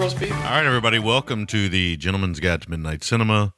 Roast 0.00 0.18
beef? 0.18 0.32
All 0.32 0.38
right, 0.38 0.64
everybody, 0.64 0.98
welcome 0.98 1.44
to 1.48 1.68
the 1.68 1.94
Gentleman's 1.98 2.40
Guide 2.40 2.62
to 2.62 2.70
Midnight 2.70 3.04
Cinema. 3.04 3.52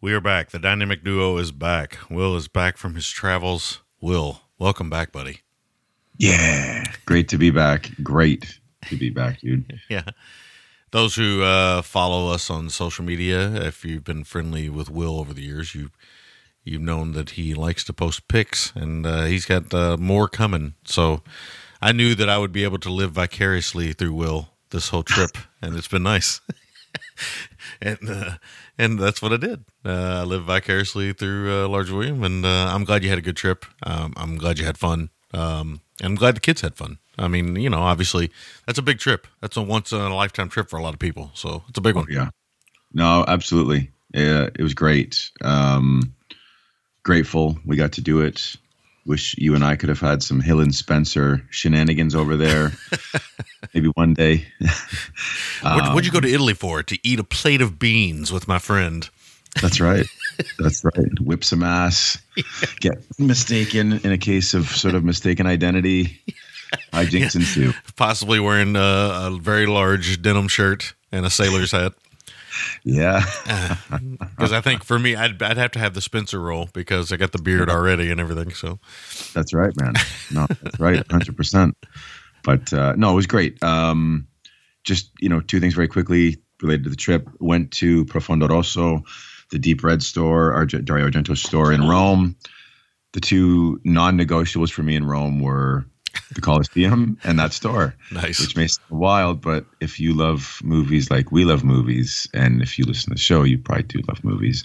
We 0.00 0.12
are 0.12 0.20
back. 0.20 0.50
The 0.50 0.58
dynamic 0.58 1.04
duo 1.04 1.36
is 1.36 1.52
back. 1.52 1.96
Will 2.10 2.34
is 2.34 2.48
back 2.48 2.76
from 2.76 2.96
his 2.96 3.08
travels. 3.08 3.80
Will, 4.00 4.40
welcome 4.58 4.90
back, 4.90 5.12
buddy. 5.12 5.42
Yeah, 6.16 6.82
great 7.06 7.28
to 7.28 7.38
be 7.38 7.50
back. 7.50 7.88
Great 8.02 8.58
to 8.88 8.96
be 8.96 9.10
back, 9.10 9.42
dude. 9.42 9.78
Yeah. 9.88 10.02
Those 10.90 11.14
who 11.14 11.44
uh, 11.44 11.82
follow 11.82 12.32
us 12.32 12.50
on 12.50 12.68
social 12.68 13.04
media, 13.04 13.54
if 13.54 13.84
you've 13.84 14.02
been 14.02 14.24
friendly 14.24 14.68
with 14.68 14.90
Will 14.90 15.20
over 15.20 15.32
the 15.32 15.42
years, 15.42 15.72
you 15.72 15.90
you've 16.64 16.82
known 16.82 17.12
that 17.12 17.30
he 17.30 17.54
likes 17.54 17.84
to 17.84 17.92
post 17.92 18.26
pics, 18.26 18.72
and 18.74 19.06
uh, 19.06 19.22
he's 19.22 19.46
got 19.46 19.72
uh, 19.72 19.96
more 19.96 20.26
coming. 20.26 20.74
So 20.84 21.22
I 21.80 21.92
knew 21.92 22.16
that 22.16 22.28
I 22.28 22.38
would 22.38 22.50
be 22.50 22.64
able 22.64 22.78
to 22.80 22.90
live 22.90 23.12
vicariously 23.12 23.92
through 23.92 24.14
Will 24.14 24.48
this 24.70 24.88
whole 24.88 25.02
trip, 25.02 25.30
and 25.62 25.76
it's 25.76 25.88
been 25.88 26.02
nice. 26.02 26.40
and 27.82 28.08
uh, 28.08 28.30
and 28.78 28.98
that's 28.98 29.22
what 29.22 29.32
I 29.32 29.36
did. 29.36 29.64
Uh, 29.84 30.20
I 30.20 30.24
lived 30.24 30.44
vicariously 30.44 31.12
through 31.12 31.64
uh, 31.64 31.68
Large 31.68 31.90
William, 31.90 32.22
and 32.22 32.44
uh, 32.44 32.70
I'm 32.74 32.84
glad 32.84 33.02
you 33.02 33.10
had 33.10 33.18
a 33.18 33.22
good 33.22 33.36
trip. 33.36 33.64
Um, 33.82 34.12
I'm 34.16 34.36
glad 34.36 34.58
you 34.58 34.64
had 34.64 34.78
fun. 34.78 35.10
Um, 35.32 35.80
and 36.00 36.12
I'm 36.12 36.14
glad 36.16 36.36
the 36.36 36.40
kids 36.40 36.60
had 36.60 36.74
fun. 36.74 36.98
I 37.18 37.28
mean, 37.28 37.56
you 37.56 37.70
know, 37.70 37.80
obviously 37.80 38.30
that's 38.66 38.78
a 38.78 38.82
big 38.82 38.98
trip. 38.98 39.26
That's 39.40 39.56
a 39.56 39.62
once 39.62 39.92
in 39.92 40.00
a 40.00 40.14
lifetime 40.14 40.48
trip 40.48 40.68
for 40.68 40.78
a 40.78 40.82
lot 40.82 40.94
of 40.94 40.98
people. 40.98 41.30
So 41.34 41.62
it's 41.68 41.78
a 41.78 41.82
big 41.82 41.94
one. 41.94 42.06
Yeah. 42.08 42.30
No, 42.92 43.24
absolutely. 43.28 43.90
Yeah, 44.12 44.48
it 44.54 44.62
was 44.62 44.74
great. 44.74 45.30
Um, 45.42 46.14
grateful 47.04 47.58
we 47.64 47.76
got 47.76 47.92
to 47.92 48.00
do 48.00 48.20
it. 48.22 48.56
Wish 49.06 49.34
you 49.38 49.54
and 49.54 49.64
I 49.64 49.76
could 49.76 49.88
have 49.88 50.00
had 50.00 50.22
some 50.22 50.40
Hill 50.40 50.60
and 50.60 50.74
Spencer 50.74 51.42
shenanigans 51.50 52.14
over 52.14 52.36
there. 52.36 52.72
Maybe 53.74 53.88
one 53.88 54.14
day. 54.14 54.46
What, 55.62 55.94
what'd 55.94 56.06
you 56.06 56.12
go 56.12 56.20
to 56.20 56.32
Italy 56.32 56.54
for? 56.54 56.82
To 56.82 56.98
eat 57.02 57.18
a 57.18 57.24
plate 57.24 57.62
of 57.62 57.78
beans 57.78 58.32
with 58.32 58.46
my 58.46 58.58
friend. 58.58 59.08
That's 59.60 59.80
right. 59.80 60.06
That's 60.58 60.84
right. 60.96 61.20
Whip 61.20 61.44
some 61.44 61.62
ass. 61.62 62.18
Get 62.80 63.04
mistaken 63.18 63.92
in 64.04 64.12
a 64.12 64.18
case 64.18 64.54
of 64.54 64.68
sort 64.68 64.94
of 64.94 65.04
mistaken 65.04 65.46
identity. 65.46 66.20
I 66.92 67.04
Hijinks 67.04 67.34
ensue. 67.34 67.72
Possibly 67.96 68.38
wearing 68.38 68.76
uh, 68.76 69.30
a 69.32 69.38
very 69.40 69.66
large 69.66 70.22
denim 70.22 70.48
shirt 70.48 70.94
and 71.10 71.26
a 71.26 71.30
sailor's 71.30 71.72
hat. 71.72 71.94
Yeah. 72.84 73.24
Because 73.90 74.52
I 74.52 74.62
think 74.62 74.84
for 74.84 74.98
me, 74.98 75.14
I'd, 75.14 75.42
I'd 75.42 75.58
have 75.58 75.72
to 75.72 75.78
have 75.78 75.92
the 75.92 76.00
Spencer 76.00 76.40
roll 76.40 76.70
because 76.72 77.12
I 77.12 77.16
got 77.16 77.32
the 77.32 77.42
beard 77.42 77.68
already 77.68 78.10
and 78.10 78.18
everything. 78.18 78.52
So 78.54 78.78
That's 79.34 79.52
right, 79.52 79.72
man. 79.78 79.94
No, 80.30 80.46
that's 80.62 80.80
right, 80.80 81.04
hundred 81.10 81.36
percent. 81.36 81.76
But 82.42 82.72
uh, 82.72 82.94
no, 82.96 83.12
it 83.12 83.16
was 83.16 83.26
great. 83.26 83.62
Um, 83.62 84.26
just 84.84 85.10
you 85.20 85.28
know, 85.28 85.40
two 85.40 85.60
things 85.60 85.74
very 85.74 85.88
quickly 85.88 86.38
related 86.62 86.84
to 86.84 86.90
the 86.90 86.96
trip. 86.96 87.28
Went 87.38 87.70
to 87.72 88.06
Profondo 88.06 88.48
Rosso, 88.48 89.02
the 89.50 89.58
Deep 89.58 89.84
Red 89.84 90.02
store, 90.02 90.54
Arge- 90.54 90.84
Dario 90.84 91.08
Argento 91.08 91.36
store 91.36 91.72
in 91.72 91.86
Rome. 91.86 92.36
The 93.12 93.20
two 93.20 93.80
non-negotiables 93.84 94.70
for 94.70 94.82
me 94.82 94.96
in 94.96 95.04
Rome 95.04 95.40
were 95.40 95.84
the 96.34 96.40
Colosseum 96.40 97.18
and 97.24 97.38
that 97.38 97.52
store. 97.52 97.94
Nice. 98.12 98.40
Which 98.40 98.56
may 98.56 98.66
sound 98.66 99.00
wild, 99.00 99.40
but 99.40 99.64
if 99.80 99.98
you 100.00 100.14
love 100.14 100.60
movies 100.62 101.10
like 101.10 101.32
we 101.32 101.44
love 101.44 101.64
movies, 101.64 102.28
and 102.34 102.62
if 102.62 102.78
you 102.78 102.84
listen 102.84 103.10
to 103.10 103.14
the 103.14 103.20
show, 103.20 103.42
you 103.42 103.58
probably 103.58 103.84
do 103.84 104.00
love 104.08 104.22
movies, 104.24 104.64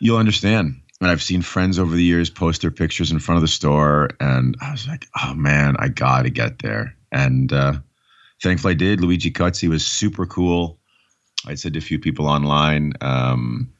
you'll 0.00 0.18
understand. 0.18 0.80
And 1.00 1.10
I've 1.10 1.22
seen 1.22 1.42
friends 1.42 1.78
over 1.78 1.94
the 1.94 2.02
years 2.02 2.28
post 2.28 2.62
their 2.62 2.72
pictures 2.72 3.12
in 3.12 3.20
front 3.20 3.36
of 3.36 3.42
the 3.42 3.48
store, 3.48 4.10
and 4.20 4.56
I 4.60 4.72
was 4.72 4.88
like, 4.88 5.06
oh 5.22 5.34
man, 5.34 5.76
I 5.78 5.88
got 5.88 6.22
to 6.22 6.30
get 6.30 6.58
there. 6.58 6.96
And 7.12 7.52
uh, 7.52 7.74
thankfully 8.42 8.72
I 8.72 8.76
did. 8.76 9.00
Luigi 9.00 9.30
Cozzi 9.30 9.68
was 9.68 9.86
super 9.86 10.26
cool. 10.26 10.78
I 11.46 11.54
said 11.54 11.74
to 11.74 11.78
a 11.78 11.82
few 11.82 12.00
people 12.00 12.26
online, 12.26 12.94
um, 13.00 13.72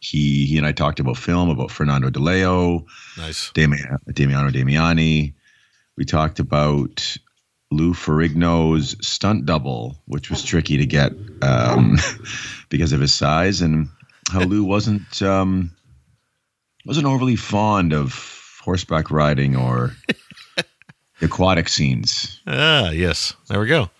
he 0.00 0.46
he 0.46 0.58
and 0.58 0.66
I 0.66 0.72
talked 0.72 1.00
about 1.00 1.16
film, 1.16 1.48
about 1.48 1.70
Fernando 1.70 2.10
Di 2.10 2.20
Leo, 2.20 2.86
nice. 3.16 3.50
Damiano 3.52 3.98
Damiani. 4.50 5.34
We 5.96 6.04
talked 6.04 6.38
about 6.38 7.16
Lou 7.70 7.94
Ferrigno's 7.94 8.96
stunt 9.06 9.46
double, 9.46 9.96
which 10.06 10.30
was 10.30 10.42
tricky 10.44 10.78
to 10.78 10.86
get 10.86 11.12
um, 11.42 11.98
because 12.68 12.92
of 12.92 13.00
his 13.00 13.14
size, 13.14 13.60
and 13.60 13.88
how 14.30 14.40
Lou 14.40 14.64
wasn't 14.64 15.22
um, 15.22 15.72
wasn't 16.84 17.06
overly 17.06 17.36
fond 17.36 17.92
of 17.92 18.60
horseback 18.62 19.10
riding 19.10 19.56
or 19.56 19.94
aquatic 21.22 21.68
scenes. 21.68 22.40
Ah, 22.46 22.90
yes. 22.90 23.34
There 23.48 23.60
we 23.60 23.66
go. 23.66 23.90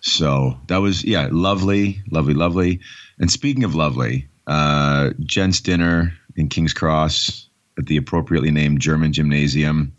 So 0.00 0.58
that 0.68 0.78
was 0.78 1.04
yeah, 1.04 1.28
lovely, 1.30 2.02
lovely, 2.10 2.34
lovely. 2.34 2.80
And 3.18 3.30
speaking 3.30 3.64
of 3.64 3.74
lovely, 3.74 4.28
uh, 4.46 5.10
Jen's 5.20 5.60
dinner 5.60 6.14
in 6.36 6.48
King's 6.48 6.72
Cross 6.72 7.48
at 7.78 7.86
the 7.86 7.96
appropriately 7.96 8.50
named 8.50 8.80
German 8.80 9.12
Gymnasium. 9.12 9.94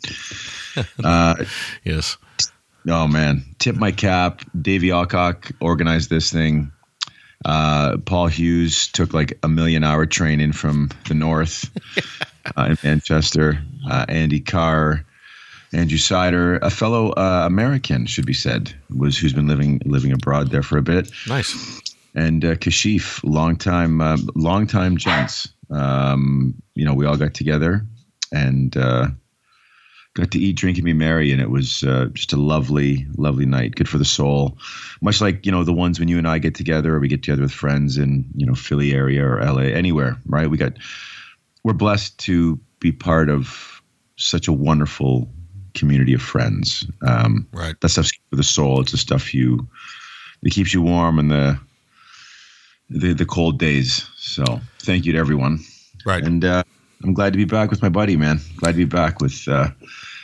Uh, 1.04 1.36
Yes. 1.84 2.18
oh 2.90 3.08
man, 3.08 3.44
tip 3.60 3.76
my 3.76 3.92
cap. 3.92 4.42
Davey 4.62 4.92
Alcock 4.92 5.52
organized 5.60 6.10
this 6.10 6.32
thing. 6.32 6.72
Uh, 7.46 7.98
Paul 7.98 8.28
Hughes 8.28 8.88
took 8.88 9.14
like 9.14 9.38
a 9.44 9.48
million 9.48 9.84
hour 9.84 10.06
train 10.06 10.40
in 10.40 10.52
from 10.54 10.90
the 11.08 11.14
north 11.14 11.70
uh, 12.58 12.64
in 12.70 12.78
Manchester. 12.84 13.60
Uh, 13.90 14.06
Andy 14.10 14.40
Carr, 14.40 15.06
Andrew 15.72 15.98
Sider, 16.00 16.58
a 16.58 16.70
fellow 16.70 17.12
uh, 17.12 17.44
American, 17.46 18.06
should 18.06 18.26
be 18.26 18.34
said, 18.34 18.74
was 18.90 19.18
who's 19.18 19.34
been 19.34 19.48
living 19.48 19.82
living 19.86 20.12
abroad 20.12 20.50
there 20.50 20.64
for 20.64 20.78
a 20.78 20.82
bit 20.82 21.12
Nice. 21.28 21.82
and 22.16 22.44
uh, 22.44 22.56
Kashif, 22.56 23.22
longtime, 23.24 24.02
uh, 24.02 24.18
longtime 24.36 24.98
gents. 24.98 25.48
Um, 25.70 26.56
you 26.74 26.86
know, 26.86 26.94
we 26.96 27.06
all 27.06 27.18
got 27.18 27.34
together 27.34 27.86
and 28.34 28.76
uh, 28.76 29.08
got 30.18 30.32
to 30.32 30.40
eat, 30.40 30.56
drink, 30.56 30.78
and 30.78 30.86
be 30.86 30.94
merry, 30.94 31.32
and 31.32 31.40
it 31.40 31.52
was 31.52 31.84
uh, 31.84 32.08
just 32.14 32.34
a 32.34 32.38
lovely, 32.38 33.06
lovely 33.18 33.46
night. 33.46 33.76
Good 33.76 33.88
for 33.88 34.00
the 34.00 34.06
soul. 34.06 34.58
Much 35.02 35.22
like 35.22 35.46
you 35.46 35.52
know 35.52 35.64
the 35.64 35.74
ones 35.74 36.00
when 36.00 36.08
you 36.08 36.18
and 36.18 36.28
I 36.28 36.40
get 36.40 36.56
together, 36.56 36.96
or 36.96 37.00
we 37.00 37.08
get 37.08 37.24
together 37.24 37.44
with 37.44 37.52
friends 37.52 37.98
in 37.98 38.26
you 38.36 38.46
know 38.46 38.56
Philly 38.56 38.94
area 38.94 39.26
or 39.26 39.44
LA, 39.44 39.64
anywhere, 39.64 40.18
right? 40.26 40.50
We 40.50 40.58
got 40.58 40.74
we're 41.64 41.74
blessed 41.74 42.18
to 42.20 42.60
be 42.80 42.92
part 42.92 43.30
of 43.30 43.82
such 44.16 44.48
a 44.48 44.54
wonderful 44.54 45.30
community 45.76 46.14
of 46.14 46.22
friends. 46.22 46.86
Um, 47.06 47.48
Right. 47.52 47.80
That 47.82 47.90
stuff's 47.90 48.12
for 48.30 48.36
the 48.36 48.44
soul. 48.44 48.82
It's 48.82 48.92
the 48.92 48.98
stuff 48.98 49.34
you 49.34 49.68
that 50.42 50.52
keeps 50.52 50.74
you 50.74 50.82
warm 50.82 51.20
in 51.20 51.28
the 51.28 51.60
the 52.90 53.14
the 53.14 53.26
cold 53.26 53.60
days. 53.60 54.10
So 54.18 54.62
thank 54.80 55.06
you 55.06 55.14
to 55.14 55.20
everyone. 55.20 55.60
Right. 56.06 56.24
And 56.24 56.44
uh, 56.44 56.64
I'm 57.04 57.14
glad 57.14 57.34
to 57.34 57.38
be 57.38 57.46
back 57.46 57.70
with 57.70 57.82
my 57.82 57.90
buddy, 57.90 58.18
man. 58.18 58.40
Glad 58.58 58.72
to 58.72 58.78
be 58.78 58.86
back 58.86 59.22
with 59.22 59.48
uh, 59.48 59.70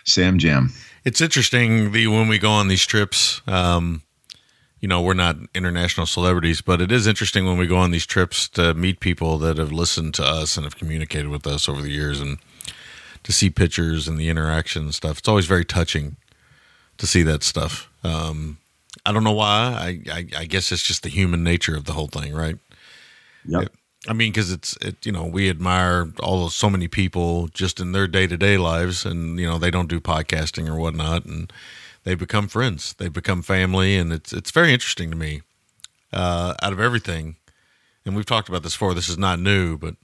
Sam 0.06 0.38
Jam. 0.38 0.72
It's 1.04 1.22
interesting 1.22 1.92
the 1.92 2.08
when 2.08 2.28
we 2.28 2.38
go 2.38 2.52
on 2.52 2.68
these 2.68 2.86
trips. 2.86 3.42
Um, 3.48 4.02
you 4.80 4.88
know, 4.88 5.02
we're 5.02 5.14
not 5.14 5.38
international 5.56 6.06
celebrities, 6.06 6.62
but 6.62 6.82
it 6.82 6.92
is 6.92 7.08
interesting 7.08 7.46
when 7.46 7.58
we 7.58 7.68
go 7.68 7.78
on 7.78 7.92
these 7.92 8.06
trips 8.06 8.50
to 8.50 8.74
meet 8.74 9.00
people 9.00 9.38
that 9.38 9.58
have 9.58 9.72
listened 9.72 10.14
to 10.16 10.24
us 10.24 10.58
and 10.58 10.66
have 10.66 10.78
communicated 10.78 11.30
with 11.30 11.48
us 11.48 11.70
over 11.70 11.82
the 11.82 11.90
years, 11.90 12.20
and 12.20 12.38
to 13.24 13.32
see 13.32 13.50
pictures 13.50 14.08
and 14.08 14.18
the 14.18 14.30
interaction 14.30 14.84
and 14.84 14.96
stuff. 14.96 15.20
It's 15.20 15.28
always 15.30 15.46
very 15.46 15.64
touching 15.64 16.18
to 16.98 17.08
see 17.08 17.24
that 17.24 17.44
stuff. 17.44 17.90
Um, 18.04 18.58
I 19.06 19.14
don't 19.14 19.24
know 19.24 19.32
why. 19.32 20.02
I, 20.08 20.12
I 20.12 20.28
I 20.40 20.46
guess 20.46 20.72
it's 20.72 20.84
just 20.84 21.04
the 21.04 21.10
human 21.10 21.44
nature 21.44 21.76
of 21.78 21.86
the 21.86 21.94
whole 21.94 22.08
thing, 22.08 22.34
right? 22.34 22.58
Yep. 23.46 23.74
I 24.08 24.14
mean, 24.14 24.32
because 24.32 24.52
it's 24.52 24.76
it, 24.82 25.06
you 25.06 25.12
know 25.12 25.26
we 25.26 25.50
admire 25.50 26.12
all 26.22 26.42
those, 26.42 26.56
so 26.56 26.70
many 26.70 26.88
people 26.88 27.48
just 27.50 27.80
in 27.80 27.92
their 27.94 28.08
day 28.08 28.28
to 28.28 28.38
day 28.38 28.58
lives, 28.58 29.06
and 29.06 29.40
you 29.40 29.48
know 29.48 29.58
they 29.58 29.72
don't 29.72 29.90
do 29.90 30.00
podcasting 30.02 30.68
or 30.68 30.76
whatnot, 30.78 31.26
and 31.26 31.52
they 32.04 32.16
become 32.16 32.48
friends, 32.48 32.94
they 32.98 33.08
become 33.08 33.42
family, 33.42 33.96
and 33.96 34.12
it's 34.12 34.34
it's 34.34 34.52
very 34.52 34.74
interesting 34.74 35.10
to 35.10 35.16
me. 35.16 35.42
Uh, 36.12 36.54
out 36.62 36.74
of 36.74 36.80
everything, 36.80 37.38
and 38.06 38.16
we've 38.16 38.26
talked 38.26 38.50
about 38.50 38.62
this 38.64 38.74
before. 38.74 38.94
This 38.94 39.10
is 39.10 39.18
not 39.18 39.40
new, 39.40 39.78
but 39.78 39.96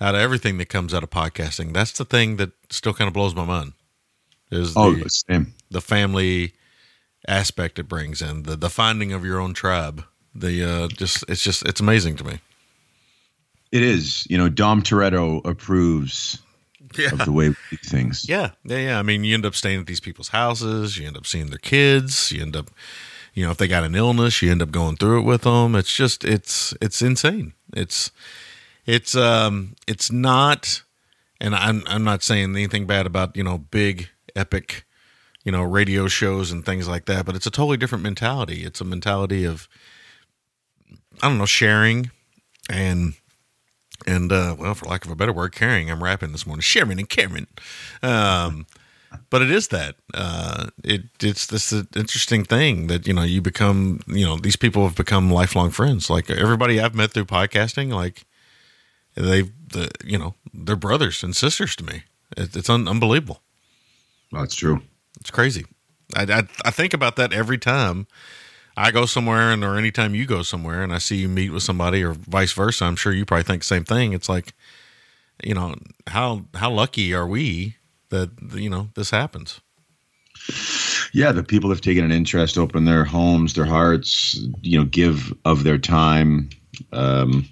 out 0.00 0.14
of 0.14 0.20
everything 0.20 0.56
that 0.58 0.68
comes 0.68 0.94
out 0.94 1.02
of 1.02 1.10
podcasting, 1.10 1.74
that's 1.74 1.92
the 1.92 2.04
thing 2.04 2.36
that 2.36 2.52
still 2.70 2.94
kind 2.94 3.08
of 3.08 3.14
blows 3.14 3.34
my 3.34 3.44
mind. 3.44 3.72
Is 4.50 4.74
Oh, 4.76 4.92
the, 4.94 5.08
same. 5.10 5.54
the 5.70 5.80
family 5.80 6.54
aspect 7.28 7.78
it 7.78 7.84
brings 7.88 8.20
in 8.22 8.44
the 8.44 8.56
the 8.56 8.70
finding 8.70 9.12
of 9.12 9.24
your 9.24 9.40
own 9.40 9.52
tribe. 9.54 10.04
The 10.34 10.62
uh, 10.64 10.88
just 10.88 11.24
it's 11.28 11.42
just 11.42 11.64
it's 11.66 11.80
amazing 11.80 12.16
to 12.16 12.24
me. 12.24 12.38
It 13.72 13.82
is. 13.82 14.26
You 14.30 14.38
know, 14.38 14.48
Dom 14.48 14.82
Toretto 14.82 15.44
approves 15.46 16.38
Yeah. 16.96 17.10
of 17.12 17.24
the 17.24 17.32
way 17.32 17.48
we 17.48 17.56
do 17.70 17.76
things. 17.78 18.24
Yeah, 18.28 18.50
yeah, 18.64 18.78
yeah. 18.78 18.98
I 18.98 19.02
mean, 19.02 19.24
you 19.24 19.34
end 19.34 19.46
up 19.46 19.54
staying 19.54 19.80
at 19.80 19.86
these 19.86 20.00
people's 20.00 20.28
houses. 20.28 20.98
You 20.98 21.06
end 21.06 21.16
up 21.16 21.26
seeing 21.26 21.46
their 21.48 21.58
kids. 21.58 22.30
You 22.30 22.42
end 22.42 22.54
up, 22.54 22.70
you 23.34 23.44
know, 23.44 23.50
if 23.50 23.56
they 23.58 23.66
got 23.68 23.82
an 23.84 23.94
illness, 23.94 24.42
you 24.42 24.50
end 24.50 24.60
up 24.62 24.70
going 24.70 24.96
through 24.96 25.20
it 25.20 25.24
with 25.24 25.42
them. 25.42 25.74
It's 25.74 25.92
just, 25.92 26.22
it's, 26.24 26.74
it's 26.82 27.00
insane. 27.00 27.54
It's, 27.74 28.10
it's, 28.84 29.14
um, 29.16 29.74
it's 29.86 30.12
not, 30.12 30.82
and 31.40 31.54
I'm, 31.54 31.82
I'm 31.86 32.04
not 32.04 32.22
saying 32.22 32.50
anything 32.54 32.86
bad 32.86 33.06
about 33.06 33.36
you 33.36 33.42
know 33.44 33.58
big 33.58 34.08
epic, 34.36 34.84
you 35.44 35.50
know, 35.52 35.62
radio 35.62 36.08
shows 36.08 36.50
and 36.52 36.64
things 36.64 36.86
like 36.88 37.06
that. 37.06 37.24
But 37.24 37.34
it's 37.36 37.46
a 37.46 37.50
totally 37.50 37.76
different 37.78 38.04
mentality. 38.04 38.64
It's 38.64 38.80
a 38.80 38.84
mentality 38.84 39.44
of, 39.44 39.68
I 41.22 41.28
don't 41.28 41.38
know, 41.38 41.46
sharing 41.46 42.10
and 42.68 43.14
and 44.06 44.32
uh, 44.32 44.56
well, 44.58 44.74
for 44.74 44.86
lack 44.86 45.04
of 45.04 45.10
a 45.10 45.16
better 45.16 45.32
word, 45.32 45.52
caring. 45.52 45.90
I'm 45.90 46.02
rapping 46.02 46.32
this 46.32 46.46
morning, 46.46 46.62
sharing 46.62 46.98
and 46.98 47.08
caring. 47.08 47.46
Um, 48.02 48.66
but 49.30 49.42
it 49.42 49.50
is 49.50 49.68
that 49.68 49.96
uh, 50.14 50.68
it 50.84 51.02
it's 51.20 51.46
this 51.46 51.72
interesting 51.72 52.44
thing 52.44 52.86
that 52.86 53.06
you 53.06 53.14
know 53.14 53.22
you 53.22 53.40
become 53.40 54.00
you 54.06 54.24
know 54.24 54.36
these 54.36 54.56
people 54.56 54.84
have 54.84 54.96
become 54.96 55.30
lifelong 55.30 55.70
friends. 55.70 56.08
Like 56.08 56.30
everybody 56.30 56.80
I've 56.80 56.94
met 56.94 57.12
through 57.12 57.26
podcasting, 57.26 57.92
like 57.92 58.24
they 59.14 59.42
the 59.42 59.90
you 60.04 60.18
know 60.18 60.34
they're 60.52 60.76
brothers 60.76 61.22
and 61.22 61.34
sisters 61.36 61.76
to 61.76 61.84
me. 61.84 62.04
It, 62.36 62.56
it's 62.56 62.70
un- 62.70 62.88
unbelievable. 62.88 63.42
That's 64.30 64.54
true. 64.54 64.82
It's 65.20 65.30
crazy. 65.30 65.66
I, 66.16 66.22
I 66.22 66.48
I 66.64 66.70
think 66.70 66.94
about 66.94 67.16
that 67.16 67.32
every 67.32 67.58
time 67.58 68.06
I 68.76 68.90
go 68.90 69.06
somewhere, 69.06 69.50
and 69.50 69.62
or 69.64 69.76
anytime 69.76 70.14
you 70.14 70.26
go 70.26 70.42
somewhere, 70.42 70.82
and 70.82 70.92
I 70.92 70.98
see 70.98 71.16
you 71.16 71.28
meet 71.28 71.50
with 71.50 71.62
somebody, 71.62 72.02
or 72.02 72.12
vice 72.12 72.52
versa. 72.52 72.84
I'm 72.84 72.96
sure 72.96 73.12
you 73.12 73.24
probably 73.24 73.44
think 73.44 73.62
the 73.62 73.66
same 73.66 73.84
thing. 73.84 74.12
It's 74.12 74.28
like, 74.28 74.54
you 75.42 75.54
know, 75.54 75.74
how 76.06 76.44
how 76.54 76.70
lucky 76.70 77.12
are 77.14 77.26
we 77.26 77.76
that 78.08 78.30
you 78.54 78.70
know 78.70 78.88
this 78.94 79.10
happens? 79.10 79.60
Yeah, 81.12 81.32
the 81.32 81.42
people 81.42 81.70
have 81.70 81.82
taken 81.82 82.04
an 82.04 82.12
interest, 82.12 82.56
open 82.56 82.84
their 82.84 83.04
homes, 83.04 83.54
their 83.54 83.66
hearts, 83.66 84.40
you 84.62 84.78
know, 84.78 84.86
give 84.86 85.32
of 85.44 85.64
their 85.64 85.78
time. 85.78 86.48
Um, 86.92 87.46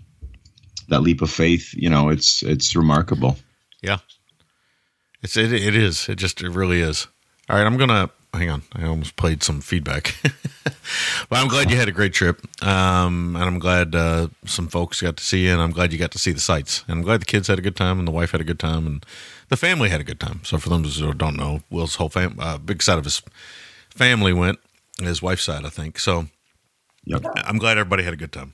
that 0.89 1.03
leap 1.03 1.23
of 1.23 1.31
faith, 1.31 1.73
you 1.75 1.91
know, 1.91 2.09
it's 2.09 2.43
it's 2.43 2.75
remarkable. 2.75 3.37
Yeah, 3.83 3.99
it's 5.23 5.37
it 5.37 5.53
it 5.53 5.75
is. 5.75 6.09
It 6.09 6.17
just 6.17 6.41
it 6.43 6.51
really 6.51 6.81
is. 6.81 7.07
All 7.49 7.57
right, 7.57 7.67
I'm 7.67 7.77
gonna 7.77 8.11
hang 8.33 8.51
on. 8.51 8.63
I 8.73 8.85
almost 8.87 9.17
played 9.17 9.43
some 9.43 9.61
feedback, 9.61 10.15
but 11.29 11.39
I'm 11.39 11.49
glad 11.49 11.71
you 11.71 11.77
had 11.77 11.89
a 11.89 11.93
great 11.93 12.13
trip, 12.13 12.41
um, 12.65 13.35
and 13.37 13.45
I'm 13.45 13.59
glad 13.59 13.95
uh, 13.95 14.29
some 14.45 14.69
folks 14.69 15.01
got 15.01 15.17
to 15.17 15.25
see 15.25 15.47
you, 15.47 15.53
and 15.53 15.61
I'm 15.61 15.73
glad 15.73 15.93
you 15.93 15.99
got 15.99 16.13
to 16.13 16.19
see 16.19 16.33
the 16.33 16.41
sights, 16.41 16.85
and 16.87 16.99
I'm 16.99 17.03
glad 17.05 17.21
the 17.21 17.27
kids 17.27 17.49
had 17.49 17.59
a 17.59 17.63
good 17.63 17.77
time, 17.77 17.99
and 17.99 18.07
the 18.07 18.13
wife 18.13 18.31
had 18.33 18.41
a 18.41 18.45
good 18.45 18.59
time, 18.61 18.87
and 18.87 19.07
the 19.49 19.57
family 19.57 19.89
had 19.89 20.01
a 20.01 20.05
good 20.05 20.21
time. 20.21 20.41
So 20.45 20.59
for 20.59 20.69
those 20.69 20.99
who 20.99 21.13
don't 21.15 21.37
know, 21.37 21.63
Will's 21.71 21.97
whole 21.97 22.09
fam, 22.09 22.37
uh, 22.39 22.59
big 22.59 22.83
side 22.83 22.99
of 22.99 23.05
his 23.05 23.23
family 23.91 24.33
went, 24.33 24.59
his 25.01 25.21
wife's 25.23 25.45
side, 25.45 25.65
I 25.65 25.71
think. 25.71 25.99
So 25.99 26.27
Yep. 27.05 27.23
I'm 27.37 27.59
glad 27.59 27.79
everybody 27.79 28.03
had 28.05 28.13
a 28.13 28.17
good 28.17 28.33
time. 28.33 28.53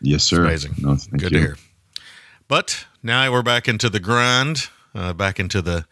Yes, 0.00 0.22
sir. 0.24 0.44
Amazing. 0.44 0.74
No, 0.78 0.94
thank 0.96 1.20
Good 1.20 1.32
you. 1.32 1.38
to 1.38 1.44
hear. 1.44 1.56
But 2.48 2.86
now 3.02 3.30
we're 3.32 3.42
back 3.42 3.66
into 3.66 3.90
the 3.90 3.98
grind, 3.98 4.68
uh, 4.94 5.12
back 5.12 5.40
into 5.40 5.60
the 5.60 5.84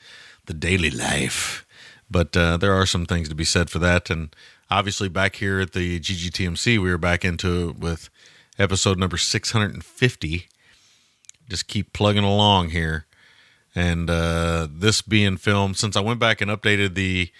the 0.46 0.54
daily 0.54 0.90
life. 0.90 1.63
But 2.10 2.36
uh, 2.36 2.56
there 2.56 2.72
are 2.72 2.86
some 2.86 3.06
things 3.06 3.28
to 3.28 3.34
be 3.34 3.44
said 3.44 3.70
for 3.70 3.78
that, 3.80 4.10
and 4.10 4.34
obviously 4.70 5.08
back 5.08 5.36
here 5.36 5.60
at 5.60 5.72
the 5.72 5.98
GGTMC, 6.00 6.78
we 6.78 6.90
were 6.90 6.98
back 6.98 7.24
into 7.24 7.70
it 7.70 7.78
with 7.78 8.10
episode 8.58 8.98
number 8.98 9.16
six 9.16 9.50
hundred 9.50 9.72
and 9.72 9.84
fifty. 9.84 10.48
Just 11.48 11.66
keep 11.66 11.92
plugging 11.92 12.24
along 12.24 12.70
here, 12.70 13.06
and 13.74 14.08
uh, 14.08 14.68
this 14.70 15.02
being 15.02 15.36
filmed 15.36 15.76
since 15.76 15.96
I 15.96 16.00
went 16.00 16.20
back 16.20 16.40
and 16.40 16.50
updated 16.50 16.94
the 16.94 17.30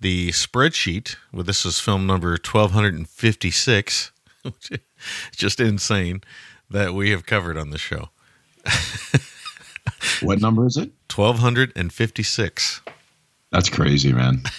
the 0.00 0.30
spreadsheet. 0.30 1.16
Well, 1.32 1.44
this 1.44 1.64
is 1.64 1.80
film 1.80 2.06
number 2.06 2.36
twelve 2.36 2.72
hundred 2.72 2.94
and 2.94 3.08
fifty 3.08 3.50
six, 3.50 4.10
which 4.42 4.70
is 4.72 4.80
just 5.32 5.60
insane 5.60 6.22
that 6.68 6.94
we 6.94 7.10
have 7.10 7.26
covered 7.26 7.56
on 7.56 7.70
the 7.70 7.78
show. 7.78 8.10
What 10.22 10.40
number 10.40 10.66
is 10.66 10.76
it? 10.76 10.90
1256. 11.14 12.80
That's 13.52 13.68
crazy, 13.68 14.12
man. 14.12 14.42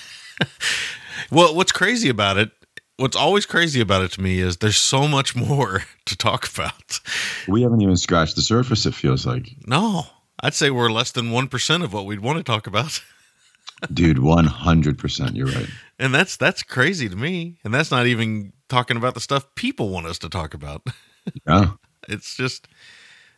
Well, 1.29 1.55
what's 1.55 1.71
crazy 1.71 2.09
about 2.09 2.37
it, 2.37 2.51
what's 2.97 3.15
always 3.15 3.45
crazy 3.45 3.79
about 3.79 4.03
it 4.03 4.11
to 4.13 4.21
me 4.21 4.39
is 4.39 4.57
there's 4.57 4.75
so 4.75 5.07
much 5.07 5.33
more 5.49 5.83
to 6.05 6.17
talk 6.17 6.47
about. 6.51 6.99
We 7.47 7.61
haven't 7.61 7.81
even 7.81 7.95
scratched 7.95 8.35
the 8.35 8.41
surface. 8.41 8.85
It 8.85 8.93
feels 8.93 9.25
like, 9.25 9.49
No, 9.65 10.07
I'd 10.41 10.53
say 10.55 10.71
we're 10.71 10.91
less 10.91 11.11
than 11.11 11.27
1% 11.31 11.83
of 11.83 11.93
what 11.93 12.05
we'd 12.05 12.19
want 12.19 12.37
to 12.39 12.43
talk 12.43 12.67
about. 12.67 13.01
dude, 13.93 14.19
one 14.19 14.45
hundred 14.45 14.97
percent. 14.97 15.35
You're 15.35 15.47
right. 15.47 15.69
And 15.97 16.13
that's 16.13 16.35
that's 16.37 16.63
crazy 16.63 17.07
to 17.07 17.15
me. 17.15 17.57
And 17.63 17.73
that's 17.73 17.91
not 17.91 18.07
even 18.07 18.51
talking 18.67 18.97
about 18.97 19.13
the 19.13 19.21
stuff 19.21 19.45
people 19.55 19.89
want 19.89 20.07
us 20.07 20.19
to 20.19 20.29
talk 20.29 20.53
about. 20.53 20.85
Yeah. 21.47 21.71
it's 22.09 22.35
just 22.35 22.67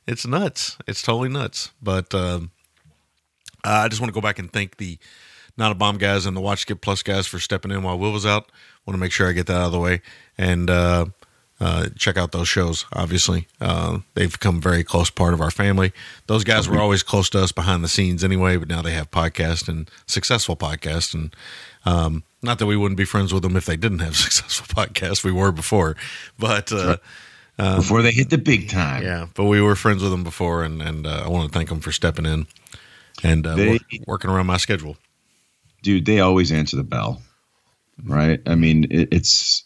it's 0.07 0.25
nuts 0.25 0.77
it's 0.87 1.01
totally 1.01 1.27
nuts 1.27 1.71
but 1.81 2.13
um 2.15 2.51
i 3.65 3.89
just 3.89 3.99
want 3.99 4.07
to 4.09 4.13
go 4.13 4.21
back 4.21 4.39
and 4.39 4.51
thank 4.53 4.77
the 4.77 4.97
not 5.57 5.71
a 5.71 5.75
bomb 5.75 5.97
guys 5.97 6.25
and 6.25 6.35
the 6.35 6.41
watch 6.41 6.59
skip 6.61 6.81
plus 6.81 7.03
guys 7.03 7.27
for 7.27 7.39
stepping 7.39 7.71
in 7.71 7.83
while 7.83 7.97
will 7.97 8.11
was 8.11 8.25
out 8.25 8.51
want 8.85 8.95
to 8.95 8.99
make 9.01 9.11
sure 9.11 9.27
i 9.29 9.31
get 9.31 9.47
that 9.47 9.55
out 9.57 9.65
of 9.67 9.71
the 9.71 9.79
way 9.79 10.01
and 10.37 10.69
uh 10.69 11.05
uh, 11.59 11.87
check 11.97 12.17
out 12.17 12.33
those 12.33 12.47
shows. 12.49 12.85
Obviously, 12.91 13.47
uh, 13.61 13.99
they've 14.15 14.33
become 14.33 14.57
a 14.57 14.59
very 14.59 14.83
close 14.83 15.09
part 15.09 15.33
of 15.33 15.39
our 15.39 15.51
family. 15.51 15.93
Those 16.27 16.43
guys 16.43 16.67
were 16.67 16.79
always 16.79 17.03
close 17.03 17.29
to 17.29 17.41
us 17.41 17.53
behind 17.53 17.83
the 17.85 17.87
scenes 17.87 18.21
anyway, 18.21 18.57
but 18.57 18.67
now 18.67 18.81
they 18.81 18.91
have 18.91 19.11
podcast 19.11 19.69
and 19.69 19.89
successful 20.05 20.57
podcast 20.57 21.13
And 21.13 21.33
um, 21.85 22.23
not 22.41 22.59
that 22.59 22.65
we 22.65 22.75
wouldn't 22.75 22.97
be 22.97 23.05
friends 23.05 23.33
with 23.33 23.43
them 23.43 23.55
if 23.55 23.65
they 23.65 23.77
didn't 23.77 23.99
have 23.99 24.15
successful 24.27 24.65
podcasts. 24.75 25.23
We 25.23 25.31
were 25.31 25.53
before, 25.53 25.95
but 26.37 26.69
uh, 26.73 26.97
Before 27.55 28.01
they 28.01 28.11
hit 28.11 28.29
the 28.29 28.39
big 28.39 28.67
time. 28.67 29.03
yeah, 29.03 29.27
but 29.33 29.45
we 29.45 29.61
were 29.61 29.75
friends 29.75 30.01
with 30.03 30.11
them 30.11 30.23
before, 30.25 30.63
and 30.63 30.81
and 30.81 31.07
uh, 31.07 31.21
I 31.23 31.29
want 31.29 31.49
to 31.49 31.57
thank 31.57 31.69
them 31.69 31.79
for 31.79 31.93
stepping 31.93 32.25
in 32.25 32.45
and 33.23 33.47
uh, 33.47 33.55
They- 33.55 33.67
wor- 33.69 33.79
working 34.07 34.31
around 34.31 34.47
my 34.47 34.57
schedule. 34.57 34.97
Dude, 35.83 36.05
they 36.05 36.19
always 36.19 36.51
answer 36.51 36.75
the 36.75 36.83
bell, 36.83 37.21
right? 38.03 38.41
I 38.47 38.55
mean, 38.55 38.85
it, 38.89 39.09
it's 39.11 39.63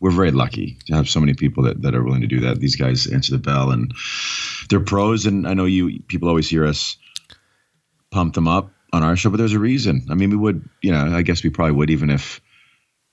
we're 0.00 0.12
very 0.12 0.30
lucky 0.30 0.78
to 0.86 0.94
have 0.94 1.08
so 1.08 1.20
many 1.20 1.34
people 1.34 1.64
that, 1.64 1.82
that 1.82 1.94
are 1.94 2.04
willing 2.04 2.20
to 2.22 2.26
do 2.28 2.40
that. 2.40 2.60
These 2.60 2.76
guys 2.76 3.06
answer 3.06 3.32
the 3.32 3.38
bell, 3.42 3.70
and 3.70 3.92
they're 4.70 4.80
pros. 4.80 5.26
And 5.26 5.46
I 5.46 5.54
know 5.54 5.64
you 5.66 6.00
people 6.08 6.28
always 6.28 6.48
hear 6.48 6.64
us 6.64 6.96
pump 8.10 8.34
them 8.34 8.48
up 8.48 8.70
on 8.92 9.02
our 9.02 9.16
show, 9.16 9.28
but 9.30 9.36
there's 9.36 9.52
a 9.52 9.58
reason. 9.58 10.06
I 10.08 10.14
mean, 10.14 10.30
we 10.30 10.36
would, 10.36 10.66
you 10.82 10.92
know, 10.92 11.14
I 11.14 11.22
guess 11.22 11.42
we 11.44 11.50
probably 11.50 11.72
would 11.72 11.90
even 11.90 12.08
if, 12.10 12.40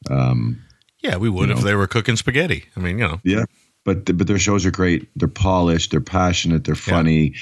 um, 0.10 0.62
Yeah, 1.02 1.18
we 1.18 1.28
would 1.30 1.50
if 1.50 1.58
know. 1.58 1.64
they 1.64 1.76
were 1.76 1.88
cooking 1.88 2.16
spaghetti. 2.16 2.66
I 2.78 2.80
mean, 2.80 3.00
you 3.00 3.08
know, 3.08 3.20
yeah, 3.24 3.46
but 3.84 4.06
but 4.18 4.28
their 4.28 4.40
shows 4.40 4.66
are 4.66 4.72
great. 4.72 5.10
They're 5.16 5.28
polished. 5.28 5.92
They're 5.92 6.02
passionate. 6.02 6.64
They're 6.64 6.76
funny. 6.76 7.36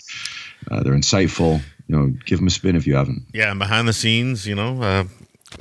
Uh, 0.72 0.82
they're 0.84 0.96
insightful. 0.96 1.62
You 1.88 1.98
know, 1.98 2.14
give 2.26 2.40
them 2.40 2.48
a 2.48 2.52
spin 2.52 2.76
if 2.76 2.88
you 2.88 2.96
haven't. 2.96 3.24
Yeah, 3.34 3.52
and 3.52 3.60
behind 3.60 3.88
the 3.88 3.94
scenes, 3.94 4.48
you 4.48 4.56
know, 4.56 4.82
uh, 4.82 5.04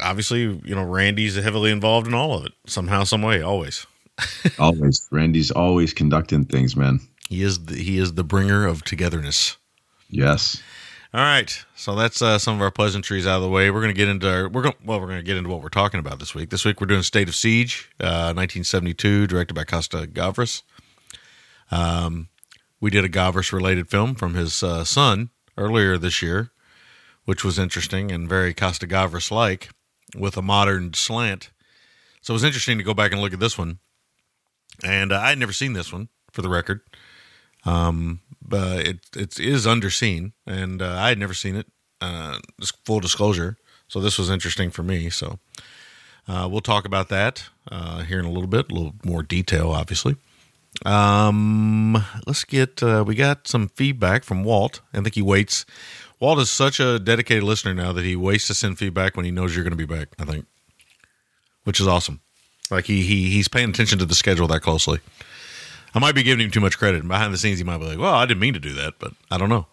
obviously, 0.01 0.43
you 0.43 0.75
know, 0.75 0.85
Randy's 0.85 1.37
heavily 1.37 1.71
involved 1.71 2.07
in 2.07 2.15
all 2.15 2.39
of 2.39 2.47
it 2.47 2.53
somehow, 2.67 3.05
some 3.05 3.23
way, 3.23 3.43
always. 3.43 3.87
always, 4.59 5.09
Randy's 5.11 5.51
always 5.51 5.93
conducting 5.93 6.45
things, 6.45 6.77
man. 6.77 7.01
He 7.29 7.43
is 7.43 7.65
the, 7.65 7.77
he 7.77 7.99
is 7.99 8.15
the 8.15 8.25
bringer 8.25 8.67
of 8.67 8.85
togetherness. 8.85 9.57
Yes. 10.11 10.63
All 11.15 11.21
right, 11.21 11.65
so 11.75 11.95
that's 11.95 12.23
uh, 12.23 12.39
some 12.39 12.55
of 12.55 12.63
our 12.63 12.71
pleasantries 12.71 13.27
out 13.27 13.37
of 13.37 13.43
the 13.43 13.49
way. 13.51 13.71
We're 13.71 13.83
going 13.83 13.95
to 13.95 13.99
get 13.99 14.09
into 14.09 14.33
our, 14.33 14.49
we're 14.49 14.63
going 14.63 14.77
well, 14.83 14.99
we're 14.99 15.09
going 15.09 15.19
to 15.19 15.23
get 15.23 15.37
into 15.37 15.51
what 15.51 15.61
we're 15.61 15.69
talking 15.69 16.01
about 16.01 16.19
this 16.19 16.35
week. 16.35 16.49
This 16.49 16.65
week 16.65 16.81
we're 16.81 16.87
doing 16.87 17.03
State 17.03 17.29
of 17.29 17.35
Siege, 17.35 17.91
uh, 18.01 18.33
1972, 18.33 19.27
directed 19.27 19.53
by 19.53 19.65
Costa 19.65 20.09
Gavras. 20.11 20.63
Um, 21.71 22.29
we 22.81 22.91
did 22.91 23.05
a 23.05 23.11
Gavras 23.11 23.53
related 23.53 23.91
film 23.91 24.15
from 24.15 24.35
his 24.35 24.63
uh, 24.63 24.85
son 24.85 25.29
earlier 25.57 25.99
this 25.99 26.23
year, 26.23 26.51
which 27.25 27.45
was 27.45 27.59
interesting 27.59 28.11
and 28.11 28.29
very 28.29 28.55
Costa 28.55 28.87
Gavras 28.87 29.31
like, 29.31 29.71
with 30.17 30.37
a 30.37 30.43
modern 30.43 30.95
slant. 30.95 31.51
So 32.21 32.33
it 32.33 32.37
was 32.37 32.45
interesting 32.45 32.79
to 32.79 32.85
go 32.85 32.95
back 32.95 33.13
and 33.13 33.21
look 33.21 33.33
at 33.33 33.41
this 33.41 33.59
one, 33.59 33.79
and 34.85 35.13
uh, 35.13 35.19
I 35.19 35.31
had 35.31 35.39
never 35.39 35.53
seen 35.53 35.73
this 35.73 35.93
one 35.93 36.09
for 36.31 36.43
the 36.43 36.49
record. 36.49 36.81
Um, 37.65 38.21
but 38.41 38.87
it 38.87 38.99
it 39.17 39.41
is 39.41 39.67
underseen, 39.67 40.33
and 40.47 40.83
uh, 40.83 40.97
I 40.99 41.09
had 41.09 41.19
never 41.19 41.35
seen 41.35 41.57
it. 41.57 41.67
Uh, 42.01 42.39
full 42.85 43.01
disclosure, 43.01 43.57
so 43.89 44.01
this 44.01 44.19
was 44.19 44.31
interesting 44.31 44.71
for 44.71 44.83
me. 44.83 45.11
So 45.11 45.39
uh, 46.29 46.49
we'll 46.51 46.61
talk 46.61 46.85
about 46.85 47.09
that 47.09 47.49
uh, 47.71 48.03
here 48.03 48.19
in 48.19 48.25
a 48.25 48.31
little 48.31 48.49
bit, 48.49 48.71
a 48.71 48.75
little 48.75 48.95
more 49.05 49.23
detail, 49.23 49.71
obviously. 49.71 50.17
Um, 50.85 52.05
let's 52.27 52.45
get 52.45 52.83
uh, 52.83 53.05
we 53.07 53.15
got 53.15 53.47
some 53.47 53.69
feedback 53.69 54.25
from 54.25 54.45
Walt. 54.45 54.81
I 54.93 55.01
think 55.01 55.15
he 55.15 55.23
waits. 55.23 55.65
Walt 56.21 56.39
is 56.39 56.51
such 56.51 56.81
a 56.81 56.99
dedicated 56.99 57.45
listener 57.45 57.75
now 57.75 57.93
that 57.93 58.05
he 58.05 58.17
waits 58.17 58.47
to 58.49 58.55
send 58.55 58.79
feedback 58.79 59.17
when 59.17 59.25
he 59.25 59.31
knows 59.31 59.55
you're 59.55 59.65
going 59.65 59.77
to 59.77 59.87
be 59.87 59.93
back. 59.93 60.09
I 60.19 60.25
think, 60.25 60.47
which 61.65 61.81
is 61.81 61.87
awesome. 61.87 62.21
Like 62.71 62.87
he 62.87 63.03
he 63.03 63.31
he's 63.31 63.49
paying 63.49 63.71
attention 63.71 63.99
to 63.99 64.07
the 64.07 64.15
schedule 64.15 64.49
that 64.49 64.61
closely. 64.61 65.01
I 65.95 65.99
might 65.99 66.15
be 66.15 66.23
giving 66.23 66.45
him 66.45 66.51
too 66.51 66.61
much 66.61 66.79
credit. 66.79 67.07
Behind 67.07 67.35
the 67.35 67.39
scenes, 67.39 67.59
he 67.59 67.65
might 67.65 67.79
be 67.79 67.85
like, 67.85 67.99
"Well, 67.99 68.15
I 68.15 68.25
didn't 68.27 68.41
mean 68.41 68.55
to 68.55 68.61
do 68.61 68.73
that," 68.75 68.95
but 68.99 69.13
I 69.31 69.39
don't 69.39 69.51
know. 69.51 69.67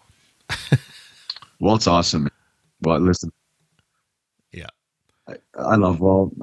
Walt's 1.60 1.86
awesome. 1.86 2.28
Well, 2.82 3.00
listen. 3.00 3.32
Yeah, 4.52 4.66
I, 5.28 5.36
I 5.56 5.76
love 5.76 6.00
Walt. 6.00 6.34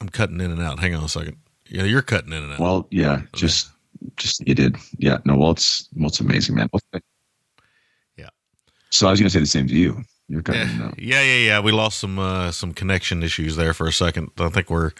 I'm 0.00 0.08
cutting 0.10 0.40
in 0.40 0.50
and 0.50 0.60
out. 0.60 0.78
Hang 0.78 0.94
on 0.94 1.04
a 1.04 1.08
second. 1.08 1.38
Yeah, 1.68 1.84
you're 1.84 2.02
cutting 2.02 2.32
in 2.32 2.42
and 2.42 2.52
out. 2.52 2.60
Well, 2.60 2.88
yeah, 2.90 3.22
just 3.32 3.70
just 4.16 4.46
you 4.46 4.54
did. 4.54 4.76
Yeah, 4.98 5.18
no, 5.24 5.36
Walt's 5.36 5.88
Walt's 5.96 6.20
amazing, 6.20 6.54
man. 6.54 6.68
Yeah. 8.16 8.28
So 8.90 9.08
I 9.08 9.10
was 9.10 9.20
going 9.20 9.28
to 9.28 9.32
say 9.32 9.40
the 9.40 9.46
same 9.46 9.66
to 9.68 9.74
you. 9.74 10.04
You're 10.28 10.42
cutting 10.42 10.62
in 10.62 10.68
and 10.68 10.78
yeah, 10.80 10.86
out. 10.86 10.98
yeah, 10.98 11.22
yeah, 11.22 11.46
yeah. 11.46 11.60
We 11.60 11.72
lost 11.72 11.98
some 11.98 12.18
uh, 12.18 12.52
some 12.52 12.72
connection 12.72 13.22
issues 13.22 13.56
there 13.56 13.74
for 13.74 13.86
a 13.86 13.92
second. 13.92 14.30
I 14.38 14.48
think 14.48 14.70
we're 14.70 14.92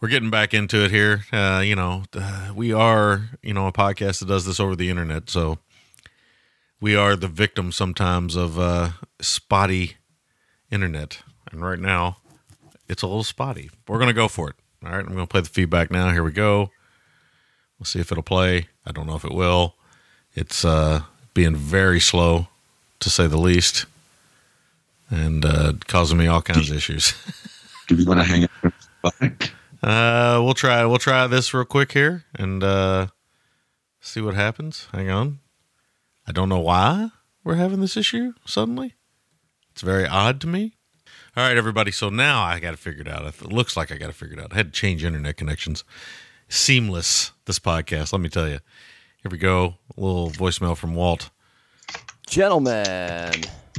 we're 0.00 0.08
getting 0.08 0.30
back 0.30 0.52
into 0.52 0.84
it 0.84 0.90
here. 0.90 1.24
Uh, 1.32 1.62
you 1.64 1.76
know, 1.76 2.04
uh, 2.14 2.52
we 2.54 2.72
are 2.72 3.30
you 3.42 3.54
know 3.54 3.66
a 3.66 3.72
podcast 3.72 4.20
that 4.20 4.28
does 4.28 4.46
this 4.46 4.60
over 4.60 4.76
the 4.76 4.90
internet, 4.90 5.30
so 5.30 5.58
we 6.80 6.94
are 6.94 7.16
the 7.16 7.28
victim 7.28 7.72
sometimes 7.72 8.36
of 8.36 8.58
uh, 8.58 8.90
spotty 9.20 9.96
internet. 10.70 11.22
And 11.50 11.62
right 11.62 11.78
now, 11.78 12.18
it's 12.88 13.02
a 13.02 13.06
little 13.06 13.24
spotty. 13.24 13.70
We're 13.88 13.98
gonna 13.98 14.12
go 14.12 14.28
for 14.28 14.50
it. 14.50 14.56
All 14.84 14.92
right, 14.92 15.04
I'm 15.06 15.14
gonna 15.14 15.26
play 15.26 15.40
the 15.40 15.48
feedback 15.48 15.90
now. 15.90 16.10
Here 16.10 16.22
we 16.22 16.32
go. 16.32 16.70
We'll 17.78 17.86
see 17.86 18.00
if 18.00 18.12
it'll 18.12 18.22
play. 18.22 18.68
I 18.84 18.92
don't 18.92 19.06
know 19.06 19.16
if 19.16 19.24
it 19.24 19.32
will. 19.32 19.74
It's 20.34 20.64
uh, 20.64 21.02
being 21.32 21.56
very 21.56 22.00
slow, 22.00 22.48
to 23.00 23.08
say 23.08 23.26
the 23.26 23.38
least, 23.38 23.86
and 25.08 25.44
uh, 25.44 25.74
causing 25.86 26.18
me 26.18 26.26
all 26.26 26.42
kinds 26.42 26.70
of 26.70 26.76
issues. 26.76 27.14
Do 27.88 27.96
we 27.96 28.04
want 28.04 28.20
to 28.20 28.24
hang 28.26 28.44
up? 28.44 29.32
Uh, 29.82 30.40
we'll 30.42 30.54
try. 30.54 30.84
We'll 30.86 30.98
try 30.98 31.26
this 31.26 31.52
real 31.52 31.66
quick 31.66 31.92
here 31.92 32.24
and 32.34 32.64
uh, 32.64 33.08
see 34.00 34.20
what 34.22 34.34
happens. 34.34 34.88
Hang 34.92 35.10
on. 35.10 35.40
I 36.26 36.32
don't 36.32 36.48
know 36.48 36.60
why 36.60 37.10
we're 37.42 37.56
having 37.56 37.80
this 37.80 37.96
issue 37.96 38.32
suddenly. 38.46 38.94
It's 39.72 39.82
very 39.82 40.06
odd 40.06 40.40
to 40.42 40.46
me. 40.46 40.76
All 41.36 41.42
right, 41.46 41.56
everybody. 41.56 41.90
So 41.90 42.10
now 42.10 42.42
I 42.42 42.60
got 42.60 42.70
to 42.72 42.76
figure 42.76 43.02
it 43.02 43.08
out. 43.08 43.24
It 43.26 43.42
looks 43.52 43.76
like 43.76 43.90
I 43.90 43.96
got 43.96 44.06
to 44.06 44.12
figure 44.12 44.38
it 44.38 44.42
out. 44.42 44.52
I 44.52 44.56
had 44.56 44.66
to 44.72 44.72
change 44.80 45.04
internet 45.04 45.36
connections. 45.36 45.82
Seamless. 46.48 47.32
This 47.46 47.58
podcast. 47.58 48.12
Let 48.12 48.20
me 48.22 48.28
tell 48.28 48.48
you. 48.48 48.60
Here 49.22 49.30
we 49.30 49.38
go. 49.38 49.74
A 49.96 50.00
little 50.00 50.30
voicemail 50.30 50.76
from 50.76 50.94
Walt. 50.94 51.30
Gentlemen, 52.26 53.32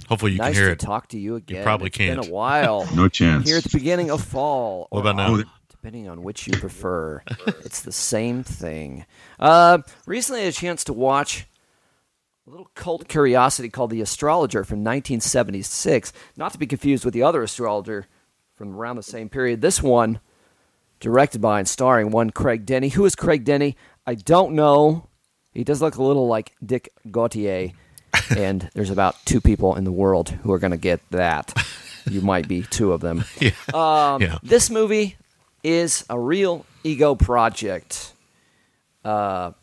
Hopefully 0.07 0.33
you 0.33 0.37
nice 0.37 0.53
can 0.53 0.55
hear 0.55 0.65
to 0.67 0.71
it. 0.73 0.79
talk 0.79 1.07
to 1.09 1.17
you 1.19 1.35
again. 1.35 1.57
You 1.57 1.63
probably 1.63 1.87
It's 1.87 1.97
can't. 1.97 2.21
been 2.21 2.29
a 2.29 2.33
while. 2.33 2.87
No 2.95 3.07
chance. 3.07 3.47
Here 3.47 3.57
at 3.57 3.63
the 3.63 3.69
beginning 3.77 4.11
of 4.11 4.23
fall. 4.23 4.87
What 4.91 4.99
about 5.01 5.15
now? 5.15 5.33
autumn, 5.33 5.49
Depending 5.69 6.07
on 6.09 6.21
which 6.23 6.45
you 6.47 6.53
prefer. 6.57 7.23
it's 7.63 7.81
the 7.81 7.91
same 7.91 8.43
thing. 8.43 9.05
Uh, 9.39 9.79
recently, 10.05 10.41
I 10.41 10.45
had 10.45 10.53
a 10.53 10.55
chance 10.55 10.83
to 10.85 10.93
watch 10.93 11.47
a 12.47 12.51
little 12.51 12.69
cult 12.75 13.07
curiosity 13.07 13.69
called 13.69 13.89
The 13.89 14.01
Astrologer 14.01 14.63
from 14.63 14.79
1976. 14.79 16.13
Not 16.37 16.51
to 16.53 16.59
be 16.59 16.67
confused 16.67 17.03
with 17.03 17.15
the 17.15 17.23
other 17.23 17.41
astrologer 17.41 18.05
from 18.55 18.75
around 18.75 18.97
the 18.97 19.03
same 19.03 19.29
period. 19.29 19.61
This 19.61 19.81
one, 19.81 20.19
directed 20.99 21.41
by 21.41 21.57
and 21.57 21.67
starring 21.67 22.11
one 22.11 22.29
Craig 22.29 22.65
Denny. 22.65 22.89
Who 22.89 23.05
is 23.05 23.15
Craig 23.15 23.45
Denny? 23.45 23.75
I 24.05 24.13
don't 24.13 24.53
know. 24.53 25.07
He 25.53 25.63
does 25.63 25.81
look 25.81 25.95
a 25.95 26.03
little 26.03 26.27
like 26.27 26.53
Dick 26.63 26.89
Gautier, 27.09 27.71
and 28.37 28.69
there's 28.75 28.91
about 28.91 29.15
two 29.25 29.41
people 29.41 29.75
in 29.75 29.83
the 29.83 29.91
world 29.91 30.29
who 30.29 30.51
are 30.51 30.59
going 30.59 30.71
to 30.71 30.77
get 30.77 31.01
that. 31.09 31.51
You 32.07 32.21
might 32.21 32.47
be 32.47 32.61
two 32.61 32.91
of 32.93 33.01
them. 33.01 33.23
Yeah. 33.39 33.51
Um, 33.73 34.21
yeah. 34.21 34.37
This 34.43 34.69
movie 34.69 35.17
is 35.63 36.05
a 36.11 36.19
real 36.19 36.65
ego 36.83 37.15
project. 37.15 38.13
Uh, 39.03 39.53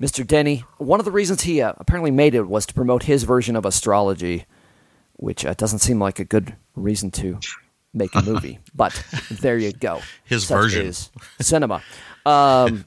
Mr. 0.00 0.24
Denny, 0.24 0.64
one 0.78 1.00
of 1.00 1.04
the 1.04 1.10
reasons 1.10 1.42
he 1.42 1.60
uh, 1.60 1.72
apparently 1.76 2.12
made 2.12 2.34
it 2.34 2.42
was 2.48 2.66
to 2.66 2.74
promote 2.74 3.04
his 3.04 3.24
version 3.24 3.56
of 3.56 3.66
astrology, 3.66 4.44
which 5.14 5.44
uh, 5.44 5.54
doesn't 5.54 5.80
seem 5.80 5.98
like 5.98 6.20
a 6.20 6.24
good 6.24 6.54
reason 6.76 7.10
to 7.10 7.40
make 7.92 8.14
a 8.14 8.22
movie. 8.22 8.60
but 8.74 9.02
there 9.28 9.58
you 9.58 9.72
go. 9.72 10.00
His 10.24 10.46
Such 10.46 10.56
version. 10.56 10.86
is 10.86 11.10
cinema. 11.40 11.82
Um, 12.24 12.84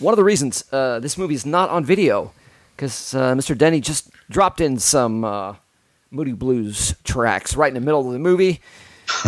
one 0.00 0.12
of 0.12 0.16
the 0.16 0.24
reasons 0.24 0.64
uh, 0.72 0.98
this 0.98 1.16
movie 1.16 1.34
is 1.34 1.46
not 1.46 1.70
on 1.70 1.84
video 1.84 2.32
because 2.74 3.14
uh, 3.14 3.34
Mr. 3.34 3.56
Denny 3.56 3.80
just 3.80 4.10
dropped 4.28 4.60
in 4.60 4.78
some 4.80 5.24
uh, 5.24 5.54
Moody 6.10 6.32
Blues 6.32 6.96
tracks 7.04 7.54
right 7.54 7.68
in 7.68 7.74
the 7.74 7.80
middle 7.80 8.04
of 8.04 8.12
the 8.12 8.18
movie, 8.18 8.60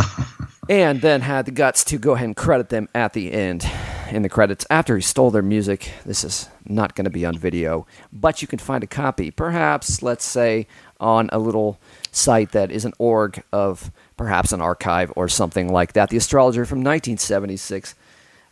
and 0.68 1.00
then 1.00 1.20
had 1.20 1.44
the 1.46 1.52
guts 1.52 1.84
to 1.84 1.98
go 1.98 2.14
ahead 2.14 2.24
and 2.24 2.36
credit 2.36 2.70
them 2.70 2.88
at 2.92 3.12
the 3.12 3.30
end 3.32 3.70
in 4.14 4.22
the 4.22 4.28
credits 4.28 4.64
after 4.70 4.94
he 4.94 5.02
stole 5.02 5.30
their 5.30 5.42
music. 5.42 5.90
This 6.06 6.22
is 6.22 6.48
not 6.64 6.94
going 6.94 7.04
to 7.04 7.10
be 7.10 7.26
on 7.26 7.36
video, 7.36 7.86
but 8.12 8.40
you 8.40 8.48
can 8.48 8.60
find 8.60 8.84
a 8.84 8.86
copy, 8.86 9.30
perhaps, 9.30 10.02
let's 10.02 10.24
say, 10.24 10.68
on 11.00 11.28
a 11.32 11.38
little 11.38 11.78
site 12.12 12.52
that 12.52 12.70
is 12.70 12.84
an 12.84 12.92
org 12.98 13.42
of 13.52 13.90
perhaps 14.16 14.52
an 14.52 14.60
archive 14.60 15.12
or 15.16 15.28
something 15.28 15.72
like 15.72 15.94
that. 15.94 16.10
The 16.10 16.16
Astrologer 16.16 16.64
from 16.64 16.78
1976. 16.78 17.96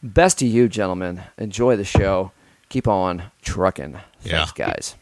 Best 0.03 0.41
to 0.41 0.47
you, 0.47 0.69
gentlemen. 0.69 1.23
Enjoy 1.39 1.77
the 1.77 1.85
show. 1.85 2.33
Keep 2.69 2.89
on 2.89 3.31
trucking. 3.43 4.01
Yeah. 4.25 4.39
Thanks, 4.45 4.53
guys. 4.53 4.97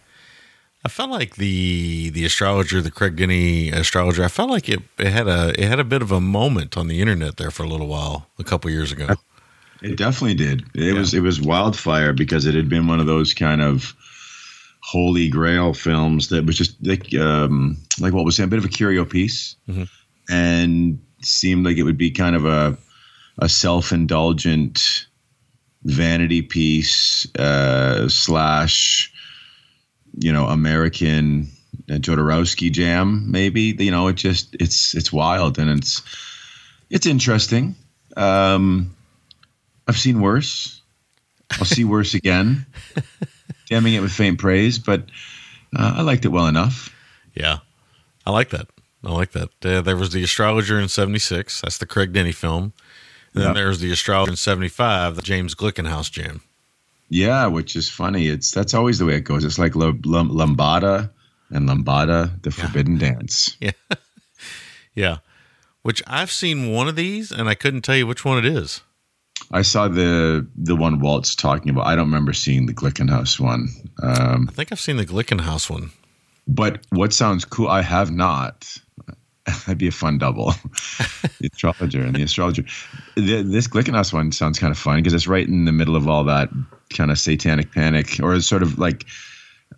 I 0.84 0.88
felt 0.88 1.10
like 1.10 1.36
the 1.36 2.08
the 2.08 2.24
astrologer, 2.24 2.80
the 2.80 2.90
Craig 2.90 3.16
Denny 3.16 3.70
astrologer. 3.70 4.24
I 4.24 4.28
felt 4.28 4.48
like 4.48 4.66
it, 4.66 4.80
it 4.98 5.08
had 5.08 5.28
a 5.28 5.50
it 5.50 5.68
had 5.68 5.78
a 5.78 5.84
bit 5.84 6.00
of 6.00 6.10
a 6.10 6.22
moment 6.22 6.78
on 6.78 6.88
the 6.88 7.02
internet 7.02 7.36
there 7.36 7.50
for 7.50 7.64
a 7.64 7.68
little 7.68 7.86
while, 7.86 8.28
a 8.38 8.44
couple 8.44 8.70
years 8.70 8.90
ago. 8.90 9.08
It 9.82 9.96
definitely 9.96 10.34
did. 10.34 10.64
It 10.74 10.94
was 10.94 11.14
it 11.14 11.20
was 11.20 11.40
wildfire 11.40 12.12
because 12.12 12.46
it 12.46 12.54
had 12.54 12.68
been 12.68 12.86
one 12.86 13.00
of 13.00 13.06
those 13.06 13.34
kind 13.34 13.62
of 13.62 13.94
holy 14.82 15.28
grail 15.28 15.72
films 15.74 16.28
that 16.28 16.44
was 16.44 16.56
just 16.56 16.76
like 16.86 17.14
um, 17.14 17.76
like 17.98 18.12
what 18.12 18.24
was 18.24 18.36
saying, 18.36 18.48
a 18.48 18.50
bit 18.50 18.58
of 18.58 18.64
a 18.64 18.68
curio 18.68 19.04
piece, 19.04 19.56
and 20.28 21.00
seemed 21.22 21.64
like 21.64 21.76
it 21.76 21.82
would 21.82 21.98
be 21.98 22.10
kind 22.10 22.36
of 22.36 22.44
a 22.44 22.76
a 23.38 23.48
self 23.48 23.92
indulgent 23.92 25.06
vanity 25.84 26.42
piece 26.42 27.26
uh, 27.36 28.08
slash 28.08 29.12
you 30.18 30.32
know 30.32 30.46
American 30.46 31.48
uh, 31.90 31.94
Jodorowsky 31.94 32.70
jam 32.70 33.30
maybe 33.30 33.74
you 33.78 33.90
know 33.90 34.08
it 34.08 34.16
just 34.16 34.54
it's 34.60 34.94
it's 34.94 35.12
wild 35.12 35.58
and 35.58 35.70
it's 35.70 36.02
it's 36.90 37.06
interesting. 37.06 37.76
Um, 38.16 38.96
I've 39.90 39.98
seen 39.98 40.20
worse. 40.20 40.80
I'll 41.58 41.64
see 41.64 41.82
worse 41.84 42.14
again. 42.14 42.64
Damning 43.68 43.94
it 43.94 44.00
with 44.02 44.12
faint 44.12 44.38
praise, 44.38 44.78
but 44.78 45.00
uh, 45.76 45.94
I 45.96 46.02
liked 46.02 46.24
it 46.24 46.28
well 46.28 46.46
enough. 46.46 46.94
Yeah, 47.34 47.58
I 48.24 48.30
like 48.30 48.50
that. 48.50 48.68
I 49.02 49.10
like 49.10 49.32
that. 49.32 49.48
Uh, 49.64 49.80
there 49.80 49.96
was 49.96 50.10
the 50.10 50.22
astrologer 50.22 50.78
in 50.78 50.88
'76. 50.88 51.60
That's 51.62 51.78
the 51.78 51.86
Craig 51.86 52.12
Denny 52.12 52.30
film. 52.30 52.72
And 53.34 53.42
Yeah. 53.42 53.48
then 53.48 53.54
there's 53.54 53.80
the 53.80 53.90
Astrologer 53.90 54.30
in 54.32 54.36
75, 54.36 55.16
the 55.16 55.22
James 55.22 55.54
Glickenhaus 55.56 56.10
jam. 56.10 56.40
Yeah, 57.08 57.46
which 57.46 57.74
is 57.74 57.88
funny. 57.90 58.28
It's 58.28 58.52
that's 58.52 58.74
always 58.74 58.98
the 59.00 59.06
way 59.06 59.16
it 59.16 59.24
goes. 59.24 59.44
It's 59.44 59.58
like 59.58 59.74
L- 59.74 59.82
L- 59.84 59.92
Lambada 59.94 61.10
and 61.50 61.68
Lambada, 61.68 62.40
the 62.42 62.50
Forbidden 62.52 62.96
Dance. 62.98 63.56
Yeah, 63.60 63.72
yeah. 64.94 65.16
Which 65.82 66.02
I've 66.06 66.30
seen 66.30 66.70
one 66.72 66.88
of 66.88 66.94
these 66.96 67.32
and 67.32 67.48
I 67.48 67.54
couldn't 67.54 67.82
tell 67.82 67.96
you 67.96 68.06
which 68.06 68.24
one 68.24 68.38
it 68.38 68.44
is. 68.44 68.82
I 69.52 69.62
saw 69.62 69.88
the 69.88 70.46
the 70.56 70.76
one 70.76 71.00
Walt's 71.00 71.34
talking 71.34 71.70
about. 71.70 71.86
I 71.86 71.96
don't 71.96 72.06
remember 72.06 72.32
seeing 72.32 72.66
the 72.66 72.74
Glickenhaus 72.74 73.40
one. 73.40 73.68
Um, 74.02 74.46
I 74.48 74.52
think 74.52 74.72
I've 74.72 74.80
seen 74.80 74.96
the 74.96 75.06
Glickenhaus 75.06 75.68
one. 75.68 75.90
but 76.46 76.86
what 76.90 77.12
sounds 77.12 77.44
cool? 77.44 77.68
I 77.68 77.82
have 77.82 78.10
not. 78.10 78.76
That'd 79.46 79.78
be 79.78 79.88
a 79.88 79.92
fun 79.92 80.18
double. 80.18 80.52
the 81.40 81.50
astrologer 81.52 82.02
and 82.02 82.14
the 82.14 82.22
astrologer. 82.22 82.64
The, 83.16 83.42
this 83.42 83.66
Glickenhaus 83.66 84.12
one 84.12 84.30
sounds 84.32 84.58
kind 84.58 84.70
of 84.70 84.78
fun 84.78 84.98
because 84.98 85.14
it's 85.14 85.26
right 85.26 85.46
in 85.46 85.64
the 85.64 85.72
middle 85.72 85.96
of 85.96 86.08
all 86.08 86.24
that 86.24 86.50
kind 86.90 87.10
of 87.10 87.18
satanic 87.18 87.72
panic, 87.72 88.20
or 88.22 88.34
it's 88.34 88.46
sort 88.46 88.62
of 88.62 88.78
like 88.78 89.06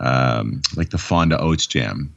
um, 0.01 0.61
like 0.77 0.91
the 0.91 0.99
Fonda 0.99 1.41
Oates 1.41 1.67
jam. 1.67 2.15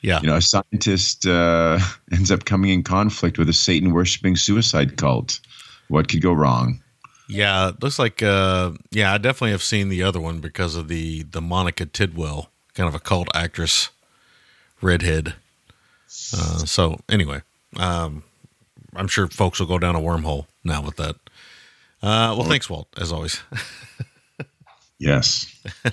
Yeah. 0.00 0.20
You 0.20 0.28
know, 0.28 0.36
a 0.36 0.42
scientist 0.42 1.26
uh, 1.26 1.78
ends 2.12 2.30
up 2.30 2.44
coming 2.44 2.70
in 2.70 2.82
conflict 2.82 3.38
with 3.38 3.48
a 3.48 3.54
Satan 3.54 3.92
worshipping 3.92 4.36
suicide 4.36 4.96
cult. 4.96 5.40
What 5.88 6.08
could 6.08 6.22
go 6.22 6.32
wrong? 6.32 6.82
Yeah, 7.28 7.70
it 7.70 7.82
looks 7.82 7.98
like 7.98 8.22
uh 8.22 8.72
yeah, 8.90 9.12
I 9.14 9.18
definitely 9.18 9.52
have 9.52 9.62
seen 9.62 9.88
the 9.88 10.02
other 10.02 10.20
one 10.20 10.40
because 10.40 10.76
of 10.76 10.88
the 10.88 11.22
the 11.22 11.40
Monica 11.40 11.86
Tidwell, 11.86 12.50
kind 12.74 12.88
of 12.88 12.94
a 12.94 13.00
cult 13.00 13.28
actress, 13.34 13.90
redhead. 14.80 15.34
Uh, 16.32 16.58
so 16.64 17.00
anyway, 17.08 17.40
um, 17.76 18.22
I'm 18.94 19.08
sure 19.08 19.26
folks 19.26 19.58
will 19.58 19.66
go 19.66 19.78
down 19.78 19.96
a 19.96 20.00
wormhole 20.00 20.46
now 20.62 20.82
with 20.82 20.96
that. 20.96 21.16
Uh, 22.02 22.34
well, 22.36 22.44
thanks, 22.44 22.68
Walt, 22.68 22.88
as 23.00 23.10
always. 23.12 23.40
Yes. 24.98 25.52
All 25.84 25.92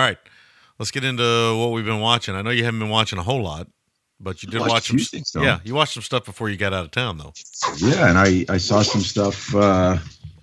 right, 0.00 0.18
let's 0.78 0.90
get 0.90 1.04
into 1.04 1.56
what 1.56 1.72
we've 1.72 1.84
been 1.84 2.00
watching. 2.00 2.34
I 2.34 2.42
know 2.42 2.50
you 2.50 2.64
haven't 2.64 2.80
been 2.80 2.88
watching 2.88 3.18
a 3.18 3.22
whole 3.22 3.42
lot, 3.42 3.68
but 4.20 4.42
you 4.42 4.50
did 4.50 4.60
watch 4.60 4.88
some. 4.88 5.42
yeah, 5.42 5.60
you 5.64 5.74
watched 5.74 5.94
some 5.94 6.02
stuff 6.02 6.24
before 6.24 6.50
you 6.50 6.56
got 6.56 6.74
out 6.74 6.84
of 6.84 6.90
town, 6.90 7.18
though. 7.18 7.32
Yeah, 7.78 8.08
and 8.08 8.18
I, 8.18 8.44
I 8.52 8.58
saw 8.58 8.82
some 8.82 9.00
stuff 9.00 9.54
uh, 9.54 9.98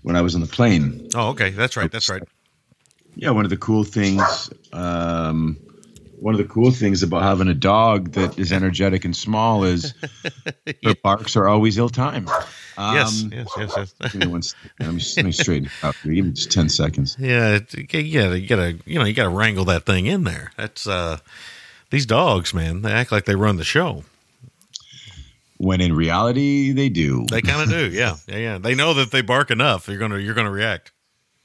when 0.06 0.16
I 0.16 0.22
was 0.22 0.36
on 0.36 0.42
the 0.42 0.48
plane. 0.48 1.10
Oh, 1.16 1.30
okay, 1.30 1.50
that's 1.50 1.76
right, 1.76 1.92
that's 1.92 2.10
right. 2.10 2.22
Yeah, 3.16 3.32
one 3.32 3.44
of 3.44 3.50
the 3.50 3.58
cool 3.58 3.84
things, 3.84 4.52
um, 4.72 5.58
one 6.20 6.36
of 6.36 6.38
the 6.38 6.46
cool 6.46 6.70
things 6.70 7.02
about 7.02 7.24
having 7.24 7.48
a 7.48 7.56
dog 7.56 8.12
that 8.12 8.38
is 8.38 8.52
energetic 8.52 9.04
and 9.04 9.16
small 9.16 9.64
is 9.64 9.96
her 10.84 10.94
barks 11.02 11.36
are 11.36 11.48
always 11.48 11.80
ill-timed. 11.80 12.30
Um, 12.78 12.96
yes, 12.96 13.26
yes, 13.32 13.48
yes, 13.58 13.74
yes. 13.76 14.12
Give 14.12 14.22
me 14.22 14.28
one 14.28 14.44
second. 14.44 14.72
I'm 14.80 15.00
just 15.00 15.18
let 15.18 15.26
me 15.26 15.32
straighten 15.32 15.66
it 15.66 15.72
out. 15.84 15.96
Give 16.04 16.24
me 16.24 16.32
just 16.34 16.52
ten 16.52 16.70
seconds. 16.70 17.18
Yeah, 17.20 17.60
you 17.72 17.88
gotta, 17.88 18.40
you 18.40 18.48
gotta, 18.48 18.78
you 18.86 19.00
know, 19.00 19.06
you 19.06 19.14
gotta 19.14 19.30
wrangle 19.30 19.66
that 19.66 19.88
thing 19.88 20.06
in 20.06 20.24
there. 20.24 20.52
That's 20.56 20.86
uh, 20.86 21.18
these 21.90 22.06
dogs, 22.06 22.54
man. 22.54 22.84
They 22.84 22.92
act 22.92 23.12
like 23.12 23.26
they 23.26 23.36
run 23.36 23.58
the 23.58 23.64
show. 23.64 24.04
When 25.58 25.80
in 25.82 25.94
reality, 25.94 26.74
they 26.74 26.90
do. 26.90 27.26
They 27.30 27.42
kind 27.42 27.62
of 27.62 27.70
do. 27.70 27.90
Yeah, 27.90 28.18
yeah, 28.28 28.38
yeah. 28.38 28.58
They 28.58 28.76
know 28.76 28.94
that 28.96 29.12
they 29.12 29.22
bark 29.22 29.52
enough, 29.52 29.88
you're 29.88 29.98
gonna, 29.98 30.18
you're 30.20 30.34
gonna 30.34 30.52
react. 30.52 30.92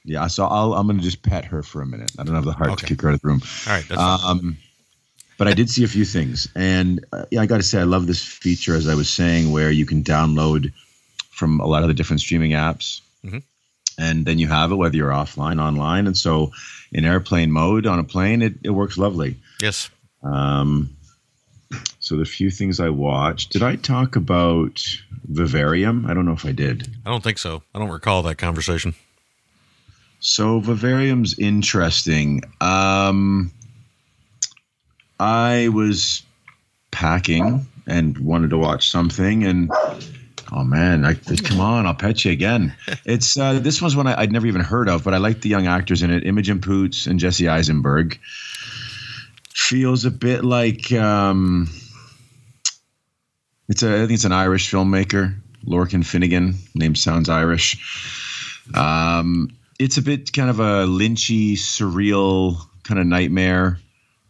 Yeah, 0.05 0.27
so 0.29 0.47
I'll, 0.47 0.73
I'm 0.75 0.87
going 0.87 0.97
to 0.99 1.03
just 1.05 1.23
pet 1.23 1.45
her 1.45 1.63
for 1.63 1.83
a 1.83 1.87
minute. 1.87 2.11
I 2.19 2.25
don't 2.25 2.35
have 2.35 2.47
the 2.47 2.53
heart 2.55 2.71
Okay. 2.71 2.81
to 2.81 2.87
kick 2.87 3.03
her 3.03 3.09
out 3.11 3.15
of 3.15 3.21
the 3.21 3.29
room. 3.29 3.43
All 3.67 3.73
right, 3.75 3.85
that's 3.87 4.01
fine. 4.01 4.21
Um, 4.39 4.57
but 5.37 5.47
I 5.47 5.53
did 5.53 5.69
see 5.71 5.85
a 5.85 5.89
few 5.89 6.05
things, 6.07 6.49
and 6.57 7.05
uh, 7.13 7.27
yeah, 7.31 7.43
I 7.43 7.47
got 7.47 7.59
to 7.59 7.63
say, 7.63 7.79
I 7.81 7.85
love 7.85 8.07
this 8.07 8.25
feature, 8.25 8.75
as 8.75 8.89
I 8.89 8.95
was 8.95 9.09
saying, 9.11 9.53
where 9.53 9.71
you 9.71 9.85
can 9.87 10.03
download 10.03 10.73
from 11.31 11.61
a 11.61 11.67
lot 11.67 11.83
of 11.83 11.89
the 11.89 11.95
different 11.95 12.21
streaming 12.21 12.53
apps, 12.53 13.03
Mhm. 13.25 13.43
and 13.99 14.25
then 14.27 14.39
you 14.39 14.49
have 14.49 14.73
it 14.73 14.77
whether 14.77 14.97
you're 14.97 15.11
offline, 15.11 15.61
online, 15.63 16.07
and 16.07 16.17
so 16.17 16.51
in 16.93 17.05
airplane 17.05 17.53
mode 17.53 17.87
on 17.87 17.99
a 17.99 18.05
plane, 18.05 18.41
it, 18.43 18.55
it 18.65 18.71
works 18.71 18.97
lovely. 18.99 19.37
yes. 19.61 19.91
Um, 20.23 20.97
so 22.01 22.17
the 22.17 22.25
few 22.25 22.51
things 22.51 22.81
I 22.81 22.89
watched, 22.89 23.53
did 23.53 23.63
I 23.63 23.77
talk 23.77 24.17
about 24.17 24.83
Vivarium? 25.29 26.07
I 26.07 26.15
don't 26.15 26.25
know 26.25 26.33
if 26.33 26.47
I 26.47 26.53
did. 26.53 26.89
I 27.05 27.11
don't 27.11 27.23
think 27.23 27.39
so. 27.39 27.63
I 27.75 27.79
don't 27.79 27.91
recall 27.91 28.23
that 28.23 28.37
conversation. 28.37 28.95
So 30.21 30.61
Vivarium's 30.61 31.39
interesting. 31.39 32.43
Um, 32.61 33.53
I 35.19 35.69
was 35.69 36.23
packing 36.91 37.67
and 37.87 38.17
wanted 38.19 38.51
to 38.51 38.59
watch 38.59 38.91
something, 38.91 39.45
and 39.45 39.71
oh 40.53 40.65
man, 40.65 41.05
I, 41.05 41.15
come 41.15 41.61
on, 41.61 41.87
I'll 41.87 41.95
pet 41.95 42.25
you 42.25 42.33
again. 42.33 42.75
It's 43.05 43.37
uh, 43.37 43.59
this 43.59 43.81
one's 43.83 43.97
one 43.97 44.07
I, 44.07 44.21
I'd 44.21 44.33
never 44.33 44.47
even 44.47 44.61
heard 44.61 44.89
of, 44.89 45.05
but 45.05 45.15
I 45.15 45.19
like 45.19 45.41
the 45.41 45.49
young 45.49 45.67
actors 45.67 46.03
in 46.03 46.11
it: 46.11 46.27
Imogen 46.27 46.61
Poots 46.61 47.07
and 47.07 47.21
Jesse 47.21 47.49
Eisenberg. 47.49 48.19
Feels 49.55 50.05
a 50.05 50.11
bit 50.11 50.45
like 50.45 50.93
um, 50.93 51.69
it's 53.71 53.85
a. 53.85 53.95
I 53.95 53.99
think 54.01 54.13
it's 54.13 54.25
an 54.25 54.33
Irish 54.33 54.71
filmmaker, 54.71 55.35
Lorcan 55.65 56.05
Finnegan. 56.05 56.57
Name 56.75 56.97
sounds 56.97 57.29
Irish. 57.29 58.67
Um, 58.75 59.49
it's 59.79 59.97
a 59.97 60.03
bit 60.03 60.33
kind 60.33 60.51
of 60.51 60.59
a 60.59 60.87
lynchy, 60.87 61.53
surreal 61.53 62.57
kind 62.83 63.01
of 63.01 63.07
nightmare 63.07 63.79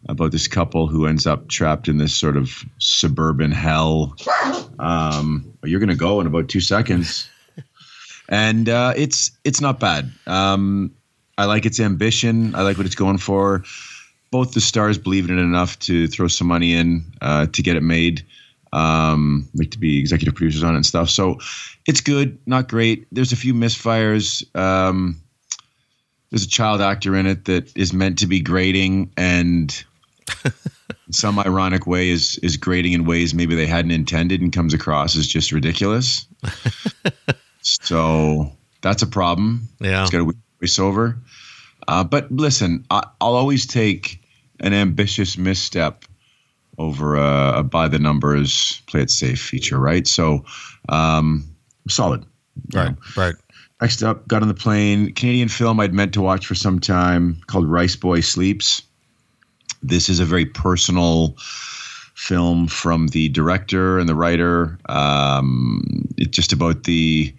about 0.07 0.31
this 0.31 0.47
couple 0.47 0.87
who 0.87 1.07
ends 1.07 1.25
up 1.25 1.47
trapped 1.47 1.87
in 1.87 1.97
this 1.97 2.15
sort 2.15 2.37
of 2.37 2.63
suburban 2.77 3.51
hell. 3.51 4.15
Um, 4.79 5.51
you're 5.63 5.79
going 5.79 5.89
to 5.89 5.95
go 5.95 6.21
in 6.21 6.27
about 6.27 6.47
two 6.47 6.61
seconds, 6.61 7.27
and 8.29 8.69
uh, 8.69 8.93
it's 8.95 9.31
it's 9.43 9.59
not 9.59 9.79
bad. 9.79 10.11
Um, 10.27 10.93
I 11.39 11.45
like 11.45 11.65
its 11.65 11.79
ambition. 11.79 12.53
I 12.53 12.61
like 12.61 12.77
what 12.77 12.85
it's 12.85 12.95
going 12.95 13.17
for. 13.17 13.63
Both 14.29 14.53
the 14.53 14.61
stars 14.61 14.99
believe 14.99 15.29
in 15.29 15.37
it 15.37 15.41
enough 15.41 15.79
to 15.79 16.07
throw 16.07 16.27
some 16.27 16.47
money 16.47 16.73
in 16.75 17.03
uh, 17.21 17.47
to 17.47 17.63
get 17.63 17.75
it 17.75 17.81
made 17.81 18.23
um, 18.73 19.49
like 19.53 19.71
to 19.71 19.79
be 19.79 19.99
executive 19.99 20.35
producers 20.35 20.63
on 20.63 20.73
it 20.73 20.77
and 20.77 20.85
stuff. 20.85 21.09
So 21.09 21.39
it's 21.85 22.01
good, 22.01 22.39
not 22.45 22.69
great. 22.69 23.07
There's 23.11 23.31
a 23.31 23.35
few 23.35 23.53
misfires. 23.53 24.43
Um, 24.55 25.21
there's 26.29 26.45
a 26.45 26.49
child 26.49 26.81
actor 26.81 27.15
in 27.15 27.25
it 27.25 27.45
that 27.45 27.75
is 27.77 27.93
meant 27.93 28.19
to 28.19 28.27
be 28.27 28.39
grading 28.39 29.11
and 29.17 29.83
in 30.45 31.13
some 31.13 31.37
ironic 31.39 31.85
way 31.85 32.09
is 32.09 32.37
is 32.37 32.55
grading 32.55 32.93
in 32.93 33.05
ways 33.05 33.33
maybe 33.33 33.55
they 33.55 33.67
hadn't 33.67 33.91
intended 33.91 34.39
and 34.39 34.53
comes 34.53 34.73
across 34.73 35.17
as 35.17 35.27
just 35.27 35.51
ridiculous. 35.51 36.25
so 37.61 38.55
that's 38.81 39.01
a 39.01 39.07
problem. 39.07 39.67
Yeah. 39.79 40.01
It's 40.01 40.11
got 40.11 40.19
to 40.19 40.33
voice 40.61 40.79
over. 40.79 41.17
Uh, 41.87 42.03
but 42.03 42.31
listen, 42.31 42.85
I, 42.89 43.07
I'll 43.19 43.35
always 43.35 43.65
take 43.65 44.21
an 44.59 44.73
ambitious 44.73 45.37
misstep 45.37 46.05
over 46.77 47.15
a, 47.15 47.59
a 47.59 47.63
by 47.63 47.87
the 47.87 47.99
numbers, 47.99 48.81
play 48.87 49.01
it 49.01 49.11
safe 49.11 49.41
feature, 49.41 49.79
right? 49.79 50.07
So, 50.07 50.45
um, 50.89 51.55
solid. 51.87 52.25
Right, 52.73 52.91
know. 52.91 52.97
right. 53.15 53.35
Next 53.81 54.03
up, 54.03 54.27
got 54.27 54.43
on 54.43 54.47
the 54.47 54.53
plane. 54.53 55.13
Canadian 55.13 55.47
film 55.47 55.79
I'd 55.79 55.93
meant 55.93 56.13
to 56.13 56.21
watch 56.21 56.45
for 56.45 56.53
some 56.55 56.79
time 56.79 57.41
called 57.47 57.67
Rice 57.67 57.95
Boy 57.95 58.19
Sleeps. 58.19 58.83
This 59.81 60.09
is 60.09 60.19
a 60.19 60.25
very 60.25 60.45
personal 60.45 61.35
film 62.21 62.67
from 62.67 63.07
the 63.07 63.29
director 63.29 63.97
and 63.97 64.07
the 64.07 64.13
writer. 64.13 64.77
Um, 64.87 66.07
it's 66.17 66.35
just 66.35 66.53
about 66.53 66.83
the 66.83 67.33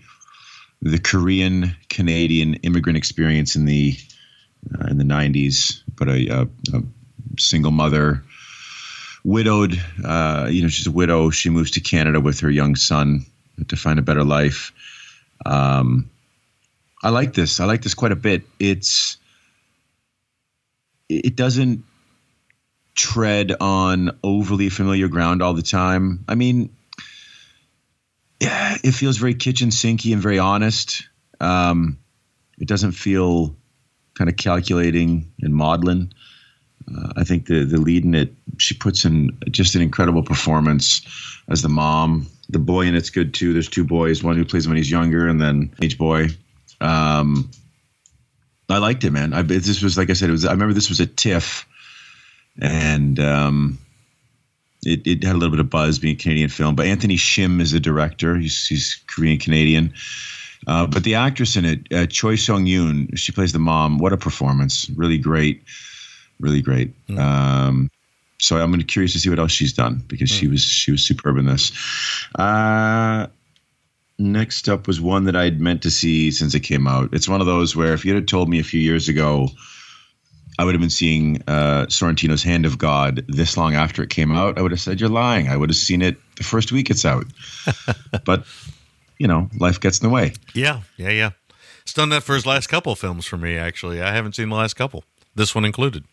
the 0.81 0.99
Korean 0.99 1.77
Canadian 1.89 2.55
immigrant 2.55 2.97
experience 2.97 3.55
in 3.55 3.65
the 3.65 3.97
uh, 4.75 4.87
in 4.89 4.99
the 4.99 5.05
'90s. 5.05 5.83
But 5.95 6.09
a, 6.09 6.29
a, 6.29 6.77
a 6.77 6.83
single 7.39 7.71
mother, 7.71 8.25
widowed. 9.25 9.81
Uh, 10.05 10.49
you 10.51 10.63
know, 10.63 10.69
she's 10.69 10.87
a 10.87 10.93
widow. 10.93 11.31
She 11.31 11.51
moves 11.51 11.73
to 11.73 11.81
Canada 11.81 12.21
with 12.21 12.41
her 12.41 12.51
young 12.51 12.77
son 12.77 13.27
to 13.69 13.77
find 13.77 13.99
a 13.99 14.03
better 14.03 14.25
life. 14.25 14.73
Um, 15.45 16.11
I 17.03 17.11
like 17.11 17.35
this. 17.35 17.61
I 17.61 17.65
like 17.65 17.83
this 17.83 17.95
quite 17.95 18.13
a 18.13 18.17
bit. 18.17 18.43
It's 18.59 19.17
it 21.09 21.37
doesn't 21.37 21.85
tread 22.95 23.55
on 23.61 24.19
overly 24.23 24.69
familiar 24.69 25.09
ground 25.09 25.43
all 25.43 25.55
the 25.55 25.63
time. 25.63 26.25
I 26.29 26.35
mean, 26.35 26.71
yeah, 28.41 28.77
it 28.83 28.93
feels 28.93 29.19
very 29.19 29.35
kitchen 29.35 29.71
sinky 29.71 30.13
and 30.13 30.23
very 30.23 30.39
honest. 30.39 31.09
Um, 31.41 31.99
it 32.59 32.69
doesn't 32.69 32.93
feel 32.93 33.57
kind 34.15 34.31
of 34.31 34.37
calculating 34.37 35.33
and 35.41 35.55
maudlin. 35.55 36.13
Uh, 36.89 37.13
I 37.17 37.25
think 37.25 37.47
the 37.47 37.65
the 37.65 37.81
lead 37.81 38.05
in 38.05 38.15
it, 38.15 38.35
she 38.59 38.75
puts 38.75 39.05
in 39.05 39.37
just 39.51 39.75
an 39.75 39.83
incredible 39.83 40.23
performance 40.23 41.03
as 41.49 41.63
the 41.63 41.69
mom. 41.69 42.27
The 42.49 42.59
boy 42.59 42.87
in 42.87 42.95
it's 42.95 43.11
good 43.11 43.35
too. 43.35 43.53
There's 43.53 43.69
two 43.69 43.85
boys, 43.85 44.23
one 44.23 44.37
who 44.37 44.45
plays 44.45 44.69
when 44.69 44.77
he's 44.77 44.91
younger, 44.91 45.29
and 45.29 45.41
then 45.41 45.73
each 45.81 45.99
boy. 45.99 46.29
Um, 46.81 47.51
I 48.69 48.79
liked 48.79 49.05
it, 49.05 49.11
man. 49.11 49.35
I 49.35 49.43
this 49.43 49.83
was 49.83 49.99
like 49.99 50.11
I 50.11 50.15
said, 50.15 50.29
it 50.29 50.33
was. 50.33 50.45
I 50.45 50.53
remember 50.53 50.75
this 50.75 50.89
was 50.89 51.01
a 51.01 51.07
TIFF, 51.07 51.67
and 52.61 53.19
um, 53.21 53.79
it, 54.83 55.07
it 55.07 55.25
had 55.25 55.35
a 55.35 55.39
little 55.39 55.51
bit 55.51 55.61
of 55.61 55.71
buzz 55.71 55.99
being 55.99 56.17
a 56.17 56.19
Canadian 56.19 56.49
film. 56.49 56.75
But 56.75 56.87
Anthony 56.87 57.17
Shim 57.17 57.61
is 57.61 57.73
the 57.73 57.81
director. 57.81 58.37
He's 58.37 58.67
he's 58.67 59.03
Korean 59.07 59.39
Canadian, 59.39 59.93
Uh, 60.67 60.87
but 60.87 61.05
the 61.05 61.17
actress 61.17 61.57
in 61.57 61.65
it, 61.65 61.93
uh, 61.93 62.07
Choi 62.07 62.37
Sung 62.37 62.67
Yoon, 62.67 63.17
she 63.19 63.33
plays 63.33 63.53
the 63.53 63.59
mom. 63.59 63.99
What 63.99 64.13
a 64.13 64.17
performance! 64.17 64.89
Really 64.91 65.19
great, 65.19 65.63
really 66.41 66.63
great. 66.63 66.95
Um, 67.17 67.91
so 68.39 68.59
I'm 68.59 68.77
curious 68.83 69.13
to 69.13 69.21
see 69.21 69.31
what 69.31 69.39
else 69.39 69.53
she's 69.53 69.73
done 69.73 70.03
because 70.09 70.29
she 70.29 70.49
was 70.49 70.65
she 70.65 70.91
was 70.91 71.05
superb 71.05 71.37
in 71.37 71.47
this. 71.47 71.71
Uh, 72.35 73.29
next 74.19 74.69
up 74.69 74.87
was 74.87 75.01
one 75.01 75.25
that 75.25 75.37
I'd 75.37 75.61
meant 75.61 75.83
to 75.83 75.91
see 75.91 76.31
since 76.31 76.55
it 76.55 76.61
came 76.61 76.87
out. 76.87 77.11
It's 77.13 77.29
one 77.29 77.41
of 77.41 77.47
those 77.47 77.77
where 77.77 77.95
if 77.95 78.05
you 78.05 78.15
had 78.15 78.27
told 78.27 78.49
me 78.49 78.59
a 78.59 78.65
few 78.65 78.81
years 78.81 79.09
ago, 79.09 79.49
I 80.59 80.65
would 80.65 80.75
have 80.75 80.81
been 80.81 80.91
seeing 80.91 81.43
uh, 81.47 81.87
Sorrentino's 81.87 82.43
Hand 82.43 82.67
of 82.67 82.79
God 82.79 83.25
this 83.29 83.57
long 83.57 83.75
after 83.75 84.03
it 84.03 84.11
came 84.11 84.33
out. 84.33 84.59
I 84.59 84.63
would 84.63 84.73
have 84.73 84.81
said 84.81 85.01
you're 85.01 85.09
lying. 85.09 85.49
I 85.49 85.57
would 85.57 85.71
have 85.71 85.77
seen 85.77 86.03
it 86.03 86.17
the 86.37 86.45
first 86.45 86.73
week 86.73 86.91
it's 86.91 87.05
out. 87.05 87.27
but 88.25 88.45
you 89.19 89.29
know, 89.29 89.49
life 89.59 89.79
gets 89.79 90.01
in 90.01 90.09
the 90.09 90.13
way. 90.13 90.33
Yeah, 90.53 90.81
yeah, 90.97 91.11
yeah. 91.11 91.31
It's 91.83 91.93
done 91.93 92.09
that 92.09 92.23
for 92.23 92.35
his 92.35 92.45
last 92.45 92.67
couple 92.67 92.95
films 92.97 93.25
for 93.25 93.37
me. 93.37 93.57
Actually, 93.57 94.03
I 94.03 94.13
haven't 94.13 94.35
seen 94.35 94.49
the 94.49 94.57
last 94.57 94.75
couple. 94.75 95.05
This 95.35 95.55
one 95.55 95.65
included. 95.65 96.05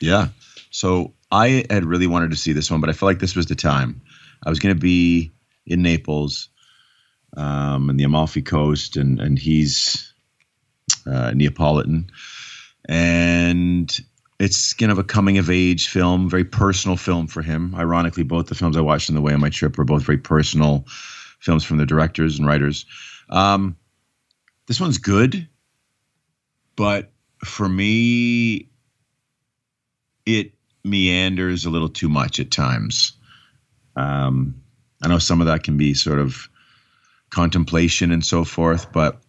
Yeah. 0.00 0.28
So 0.70 1.14
I 1.30 1.64
had 1.70 1.84
really 1.84 2.06
wanted 2.06 2.30
to 2.30 2.36
see 2.36 2.52
this 2.52 2.70
one, 2.70 2.80
but 2.80 2.90
I 2.90 2.92
felt 2.92 3.08
like 3.08 3.18
this 3.20 3.36
was 3.36 3.46
the 3.46 3.54
time. 3.54 4.02
I 4.44 4.50
was 4.50 4.58
going 4.58 4.74
to 4.74 4.80
be 4.80 5.32
in 5.66 5.82
Naples, 5.82 6.48
um, 7.36 7.90
and 7.90 7.98
the 7.98 8.04
Amalfi 8.04 8.42
Coast, 8.42 8.96
and 8.96 9.20
and 9.20 9.38
he's 9.38 10.12
uh, 11.06 11.32
Neapolitan, 11.34 12.10
and 12.88 14.00
it's 14.38 14.72
kind 14.74 14.92
of 14.92 14.98
a 14.98 15.04
coming 15.04 15.38
of 15.38 15.50
age 15.50 15.88
film, 15.88 16.28
very 16.28 16.44
personal 16.44 16.96
film 16.96 17.26
for 17.26 17.42
him. 17.42 17.74
Ironically, 17.74 18.24
both 18.24 18.48
the 18.48 18.54
films 18.54 18.76
I 18.76 18.80
watched 18.80 19.08
on 19.08 19.16
the 19.16 19.22
way 19.22 19.32
on 19.32 19.40
my 19.40 19.50
trip 19.50 19.78
were 19.78 19.84
both 19.84 20.02
very 20.02 20.18
personal 20.18 20.84
films 21.40 21.64
from 21.64 21.78
the 21.78 21.86
directors 21.86 22.38
and 22.38 22.46
writers. 22.46 22.86
Um, 23.30 23.76
this 24.66 24.80
one's 24.80 24.98
good, 24.98 25.48
but 26.76 27.12
for 27.44 27.68
me, 27.68 28.68
it 30.26 30.52
meanders 30.84 31.64
a 31.64 31.70
little 31.70 31.88
too 31.88 32.08
much 32.08 32.40
at 32.40 32.50
times. 32.50 33.12
Um, 33.96 34.62
I 35.02 35.08
know 35.08 35.18
some 35.18 35.40
of 35.40 35.46
that 35.46 35.62
can 35.62 35.76
be 35.76 35.94
sort 35.94 36.18
of 36.18 36.48
contemplation 37.30 38.12
and 38.12 38.24
so 38.24 38.44
forth, 38.44 38.92
but 38.92 39.20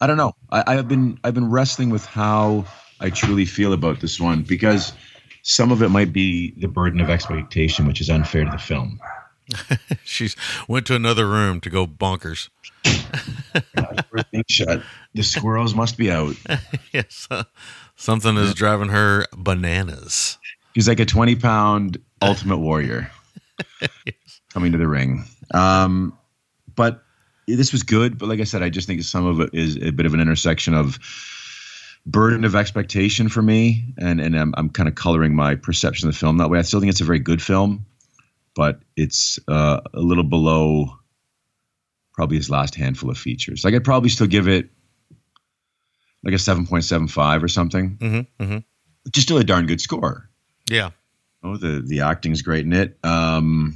I 0.00 0.06
don't 0.06 0.16
know. 0.16 0.32
I, 0.50 0.64
I've 0.66 0.88
been 0.88 1.18
I've 1.22 1.34
been 1.34 1.50
wrestling 1.50 1.90
with 1.90 2.04
how 2.04 2.66
I 3.00 3.10
truly 3.10 3.44
feel 3.44 3.72
about 3.72 4.00
this 4.00 4.20
one 4.20 4.42
because 4.42 4.92
some 5.42 5.72
of 5.72 5.82
it 5.82 5.88
might 5.88 6.12
be 6.12 6.52
the 6.56 6.68
burden 6.68 7.00
of 7.00 7.08
expectation, 7.08 7.86
which 7.86 8.00
is 8.00 8.10
unfair 8.10 8.44
to 8.44 8.50
the 8.50 8.58
film. 8.58 9.00
She's 10.04 10.36
went 10.68 10.86
to 10.86 10.94
another 10.94 11.26
room 11.26 11.60
to 11.62 11.70
go 11.70 11.86
bonkers. 11.86 12.50
Everything 13.74 14.44
shut. 14.48 14.82
The 15.14 15.22
squirrels 15.22 15.74
must 15.74 15.96
be 15.96 16.10
out. 16.10 16.36
yes, 16.92 17.26
uh, 17.30 17.44
something 18.00 18.36
is 18.36 18.54
driving 18.54 18.88
her 18.88 19.26
bananas. 19.36 20.38
He's 20.74 20.88
like 20.88 21.00
a 21.00 21.04
20 21.04 21.36
pound 21.36 21.98
ultimate 22.22 22.58
warrior 22.58 23.10
coming 24.52 24.72
to 24.72 24.78
the 24.78 24.88
ring. 24.88 25.24
Um, 25.52 26.16
but 26.74 27.02
this 27.46 27.72
was 27.72 27.82
good. 27.82 28.18
But 28.18 28.28
like 28.28 28.40
I 28.40 28.44
said, 28.44 28.62
I 28.62 28.70
just 28.70 28.86
think 28.86 29.02
some 29.02 29.26
of 29.26 29.40
it 29.40 29.50
is 29.52 29.76
a 29.76 29.90
bit 29.90 30.06
of 30.06 30.14
an 30.14 30.20
intersection 30.20 30.74
of 30.74 30.98
burden 32.06 32.44
of 32.44 32.54
expectation 32.54 33.28
for 33.28 33.42
me. 33.42 33.84
And, 33.98 34.20
and 34.20 34.36
I'm, 34.38 34.54
I'm 34.56 34.70
kind 34.70 34.88
of 34.88 34.94
coloring 34.94 35.34
my 35.34 35.54
perception 35.54 36.08
of 36.08 36.14
the 36.14 36.18
film 36.18 36.38
that 36.38 36.48
way. 36.48 36.58
I 36.58 36.62
still 36.62 36.80
think 36.80 36.90
it's 36.90 37.02
a 37.02 37.04
very 37.04 37.18
good 37.18 37.42
film, 37.42 37.84
but 38.54 38.80
it's 38.96 39.38
uh, 39.46 39.80
a 39.92 40.00
little 40.00 40.24
below 40.24 40.96
probably 42.14 42.38
his 42.38 42.48
last 42.50 42.74
handful 42.74 43.10
of 43.10 43.18
features. 43.18 43.64
Like 43.64 43.74
I'd 43.74 43.84
probably 43.84 44.08
still 44.08 44.26
give 44.26 44.48
it 44.48 44.70
like 46.24 46.34
a 46.34 46.38
7.75 46.38 47.42
or 47.42 47.48
something. 47.48 47.96
Mm-hmm, 47.96 48.42
mm-hmm. 48.42 48.58
Just 49.10 49.26
still 49.26 49.38
a 49.38 49.44
darn 49.44 49.66
good 49.66 49.80
score. 49.80 50.28
Yeah, 50.70 50.90
Oh, 51.42 51.56
the 51.56 51.82
the 51.84 52.00
acting's 52.02 52.42
great 52.42 52.66
in 52.66 52.72
it. 52.72 52.98
Um, 53.02 53.74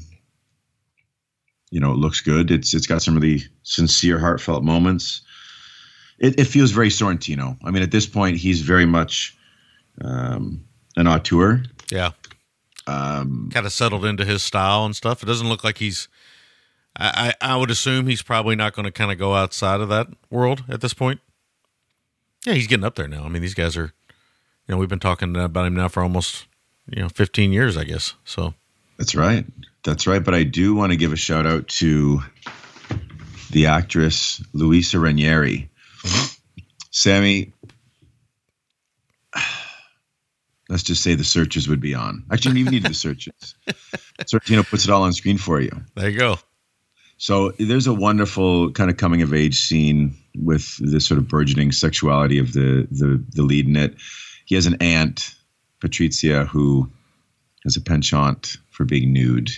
you 1.70 1.80
know, 1.80 1.92
it 1.92 1.96
looks 1.96 2.20
good. 2.20 2.50
It's 2.50 2.74
it's 2.74 2.87
got 2.87 3.02
some 3.02 3.14
really 3.14 3.42
sincere, 3.62 4.18
heartfelt 4.18 4.62
moments. 4.62 5.22
It, 6.18 6.38
it 6.38 6.44
feels 6.44 6.70
very 6.70 6.90
Sorrentino. 6.90 7.57
I 7.64 7.70
mean, 7.70 7.83
at 7.83 7.90
this 7.90 8.07
point, 8.07 8.37
he's 8.37 8.61
very 8.61 8.87
much 8.87 9.37
um, 10.00 10.64
an 10.96 11.09
auteur. 11.09 11.62
yeah. 11.90 12.11
Um, 12.87 13.48
Kind 13.50 13.64
of 13.64 13.72
settled 13.72 14.04
into 14.04 14.26
his 14.26 14.42
style 14.42 14.85
and 14.85 14.94
stuff. 14.94 15.22
It 15.22 15.26
doesn't 15.26 15.48
look 15.48 15.64
like 15.64 15.78
he's. 15.78 16.07
I 16.94 17.35
I, 17.40 17.54
I 17.54 17.57
would 17.57 17.70
assume 17.70 18.07
he's 18.07 18.22
probably 18.22 18.57
not 18.57 18.74
going 18.74 18.85
to 18.85 18.92
kind 18.92 19.11
of 19.11 19.18
go 19.18 19.35
outside 19.35 19.80
of 19.80 19.88
that 19.88 20.09
world 20.30 20.64
at 20.68 20.83
this 20.83 20.92
point. 20.92 21.20
Yeah, 22.44 22.54
he's 22.54 22.66
getting 22.66 22.85
up 22.85 22.94
there 22.94 23.09
now. 23.09 23.24
I 23.24 23.28
mean, 23.28 23.42
these 23.42 23.54
guys 23.54 23.76
are. 23.76 23.92
You 24.66 24.74
know, 24.74 24.78
we've 24.78 24.88
been 24.88 24.98
talking 24.98 25.37
about 25.37 25.66
him 25.66 25.74
now 25.74 25.88
for 25.88 26.02
almost 26.02 26.46
you 26.88 27.02
know 27.02 27.09
15 27.11 27.52
years, 27.52 27.76
I 27.76 27.85
guess. 27.85 28.14
So 28.24 28.54
that's 28.96 29.14
right. 29.14 29.44
That's 29.83 30.07
right. 30.07 30.24
But 30.24 30.35
I 30.35 30.44
do 30.44 30.74
want 30.74 30.92
to 30.92 30.96
give 30.96 31.12
a 31.12 31.16
shout 31.16 31.46
out 31.46 31.68
to 31.68 32.20
the 33.50 33.66
actress 33.66 34.42
Luisa 34.52 34.98
Ranieri. 34.98 35.68
Mm-hmm. 36.02 36.62
Sammy, 36.90 37.52
let's 40.68 40.83
just 40.83 41.02
say 41.02 41.14
the 41.14 41.24
searches 41.24 41.68
would 41.68 41.80
be 41.80 41.94
on. 41.94 42.24
Actually, 42.33 42.59
you 42.61 42.64
don't 42.64 42.74
even 42.74 42.83
need 42.85 42.90
the 42.90 42.94
searches. 42.94 43.54
Sorrentino 44.22 44.68
puts 44.68 44.85
it 44.85 44.90
all 44.90 45.02
on 45.02 45.12
screen 45.12 45.38
for 45.38 45.61
you. 45.61 45.70
there 45.94 46.09
you 46.09 46.18
go. 46.18 46.38
So 47.16 47.52
there's 47.59 47.87
a 47.87 47.94
wonderful 47.94 48.72
kind 48.72 48.90
of 48.90 48.96
coming 48.96 49.22
of 49.22 49.35
age 49.35 49.61
scene 49.61 50.16
with 50.36 50.76
this 50.78 51.06
sort 51.06 51.18
of 51.18 51.28
burgeoning 51.28 51.72
sexuality 51.72 52.38
of 52.38 52.52
the 52.52 52.86
the 52.90 53.22
the 53.30 53.42
lead 53.42 53.66
in 53.66 53.76
it. 53.76 53.94
He 54.46 54.54
has 54.54 54.66
an 54.66 54.76
aunt, 54.80 55.34
Patrizia, 55.80 56.46
who 56.46 56.90
has 57.64 57.76
a 57.76 57.80
penchant 57.80 58.56
for 58.70 58.84
being 58.84 59.12
nude 59.12 59.50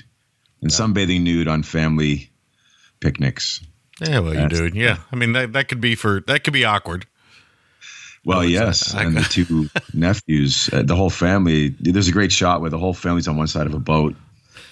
and 0.62 0.70
sunbathing 0.70 1.22
nude 1.22 1.48
on 1.48 1.62
family 1.62 2.30
picnics. 3.00 3.60
Yeah, 4.00 4.20
well, 4.20 4.34
you 4.34 4.48
do. 4.48 4.70
Yeah, 4.74 4.98
I 5.10 5.16
mean 5.16 5.32
that 5.32 5.52
that 5.54 5.68
could 5.68 5.80
be 5.80 5.94
for 5.94 6.20
that 6.26 6.44
could 6.44 6.52
be 6.52 6.64
awkward. 6.64 7.06
Well, 8.24 8.44
yes, 8.44 8.92
and 8.92 9.16
the 9.16 9.22
two 9.30 9.70
nephews, 9.94 10.68
uh, 10.72 10.82
the 10.82 10.96
whole 10.96 11.10
family. 11.10 11.68
There's 11.80 12.08
a 12.08 12.12
great 12.12 12.32
shot 12.32 12.60
where 12.60 12.70
the 12.70 12.78
whole 12.78 12.92
family's 12.92 13.28
on 13.28 13.36
one 13.36 13.46
side 13.46 13.66
of 13.66 13.74
a 13.74 13.78
boat. 13.78 14.16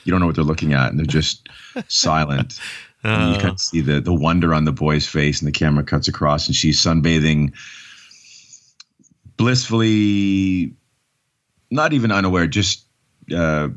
You 0.04 0.10
don't 0.10 0.20
know 0.20 0.26
what 0.26 0.34
they're 0.34 0.44
looking 0.44 0.74
at, 0.74 0.90
and 0.90 0.98
they're 0.98 1.06
just 1.06 1.48
silent. 1.88 2.60
And 3.04 3.30
you 3.32 3.36
Uh, 3.36 3.40
kind 3.40 3.52
of 3.52 3.60
see 3.60 3.80
the 3.82 4.00
the 4.00 4.14
wonder 4.14 4.54
on 4.54 4.64
the 4.64 4.72
boy's 4.72 5.06
face, 5.06 5.40
and 5.40 5.46
the 5.46 5.52
camera 5.52 5.84
cuts 5.84 6.08
across, 6.08 6.46
and 6.46 6.56
she's 6.56 6.80
sunbathing, 6.80 7.52
blissfully, 9.36 10.74
not 11.70 11.92
even 11.92 12.10
unaware, 12.12 12.46
just 12.46 12.84
uh, 13.34 13.68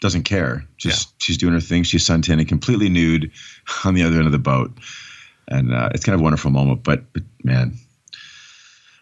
doesn't 0.00 0.22
care. 0.24 0.64
Just 0.76 1.20
she's 1.20 1.36
doing 1.38 1.52
her 1.54 1.60
thing. 1.60 1.82
She's 1.82 2.06
suntanning, 2.06 2.48
completely 2.48 2.88
nude, 2.88 3.30
on 3.84 3.94
the 3.94 4.02
other 4.02 4.16
end 4.16 4.26
of 4.26 4.32
the 4.32 4.38
boat, 4.38 4.72
and 5.48 5.72
uh, 5.74 5.90
it's 5.94 6.04
kind 6.04 6.14
of 6.14 6.20
a 6.20 6.24
wonderful 6.24 6.50
moment. 6.50 6.82
But, 6.84 7.12
but 7.12 7.22
man, 7.44 7.74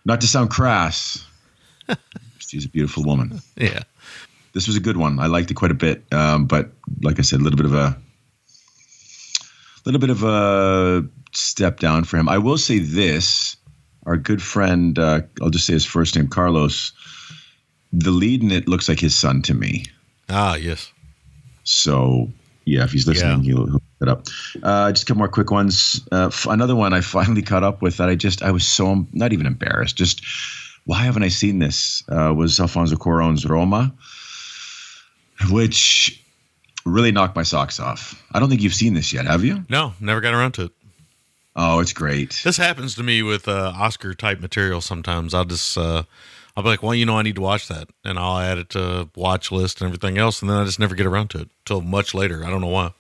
not 0.05 0.21
to 0.23 0.27
sound 0.27 0.51
crass, 0.51 1.25
she's 2.39 2.65
a 2.65 2.69
beautiful 2.69 3.05
woman. 3.05 3.41
yeah, 3.57 3.83
This 4.53 4.67
was 4.67 4.77
a 4.77 4.81
good 4.81 4.97
one. 4.97 5.19
I 5.21 5.27
liked 5.27 5.51
it 5.51 5.55
quite 5.55 5.71
a 5.71 5.75
bit, 5.75 6.05
um, 6.13 6.47
but 6.47 6.73
like 7.03 7.19
I 7.19 7.23
said, 7.23 7.41
a 7.41 7.43
little 7.43 7.57
bit 7.57 7.67
of 7.67 7.75
a 7.75 7.97
little 9.87 10.01
bit 10.01 10.11
of 10.11 10.23
a 10.25 11.07
step 11.33 11.81
down 11.81 12.05
for 12.05 12.17
him. 12.19 12.29
I 12.29 12.39
will 12.39 12.59
say 12.59 12.79
this: 12.79 13.57
our 14.07 14.17
good 14.17 14.43
friend, 14.43 14.99
uh, 14.99 15.23
I'll 15.41 15.51
just 15.51 15.67
say 15.67 15.73
his 15.73 15.85
first 15.87 16.15
name, 16.17 16.29
Carlos. 16.29 16.93
The 17.93 18.11
lead 18.11 18.43
in 18.43 18.51
it 18.51 18.69
looks 18.69 18.89
like 18.89 19.01
his 19.01 19.15
son 19.15 19.43
to 19.43 19.55
me. 19.55 19.85
ah, 20.29 20.57
yes, 20.57 20.91
So 21.65 22.31
yeah, 22.65 22.83
if 22.85 22.91
he's 22.93 23.07
listening, 23.07 23.45
Yeah. 23.45 23.53
he'll, 23.55 23.67
he'll 23.67 23.83
it 24.03 24.09
up. 24.09 24.27
Uh, 24.63 24.91
just 24.93 25.05
a 25.05 25.07
couple 25.07 25.19
more 25.21 25.29
quick 25.29 25.51
ones. 25.51 26.01
Uh, 26.13 26.27
f- 26.27 26.47
another 26.47 26.75
one 26.77 26.93
I 26.93 27.01
finally 27.01 27.41
caught 27.43 27.63
up 27.65 27.81
with 27.81 27.97
that 27.99 28.09
I 28.11 28.15
just 28.17 28.43
I 28.43 28.51
was 28.51 28.67
so 28.67 29.07
not 29.13 29.33
even 29.33 29.47
embarrassed. 29.47 29.97
Just 29.97 30.21
why 30.85 30.99
haven't 31.05 31.23
I 31.23 31.29
seen 31.29 31.61
this? 31.61 32.03
Uh, 32.09 32.35
was 32.37 32.59
Alfonso 32.61 32.97
Cuarón's 32.97 33.47
Roma, 33.47 33.95
which 35.51 36.23
really 36.87 37.13
knocked 37.13 37.37
my 37.37 37.43
socks 37.43 37.81
off. 37.81 38.23
I 38.33 38.39
don't 38.39 38.49
think 38.49 38.63
you've 38.63 38.75
seen 38.75 38.95
this 38.95 39.13
yet, 39.13 39.27
have 39.27 39.45
you? 39.45 39.65
no, 39.69 39.93
never 40.01 40.21
got 40.21 40.33
around 40.33 40.53
to 40.53 40.65
it. 40.65 40.73
Oh, 41.55 41.81
it's 41.81 41.93
great. 41.93 42.41
This 42.45 42.59
happens 42.59 42.95
to 42.97 43.03
me 43.03 43.23
with 43.23 43.49
uh, 43.49 43.73
Oscar 43.75 44.15
type 44.15 44.41
material. 44.41 44.81
Sometimes 44.81 45.33
I'll 45.33 45.47
just 45.47 45.77
uh, 45.77 46.03
I'll 46.57 46.63
be 46.63 46.69
like, 46.69 46.83
well, 46.83 46.95
you 46.95 47.07
know, 47.07 47.19
I 47.19 47.23
need 47.23 47.35
to 47.37 47.41
watch 47.41 47.69
that, 47.69 47.89
and 48.05 48.19
I'll 48.19 48.39
add 48.39 48.59
it 48.59 48.71
to 48.71 49.09
watch 49.17 49.51
list 49.51 49.81
and 49.81 49.89
everything 49.89 50.19
else, 50.19 50.43
and 50.43 50.51
then 50.51 50.59
I 50.59 50.65
just 50.65 50.79
never 50.79 50.95
get 50.95 51.07
around 51.07 51.29
to 51.31 51.41
it 51.41 51.49
till 51.65 51.81
much 51.81 52.15
later. 52.15 52.45
I 52.45 52.51
don't 52.51 52.61
know 52.61 52.69
why. 52.69 52.93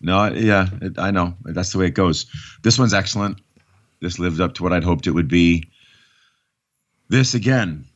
No, 0.00 0.32
yeah, 0.32 0.68
it, 0.80 0.98
I 0.98 1.10
know. 1.10 1.34
That's 1.44 1.72
the 1.72 1.78
way 1.78 1.86
it 1.86 1.94
goes. 1.94 2.26
This 2.62 2.78
one's 2.78 2.94
excellent. 2.94 3.40
This 4.00 4.18
lived 4.18 4.40
up 4.40 4.54
to 4.54 4.62
what 4.62 4.72
I'd 4.72 4.84
hoped 4.84 5.06
it 5.06 5.12
would 5.12 5.28
be. 5.28 5.68
This 7.08 7.34
again, 7.34 7.86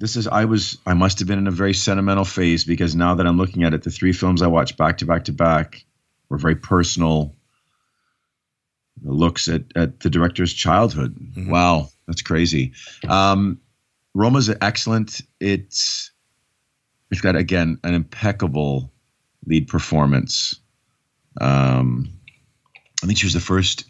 this 0.00 0.16
is 0.16 0.26
I 0.26 0.46
was 0.46 0.78
I 0.86 0.94
must 0.94 1.18
have 1.18 1.28
been 1.28 1.38
in 1.38 1.46
a 1.46 1.52
very 1.52 1.74
sentimental 1.74 2.24
phase 2.24 2.64
because 2.64 2.96
now 2.96 3.14
that 3.14 3.26
I'm 3.26 3.36
looking 3.36 3.64
at 3.64 3.74
it, 3.74 3.82
the 3.82 3.90
three 3.90 4.12
films 4.12 4.40
I 4.40 4.46
watched 4.46 4.78
back 4.78 4.98
to 4.98 5.06
back 5.06 5.26
to 5.26 5.32
back 5.32 5.84
were 6.30 6.38
very 6.38 6.56
personal, 6.56 7.36
looks 9.02 9.46
at, 9.46 9.64
at 9.76 10.00
the 10.00 10.08
director's 10.08 10.54
childhood. 10.54 11.16
Wow, 11.36 11.90
that's 12.06 12.22
crazy. 12.22 12.72
Um, 13.06 13.60
Roma's 14.14 14.50
excellent. 14.60 15.20
It's 15.38 16.10
it's 17.10 17.20
got 17.20 17.36
again 17.36 17.78
an 17.84 17.92
impeccable 17.92 18.90
lead 19.44 19.68
performance. 19.68 20.58
Um, 21.38 22.08
I 23.02 23.06
think 23.06 23.18
she 23.18 23.26
was 23.26 23.34
the 23.34 23.40
first 23.40 23.84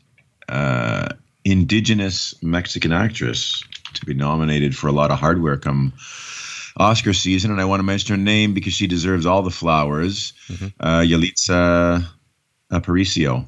uh, 0.48 1.10
indigenous 1.44 2.34
Mexican 2.42 2.90
actress 2.90 3.62
to 3.94 4.07
be 4.07 4.14
nominated 4.14 4.76
for 4.76 4.88
a 4.88 4.92
lot 4.92 5.11
of 5.11 5.18
hardware 5.18 5.57
come 5.57 5.92
Oscar 6.76 7.12
season, 7.12 7.50
and 7.50 7.61
I 7.61 7.64
want 7.64 7.81
to 7.81 7.85
mention 7.85 8.16
her 8.16 8.22
name 8.22 8.55
because 8.55 8.72
she 8.72 8.87
deserves 8.87 9.26
all 9.26 9.42
the 9.42 9.50
flowers. 9.50 10.33
Uh, 10.79 11.00
Yalitza 11.00 12.07
Aparicio. 12.72 13.46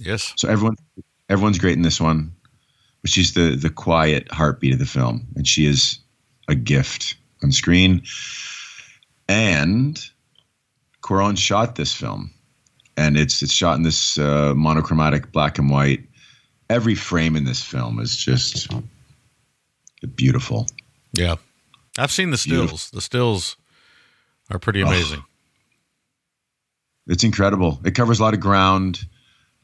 Yes. 0.00 0.32
So 0.36 0.48
everyone, 0.48 0.76
everyone's 1.28 1.58
great 1.58 1.76
in 1.76 1.82
this 1.82 2.00
one, 2.00 2.32
but 3.02 3.10
she's 3.10 3.34
the 3.34 3.56
the 3.56 3.70
quiet 3.70 4.30
heartbeat 4.30 4.72
of 4.72 4.78
the 4.78 4.86
film, 4.86 5.26
and 5.36 5.46
she 5.46 5.66
is 5.66 5.98
a 6.48 6.54
gift 6.54 7.16
on 7.42 7.52
screen. 7.52 8.02
And 9.28 9.98
Cuarón 11.02 11.38
shot 11.38 11.76
this 11.76 11.94
film, 11.94 12.32
and 12.96 13.16
it's 13.16 13.42
it's 13.42 13.52
shot 13.52 13.76
in 13.76 13.82
this 13.84 14.18
uh, 14.18 14.54
monochromatic 14.54 15.32
black 15.32 15.58
and 15.58 15.70
white. 15.70 16.00
Every 16.68 16.94
frame 16.94 17.36
in 17.36 17.44
this 17.44 17.62
film 17.62 18.00
is 18.00 18.16
just 18.16 18.68
beautiful. 20.06 20.66
Yeah. 21.12 21.36
I've 21.98 22.10
seen 22.10 22.30
the 22.30 22.38
stills. 22.38 22.70
Beautiful. 22.70 22.78
The 22.92 23.00
stills 23.00 23.56
are 24.50 24.58
pretty 24.58 24.80
amazing. 24.80 25.22
It's 27.06 27.24
incredible. 27.24 27.80
It 27.84 27.94
covers 27.94 28.18
a 28.18 28.22
lot 28.22 28.34
of 28.34 28.40
ground. 28.40 29.06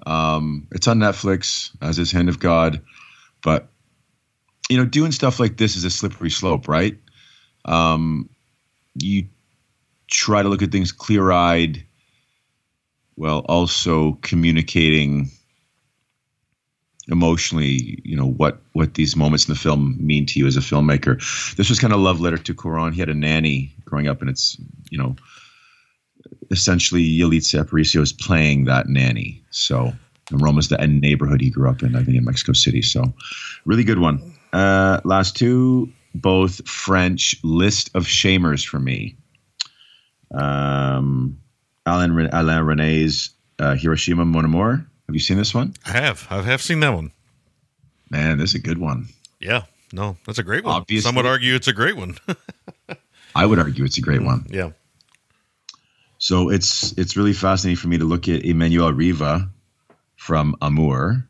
Um, 0.06 0.68
it's 0.72 0.86
on 0.88 0.98
Netflix, 0.98 1.76
as 1.82 1.98
is 1.98 2.12
Hand 2.12 2.28
of 2.28 2.38
God. 2.38 2.82
But 3.42 3.68
you 4.68 4.76
know, 4.76 4.84
doing 4.84 5.10
stuff 5.12 5.40
like 5.40 5.56
this 5.56 5.76
is 5.76 5.84
a 5.84 5.90
slippery 5.90 6.30
slope, 6.30 6.68
right? 6.68 6.96
Um, 7.64 8.30
you 8.94 9.28
try 10.08 10.42
to 10.42 10.48
look 10.48 10.62
at 10.62 10.70
things 10.70 10.92
clear-eyed, 10.92 11.84
while 13.14 13.40
also 13.40 14.12
communicating 14.22 15.30
emotionally. 17.10 18.00
You 18.04 18.16
know 18.16 18.26
what 18.26 18.60
what 18.72 18.94
these 18.94 19.16
moments 19.16 19.48
in 19.48 19.54
the 19.54 19.60
film 19.60 19.96
mean 19.98 20.26
to 20.26 20.38
you 20.38 20.46
as 20.46 20.56
a 20.56 20.60
filmmaker. 20.60 21.18
This 21.56 21.68
was 21.68 21.78
kind 21.78 21.92
of 21.92 22.00
love 22.00 22.20
letter 22.20 22.38
to 22.38 22.54
Cuarón. 22.54 22.92
He 22.92 23.00
had 23.00 23.08
a 23.08 23.14
nanny 23.14 23.74
growing 23.84 24.08
up, 24.08 24.20
and 24.20 24.30
it's 24.30 24.56
you 24.90 24.98
know 24.98 25.16
essentially 26.50 27.06
Yalitza 27.06 27.64
Aparicio 27.64 28.00
is 28.00 28.12
playing 28.12 28.64
that 28.64 28.88
nanny. 28.88 29.42
So 29.50 29.92
and 30.30 30.40
Roma's 30.40 30.68
the 30.68 30.78
neighborhood 30.86 31.40
he 31.40 31.50
grew 31.50 31.68
up 31.68 31.82
in, 31.82 31.96
I 31.96 32.02
think 32.02 32.16
in 32.16 32.24
Mexico 32.24 32.52
City. 32.52 32.82
So 32.82 33.12
really 33.64 33.84
good 33.84 33.98
one. 33.98 34.34
Uh, 34.52 35.00
last 35.04 35.36
two, 35.36 35.92
both 36.14 36.66
French 36.68 37.36
list 37.42 37.90
of 37.94 38.04
shamers 38.04 38.66
for 38.66 38.80
me. 38.80 39.16
Um, 40.32 41.40
Alain, 41.86 42.28
Alain 42.32 42.62
Resnais's 42.62 43.30
uh, 43.58 43.74
Hiroshima 43.74 44.24
Mon 44.24 44.44
Amour. 44.44 44.86
Have 45.10 45.14
you 45.16 45.20
seen 45.20 45.38
this 45.38 45.52
one? 45.52 45.74
I 45.84 45.90
have. 45.90 46.24
I 46.30 46.40
have 46.42 46.62
seen 46.62 46.78
that 46.80 46.90
one. 46.94 47.10
Man, 48.10 48.38
this 48.38 48.50
is 48.50 48.54
a 48.54 48.58
good 48.60 48.78
one. 48.78 49.08
Yeah. 49.40 49.62
No, 49.92 50.16
that's 50.24 50.38
a 50.38 50.44
great 50.44 50.62
one. 50.62 50.72
Obviously. 50.76 51.02
Some 51.02 51.16
would 51.16 51.26
argue 51.26 51.56
it's 51.56 51.66
a 51.66 51.72
great 51.72 51.96
one. 51.96 52.16
I 53.34 53.44
would 53.44 53.58
argue 53.58 53.84
it's 53.84 53.98
a 53.98 54.00
great 54.00 54.22
one. 54.22 54.46
yeah. 54.50 54.70
So 56.18 56.48
it's 56.48 56.92
it's 56.92 57.16
really 57.16 57.32
fascinating 57.32 57.74
for 57.76 57.88
me 57.88 57.98
to 57.98 58.04
look 58.04 58.28
at 58.28 58.42
Emmanuelle 58.42 58.96
Riva 58.96 59.50
from 60.14 60.54
Amour, 60.62 61.26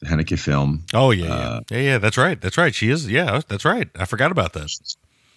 the 0.00 0.06
Haneke 0.06 0.38
film. 0.38 0.84
Oh 0.92 1.12
yeah, 1.12 1.32
Uh, 1.32 1.60
yeah, 1.70 1.78
yeah, 1.78 1.82
yeah. 1.92 1.98
That's 1.98 2.18
right. 2.18 2.38
That's 2.38 2.58
right. 2.58 2.74
She 2.74 2.90
is. 2.90 3.10
Yeah, 3.10 3.40
that's 3.48 3.64
right. 3.64 3.88
I 3.98 4.04
forgot 4.04 4.30
about 4.32 4.52
that. 4.52 4.70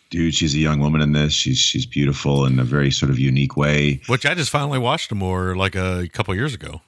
Dude, 0.10 0.34
she's 0.36 0.56
a 0.56 0.60
young 0.60 0.80
woman 0.82 0.99
in 0.99 1.13
this. 1.13 1.32
She's 1.32 1.58
she's 1.58 1.86
beautiful 1.86 2.43
in 2.45 2.60
a 2.60 2.65
very 2.65 2.91
sort 2.91 3.12
of 3.12 3.17
unique 3.17 3.56
way. 3.56 4.02
Which 4.08 4.25
I 4.25 4.34
just 4.34 4.49
finally 4.49 4.80
watched 4.80 5.13
more 5.13 5.56
like 5.56 5.75
a 5.75 6.10
couple 6.12 6.36
years 6.36 6.54
ago. 6.54 6.82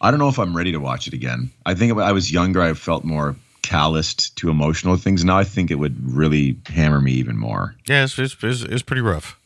I 0.00 0.10
don't 0.10 0.20
know 0.20 0.28
if 0.28 0.38
I'm 0.38 0.56
ready 0.56 0.72
to 0.72 0.78
watch 0.78 1.06
it 1.06 1.12
again. 1.14 1.50
I 1.66 1.74
think 1.74 1.92
if 1.92 1.98
I 1.98 2.12
was 2.12 2.30
younger, 2.32 2.62
I 2.62 2.72
felt 2.74 3.04
more 3.04 3.34
calloused 3.62 4.36
to 4.36 4.48
emotional 4.50 4.96
things. 4.96 5.24
Now 5.24 5.38
I 5.38 5.44
think 5.44 5.70
it 5.70 5.74
would 5.76 5.96
really 6.14 6.56
hammer 6.66 7.00
me 7.00 7.12
even 7.12 7.36
more. 7.36 7.74
Yeah, 7.86 8.04
it's 8.04 8.18
it's, 8.18 8.36
it's, 8.42 8.62
it's 8.62 8.82
pretty 8.82 9.02
rough. 9.02 9.38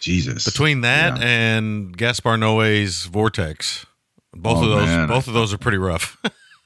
Jesus. 0.00 0.44
Between 0.44 0.80
that 0.82 1.18
Yeah. 1.18 1.24
and 1.26 1.96
Gaspar 1.96 2.36
Noé's 2.36 3.04
Vortex, 3.04 3.86
both 4.34 4.58
Oh, 4.58 4.64
of 4.64 4.68
those 4.70 4.86
man. 4.86 5.08
both 5.08 5.28
of 5.28 5.34
those 5.34 5.52
are 5.54 5.58
pretty 5.58 5.78
rough. 5.78 6.20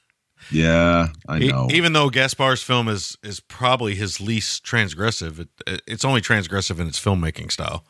yeah, 0.51 1.09
I 1.27 1.39
E- 1.39 1.47
know. 1.49 1.67
Even 1.71 1.93
though 1.93 2.09
Gaspar's 2.09 2.63
film 2.63 2.87
is 2.87 3.17
is 3.23 3.39
probably 3.39 3.95
his 3.95 4.19
least 4.19 4.65
transgressive, 4.65 5.39
it, 5.67 5.81
it's 5.87 6.03
only 6.05 6.21
transgressive 6.21 6.79
in 6.79 6.87
its 6.87 6.99
filmmaking 6.99 7.51
style. 7.51 7.85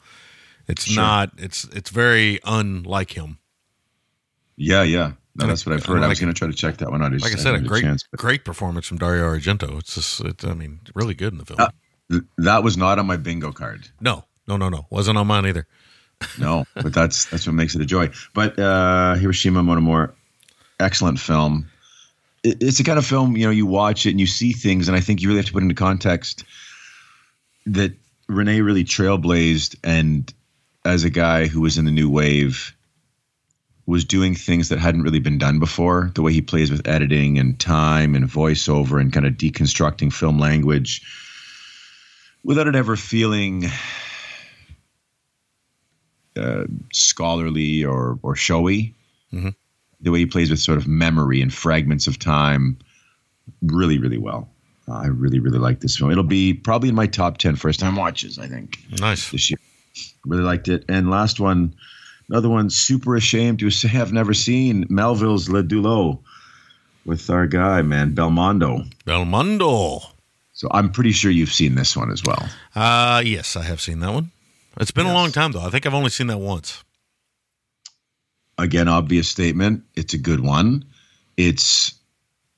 It's 0.67 0.83
Sure. 0.85 1.01
not. 1.01 1.31
It's 1.37 1.63
it's 1.65 1.89
very 1.89 2.39
unlike 2.43 3.11
him. 3.11 3.39
Yeah, 4.59 4.83
yeah. 4.83 5.13
No, 5.35 5.47
that's 5.47 5.65
what 5.65 5.73
I've 5.73 5.85
heard. 5.85 6.03
I 6.03 6.07
was 6.07 6.19
going 6.19 6.33
to 6.33 6.37
try 6.37 6.47
to 6.49 6.53
check 6.53 6.77
that 6.77 6.91
one 6.91 7.01
out. 7.01 7.13
Like 7.13 7.31
I 7.31 7.37
said, 7.37 7.55
a 7.55 7.61
great 7.61 7.83
chance, 7.83 8.03
great 8.17 8.43
performance 8.43 8.85
from 8.85 8.97
Dario 8.97 9.23
Argento. 9.23 9.79
It's 9.79 9.95
just, 9.95 10.19
it's, 10.19 10.43
I 10.43 10.53
mean, 10.53 10.81
really 10.93 11.13
good 11.13 11.31
in 11.31 11.39
the 11.39 11.45
film. 11.45 11.59
Uh, 11.61 12.19
that 12.39 12.63
was 12.63 12.75
not 12.75 12.99
on 12.99 13.07
my 13.07 13.15
bingo 13.15 13.51
card. 13.53 13.87
no, 14.01 14.25
no, 14.47 14.57
no, 14.57 14.67
no, 14.67 14.85
wasn't 14.89 15.17
on 15.17 15.27
mine 15.27 15.45
either. 15.45 15.65
No, 16.37 16.65
but 16.75 16.93
that's 16.93 17.25
that's 17.27 17.47
what 17.47 17.53
makes 17.53 17.75
it 17.75 17.81
a 17.81 17.85
joy. 17.85 18.09
But 18.33 18.59
uh, 18.59 19.15
Hiroshima 19.15 19.63
Mon 19.63 19.77
Amour, 19.77 20.13
excellent 20.77 21.17
film. 21.17 21.69
It, 22.43 22.61
it's 22.61 22.77
the 22.77 22.83
kind 22.83 22.99
of 22.99 23.05
film 23.05 23.37
you 23.37 23.45
know 23.45 23.51
you 23.51 23.65
watch 23.65 24.05
it 24.05 24.09
and 24.09 24.19
you 24.19 24.27
see 24.27 24.51
things, 24.51 24.89
and 24.89 24.97
I 24.97 24.99
think 24.99 25.21
you 25.21 25.29
really 25.29 25.39
have 25.39 25.45
to 25.45 25.53
put 25.53 25.63
into 25.63 25.75
context 25.75 26.43
that 27.67 27.93
Resnais 28.29 28.61
really 28.65 28.83
trailblazed, 28.83 29.77
and 29.81 30.33
as 30.83 31.05
a 31.05 31.09
guy 31.09 31.47
who 31.47 31.61
was 31.61 31.77
in 31.77 31.85
the 31.85 31.91
new 31.91 32.09
wave, 32.09 32.75
was 33.89 34.05
doing 34.05 34.35
things 34.35 34.69
that 34.69 34.77
hadn't 34.79 35.01
really 35.01 35.19
been 35.19 35.37
done 35.39 35.57
before. 35.59 36.11
The 36.13 36.21
way 36.21 36.31
he 36.31 36.41
plays 36.41 36.69
with 36.69 36.87
editing 36.87 37.39
and 37.39 37.59
time 37.59 38.13
and 38.15 38.25
voiceover 38.25 39.01
and 39.01 39.11
kind 39.11 39.25
of 39.25 39.33
deconstructing 39.33 40.13
film 40.13 40.37
language 40.37 41.01
without 42.43 42.67
it 42.67 42.75
ever 42.75 42.95
feeling 42.95 43.65
uh, 46.37 46.65
scholarly 46.93 47.83
or 47.83 48.19
or 48.21 48.35
showy. 48.35 48.93
Mhm. 49.33 49.55
The 50.01 50.11
way 50.11 50.19
he 50.19 50.25
plays 50.25 50.49
with 50.49 50.59
sort 50.59 50.77
of 50.77 50.87
memory 50.87 51.41
and 51.41 51.53
fragments 51.53 52.07
of 52.07 52.17
time, 52.19 52.77
really, 53.61 53.97
really 53.97 54.17
well. 54.17 54.49
Uh, 54.87 54.93
I 54.93 55.07
really, 55.07 55.39
really 55.39 55.59
like 55.59 55.81
this 55.81 55.97
film. 55.97 56.09
It'll 56.11 56.23
be 56.23 56.53
probably 56.53 56.89
in 56.89 56.95
my 56.95 57.05
top 57.07 57.37
10 57.37 57.55
first 57.57 57.79
time 57.79 57.95
watches, 57.95 58.39
I 58.39 58.47
think, 58.47 58.79
Nice. 58.99 59.29
this 59.29 59.49
year. 59.51 59.57
Really 60.25 60.43
liked 60.43 60.67
it. 60.69 60.85
And 60.87 61.09
last 61.09 61.39
one, 61.39 61.75
another 62.29 62.49
one, 62.49 62.69
super 62.69 63.15
ashamed 63.15 63.59
to 63.59 63.69
say 63.71 63.89
I've 63.93 64.13
never 64.13 64.33
seen 64.33 64.85
Melville's 64.89 65.49
Le 65.49 65.63
Doulos 65.63 66.19
with 67.05 67.29
our 67.29 67.47
guy, 67.47 67.81
man, 67.81 68.13
Belmondo. 68.13 68.87
Belmondo. 69.05 70.01
So 70.53 70.67
I'm 70.71 70.91
pretty 70.91 71.11
sure 71.13 71.31
you've 71.31 71.51
seen 71.53 71.75
this 71.75 71.95
one 71.95 72.11
as 72.11 72.23
well. 72.23 72.49
Uh 72.75 73.21
yes, 73.25 73.55
I 73.55 73.63
have 73.63 73.79
seen 73.81 73.99
that 74.01 74.11
one. 74.13 74.31
It's 74.79 74.91
been 74.91 75.05
a 75.05 75.13
long 75.13 75.31
time 75.31 75.51
though. 75.53 75.61
I 75.61 75.69
think 75.69 75.85
I've 75.85 75.93
only 75.93 76.09
seen 76.09 76.27
that 76.27 76.37
once. 76.37 76.83
again, 78.57 78.87
obvious 78.89 79.29
statement. 79.29 79.83
It's 79.95 80.13
a 80.13 80.17
good 80.17 80.41
one. 80.41 80.83
It's 81.37 81.93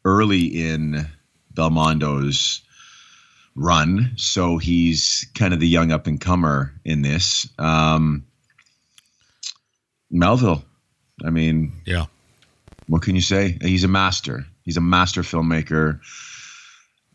early 0.03 0.45
in 0.71 1.07
Belmondo's 1.53 2.61
run, 3.55 4.13
so 4.15 4.57
he's 4.57 5.27
kind 5.35 5.53
of 5.53 5.59
the 5.59 5.67
young 5.67 5.91
up 5.91 6.07
and 6.07 6.19
comer 6.19 6.73
in 6.83 7.03
this. 7.03 7.47
Um, 7.59 8.25
Melville, 10.11 10.63
I 11.25 11.29
mean, 11.29 11.71
Yeah. 11.85 12.05
what 12.87 13.01
can 13.01 13.15
you 13.15 13.21
say? 13.21 13.57
He's 13.61 13.83
a 13.83 13.87
master. 13.87 14.45
He's 14.63 14.77
a 14.77 14.81
master 14.81 15.21
filmmaker. 15.23 15.99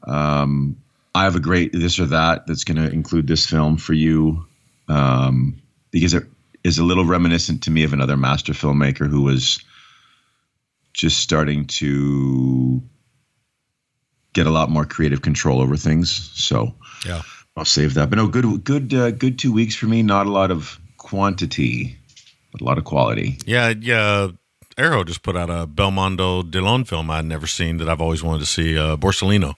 Um, 0.06 0.76
I 1.14 1.24
have 1.24 1.36
a 1.36 1.40
great 1.40 1.72
this 1.72 1.98
or 1.98 2.06
that 2.06 2.46
that's 2.46 2.64
going 2.64 2.76
to 2.76 2.90
include 2.92 3.26
this 3.26 3.46
film 3.46 3.76
for 3.76 3.92
you 3.94 4.46
um, 4.88 5.60
because 5.90 6.14
it 6.14 6.24
is 6.64 6.78
a 6.78 6.84
little 6.84 7.04
reminiscent 7.04 7.62
to 7.64 7.70
me 7.70 7.84
of 7.84 7.92
another 7.92 8.16
master 8.16 8.52
filmmaker 8.52 9.08
who 9.08 9.22
was 9.22 9.58
just 10.92 11.18
starting 11.20 11.66
to 11.66 12.82
get 14.32 14.46
a 14.46 14.50
lot 14.50 14.70
more 14.70 14.84
creative 14.84 15.22
control 15.22 15.60
over 15.60 15.76
things. 15.76 16.10
So 16.34 16.74
Yeah. 17.06 17.22
I'll 17.56 17.64
save 17.64 17.94
that. 17.94 18.10
But 18.10 18.16
no, 18.16 18.26
good, 18.28 18.64
good, 18.64 18.92
uh, 18.92 19.10
good 19.12 19.38
two 19.38 19.52
weeks 19.52 19.74
for 19.74 19.86
me. 19.86 20.02
Not 20.02 20.26
a 20.26 20.30
lot 20.30 20.50
of 20.50 20.78
quantity, 20.98 21.96
but 22.58 22.64
a 22.64 22.64
lot 22.64 22.78
of 22.78 22.84
quality. 22.84 23.38
Yeah, 23.46 23.74
yeah. 23.78 24.28
Arrow 24.78 25.04
just 25.04 25.22
put 25.22 25.36
out 25.36 25.48
a 25.48 25.66
Belmondo 25.66 26.42
Delon 26.42 26.86
film 26.86 27.10
I'd 27.10 27.24
never 27.24 27.46
seen 27.46 27.78
that 27.78 27.88
I've 27.88 28.00
always 28.02 28.22
wanted 28.22 28.40
to 28.40 28.46
see, 28.46 28.76
uh, 28.76 28.96
Borsalino. 28.96 29.54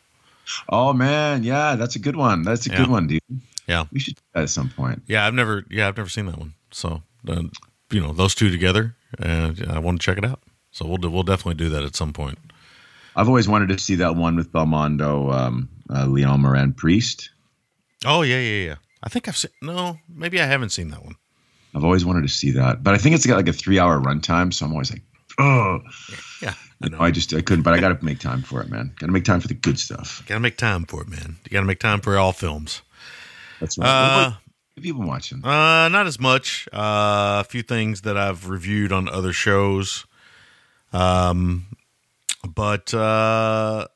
Oh 0.69 0.93
man, 0.93 1.43
yeah, 1.43 1.75
that's 1.77 1.97
a 1.97 1.99
good 1.99 2.17
one. 2.17 2.43
That's 2.43 2.67
a 2.67 2.71
Yeah. 2.71 2.77
good 2.79 2.89
one, 2.89 3.07
dude. 3.07 3.21
Yeah. 3.67 3.85
We 3.93 4.01
should 4.01 4.15
do 4.15 4.23
that 4.35 4.43
at 4.45 4.51
some 4.51 4.71
point. 4.71 5.03
Yeah, 5.07 5.27
I've 5.27 5.35
never 5.35 5.65
yeah, 5.71 5.89
I've 5.89 5.97
never 5.97 6.09
seen 6.09 6.27
that 6.27 6.39
one. 6.39 6.55
So, 6.71 7.03
uh, 7.29 7.43
you 7.91 8.01
know, 8.01 8.13
those 8.13 8.35
two 8.35 8.49
together, 8.51 8.95
and 9.19 9.63
I 9.69 9.79
want 9.79 10.01
to 10.01 10.05
check 10.05 10.19
it 10.19 10.25
out. 10.25 10.41
So 10.71 10.87
we'll 10.87 10.99
do, 10.99 11.11
we'll 11.11 11.23
definitely 11.23 11.55
do 11.63 11.69
that 11.71 11.83
at 11.83 11.97
some 11.97 12.13
point. 12.13 12.39
I've 13.17 13.29
always 13.29 13.49
wanted 13.49 13.69
to 13.71 13.79
see 13.79 13.97
that 13.97 14.15
one 14.15 14.37
with 14.37 14.53
Belmondo, 14.53 15.33
um, 15.35 15.69
uh, 15.91 16.07
Leon 16.07 16.41
Morin 16.43 16.73
Priest. 16.73 17.31
Oh 18.07 18.23
yeah, 18.23 18.39
yeah, 18.39 18.65
yeah. 18.67 18.75
I 19.03 19.09
think 19.09 19.27
I've 19.29 19.37
seen. 19.37 19.51
No, 19.61 19.99
maybe 20.09 20.41
I 20.41 20.47
haven't 20.47 20.71
seen 20.71 20.89
that 20.91 21.05
one. 21.05 21.17
I've 21.79 21.85
always 21.85 22.05
wanted 22.05 22.23
to 22.23 22.29
see 22.29 22.51
that, 22.53 22.83
but 22.83 22.93
I 22.93 22.99
think 22.99 23.15
it's 23.15 23.25
got 23.25 23.37
like 23.37 23.47
a 23.47 23.53
three-hour 23.53 24.01
runtime, 24.01 24.53
so 24.53 24.67
I'm 24.67 24.73
always 24.73 24.91
like, 24.91 25.03
oh, 25.39 25.79
Yeah, 26.43 26.55
I 26.83 26.87
you 26.87 26.91
know, 26.91 26.99
I 26.99 27.13
just 27.13 27.33
I 27.33 27.41
couldn't, 27.41 27.63
but 27.63 27.73
I 27.73 27.79
got 27.79 27.97
to 27.97 28.05
make 28.05 28.19
time 28.19 28.43
for 28.43 28.61
it, 28.61 28.69
man. 28.69 28.93
Got 28.99 29.07
to 29.07 29.13
make 29.13 29.25
time 29.25 29.39
for 29.39 29.47
the 29.47 29.55
good 29.55 29.79
stuff. 29.79 30.25
Got 30.27 30.35
to 30.35 30.41
make 30.41 30.57
time 30.57 30.87
for 30.87 31.03
it, 31.03 31.09
man. 31.09 31.37
You 31.45 31.51
got 31.53 31.61
to 31.61 31.67
make 31.67 31.79
time 31.79 32.01
for 32.01 32.19
all 32.19 32.33
films. 32.33 32.83
That's 33.61 33.79
right. 33.79 33.87
Uh, 33.87 34.31
have 34.75 34.85
you 34.85 34.95
been 34.95 35.07
watching? 35.07 35.45
Uh, 35.45 35.89
not 35.89 36.09
as 36.09 36.19
much. 36.19 36.69
Uh, 36.73 37.43
a 37.43 37.47
few 37.49 37.63
things 37.63 38.01
that 38.01 38.17
I've 38.17 38.49
reviewed 38.49 38.91
on 38.91 39.09
other 39.09 39.33
shows. 39.33 40.05
Um, 40.93 41.67
but 42.45 42.93
uh, 42.93 43.87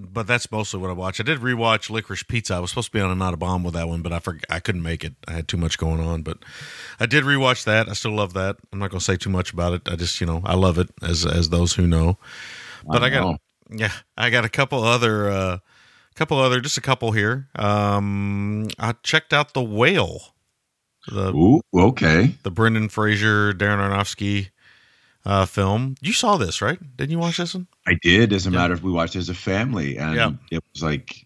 but 0.00 0.26
that's 0.26 0.50
mostly 0.50 0.80
what 0.80 0.90
I 0.90 0.92
watch. 0.92 1.20
I 1.20 1.22
did 1.22 1.40
rewatch 1.40 1.90
Licorice 1.90 2.26
Pizza. 2.26 2.54
I 2.54 2.60
was 2.60 2.70
supposed 2.70 2.88
to 2.88 2.92
be 2.92 3.00
on 3.00 3.10
a 3.10 3.14
not 3.14 3.34
a 3.34 3.36
bomb 3.36 3.64
with 3.64 3.74
that 3.74 3.88
one, 3.88 4.02
but 4.02 4.12
I 4.12 4.18
forgot. 4.18 4.44
I 4.50 4.60
couldn't 4.60 4.82
make 4.82 5.04
it. 5.04 5.14
I 5.26 5.32
had 5.32 5.48
too 5.48 5.56
much 5.56 5.78
going 5.78 6.00
on. 6.00 6.22
But 6.22 6.38
I 7.00 7.06
did 7.06 7.24
rewatch 7.24 7.64
that. 7.64 7.88
I 7.88 7.92
still 7.92 8.12
love 8.12 8.34
that. 8.34 8.56
I'm 8.72 8.78
not 8.78 8.90
going 8.90 8.98
to 8.98 9.04
say 9.04 9.16
too 9.16 9.30
much 9.30 9.52
about 9.52 9.72
it. 9.72 9.88
I 9.88 9.96
just 9.96 10.20
you 10.20 10.26
know 10.26 10.42
I 10.44 10.54
love 10.54 10.78
it 10.78 10.90
as 11.02 11.24
as 11.24 11.50
those 11.50 11.74
who 11.74 11.86
know. 11.86 12.18
But 12.86 13.02
I, 13.02 13.10
got 13.10 13.20
know. 13.22 13.38
yeah, 13.70 13.92
I 14.16 14.30
got 14.30 14.44
a 14.44 14.48
couple 14.48 14.82
other. 14.82 15.30
Uh, 15.30 15.58
couple 16.16 16.36
other 16.40 16.60
just 16.60 16.76
a 16.76 16.80
couple 16.80 17.12
here 17.12 17.46
um 17.54 18.66
i 18.80 18.92
checked 19.04 19.32
out 19.32 19.54
the 19.54 19.62
whale 19.62 20.34
the 21.06 21.32
Ooh, 21.34 21.60
okay. 21.74 22.34
the 22.42 22.50
Brendan 22.50 22.88
Fraser, 22.88 23.52
Darren 23.52 23.78
Aronofsky 23.78 24.50
uh, 25.28 25.44
film. 25.46 25.94
You 26.00 26.12
saw 26.12 26.36
this, 26.38 26.60
right? 26.62 26.78
Didn't 26.96 27.10
you 27.12 27.18
watch 27.18 27.36
this 27.36 27.54
one? 27.54 27.66
I 27.86 27.94
did. 28.02 28.32
As 28.32 28.46
a 28.46 28.50
matter 28.50 28.72
of, 28.74 28.82
we 28.82 28.90
watched 28.90 29.14
it 29.14 29.18
as 29.20 29.28
a 29.28 29.34
family, 29.34 29.98
and 29.98 30.16
Yeah. 30.16 30.30
it 30.50 30.64
was 30.72 30.82
like. 30.82 31.24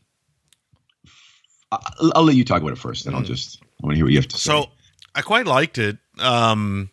I'll, 1.71 2.13
I'll 2.17 2.25
let 2.25 2.35
you 2.37 2.45
talk 2.45 2.61
about 2.61 2.73
it 2.73 2.79
first, 2.79 3.05
then 3.05 3.15
I'll 3.15 3.23
just. 3.23 3.63
I 3.63 3.87
want 3.87 3.93
to 3.93 3.97
hear 3.97 4.05
what 4.05 4.13
you 4.13 4.19
have 4.19 4.29
to 4.29 4.37
say. 4.37 4.53
Mm. 4.53 4.65
So 4.65 4.71
I 5.15 5.23
quite 5.23 5.47
liked 5.47 5.79
it. 5.79 5.97
Um, 6.19 6.91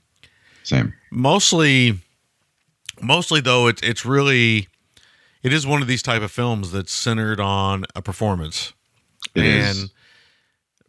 same. 0.64 0.94
mostly, 1.12 2.00
mostly 3.02 3.42
though, 3.42 3.68
it's 3.68 3.82
it's 3.82 4.06
really, 4.06 4.68
it 5.44 5.52
is 5.52 5.68
one 5.68 5.82
of 5.82 5.88
these 5.88 6.02
type 6.02 6.22
of 6.22 6.32
films 6.32 6.72
that's 6.72 6.94
centered 6.94 7.40
on 7.40 7.86
a 7.96 8.02
performance. 8.02 8.72
It 9.36 9.44
and 9.44 9.78
is. 9.78 9.92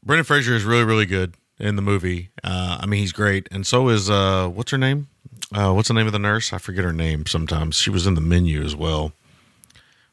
Brendan 0.04 0.24
Fraser 0.24 0.54
is 0.54 0.64
really, 0.64 0.84
really 0.84 1.06
good 1.06 1.34
in 1.58 1.76
the 1.76 1.82
movie. 1.82 2.30
Uh, 2.44 2.78
I 2.80 2.86
mean, 2.86 3.00
he's 3.00 3.12
great, 3.12 3.48
and 3.50 3.66
so 3.66 3.88
is 3.88 4.08
uh, 4.08 4.48
what's 4.48 4.70
her 4.70 4.78
name? 4.78 5.08
Uh, 5.54 5.72
what's 5.72 5.88
the 5.88 5.94
name 5.94 6.06
of 6.06 6.12
the 6.12 6.18
nurse? 6.18 6.52
I 6.52 6.58
forget 6.58 6.84
her 6.84 6.92
name. 6.92 7.26
Sometimes 7.26 7.76
she 7.76 7.90
was 7.90 8.06
in 8.06 8.14
the 8.14 8.20
menu 8.20 8.62
as 8.62 8.76
well, 8.76 9.12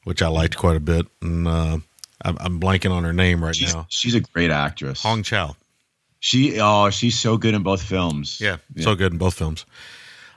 which 0.03 0.21
I 0.21 0.27
liked 0.27 0.57
quite 0.57 0.75
a 0.75 0.79
bit. 0.79 1.05
And 1.21 1.47
uh, 1.47 1.77
I'm, 2.23 2.37
I'm 2.39 2.59
blanking 2.59 2.91
on 2.91 3.03
her 3.03 3.13
name 3.13 3.43
right 3.43 3.55
She's, 3.55 3.73
now. 3.73 3.85
she's 3.89 4.15
a 4.15 4.21
great 4.21 4.51
actress. 4.51 5.03
Hong 5.03 5.23
Chau. 5.23 5.55
She 6.19 6.59
oh, 6.59 6.89
she's 6.89 7.17
so 7.17 7.37
good 7.37 7.53
in 7.53 7.61
both 7.61 7.81
films. 7.81 8.41
Yeah, 8.41 8.57
so 8.79 8.95
good 8.95 9.11
in 9.11 9.19
both 9.19 9.35
films. 9.35 9.65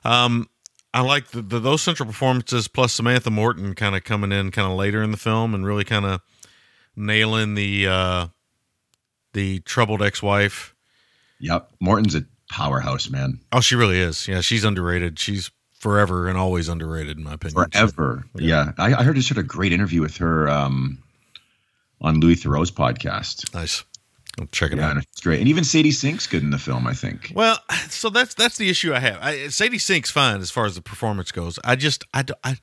Um, 0.04 0.48
I 0.92 1.00
like 1.00 1.28
the, 1.28 1.40
the 1.40 1.58
those 1.58 1.80
central 1.80 2.06
performances 2.06 2.68
plus 2.68 2.92
Samantha 2.92 3.30
Morton 3.30 3.74
kind 3.74 3.96
of 3.96 4.04
coming 4.04 4.30
in 4.30 4.50
kind 4.50 4.70
of 4.70 4.76
later 4.76 5.02
in 5.02 5.10
the 5.10 5.16
film 5.16 5.54
and 5.54 5.64
really 5.64 5.84
kind 5.84 6.04
of 6.04 6.20
nailing 6.96 7.54
the 7.54 7.86
uh, 7.86 8.26
the 9.32 9.60
troubled 9.60 10.02
ex-wife. 10.02 10.74
Yep. 11.38 11.70
Morton's 11.80 12.14
a 12.14 12.24
powerhouse, 12.50 13.08
man. 13.08 13.40
Oh, 13.52 13.60
she 13.60 13.74
really 13.76 13.98
is. 14.00 14.28
Yeah, 14.28 14.40
she's 14.40 14.64
underrated. 14.64 15.18
She's 15.18 15.50
forever 15.78 16.28
and 16.28 16.36
always 16.36 16.68
underrated 16.68 17.16
in 17.16 17.24
my 17.24 17.34
opinion. 17.34 17.70
Forever. 17.70 18.24
Yeah. 18.34 18.72
I, 18.76 18.94
I 18.94 19.02
heard 19.02 19.16
just 19.16 19.28
heard 19.30 19.38
a 19.38 19.42
great 19.42 19.72
interview 19.72 20.02
with 20.02 20.16
her 20.18 20.48
um, 20.48 21.02
on 22.00 22.20
Louis 22.20 22.36
Theroux's 22.36 22.70
podcast. 22.70 23.54
Nice. 23.54 23.84
I'll 24.38 24.46
check 24.46 24.72
it 24.72 24.78
Yeah, 24.78 24.90
out. 24.90 24.96
it's 24.98 25.20
great. 25.22 25.40
And 25.40 25.48
even 25.48 25.64
Sadie 25.64 25.90
Sink's 25.90 26.26
good 26.26 26.42
in 26.42 26.50
the 26.50 26.58
film, 26.58 26.86
I 26.86 26.92
think. 26.94 27.32
Well, 27.34 27.58
so 27.88 28.10
that's 28.10 28.34
that's 28.34 28.58
the 28.58 28.68
issue 28.70 28.92
I 28.94 29.00
have. 29.00 29.18
I, 29.20 29.48
Sadie 29.48 29.78
Sink's 29.78 30.10
fine 30.10 30.40
as 30.40 30.50
far 30.50 30.66
as 30.66 30.74
the 30.76 30.82
performance 30.82 31.32
goes. 31.32 31.58
I 31.64 31.76
just 31.76 32.04
I, 32.14 32.24
I 32.44 32.56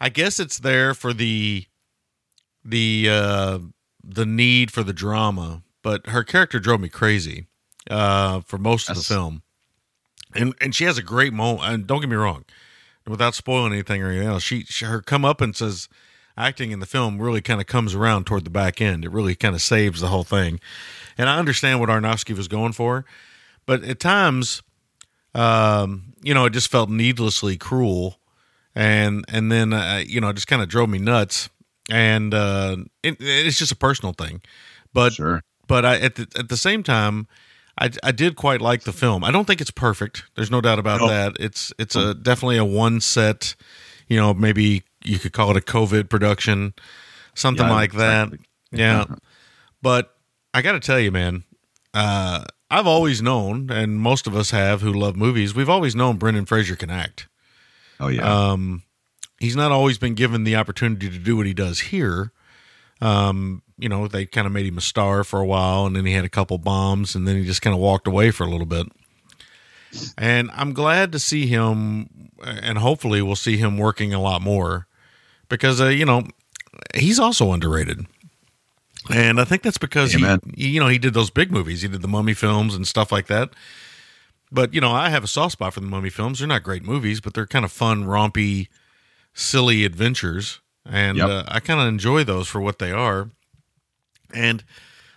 I 0.00 0.08
guess 0.08 0.40
it's 0.40 0.58
there 0.58 0.94
for 0.94 1.12
the 1.12 1.66
the 2.64 3.08
uh 3.10 3.58
the 4.04 4.26
need 4.26 4.70
for 4.72 4.82
the 4.82 4.92
drama, 4.92 5.62
but 5.82 6.06
her 6.08 6.24
character 6.24 6.58
drove 6.58 6.80
me 6.80 6.88
crazy 6.88 7.46
uh 7.90 8.40
for 8.40 8.58
most 8.58 8.88
of 8.88 8.96
the 8.96 9.02
film. 9.02 9.42
And 10.34 10.54
and 10.60 10.74
she 10.74 10.84
has 10.84 10.98
a 10.98 11.02
great 11.02 11.32
moment. 11.32 11.68
And 11.68 11.86
don't 11.86 12.00
get 12.00 12.08
me 12.08 12.16
wrong, 12.16 12.44
without 13.06 13.34
spoiling 13.34 13.72
anything 13.72 14.02
or 14.02 14.10
anything 14.10 14.28
else, 14.28 14.42
she, 14.42 14.64
she 14.64 14.84
her 14.84 15.00
come 15.02 15.24
up 15.24 15.40
and 15.40 15.54
says 15.54 15.88
acting 16.36 16.70
in 16.70 16.80
the 16.80 16.86
film 16.86 17.20
really 17.20 17.42
kind 17.42 17.60
of 17.60 17.66
comes 17.66 17.94
around 17.94 18.26
toward 18.26 18.44
the 18.44 18.50
back 18.50 18.80
end. 18.80 19.04
It 19.04 19.10
really 19.10 19.34
kind 19.34 19.54
of 19.54 19.60
saves 19.60 20.00
the 20.00 20.06
whole 20.08 20.24
thing. 20.24 20.60
And 21.18 21.28
I 21.28 21.38
understand 21.38 21.80
what 21.80 21.90
Aronofsky 21.90 22.34
was 22.34 22.48
going 22.48 22.72
for, 22.72 23.04
but 23.66 23.84
at 23.84 24.00
times, 24.00 24.62
um, 25.34 26.14
you 26.22 26.32
know, 26.32 26.46
it 26.46 26.50
just 26.54 26.70
felt 26.70 26.88
needlessly 26.88 27.56
cruel, 27.58 28.16
and 28.74 29.24
and 29.28 29.52
then 29.52 29.72
uh, 29.72 30.02
you 30.06 30.20
know, 30.20 30.28
it 30.30 30.34
just 30.34 30.46
kind 30.46 30.62
of 30.62 30.68
drove 30.68 30.88
me 30.88 30.98
nuts. 30.98 31.48
And 31.90 32.32
uh, 32.32 32.76
it, 33.02 33.16
it's 33.20 33.58
just 33.58 33.72
a 33.72 33.76
personal 33.76 34.12
thing, 34.14 34.40
but 34.94 35.12
Sure. 35.14 35.42
but 35.66 35.84
I 35.84 35.98
at 35.98 36.14
the 36.14 36.26
at 36.38 36.48
the 36.48 36.56
same 36.56 36.82
time, 36.82 37.26
I 37.80 37.90
I 38.02 38.12
did 38.12 38.36
quite 38.36 38.60
like 38.60 38.82
the 38.82 38.92
film. 38.92 39.24
I 39.24 39.30
don't 39.30 39.46
think 39.46 39.60
it's 39.60 39.70
perfect. 39.70 40.24
There's 40.36 40.50
no 40.50 40.60
doubt 40.60 40.78
about 40.78 41.00
No. 41.00 41.08
that. 41.08 41.36
It's 41.40 41.72
it's 41.78 41.96
a 41.96 42.14
definitely 42.14 42.58
a 42.58 42.64
one 42.64 43.00
set. 43.00 43.54
You 44.08 44.16
know, 44.16 44.34
maybe 44.34 44.82
you 45.04 45.18
could 45.18 45.32
call 45.32 45.50
it 45.50 45.56
a 45.56 45.60
COVID 45.60 46.08
production, 46.10 46.74
something 47.34 47.66
Yeah, 47.66 47.72
like 47.72 47.92
that. 47.94 48.24
exactly. 48.28 48.46
Yeah, 48.72 49.04
but 49.82 50.14
I 50.54 50.62
got 50.62 50.72
to 50.72 50.80
tell 50.80 51.00
you, 51.00 51.10
man. 51.10 51.44
Uh, 51.94 52.44
I've 52.70 52.86
always 52.86 53.20
known, 53.20 53.70
and 53.70 53.98
most 53.98 54.26
of 54.26 54.34
us 54.34 54.50
have 54.50 54.80
who 54.80 54.92
love 54.92 55.14
movies. 55.16 55.54
We've 55.54 55.68
always 55.68 55.94
known 55.94 56.16
Brendan 56.16 56.46
Fraser 56.46 56.76
can 56.76 56.90
act. 56.90 57.28
Oh 58.00 58.08
yeah. 58.08 58.22
Um, 58.50 58.82
he's 59.38 59.56
not 59.56 59.72
always 59.72 59.98
been 59.98 60.14
given 60.14 60.44
the 60.44 60.56
opportunity 60.56 61.08
to 61.10 61.18
do 61.18 61.36
what 61.36 61.46
he 61.46 61.52
does 61.54 61.80
here. 61.80 62.32
Um, 63.02 63.62
you 63.78 63.88
know, 63.88 64.06
they 64.06 64.26
kind 64.26 64.46
of 64.46 64.52
made 64.52 64.66
him 64.66 64.78
a 64.78 64.82
star 64.82 65.24
for 65.24 65.40
a 65.40 65.46
while, 65.46 65.86
and 65.86 65.96
then 65.96 66.06
he 66.06 66.12
had 66.12 66.24
a 66.24 66.28
couple 66.28 66.56
bombs, 66.58 67.14
and 67.14 67.26
then 67.26 67.36
he 67.36 67.44
just 67.44 67.62
kind 67.62 67.74
of 67.74 67.80
walked 67.80 68.06
away 68.06 68.30
for 68.30 68.44
a 68.44 68.48
little 68.48 68.66
bit. 68.66 68.86
And 70.16 70.50
I'm 70.54 70.72
glad 70.72 71.12
to 71.12 71.18
see 71.18 71.46
him, 71.46 72.30
and 72.40 72.78
hopefully 72.78 73.20
we'll 73.20 73.36
see 73.36 73.56
him 73.56 73.76
working 73.76 74.14
a 74.14 74.20
lot 74.20 74.40
more 74.40 74.86
because, 75.48 75.80
uh, 75.80 75.88
you 75.88 76.04
know, 76.04 76.22
he's 76.94 77.18
also 77.18 77.52
underrated. 77.52 78.06
And 79.10 79.40
I 79.40 79.44
think 79.44 79.62
that's 79.62 79.78
because 79.78 80.14
Amen. 80.14 80.40
he, 80.56 80.68
you 80.68 80.80
know, 80.80 80.88
he 80.88 80.98
did 80.98 81.12
those 81.12 81.30
big 81.30 81.50
movies. 81.50 81.82
He 81.82 81.88
did 81.88 82.02
the 82.02 82.08
Mummy 82.08 82.34
films 82.34 82.74
and 82.74 82.86
stuff 82.86 83.10
like 83.10 83.26
that. 83.26 83.50
But 84.52 84.74
you 84.74 84.80
know, 84.80 84.92
I 84.92 85.08
have 85.08 85.24
a 85.24 85.28
soft 85.28 85.52
spot 85.52 85.74
for 85.74 85.80
the 85.80 85.86
Mummy 85.86 86.10
films. 86.10 86.38
They're 86.38 86.48
not 86.48 86.62
great 86.62 86.84
movies, 86.84 87.20
but 87.20 87.34
they're 87.34 87.46
kind 87.46 87.64
of 87.64 87.72
fun, 87.72 88.04
rompy, 88.04 88.68
silly 89.34 89.84
adventures, 89.84 90.60
and 90.88 91.18
Yep. 91.18 91.28
uh, 91.28 91.44
I 91.48 91.60
kind 91.60 91.80
of 91.80 91.86
enjoy 91.86 92.24
those 92.24 92.48
for 92.48 92.60
what 92.60 92.78
they 92.78 92.92
are. 92.92 93.30
And 94.34 94.64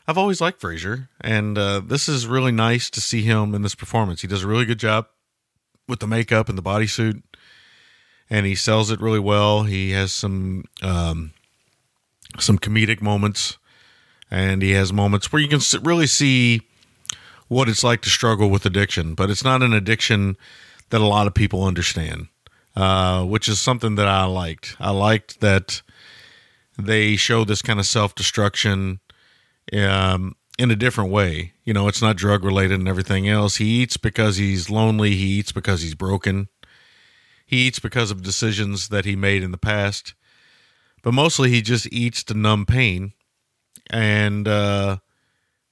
I've 0.08 0.18
always 0.18 0.42
liked 0.42 0.62
Fraser, 0.62 1.10
and 1.22 1.58
uh, 1.58 1.80
this 1.80 2.08
is 2.08 2.28
really 2.28 2.52
nice 2.52 2.90
to 2.92 3.02
see 3.02 3.22
him 3.24 3.56
in 3.56 3.62
this 3.64 3.76
performance. 3.76 4.22
He 4.22 4.28
does 4.28 4.44
a 4.44 4.48
really 4.48 4.66
good 4.66 4.78
job 4.80 5.08
with 5.88 6.00
the 6.00 6.08
makeup 6.08 6.48
and 6.50 6.58
the 6.58 6.62
bodysuit, 6.64 7.24
and 8.30 8.46
he 8.46 8.56
sells 8.56 8.92
it 8.92 9.02
really 9.02 9.20
well. 9.20 9.64
He 9.64 9.92
has 9.92 10.12
some 10.12 10.66
um, 10.84 11.34
some 12.40 12.60
comedic 12.60 13.02
moments, 13.02 13.58
and 14.30 14.62
he 14.62 14.72
has 14.72 14.92
moments 14.94 15.32
where 15.32 15.42
you 15.42 15.48
can 15.48 15.62
really 15.84 16.08
see 16.08 16.62
what 17.48 17.70
it's 17.70 17.84
like 17.84 18.02
to 18.02 18.10
struggle 18.10 18.50
with 18.50 18.66
addiction, 18.66 19.14
but 19.16 19.30
it's 19.30 19.44
not 19.44 19.64
an 19.64 19.74
addiction 19.74 20.36
that 20.90 21.02
a 21.02 21.06
lot 21.06 21.26
of 21.28 21.34
people 21.34 21.64
understand, 21.64 22.28
uh, 22.76 23.24
which 23.24 23.48
is 23.48 23.60
something 23.60 23.96
that 23.96 24.08
I 24.08 24.26
liked. 24.26 24.76
I 24.80 24.92
liked 24.92 25.42
that 25.42 25.82
they 26.78 27.16
show 27.16 27.46
this 27.46 27.62
kind 27.62 27.80
of 27.80 27.86
self 27.86 28.16
destruction 28.16 29.00
um, 29.74 30.36
in 30.60 30.72
a 30.72 30.76
different 30.76 31.12
way. 31.12 31.54
You 31.64 31.74
know, 31.74 31.88
it's 31.88 32.02
not 32.02 32.18
drug 32.18 32.44
related 32.44 32.80
and 32.80 32.88
everything 32.88 33.28
else. 33.28 33.58
He 33.58 33.82
eats 33.82 33.98
because 33.98 34.38
he's 34.38 34.70
lonely, 34.70 35.12
he 35.16 35.40
eats 35.40 35.52
because 35.52 35.82
he's 35.82 35.96
broken, 35.96 36.50
he 37.46 37.68
eats 37.68 37.80
because 37.80 38.12
of 38.12 38.24
decisions 38.24 38.90
that 38.90 39.06
he 39.06 39.16
made 39.16 39.44
in 39.44 39.52
the 39.52 39.58
past, 39.58 40.14
but 41.02 41.14
mostly 41.14 41.50
he 41.50 41.62
just 41.62 41.88
eats 41.92 42.24
to 42.26 42.34
numb 42.34 42.66
pain. 42.66 43.14
And, 43.90 44.48
uh, 44.48 44.98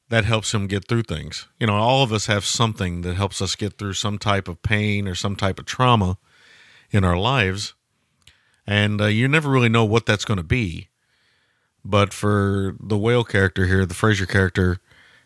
that 0.10 0.26
helps 0.26 0.54
him 0.54 0.68
get 0.68 0.88
through 0.88 1.02
things. 1.02 1.48
You 1.60 1.66
know, 1.66 1.74
all 1.74 2.04
of 2.04 2.14
us 2.14 2.28
have 2.28 2.46
something 2.46 3.02
that 3.02 3.16
helps 3.16 3.42
us 3.42 3.56
get 3.56 3.80
through 3.80 3.94
some 3.94 4.20
type 4.20 4.48
of 4.48 4.62
pain 4.62 5.08
or 5.08 5.16
some 5.16 5.36
type 5.36 5.58
of 5.58 5.66
trauma 5.66 6.20
in 6.94 7.04
our 7.04 7.18
lives. 7.18 7.74
And 8.66 9.02
uh, 9.02 9.06
you 9.08 9.28
never 9.28 9.50
really 9.50 9.70
know 9.70 9.84
what 9.84 10.06
that's 10.06 10.26
going 10.26 10.38
to 10.38 10.44
be. 10.44 10.88
But 11.84 12.14
for 12.14 12.78
the 12.80 12.98
whale 12.98 13.26
character 13.26 13.66
here, 13.66 13.86
the 13.86 13.94
Fraser 13.94 14.26
character, 14.26 14.78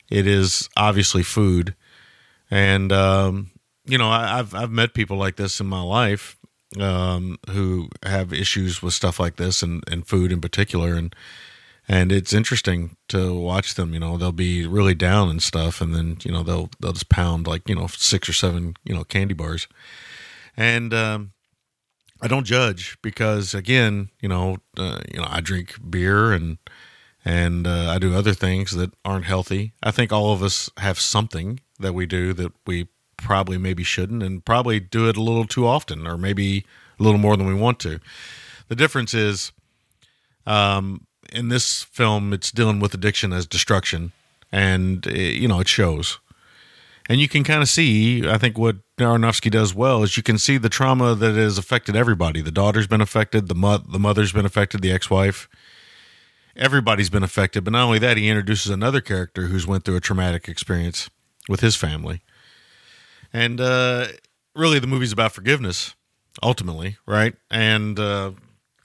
it 0.09 0.25
is 0.25 0.69
obviously 0.75 1.21
food. 1.21 1.75
And, 2.49 2.91
um, 2.91 3.51
you 3.85 3.97
know, 3.97 4.09
I, 4.09 4.39
I've, 4.39 4.55
I've 4.55 4.71
met 4.71 4.93
people 4.93 5.17
like 5.17 5.35
this 5.35 5.59
in 5.59 5.67
my 5.67 5.83
life. 5.83 6.37
um, 6.79 7.39
who 7.49 7.89
have 8.03 8.33
issues 8.33 8.81
with 8.81 8.93
stuff 8.93 9.19
like 9.19 9.37
this 9.37 9.63
and, 9.63 9.83
and 9.89 10.07
food 10.07 10.31
in 10.31 10.41
particular. 10.41 10.93
And, 10.95 11.15
and 11.87 12.11
it's 12.11 12.33
interesting 12.33 12.97
to 13.09 13.33
watch 13.33 13.75
them, 13.75 13.93
you 13.93 13.99
know, 13.99 14.17
they'll 14.17 14.31
be 14.31 14.67
really 14.67 14.93
down 14.93 15.29
and 15.29 15.41
stuff. 15.41 15.79
And 15.79 15.95
then, 15.95 16.17
you 16.23 16.31
know, 16.31 16.43
they'll, 16.43 16.69
they'll 16.79 16.93
just 16.93 17.09
pound 17.09 17.47
like, 17.47 17.67
you 17.69 17.75
know, 17.75 17.87
six 17.87 18.27
or 18.27 18.33
seven, 18.33 18.75
you 18.83 18.93
know, 18.93 19.03
candy 19.03 19.33
bars. 19.33 19.67
And, 20.55 20.93
um, 20.93 21.31
I 22.21 22.27
don't 22.27 22.45
judge 22.45 22.97
because 23.01 23.53
again, 23.53 24.09
you 24.21 24.29
know, 24.29 24.57
uh, 24.77 24.99
you 25.11 25.19
know, 25.19 25.27
I 25.29 25.41
drink 25.41 25.75
beer 25.89 26.31
and, 26.31 26.57
and 27.23 27.67
uh, 27.67 27.89
I 27.89 27.99
do 27.99 28.15
other 28.15 28.33
things 28.33 28.71
that 28.71 28.93
aren't 29.03 29.25
healthy. 29.25 29.73
I 29.83 29.91
think 29.91 30.11
all 30.11 30.31
of 30.31 30.41
us 30.41 30.69
have 30.77 30.99
something 30.99 31.59
that 31.79 31.93
we 31.93 32.05
do 32.05 32.33
that 32.33 32.51
we 32.65 32.87
probably 33.17 33.57
maybe 33.57 33.83
shouldn't, 33.83 34.23
and 34.23 34.45
probably 34.45 34.79
do 34.79 35.09
it 35.09 35.17
a 35.17 35.21
little 35.21 35.45
too 35.45 35.67
often, 35.67 36.07
or 36.07 36.17
maybe 36.17 36.65
a 36.99 37.03
little 37.03 37.19
more 37.19 37.35
than 37.35 37.47
we 37.47 37.53
want 37.53 37.79
to. 37.79 37.99
The 38.67 38.75
difference 38.75 39.13
is, 39.13 39.51
um, 40.45 41.07
in 41.33 41.49
this 41.49 41.83
film, 41.83 42.31
it's 42.31 42.51
dealing 42.51 42.79
with 42.79 42.93
addiction 42.93 43.33
as 43.33 43.45
destruction, 43.45 44.11
and 44.51 45.05
it, 45.07 45.35
you 45.35 45.47
know 45.47 45.59
it 45.59 45.67
shows. 45.67 46.19
And 47.09 47.21
you 47.21 47.29
can 47.29 47.43
kind 47.43 47.61
of 47.61 47.69
see, 47.69 48.27
I 48.27 48.37
think, 48.37 48.57
what 48.57 48.77
Aronofsky 48.97 49.49
does 49.49 49.73
well 49.73 50.03
is 50.03 50.17
you 50.17 50.23
can 50.23 50.37
see 50.37 50.57
the 50.57 50.69
trauma 50.69 51.15
that 51.15 51.35
has 51.35 51.57
affected 51.57 51.95
everybody. 51.95 52.41
The 52.41 52.51
daughter's 52.51 52.87
been 52.87 53.01
affected, 53.01 53.47
the 53.47 53.55
mo- 53.55 53.77
the 53.77 53.99
mother's 53.99 54.33
been 54.33 54.45
affected, 54.45 54.81
the 54.81 54.91
ex-wife 54.91 55.47
everybody's 56.57 57.09
been 57.09 57.23
affected. 57.23 57.63
But 57.63 57.73
not 57.73 57.83
only 57.83 57.99
that, 57.99 58.17
he 58.17 58.27
introduces 58.27 58.71
another 58.71 59.01
character 59.01 59.47
who's 59.47 59.67
went 59.67 59.85
through 59.85 59.95
a 59.95 60.01
traumatic 60.01 60.47
experience 60.47 61.09
with 61.47 61.61
his 61.61 61.75
family. 61.75 62.21
And 63.31 63.61
uh, 63.61 64.07
really, 64.55 64.79
the 64.79 64.87
movie's 64.87 65.11
about 65.11 65.31
forgiveness, 65.31 65.95
ultimately, 66.41 66.97
right? 67.05 67.35
And 67.49 67.99
uh, 67.99 68.31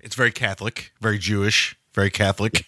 it's 0.00 0.14
very 0.14 0.32
Catholic, 0.32 0.92
very 1.00 1.18
Jewish, 1.18 1.76
very 1.94 2.10
Catholic. 2.10 2.66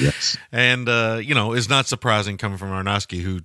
Yes. 0.00 0.36
and, 0.52 0.88
uh, 0.88 1.20
you 1.22 1.34
know, 1.34 1.52
is 1.52 1.68
not 1.68 1.86
surprising 1.86 2.38
coming 2.38 2.58
from 2.58 2.70
Aronofsky, 2.70 3.20
who 3.20 3.40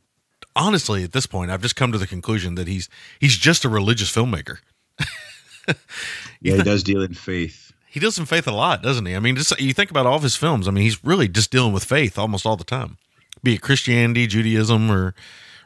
honestly, 0.56 1.04
at 1.04 1.12
this 1.12 1.26
point, 1.26 1.52
I've 1.52 1.62
just 1.62 1.76
come 1.76 1.92
to 1.92 1.98
the 1.98 2.08
conclusion 2.08 2.56
that 2.56 2.68
he's 2.68 2.90
he's 3.20 3.38
just 3.38 3.66
a 3.66 3.70
religious 3.70 4.12
filmmaker. 4.14 4.58
Yeah, 6.42 6.56
he 6.56 6.64
does 6.64 6.84
deal 6.84 7.02
in 7.04 7.14
faith. 7.14 7.74
he 7.90 8.00
deals 8.00 8.18
in 8.18 8.26
faith 8.26 8.48
a 8.48 8.52
lot, 8.52 8.82
doesn't 8.82 9.06
he? 9.06 9.16
I 9.16 9.20
mean, 9.20 9.36
just 9.36 9.60
you 9.60 9.74
think 9.74 9.92
about 9.92 10.06
all 10.06 10.16
of 10.16 10.24
his 10.24 10.36
films. 10.36 10.68
I 10.68 10.72
mean, 10.72 10.84
he's 10.84 11.04
really 11.04 11.28
just 11.28 11.52
dealing 11.52 11.74
with 11.74 11.84
faith 11.84 12.18
almost 12.18 12.46
all 12.46 12.56
the 12.56 12.64
time, 12.64 12.98
be 13.44 13.56
it 13.56 13.62
Christianity, 13.62 14.26
Judaism, 14.26 14.90
or 14.90 15.14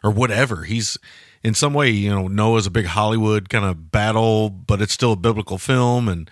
or 0.04 0.12
whatever. 0.12 0.64
He's 0.64 0.98
in 1.44 1.54
some 1.54 1.74
way, 1.74 1.90
you 1.90 2.10
know, 2.10 2.28
Noah's 2.28 2.66
a 2.66 2.72
big 2.72 2.88
Hollywood 2.88 3.50
kind 3.50 3.66
of 3.66 3.92
battle, 3.92 4.50
but 4.50 4.82
it's 4.82 4.94
still 4.94 5.14
a 5.14 5.18
biblical 5.18 5.58
film, 5.58 6.10
and 6.10 6.30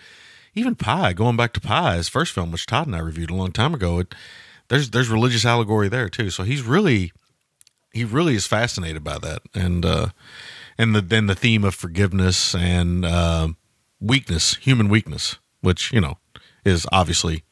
even 0.54 0.74
Pi, 0.74 1.12
going 1.12 1.36
back 1.36 1.52
to 1.54 1.60
Pi, 1.60 1.96
his 1.96 2.08
first 2.08 2.32
film, 2.32 2.50
which 2.50 2.66
Todd 2.66 2.86
and 2.86 2.96
I 2.96 2.98
reviewed 2.98 3.30
a 3.30 3.34
long 3.34 3.52
time 3.52 3.72
ago, 3.72 4.00
it, 4.00 4.14
there's 4.68 4.90
there's 4.90 5.08
religious 5.08 5.46
allegory 5.46 5.88
there 5.88 6.08
too. 6.08 6.28
So 6.30 6.42
he's 6.42 6.62
really 6.62 7.12
he 7.92 8.04
really 8.04 8.34
is 8.34 8.46
fascinated 8.46 9.04
by 9.04 9.18
that, 9.18 9.42
and 9.54 9.84
uh, 9.84 10.08
and 10.78 10.94
the, 10.94 11.00
then 11.00 11.26
the 11.26 11.34
theme 11.34 11.64
of 11.64 11.74
forgiveness 11.74 12.54
and 12.54 13.04
uh, 13.04 13.48
weakness, 14.00 14.54
human 14.56 14.88
weakness, 14.88 15.38
which 15.60 15.92
you 15.92 16.00
know 16.00 16.18
is 16.64 16.86
obviously 16.92 17.44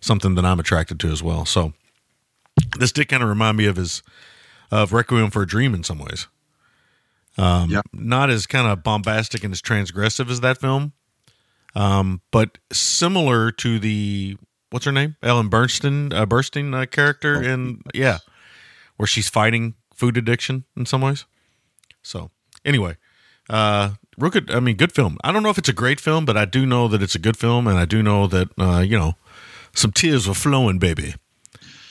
something 0.00 0.34
that 0.34 0.44
I'm 0.44 0.60
attracted 0.60 1.00
to 1.00 1.08
as 1.08 1.22
well. 1.22 1.44
So 1.44 1.72
this 2.78 2.92
did 2.92 3.08
kind 3.08 3.22
of 3.22 3.28
remind 3.28 3.56
me 3.56 3.66
of 3.66 3.76
his 3.76 4.02
of 4.70 4.92
Requiem 4.92 5.30
for 5.30 5.42
a 5.42 5.46
Dream 5.46 5.74
in 5.74 5.82
some 5.82 5.98
ways. 5.98 6.26
Um, 7.38 7.70
Yeah. 7.70 7.82
Not 7.92 8.30
as 8.30 8.46
kind 8.46 8.66
of 8.66 8.82
bombastic 8.82 9.44
and 9.44 9.52
as 9.52 9.62
transgressive 9.62 10.30
as 10.30 10.40
that 10.40 10.58
film, 10.58 10.92
um, 11.74 12.20
but 12.30 12.58
similar 12.72 13.50
to 13.52 13.78
the 13.78 14.36
what's 14.70 14.84
her 14.84 14.92
name, 14.92 15.16
Ellen 15.22 15.50
Burstyn, 15.50 16.12
uh, 16.12 16.26
Burstyn 16.26 16.74
uh, 16.74 16.86
character 16.86 17.42
in 17.42 17.82
yeah, 17.94 18.18
where 18.96 19.06
she's 19.06 19.28
fighting 19.28 19.74
food 20.00 20.16
addiction 20.16 20.64
in 20.76 20.86
some 20.86 21.00
ways. 21.06 21.26
So 22.02 22.30
anyway, 22.64 22.96
uh, 23.50 23.90
real 24.18 24.30
good. 24.30 24.50
I 24.50 24.60
mean, 24.60 24.76
good 24.76 24.92
film. 24.92 25.16
I 25.22 25.32
don't 25.32 25.42
know 25.42 25.50
if 25.50 25.58
it's 25.58 25.68
a 25.68 25.74
great 25.82 26.00
film, 26.00 26.24
but 26.24 26.36
I 26.36 26.44
do 26.46 26.64
know 26.66 26.88
that 26.88 27.02
it's 27.02 27.14
a 27.14 27.18
good 27.20 27.36
film, 27.36 27.66
and 27.68 27.78
I 27.78 27.84
do 27.84 28.02
know 28.02 28.26
that 28.28 28.48
uh, 28.58 28.80
you 28.80 28.98
know 28.98 29.12
some 29.74 29.92
tears 29.92 30.26
were 30.26 30.34
flowing, 30.34 30.78
baby. 30.78 31.14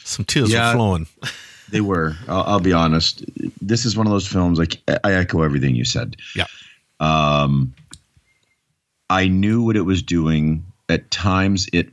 Some 0.03 0.25
tears 0.25 0.51
Yeah. 0.51 0.71
were 0.71 0.77
flowing. 0.77 1.07
They 1.71 1.81
were. 1.81 2.15
I'll, 2.27 2.43
I'll 2.53 2.59
be 2.59 2.73
honest. 2.73 3.23
This 3.61 3.85
is 3.85 3.95
one 3.95 4.07
of 4.07 4.11
those 4.11 4.27
films. 4.27 4.57
Like 4.57 4.81
I 5.03 5.13
echo 5.13 5.43
everything 5.43 5.75
you 5.75 5.85
said. 5.85 6.15
Yeah. 6.35 6.47
Um, 6.99 7.75
I 9.11 9.27
knew 9.27 9.61
what 9.61 9.75
it 9.75 9.85
was 9.85 10.01
doing. 10.01 10.65
At 10.89 11.11
times, 11.11 11.67
it 11.71 11.89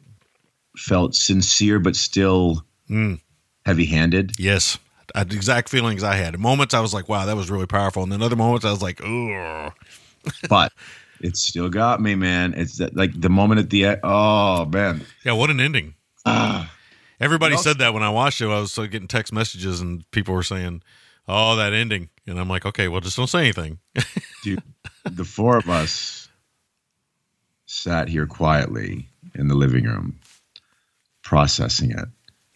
felt 0.79 1.15
sincere, 1.15 1.79
but 1.79 1.95
still 1.95 2.65
Mm. 2.89 3.21
heavy-handed. 3.67 4.39
Yes. 4.39 4.79
I 5.17 5.21
had 5.21 5.31
the 5.31 5.37
exact 5.37 5.71
feelings 5.71 6.03
I 6.05 6.15
had. 6.15 6.35
At 6.35 6.41
moments 6.41 6.75
I 6.75 6.81
was 6.81 6.93
like, 6.93 7.09
wow, 7.09 7.25
that 7.27 7.35
was 7.37 7.51
really 7.51 7.67
powerful. 7.67 8.03
And 8.03 8.13
then 8.13 8.23
other 8.23 8.37
moments 8.37 8.67
I 8.67 8.71
was 8.71 8.83
like, 8.83 9.01
ugh. 9.03 9.73
but 10.49 10.73
it 11.21 11.37
still 11.39 11.71
got 11.71 12.03
me, 12.03 12.15
man. 12.15 12.53
It's 12.55 12.77
that, 12.79 12.95
like 12.95 13.19
the 13.19 13.31
moment 13.31 13.61
at 13.61 13.71
the 13.71 13.87
end. 13.87 14.01
Oh 14.05 14.67
man. 14.67 15.05
Yeah, 15.25 15.33
what 15.33 15.49
an 15.51 15.59
ending. 15.59 15.95
Everybody 17.19 17.55
Well- 17.55 17.63
said 17.63 17.79
that 17.79 17.95
when 17.95 18.03
I 18.03 18.11
watched 18.11 18.41
it. 18.43 18.47
I 18.49 18.61
was 18.61 18.79
uh, 18.79 18.87
getting 18.87 19.09
text 19.09 19.33
messages 19.33 19.81
and 19.81 20.09
people 20.11 20.35
were 20.35 20.43
saying, 20.43 20.83
oh, 21.27 21.57
that 21.57 21.73
ending. 21.73 22.11
And 22.27 22.39
I'm 22.39 22.49
like, 22.49 22.67
okay, 22.67 22.89
well, 22.89 23.01
just 23.01 23.17
don't 23.17 23.27
say 23.27 23.41
anything. 23.41 23.79
Dude, 24.43 24.63
the 25.11 25.25
four 25.25 25.57
of 25.57 25.69
us 25.71 26.29
sat 27.65 28.09
here 28.09 28.27
quietly 28.27 29.09
in 29.35 29.49
the 29.49 29.55
living 29.55 29.85
room, 29.85 30.19
processing 31.23 31.93
it. 31.93 32.09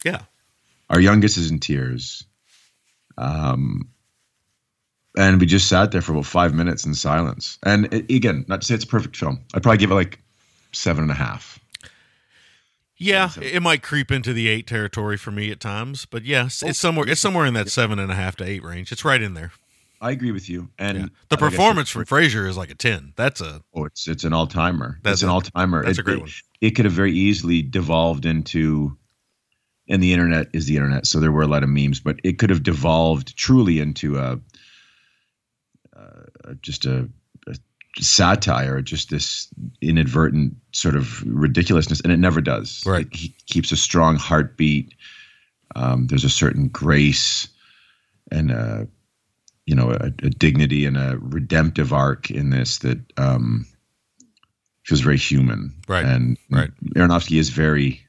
yeah. 0.05 0.21
Our 0.89 0.99
youngest 0.99 1.37
is 1.37 1.49
in 1.49 1.59
tears. 1.59 2.25
Um, 3.21 3.89
and 5.17 5.39
we 5.39 5.45
just 5.45 5.67
sat 5.67 5.91
there 5.91 6.01
for 6.01 6.13
about 6.13 6.25
five 6.25 6.53
minutes 6.53 6.85
in 6.85 6.93
silence. 6.93 7.57
And 7.63 7.93
it, 7.93 8.09
again, 8.09 8.45
not 8.47 8.61
to 8.61 8.67
say 8.67 8.75
it's 8.75 8.83
a 8.85 8.87
perfect 8.87 9.17
film. 9.17 9.41
I'd 9.53 9.61
probably 9.63 9.77
give 9.77 9.91
it 9.91 9.95
like 9.95 10.19
seven 10.71 11.03
and 11.03 11.11
a 11.11 11.15
half. 11.15 11.59
Yeah, 12.97 13.31
it 13.41 13.63
might 13.63 13.81
creep 13.81 14.11
into 14.11 14.31
the 14.31 14.47
eight 14.47 14.67
territory 14.67 15.17
for 15.17 15.31
me 15.31 15.51
at 15.51 15.59
times, 15.59 16.05
but 16.05 16.23
yes, 16.23 16.61
it's 16.61 16.77
somewhere 16.77 17.09
it's 17.09 17.19
somewhere 17.19 17.47
in 17.47 17.55
that 17.55 17.69
seven 17.69 17.97
and 17.97 18.11
a 18.11 18.15
half 18.15 18.35
to 18.37 18.43
eight 18.45 18.63
range. 18.63 18.91
It's 18.91 19.03
right 19.03 19.19
in 19.21 19.33
there. 19.33 19.51
I 19.99 20.11
agree 20.11 20.31
with 20.31 20.47
you. 20.49 20.69
And 20.79 20.97
The 20.97 21.03
I 21.03 21.07
said, 21.31 21.39
performance 21.39 21.89
from 21.89 22.05
Fraser 22.05 22.47
is 22.47 22.57
like 22.57 22.69
a 22.69 22.75
ten. 22.75 23.13
That's 23.15 23.41
a 23.41 23.63
Oh, 23.73 23.85
it's 23.85 24.07
it's 24.07 24.23
an 24.23 24.33
all 24.33 24.45
timer. 24.45 24.99
That's 25.01 25.21
That's 25.21 25.23
an 25.23 25.29
all 25.29 25.41
timer. 25.41 25.83
that's 25.83 25.97
it, 25.97 26.01
a 26.01 26.03
great 26.03 26.17
it- 26.17 26.21
one. 26.21 26.29
It 26.61 26.71
could 26.71 26.85
have 26.85 26.93
very 26.93 27.11
easily 27.11 27.63
devolved 27.63 28.25
into, 28.27 28.95
and 29.91 30.01
the 30.01 30.13
internet 30.13 30.47
is 30.53 30.65
the 30.65 30.77
internet, 30.77 31.05
so 31.05 31.19
there 31.19 31.33
were 31.33 31.41
a 31.41 31.47
lot 31.47 31.63
of 31.63 31.69
memes, 31.69 31.99
but 31.99 32.17
it 32.23 32.39
could 32.39 32.49
have 32.49 32.63
devolved 32.63 33.35
truly 33.35 33.79
into 33.79 34.17
a, 34.17 34.39
uh, 35.95 36.53
just 36.61 36.85
a, 36.85 37.09
a 37.47 37.55
satire, 37.99 38.81
just 38.81 39.09
this 39.09 39.49
inadvertent 39.81 40.55
sort 40.71 40.95
of 40.95 41.21
ridiculousness, 41.23 41.99
and 41.99 42.13
it 42.13 42.17
never 42.17 42.39
does. 42.39 42.83
Right. 42.85 43.05
It 43.05 43.15
he 43.15 43.35
keeps 43.47 43.73
a 43.73 43.77
strong 43.77 44.15
heartbeat. 44.15 44.95
Um, 45.75 46.07
there's 46.07 46.23
a 46.23 46.29
certain 46.29 46.69
grace 46.69 47.49
and 48.31 48.49
a, 48.49 48.87
you 49.65 49.75
know, 49.75 49.91
a, 49.91 50.05
a 50.05 50.29
dignity 50.29 50.85
and 50.85 50.95
a 50.95 51.17
redemptive 51.19 51.91
arc 51.91 52.31
in 52.31 52.49
this 52.49 52.77
that 52.79 52.99
um, 53.17 53.67
feels 54.85 55.01
very 55.01 55.17
human. 55.17 55.73
Right, 55.89 56.05
And 56.05 56.37
right. 56.49 56.71
Aronofsky 56.95 57.37
is 57.37 57.49
very 57.49 58.05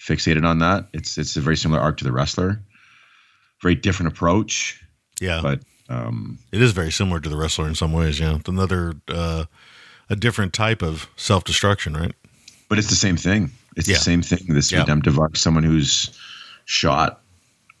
fixated 0.00 0.44
on 0.46 0.58
that. 0.60 0.88
It's 0.92 1.18
it's 1.18 1.36
a 1.36 1.40
very 1.40 1.56
similar 1.56 1.80
arc 1.80 1.98
to 1.98 2.04
The 2.04 2.12
Wrestler. 2.12 2.60
Very 3.62 3.74
different 3.74 4.12
approach, 4.12 4.82
yeah. 5.20 5.40
but 5.42 5.60
um, 5.90 6.38
It 6.50 6.62
is 6.62 6.72
very 6.72 6.90
similar 6.90 7.20
to 7.20 7.28
the 7.28 7.36
wrestler 7.36 7.68
in 7.68 7.74
some 7.74 7.92
ways. 7.92 8.18
Yeah, 8.18 8.36
it's 8.36 8.48
another 8.48 8.94
uh, 9.08 9.44
a 10.08 10.16
different 10.16 10.54
type 10.54 10.80
of 10.82 11.08
self 11.16 11.44
destruction, 11.44 11.94
right? 11.94 12.14
but 12.70 12.78
it's 12.78 12.88
the 12.88 12.94
same 12.96 13.16
thing. 13.16 13.50
It's 13.76 13.88
Yeah. 13.88 13.96
the 13.96 14.00
same 14.04 14.22
thing. 14.22 14.54
This 14.54 14.70
Yeah. 14.72 14.80
redemptive 14.80 15.18
arc, 15.18 15.36
someone 15.36 15.64
who's 15.64 16.08
shot, 16.64 17.20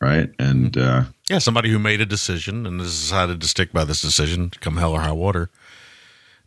right, 0.00 0.28
and 0.38 0.76
uh, 0.76 1.04
Yeah, 1.30 1.38
somebody 1.38 1.70
who 1.70 1.78
made 1.78 2.00
a 2.00 2.06
decision 2.06 2.66
and 2.66 2.80
has 2.80 2.90
decided 2.90 3.40
to 3.40 3.48
stick 3.48 3.72
by 3.72 3.84
this 3.84 4.02
decision, 4.02 4.50
come 4.60 4.76
hell 4.78 4.92
or 4.92 5.00
high 5.00 5.12
water. 5.12 5.48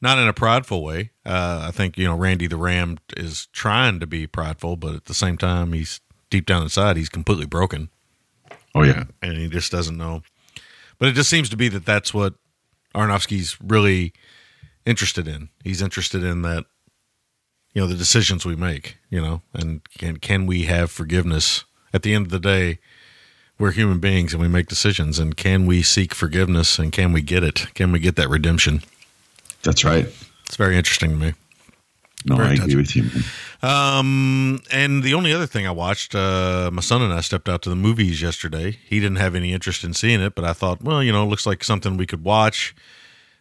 Not 0.03 0.19
in 0.19 0.27
a 0.27 0.33
prideful 0.33 0.83
way. 0.83 1.11
Uh, 1.25 1.63
I 1.63 1.71
think 1.71 1.97
you 1.97 2.03
know 2.03 2.13
Randy 2.13 2.47
the 2.47 2.57
Ram 2.57 2.97
is 3.15 3.47
trying 3.53 4.01
to 4.01 4.05
be 4.05 4.27
prideful, 4.27 4.75
but 4.75 4.95
at 4.95 5.05
the 5.05 5.13
same 5.13 5.37
time, 5.37 5.71
he's 5.71 6.01
deep 6.29 6.45
down 6.45 6.61
inside, 6.61 6.97
he's 6.97 7.07
completely 7.07 7.45
broken, 7.45 7.87
oh 8.75 8.83
yeah, 8.83 9.05
and 9.21 9.37
he 9.37 9.47
just 9.47 9.71
doesn't 9.71 9.95
know. 9.95 10.21
But 10.99 11.07
it 11.07 11.13
just 11.13 11.29
seems 11.29 11.47
to 11.51 11.55
be 11.55 11.69
that 11.69 11.85
that's 11.85 12.13
what 12.13 12.33
Aronofsky's 12.93 13.57
really 13.61 14.11
interested 14.85 15.25
in. 15.25 15.47
He's 15.63 15.81
interested 15.81 16.21
in 16.21 16.41
that, 16.41 16.65
you 17.73 17.81
know, 17.81 17.87
the 17.87 17.95
decisions 17.95 18.45
we 18.45 18.57
make, 18.57 18.97
you 19.09 19.21
know, 19.21 19.41
and 19.53 19.81
can 19.97 20.17
can 20.17 20.45
we 20.45 20.63
have 20.63 20.91
forgiveness 20.91 21.63
at 21.93 22.03
the 22.03 22.13
end 22.13 22.25
of 22.25 22.31
the 22.31 22.39
day? 22.39 22.79
We're 23.57 23.71
human 23.71 23.99
beings 23.99 24.33
and 24.33 24.41
we 24.41 24.49
make 24.49 24.67
decisions, 24.67 25.17
and 25.17 25.37
can 25.37 25.65
we 25.65 25.81
seek 25.81 26.13
forgiveness 26.13 26.77
and 26.77 26.91
can 26.91 27.13
we 27.13 27.21
get 27.21 27.41
it? 27.41 27.73
Can 27.73 27.93
we 27.93 27.99
get 27.99 28.17
that 28.17 28.27
redemption? 28.27 28.83
That's 29.63 29.83
right. 29.83 30.07
It's 30.45 30.55
very 30.55 30.77
interesting 30.77 31.11
to 31.11 31.15
me. 31.15 31.33
No, 32.25 32.37
Very 32.37 32.51
I 32.51 32.55
touching. 32.55 32.63
agree 32.71 32.75
with 32.81 32.95
you. 32.95 33.67
Um, 33.67 34.61
and 34.71 35.03
the 35.03 35.13
only 35.13 35.33
other 35.33 35.45
thing 35.45 35.67
I 35.67 35.71
watched, 35.71 36.15
uh, 36.15 36.69
my 36.71 36.81
son 36.81 37.01
and 37.01 37.11
I 37.13 37.19
stepped 37.19 37.49
out 37.49 37.61
to 37.63 37.69
the 37.69 37.75
movies 37.75 38.21
yesterday. 38.21 38.77
He 38.85 39.01
didn't 39.01 39.17
have 39.17 39.35
any 39.35 39.51
interest 39.51 39.83
in 39.83 39.93
seeing 39.93 40.21
it, 40.21 40.33
but 40.33 40.45
I 40.45 40.53
thought, 40.53 40.81
well, 40.81 41.03
you 41.03 41.11
know, 41.11 41.23
it 41.23 41.27
looks 41.27 41.45
like 41.45 41.63
something 41.65 41.97
we 41.97 42.05
could 42.05 42.23
watch. 42.23 42.73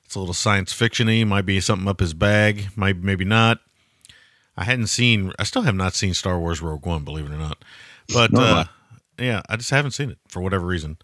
It's 0.04 0.16
a 0.16 0.18
little 0.18 0.34
science 0.34 0.72
fictiony, 0.74 1.24
might 1.26 1.46
be 1.46 1.60
something 1.60 1.86
up 1.86 2.00
his 2.00 2.12
bag, 2.12 2.68
might 2.74 2.96
maybe 2.96 3.24
not. 3.24 3.60
I 4.56 4.64
hadn't 4.64 4.88
seen, 4.88 5.32
I 5.38 5.44
still 5.44 5.62
have 5.62 5.76
not 5.76 5.94
seen 5.94 6.12
Star 6.12 6.38
Wars 6.38 6.60
Rogue 6.60 6.84
One, 6.84 7.04
believe 7.04 7.26
it 7.26 7.32
or 7.32 7.38
not. 7.38 7.64
But 8.12 8.32
have 8.32 8.40
uh, 8.40 8.64
yeah, 9.18 9.42
I 9.48 9.56
just 9.56 9.70
haven't 9.70 9.92
seen 9.92 10.10
it 10.10 10.18
for 10.28 10.42
whatever 10.42 10.66
reason. 10.66 10.98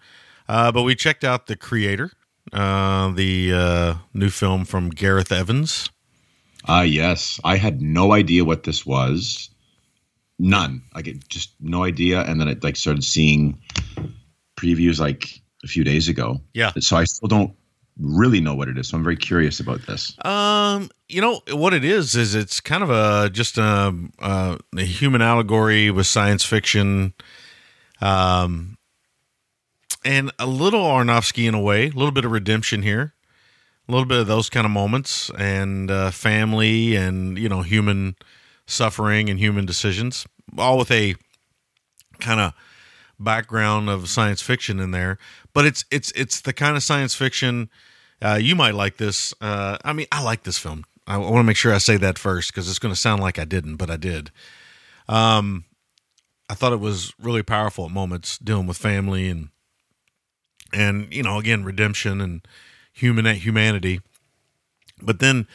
Uh, 0.49 0.73
but 0.73 0.83
we 0.83 0.95
checked 0.97 1.23
out 1.25 1.47
the 1.47 1.57
creator, 1.57 2.11
uh, 2.53 3.13
the 3.13 3.53
uh, 3.53 3.95
new 4.15 4.31
film 4.31 4.65
from 4.65 4.91
Gareth 4.91 5.33
Evans. 5.33 5.91
Ah, 6.65 6.83
yes. 6.83 7.41
I 7.45 7.57
had 7.57 7.81
no 7.81 8.13
idea 8.13 8.45
what 8.45 8.65
this 8.65 8.85
was. 8.85 9.51
None. 10.39 10.83
I 10.95 11.03
get 11.03 11.29
just 11.29 11.53
no 11.61 11.85
idea. 11.85 12.23
And 12.23 12.41
then 12.41 12.49
I 12.49 12.57
like 12.63 12.77
started 12.77 13.05
seeing 13.05 13.61
previews 14.57 15.01
like 15.01 15.41
a 15.65 15.67
few 15.67 15.85
days 15.85 16.09
ago. 16.09 16.41
Yeah. 16.55 16.73
So 16.79 16.97
I 16.97 17.05
still 17.05 17.29
don't 17.29 17.55
really 17.99 18.41
know 18.41 18.55
what 18.55 18.69
it 18.69 18.79
is. 18.79 18.89
So 18.89 18.97
I'm 18.97 19.03
very 19.03 19.17
curious 19.17 19.61
about 19.61 19.87
this. 19.87 20.17
Um, 20.25 20.91
you 21.09 21.21
know 21.21 21.41
what 21.51 21.75
it 21.75 21.85
is 21.85 22.15
is 22.15 22.35
it's 22.35 22.61
kind 22.61 22.83
of 22.83 22.91
a 22.91 23.31
just 23.31 23.59
a, 23.59 23.95
a, 24.21 24.59
a 24.77 24.83
human 24.83 25.23
allegory 25.23 25.91
with 25.91 26.07
science 26.07 26.45
fiction, 26.45 27.15
um, 28.01 28.78
and 30.05 30.31
a 30.39 30.47
little 30.47 30.83
Aronofsky 30.83 31.47
in 31.49 31.55
a 31.55 31.61
way, 31.61 31.87
a 31.87 31.91
little 31.91 32.13
bit 32.13 32.25
of 32.25 32.33
redemption 32.33 32.83
here, 32.83 33.15
a 33.89 33.93
little 33.93 34.07
bit 34.07 34.19
of 34.19 34.27
those 34.27 34.49
kind 34.49 34.65
of 34.65 34.71
moments, 34.71 35.31
and 35.39 35.91
uh, 35.91 36.11
family, 36.11 36.97
and 36.97 37.39
you 37.39 37.49
know, 37.49 37.63
human 37.63 38.17
suffering 38.67 39.31
and 39.31 39.39
human 39.39 39.67
decisions, 39.67 40.27
all 40.57 40.79
with 40.79 40.91
a 40.91 41.15
kind 42.21 42.41
of 42.41 42.53
background 43.19 43.89
of 43.89 44.09
science 44.09 44.43
fiction 44.43 44.79
in 44.79 44.91
there. 44.91 45.19
But 45.53 45.67
it's 45.67 45.85
it's 45.91 46.13
it's 46.13 46.41
the 46.41 46.53
kind 46.53 46.77
of 46.77 46.83
science 46.83 47.15
fiction 47.15 47.71
uh, 48.23 48.39
you 48.41 48.55
might 48.55 48.75
like 48.75 48.97
this. 48.97 49.35
Uh, 49.41 49.79
I 49.85 49.93
mean, 49.93 50.07
I 50.13 50.23
like 50.23 50.43
this 50.45 50.59
film. 50.59 50.85
I 51.07 51.17
want 51.17 51.37
to 51.37 51.45
make 51.45 51.57
sure 51.57 51.73
I 51.73 51.79
say 51.79 51.97
that 51.97 52.19
first 52.19 52.53
because 52.53 52.69
it's 52.69 52.79
going 52.79 52.93
to 52.93 53.01
sound 53.01 53.23
like 53.23 53.39
I 53.39 53.45
didn't, 53.45 53.77
but 53.77 53.91
I 53.91 53.97
did. 53.97 54.31
Um, 55.09 55.65
I 56.51 56.55
thought 56.55 56.73
it 56.73 56.81
was 56.81 57.15
really 57.19 57.43
powerful 57.43 57.87
at 57.87 57.91
moments, 57.91 58.37
dealing 58.39 58.67
with 58.67 58.77
family 58.77 59.29
and 59.29 59.49
and 60.73 61.12
you 61.12 61.23
know, 61.23 61.39
again, 61.39 61.64
redemption 61.64 62.21
and 62.21 62.47
human 62.93 63.27
humanity. 63.37 64.01
But 65.01 65.21
then 65.21 65.47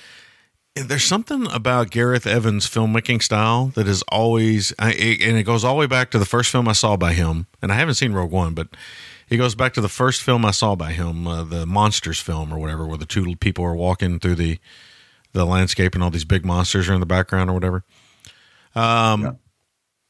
there's 0.75 1.03
something 1.03 1.45
about 1.51 1.91
Gareth 1.91 2.25
Evans' 2.25 2.67
filmmaking 2.67 3.21
style 3.21 3.67
that 3.75 3.87
is 3.87 4.01
always, 4.03 4.73
I, 4.79 4.93
it- 4.93 5.21
and 5.21 5.37
it 5.37 5.43
goes 5.43 5.63
all 5.63 5.75
the 5.75 5.79
way 5.81 5.85
back 5.87 6.09
to 6.11 6.19
the 6.19 6.25
first 6.25 6.49
film 6.49 6.67
I 6.67 6.71
saw 6.73 6.95
by 6.97 7.13
him. 7.13 7.45
And 7.61 7.71
I 7.71 7.75
haven't 7.75 7.93
seen 7.95 8.13
Rogue 8.13 8.31
One, 8.31 8.53
but 8.53 8.69
it 9.29 9.37
goes 9.37 9.53
back 9.55 9.73
to 9.73 9.81
the 9.81 9.89
first 9.89 10.21
film 10.23 10.45
I 10.45 10.51
saw 10.51 10.75
by 10.75 10.93
him, 10.93 11.27
uh, 11.27 11.43
the 11.43 11.65
Monsters 11.65 12.19
film 12.19 12.51
or 12.53 12.57
whatever, 12.59 12.87
where 12.87 12.97
the 12.97 13.05
two 13.05 13.35
people 13.35 13.63
are 13.65 13.75
walking 13.75 14.19
through 14.19 14.35
the 14.35 14.59
the 15.33 15.45
landscape 15.45 15.95
and 15.95 16.03
all 16.03 16.11
these 16.11 16.25
big 16.25 16.45
monsters 16.45 16.87
are 16.87 16.93
in 16.93 16.99
the 16.99 17.05
background 17.07 17.49
or 17.49 17.53
whatever. 17.53 17.83
Um, 18.75 19.21
Yeah. 19.23 19.31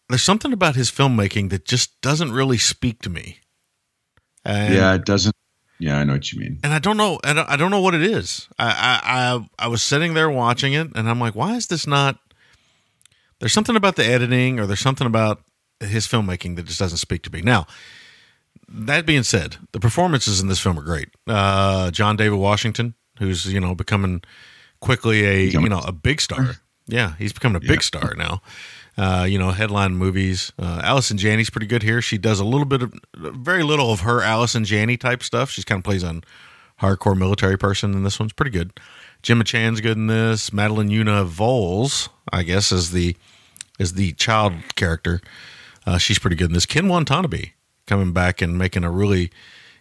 there's 0.10 0.24
something 0.24 0.52
about 0.52 0.76
his 0.76 0.92
filmmaking 0.92 1.50
that 1.52 1.64
just 1.66 2.02
doesn't 2.02 2.34
really 2.34 2.58
speak 2.58 3.02
to 3.04 3.10
me. 3.10 3.40
And, 4.46 4.74
yeah, 4.74 4.94
it 4.96 5.06
doesn't. 5.06 5.36
Yeah, 5.80 5.98
I 5.98 6.04
know 6.04 6.14
what 6.14 6.32
you 6.32 6.40
mean. 6.40 6.60
and 6.64 6.72
I 6.72 6.80
don't 6.80 6.98
know, 6.98 7.20
I 7.24 7.34
don't, 7.34 7.50
I 7.50 7.56
don't 7.58 7.72
know 7.72 7.82
what 7.82 7.94
it 7.94 8.04
is. 8.04 8.48
I, 8.58 8.68
I, 8.68 9.02
I, 9.36 9.66
I 9.66 9.68
was 9.68 9.82
sitting 9.82 10.14
there 10.14 10.30
watching 10.30 10.74
it, 10.74 10.88
and 10.96 11.10
I'm 11.10 11.20
like, 11.20 11.36
why 11.36 11.56
is 11.56 11.68
this 11.68 11.86
not? 11.88 12.20
There's 13.40 13.52
something 13.52 13.76
about 13.76 13.96
the 13.98 14.06
editing, 14.06 14.60
or 14.60 14.66
there's 14.66 14.80
something 14.80 15.08
about 15.08 15.42
his 15.82 16.08
filmmaking 16.08 16.56
that 16.56 16.66
just 16.66 16.80
doesn't 16.80 17.00
speak 17.00 17.24
to 17.24 17.34
me. 17.34 17.42
Now, 17.42 17.68
that 18.70 19.06
being 19.06 19.24
said, 19.24 19.58
the 19.74 19.80
performances 19.80 20.40
in 20.40 20.48
this 20.48 20.60
film 20.60 20.80
are 20.80 20.84
great. 20.84 21.10
Uh, 21.28 21.92
John 21.92 22.16
David 22.16 22.38
Washington, 22.38 22.94
who's 23.20 23.52
you 23.52 23.60
know 23.60 23.76
becoming 23.76 24.22
quickly 24.80 25.26
a 25.26 25.44
you 25.44 25.68
know 25.68 25.82
a 25.86 25.92
big 25.92 26.22
star. 26.22 26.58
Yeah, 26.88 27.16
he's 27.18 27.34
becoming 27.34 27.56
a 27.56 27.66
big 27.66 27.82
star 27.84 28.14
now. 28.16 28.42
Uh, 28.96 29.26
you 29.28 29.40
know, 29.40 29.50
headline 29.52 29.96
movies. 29.96 30.52
Uh, 30.60 30.82
Allison 30.84 31.18
Janney's 31.18 31.50
pretty 31.50 31.66
good 31.66 31.82
here. 31.82 32.00
She 32.02 32.20
does 32.20 32.40
a 32.40 32.46
little 32.46 32.66
bit 32.66 32.84
of, 32.84 32.94
very 33.16 33.64
little 33.64 33.92
of 33.92 34.02
her 34.02 34.22
Allison 34.22 34.66
Janney 34.66 34.98
type 34.98 35.24
stuff. 35.24 35.50
She's 35.50 35.66
kind 35.66 35.80
of 35.80 35.84
plays 35.84 36.04
on 36.04 36.24
hardcore 36.80 37.18
military 37.18 37.58
person, 37.58 37.94
and 37.94 38.06
this 38.06 38.20
one's 38.20 38.34
pretty 38.34 38.52
good. 38.52 38.72
Gemma 39.24 39.46
Chan's 39.46 39.82
good 39.82 39.98
in 39.98 40.08
this. 40.08 40.54
Madeleine 40.54 40.90
Yuna 40.90 41.28
Voyles, 41.28 42.10
I 42.32 42.44
guess, 42.44 42.72
is 42.72 42.92
the 42.92 43.16
is 43.80 43.94
the 43.94 44.14
child 44.14 44.54
character. 44.76 45.22
Uh, 45.86 45.98
she's 45.98 46.20
pretty 46.20 46.36
good 46.36 46.50
in 46.50 46.54
this. 46.54 46.66
Ken 46.66 46.88
Watanabe 46.88 47.52
coming 47.88 48.14
back 48.14 48.42
and 48.42 48.58
making 48.58 48.84
a 48.84 48.92
really, 48.92 49.32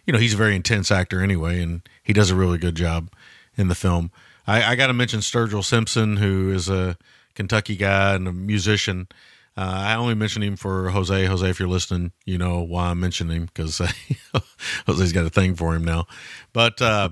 you 0.05 0.13
know, 0.13 0.19
he's 0.19 0.33
a 0.33 0.37
very 0.37 0.55
intense 0.55 0.91
actor 0.91 1.21
anyway, 1.21 1.61
and 1.61 1.81
he 2.03 2.13
does 2.13 2.31
a 2.31 2.35
really 2.35 2.57
good 2.57 2.75
job 2.75 3.09
in 3.55 3.67
the 3.67 3.75
film. 3.75 4.11
I, 4.47 4.63
I 4.63 4.75
got 4.75 4.87
to 4.87 4.93
mention 4.93 5.19
Sturgill 5.19 5.63
Simpson, 5.63 6.17
who 6.17 6.51
is 6.51 6.67
a 6.67 6.97
Kentucky 7.35 7.75
guy 7.75 8.15
and 8.15 8.27
a 8.27 8.33
musician. 8.33 9.07
Uh, 9.55 9.61
I 9.61 9.95
only 9.95 10.15
mention 10.15 10.41
him 10.41 10.55
for 10.55 10.89
Jose. 10.89 11.25
Jose, 11.25 11.49
if 11.49 11.59
you're 11.59 11.69
listening, 11.69 12.11
you 12.25 12.37
know 12.37 12.61
why 12.61 12.87
I'm 12.87 12.99
mentioning 12.99 13.37
him 13.37 13.45
because 13.45 13.77
Jose's 14.87 15.13
got 15.13 15.25
a 15.25 15.29
thing 15.29 15.55
for 15.55 15.75
him 15.75 15.85
now. 15.85 16.07
But 16.53 16.81
uh, 16.81 17.09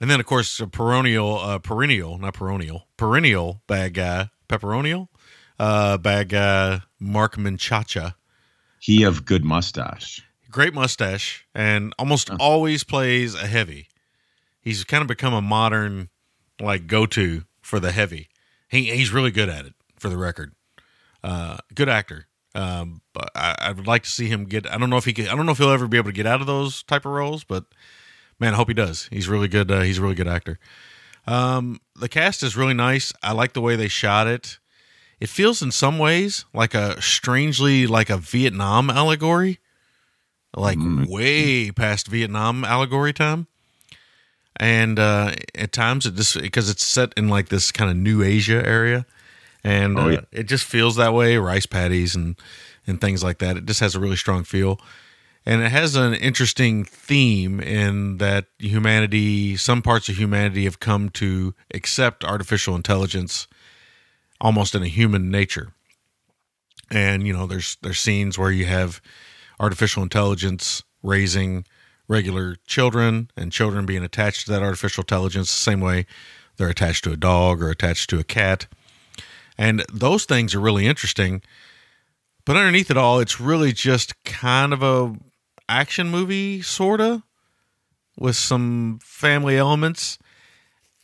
and 0.00 0.10
then 0.10 0.20
of 0.20 0.26
course 0.26 0.60
perennial, 0.72 1.38
uh, 1.38 1.58
perennial, 1.58 2.18
not 2.18 2.34
perennial, 2.34 2.88
perennial 2.96 3.62
bad 3.66 3.94
guy, 3.94 4.30
pepperonial, 4.48 5.08
uh, 5.58 5.96
bad 5.98 6.28
guy 6.28 6.82
Mark 7.00 7.36
Menchacha. 7.36 8.14
He 8.80 9.02
of 9.02 9.24
good 9.24 9.44
mustache. 9.44 10.22
Great 10.50 10.72
mustache 10.72 11.46
and 11.54 11.92
almost 11.98 12.30
always 12.38 12.84
plays 12.84 13.34
a 13.34 13.46
heavy. 13.46 13.88
He's 14.60 14.84
kind 14.84 15.02
of 15.02 15.08
become 15.08 15.34
a 15.34 15.42
modern 15.42 16.10
like 16.60 16.86
go 16.86 17.06
to 17.06 17.44
for 17.60 17.80
the 17.80 17.92
heavy. 17.92 18.28
He 18.68 18.84
he's 18.84 19.12
really 19.12 19.30
good 19.30 19.48
at 19.48 19.66
it. 19.66 19.74
For 19.98 20.08
the 20.08 20.16
record, 20.16 20.54
uh, 21.24 21.56
good 21.74 21.88
actor. 21.88 22.26
Um, 22.54 23.02
but 23.12 23.30
I, 23.34 23.56
I 23.58 23.72
would 23.72 23.86
like 23.86 24.04
to 24.04 24.10
see 24.10 24.28
him 24.28 24.44
get. 24.44 24.70
I 24.70 24.78
don't 24.78 24.90
know 24.90 24.96
if 24.96 25.04
he. 25.04 25.12
Could, 25.12 25.28
I 25.28 25.34
don't 25.34 25.46
know 25.46 25.52
if 25.52 25.58
he'll 25.58 25.70
ever 25.70 25.88
be 25.88 25.96
able 25.96 26.10
to 26.10 26.16
get 26.16 26.26
out 26.26 26.40
of 26.40 26.46
those 26.46 26.82
type 26.84 27.04
of 27.04 27.12
roles, 27.12 27.44
but 27.44 27.64
man, 28.38 28.54
I 28.54 28.56
hope 28.56 28.68
he 28.68 28.74
does. 28.74 29.08
He's 29.10 29.28
really 29.28 29.48
good. 29.48 29.70
Uh, 29.70 29.80
he's 29.80 29.98
a 29.98 30.02
really 30.02 30.14
good 30.14 30.28
actor. 30.28 30.58
Um, 31.26 31.80
the 31.94 32.08
cast 32.08 32.42
is 32.42 32.56
really 32.56 32.74
nice. 32.74 33.12
I 33.22 33.32
like 33.32 33.52
the 33.52 33.60
way 33.60 33.76
they 33.76 33.88
shot 33.88 34.26
it. 34.26 34.58
It 35.20 35.28
feels 35.28 35.62
in 35.62 35.72
some 35.72 35.98
ways 35.98 36.44
like 36.54 36.74
a 36.74 37.00
strangely 37.02 37.86
like 37.86 38.08
a 38.08 38.16
Vietnam 38.16 38.88
allegory, 38.88 39.58
like 40.56 40.78
way 40.80 41.70
past 41.70 42.06
Vietnam 42.06 42.64
allegory 42.64 43.12
time. 43.12 43.48
And 44.60 44.98
uh, 44.98 45.34
at 45.54 45.72
times 45.72 46.04
it 46.06 46.14
just 46.14 46.40
because 46.40 46.68
it's 46.68 46.84
set 46.84 47.12
in 47.16 47.28
like 47.28 47.48
this 47.48 47.70
kind 47.70 47.90
of 47.90 47.96
New 47.96 48.22
Asia 48.22 48.64
area, 48.66 49.06
and 49.62 49.98
Oh, 49.98 50.10
uh, 50.10 50.20
it 50.32 50.44
just 50.44 50.64
feels 50.64 50.96
that 50.96 51.14
way. 51.14 51.36
Rice 51.36 51.66
paddies 51.66 52.16
and 52.16 52.36
and 52.86 53.00
things 53.00 53.22
like 53.22 53.38
that. 53.38 53.56
It 53.56 53.66
just 53.66 53.80
has 53.80 53.94
a 53.94 54.00
really 54.00 54.16
strong 54.16 54.42
feel 54.44 54.80
and 55.48 55.62
it 55.62 55.70
has 55.70 55.96
an 55.96 56.12
interesting 56.14 56.84
theme 56.84 57.58
in 57.58 58.18
that 58.18 58.46
humanity 58.58 59.56
some 59.56 59.80
parts 59.80 60.08
of 60.08 60.16
humanity 60.18 60.64
have 60.64 60.78
come 60.78 61.08
to 61.08 61.54
accept 61.72 62.22
artificial 62.22 62.76
intelligence 62.76 63.48
almost 64.40 64.74
in 64.74 64.82
a 64.82 64.88
human 64.88 65.30
nature 65.30 65.72
and 66.90 67.26
you 67.26 67.32
know 67.32 67.46
there's 67.46 67.76
there's 67.82 67.98
scenes 67.98 68.38
where 68.38 68.50
you 68.50 68.66
have 68.66 69.00
artificial 69.58 70.02
intelligence 70.02 70.82
raising 71.02 71.64
regular 72.08 72.56
children 72.66 73.30
and 73.36 73.52
children 73.52 73.86
being 73.86 74.02
attached 74.02 74.46
to 74.46 74.52
that 74.52 74.62
artificial 74.62 75.02
intelligence 75.02 75.50
the 75.50 75.70
same 75.70 75.80
way 75.80 76.06
they're 76.56 76.68
attached 76.68 77.04
to 77.04 77.12
a 77.12 77.16
dog 77.16 77.62
or 77.62 77.70
attached 77.70 78.10
to 78.10 78.18
a 78.18 78.24
cat 78.24 78.66
and 79.56 79.84
those 79.92 80.24
things 80.24 80.54
are 80.54 80.60
really 80.60 80.86
interesting 80.86 81.42
but 82.48 82.56
underneath 82.56 82.90
it 82.90 82.96
all, 82.96 83.20
it's 83.20 83.38
really 83.38 83.72
just 83.74 84.24
kind 84.24 84.72
of 84.72 84.82
a 84.82 85.14
action 85.68 86.08
movie, 86.08 86.62
sorta, 86.62 87.22
with 88.18 88.36
some 88.36 89.00
family 89.02 89.58
elements. 89.58 90.18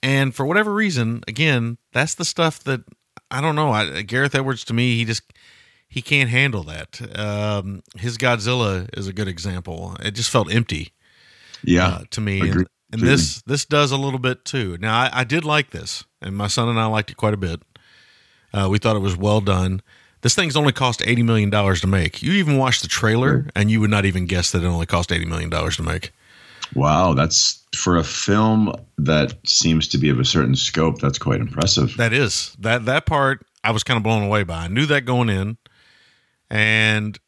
And 0.02 0.34
for 0.34 0.46
whatever 0.46 0.72
reason, 0.72 1.22
again, 1.28 1.76
that's 1.92 2.14
the 2.14 2.24
stuff 2.24 2.64
that 2.64 2.80
I 3.30 3.42
don't 3.42 3.56
know. 3.56 3.72
I, 3.72 4.00
Gareth 4.00 4.34
Edwards 4.34 4.64
to 4.64 4.72
me, 4.72 4.96
he 4.96 5.04
just 5.04 5.33
he 5.94 6.02
can't 6.02 6.28
handle 6.28 6.64
that. 6.64 7.00
Um, 7.16 7.82
his 7.96 8.18
Godzilla 8.18 8.88
is 8.98 9.06
a 9.06 9.12
good 9.12 9.28
example. 9.28 9.96
It 10.00 10.10
just 10.12 10.28
felt 10.28 10.52
empty 10.52 10.92
Yeah. 11.62 11.86
uh, 11.86 11.98
to 12.10 12.20
me, 12.20 12.40
and, 12.40 12.66
and 12.92 13.00
this 13.00 13.40
this 13.42 13.64
does 13.64 13.92
a 13.92 13.96
little 13.96 14.18
bit 14.18 14.44
too. 14.44 14.76
Now, 14.80 14.98
I, 14.98 15.20
I 15.20 15.24
did 15.24 15.44
like 15.44 15.70
this, 15.70 16.04
and 16.20 16.36
my 16.36 16.48
son 16.48 16.68
and 16.68 16.80
I 16.80 16.86
liked 16.86 17.10
it 17.10 17.16
quite 17.16 17.34
a 17.34 17.38
bit. 17.38 17.62
Uh, 18.52 18.68
we 18.70 18.78
thought 18.78 18.96
it 18.96 19.00
was 19.02 19.16
well 19.16 19.40
done. 19.40 19.80
This 20.22 20.34
thing's 20.34 20.56
only 20.56 20.72
cost 20.72 21.00
eighty 21.06 21.22
million 21.22 21.50
dollars 21.50 21.80
to 21.82 21.86
make. 21.86 22.22
You 22.22 22.32
even 22.32 22.56
watch 22.58 22.80
the 22.82 22.88
trailer, 22.88 23.48
and 23.54 23.70
you 23.70 23.80
would 23.80 23.90
not 23.90 24.04
even 24.04 24.26
guess 24.26 24.50
that 24.52 24.62
it 24.62 24.66
only 24.66 24.86
cost 24.86 25.12
eighty 25.12 25.26
million 25.26 25.48
dollars 25.50 25.76
to 25.76 25.82
make. 25.82 26.12
Wow, 26.74 27.12
that's 27.14 27.62
for 27.76 27.96
a 27.98 28.04
film 28.04 28.72
that 28.98 29.34
seems 29.46 29.86
to 29.88 29.98
be 29.98 30.08
of 30.08 30.18
a 30.18 30.24
certain 30.24 30.56
scope. 30.56 30.98
That's 31.00 31.18
quite 31.18 31.40
impressive. 31.40 31.96
That 31.98 32.12
is 32.12 32.56
that 32.58 32.84
that 32.86 33.06
part 33.06 33.44
I 33.62 33.70
was 33.70 33.82
kind 33.84 33.96
of 33.96 34.02
blown 34.02 34.22
away 34.22 34.44
by. 34.44 34.64
I 34.64 34.68
knew 34.68 34.86
that 34.86 35.04
going 35.04 35.28
in, 35.28 35.56
and 36.54 37.18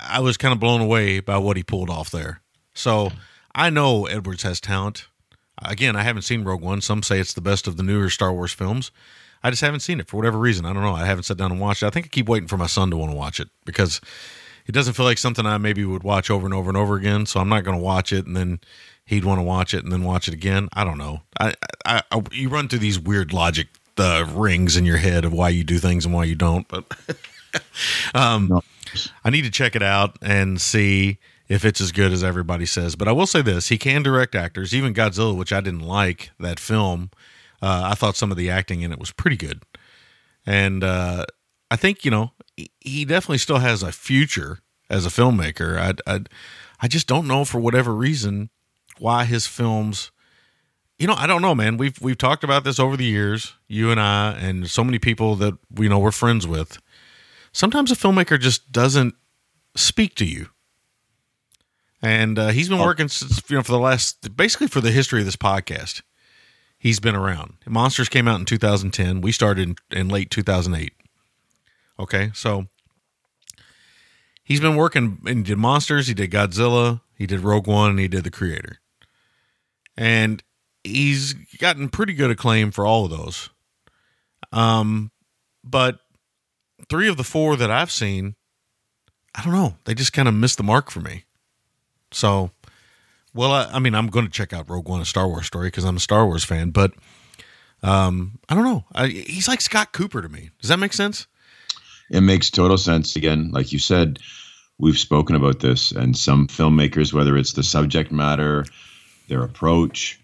I 0.00 0.20
was 0.20 0.38
kind 0.38 0.54
of 0.54 0.58
blown 0.58 0.80
away 0.80 1.20
by 1.20 1.36
what 1.36 1.58
he 1.58 1.62
pulled 1.62 1.90
off 1.90 2.10
there. 2.10 2.40
So 2.72 3.12
I 3.54 3.68
know 3.68 4.06
Edwards 4.06 4.42
has 4.44 4.60
talent. 4.60 5.06
Again, 5.62 5.94
I 5.94 6.02
haven't 6.02 6.22
seen 6.22 6.42
Rogue 6.42 6.62
One. 6.62 6.80
Some 6.80 7.02
say 7.02 7.20
it's 7.20 7.34
the 7.34 7.42
best 7.42 7.68
of 7.68 7.76
the 7.76 7.82
newer 7.82 8.08
Star 8.08 8.32
Wars 8.32 8.52
films. 8.52 8.90
I 9.42 9.50
just 9.50 9.60
haven't 9.60 9.80
seen 9.80 10.00
it 10.00 10.08
for 10.08 10.16
whatever 10.16 10.38
reason. 10.38 10.64
I 10.64 10.72
don't 10.72 10.82
know. 10.82 10.94
I 10.94 11.04
haven't 11.04 11.24
sat 11.24 11.36
down 11.36 11.52
and 11.52 11.60
watched 11.60 11.82
it. 11.82 11.86
I 11.86 11.90
think 11.90 12.06
I 12.06 12.08
keep 12.08 12.26
waiting 12.26 12.48
for 12.48 12.56
my 12.56 12.66
son 12.66 12.90
to 12.90 12.96
want 12.96 13.12
to 13.12 13.16
watch 13.16 13.40
it 13.40 13.48
because 13.66 14.00
it 14.66 14.72
doesn't 14.72 14.94
feel 14.94 15.04
like 15.04 15.18
something 15.18 15.44
I 15.44 15.58
maybe 15.58 15.84
would 15.84 16.02
watch 16.02 16.30
over 16.30 16.46
and 16.46 16.54
over 16.54 16.70
and 16.70 16.78
over 16.78 16.96
again. 16.96 17.26
So 17.26 17.40
I'm 17.40 17.50
not 17.50 17.62
going 17.62 17.76
to 17.76 17.84
watch 17.84 18.10
it 18.10 18.26
and 18.26 18.34
then 18.34 18.58
he'd 19.04 19.26
want 19.26 19.38
to 19.38 19.42
watch 19.42 19.74
it 19.74 19.84
and 19.84 19.92
then 19.92 20.02
watch 20.02 20.28
it 20.28 20.34
again. 20.34 20.70
I 20.72 20.84
don't 20.84 20.96
know. 20.96 21.20
I, 21.38 21.52
I, 21.84 22.02
I 22.10 22.22
you 22.32 22.48
run 22.48 22.68
through 22.68 22.78
these 22.78 22.98
weird 22.98 23.34
logic 23.34 23.68
rings 23.98 24.78
in 24.78 24.86
your 24.86 24.96
head 24.96 25.26
of 25.26 25.34
why 25.34 25.50
you 25.50 25.62
do 25.62 25.78
things 25.78 26.06
and 26.06 26.14
why 26.14 26.24
you 26.24 26.34
don't. 26.34 26.66
But 26.66 26.86
um, 28.14 28.48
No. 28.48 28.62
I 29.24 29.30
need 29.30 29.42
to 29.42 29.50
check 29.50 29.74
it 29.74 29.82
out 29.82 30.16
and 30.22 30.60
see 30.60 31.18
if 31.48 31.64
it's 31.64 31.80
as 31.80 31.92
good 31.92 32.12
as 32.12 32.22
everybody 32.22 32.64
says. 32.66 32.94
But 32.96 33.08
I 33.08 33.12
will 33.12 33.26
say 33.26 33.42
this: 33.42 33.68
he 33.68 33.78
can 33.78 34.02
direct 34.02 34.34
actors. 34.34 34.74
Even 34.74 34.94
Godzilla, 34.94 35.36
which 35.36 35.52
I 35.52 35.60
didn't 35.60 35.80
like 35.80 36.30
that 36.38 36.60
film, 36.60 37.10
uh, 37.60 37.88
I 37.90 37.94
thought 37.94 38.16
some 38.16 38.30
of 38.30 38.36
the 38.36 38.50
acting 38.50 38.82
in 38.82 38.92
it 38.92 38.98
was 39.00 39.10
pretty 39.12 39.36
good. 39.36 39.62
And 40.46 40.84
uh, 40.84 41.24
I 41.70 41.76
think 41.76 42.04
you 42.04 42.10
know 42.10 42.32
he- 42.80 43.04
definitely 43.04 43.38
still 43.38 43.58
has 43.58 43.82
a 43.82 43.92
future 43.92 44.60
as 44.88 45.06
a 45.06 45.10
filmmaker. 45.10 45.76
I, 45.78 46.12
I 46.12 46.20
I 46.80 46.88
just 46.88 47.06
don't 47.08 47.26
know 47.26 47.44
for 47.44 47.58
whatever 47.58 47.94
reason 47.94 48.50
why 48.98 49.24
his 49.24 49.46
films. 49.46 50.10
You 50.98 51.08
know, 51.08 51.14
I 51.14 51.26
don't 51.26 51.42
know, 51.42 51.56
man. 51.56 51.76
We've 51.76 52.00
we've 52.00 52.16
talked 52.18 52.44
about 52.44 52.62
this 52.62 52.78
over 52.78 52.96
the 52.96 53.04
years, 53.04 53.54
you 53.66 53.90
and 53.90 53.98
I, 54.00 54.32
and 54.32 54.70
so 54.70 54.84
many 54.84 55.00
people 55.00 55.34
that 55.36 55.54
we 55.68 55.88
know 55.88 55.98
we're 55.98 56.12
friends 56.12 56.46
with. 56.46 56.78
Sometimes 57.54 57.92
a 57.92 57.94
filmmaker 57.94 58.38
just 58.38 58.72
doesn't 58.72 59.14
speak 59.76 60.16
to 60.16 60.24
you, 60.26 60.48
and 62.02 62.38
uh, 62.38 62.48
he's 62.48 62.68
been 62.68 62.80
working 62.80 63.08
since 63.08 63.40
you 63.48 63.56
know 63.56 63.62
for 63.62 63.72
the 63.72 63.78
last 63.78 64.36
basically 64.36 64.66
for 64.66 64.80
the 64.80 64.90
history 64.90 65.20
of 65.20 65.24
this 65.24 65.36
podcast. 65.36 66.02
He's 66.76 67.00
been 67.00 67.14
around. 67.14 67.54
Monsters 67.64 68.10
came 68.10 68.28
out 68.28 68.40
in 68.40 68.44
2010. 68.44 69.22
We 69.22 69.32
started 69.32 69.78
in, 69.90 69.98
in 69.98 70.08
late 70.08 70.30
2008. 70.30 70.92
Okay, 71.98 72.30
so 72.34 72.66
he's 74.42 74.60
been 74.60 74.76
working 74.76 75.18
and 75.24 75.44
did 75.44 75.56
Monsters. 75.56 76.08
He 76.08 76.14
did 76.14 76.30
Godzilla. 76.32 77.00
He 77.16 77.26
did 77.26 77.40
Rogue 77.40 77.68
One. 77.68 77.90
And 77.90 78.00
he 78.00 78.08
did 78.08 78.24
The 78.24 78.30
Creator. 78.30 78.80
And 79.96 80.42
he's 80.82 81.34
gotten 81.58 81.88
pretty 81.88 82.12
good 82.14 82.30
acclaim 82.30 82.70
for 82.70 82.84
all 82.84 83.04
of 83.04 83.12
those. 83.12 83.48
Um, 84.52 85.10
but 85.62 86.00
three 86.88 87.08
of 87.08 87.16
the 87.16 87.24
four 87.24 87.56
that 87.56 87.70
I've 87.70 87.90
seen, 87.90 88.34
I 89.34 89.42
don't 89.42 89.52
know. 89.52 89.76
They 89.84 89.94
just 89.94 90.12
kind 90.12 90.28
of 90.28 90.34
missed 90.34 90.56
the 90.56 90.62
mark 90.62 90.90
for 90.90 91.00
me. 91.00 91.24
So, 92.12 92.50
well, 93.34 93.52
I, 93.52 93.64
I 93.72 93.78
mean, 93.78 93.94
I'm 93.94 94.06
going 94.06 94.26
to 94.26 94.30
check 94.30 94.52
out 94.52 94.70
Rogue 94.70 94.88
One, 94.88 95.00
a 95.00 95.04
Star 95.04 95.26
Wars 95.26 95.46
story, 95.46 95.68
because 95.68 95.84
I'm 95.84 95.96
a 95.96 96.00
Star 96.00 96.26
Wars 96.26 96.44
fan. 96.44 96.70
But 96.70 96.92
um, 97.82 98.38
I 98.48 98.54
don't 98.54 98.64
know. 98.64 98.84
I, 98.94 99.08
he's 99.08 99.48
like 99.48 99.60
Scott 99.60 99.92
Cooper 99.92 100.22
to 100.22 100.28
me. 100.28 100.50
Does 100.60 100.68
that 100.68 100.78
make 100.78 100.92
sense? 100.92 101.26
It 102.10 102.20
makes 102.20 102.50
total 102.50 102.78
sense. 102.78 103.16
Again, 103.16 103.50
like 103.50 103.72
you 103.72 103.78
said, 103.78 104.18
we've 104.78 104.98
spoken 104.98 105.36
about 105.36 105.60
this, 105.60 105.90
and 105.90 106.16
some 106.16 106.46
filmmakers, 106.46 107.12
whether 107.12 107.36
it's 107.36 107.54
the 107.54 107.62
subject 107.62 108.12
matter, 108.12 108.64
their 109.28 109.42
approach, 109.42 110.20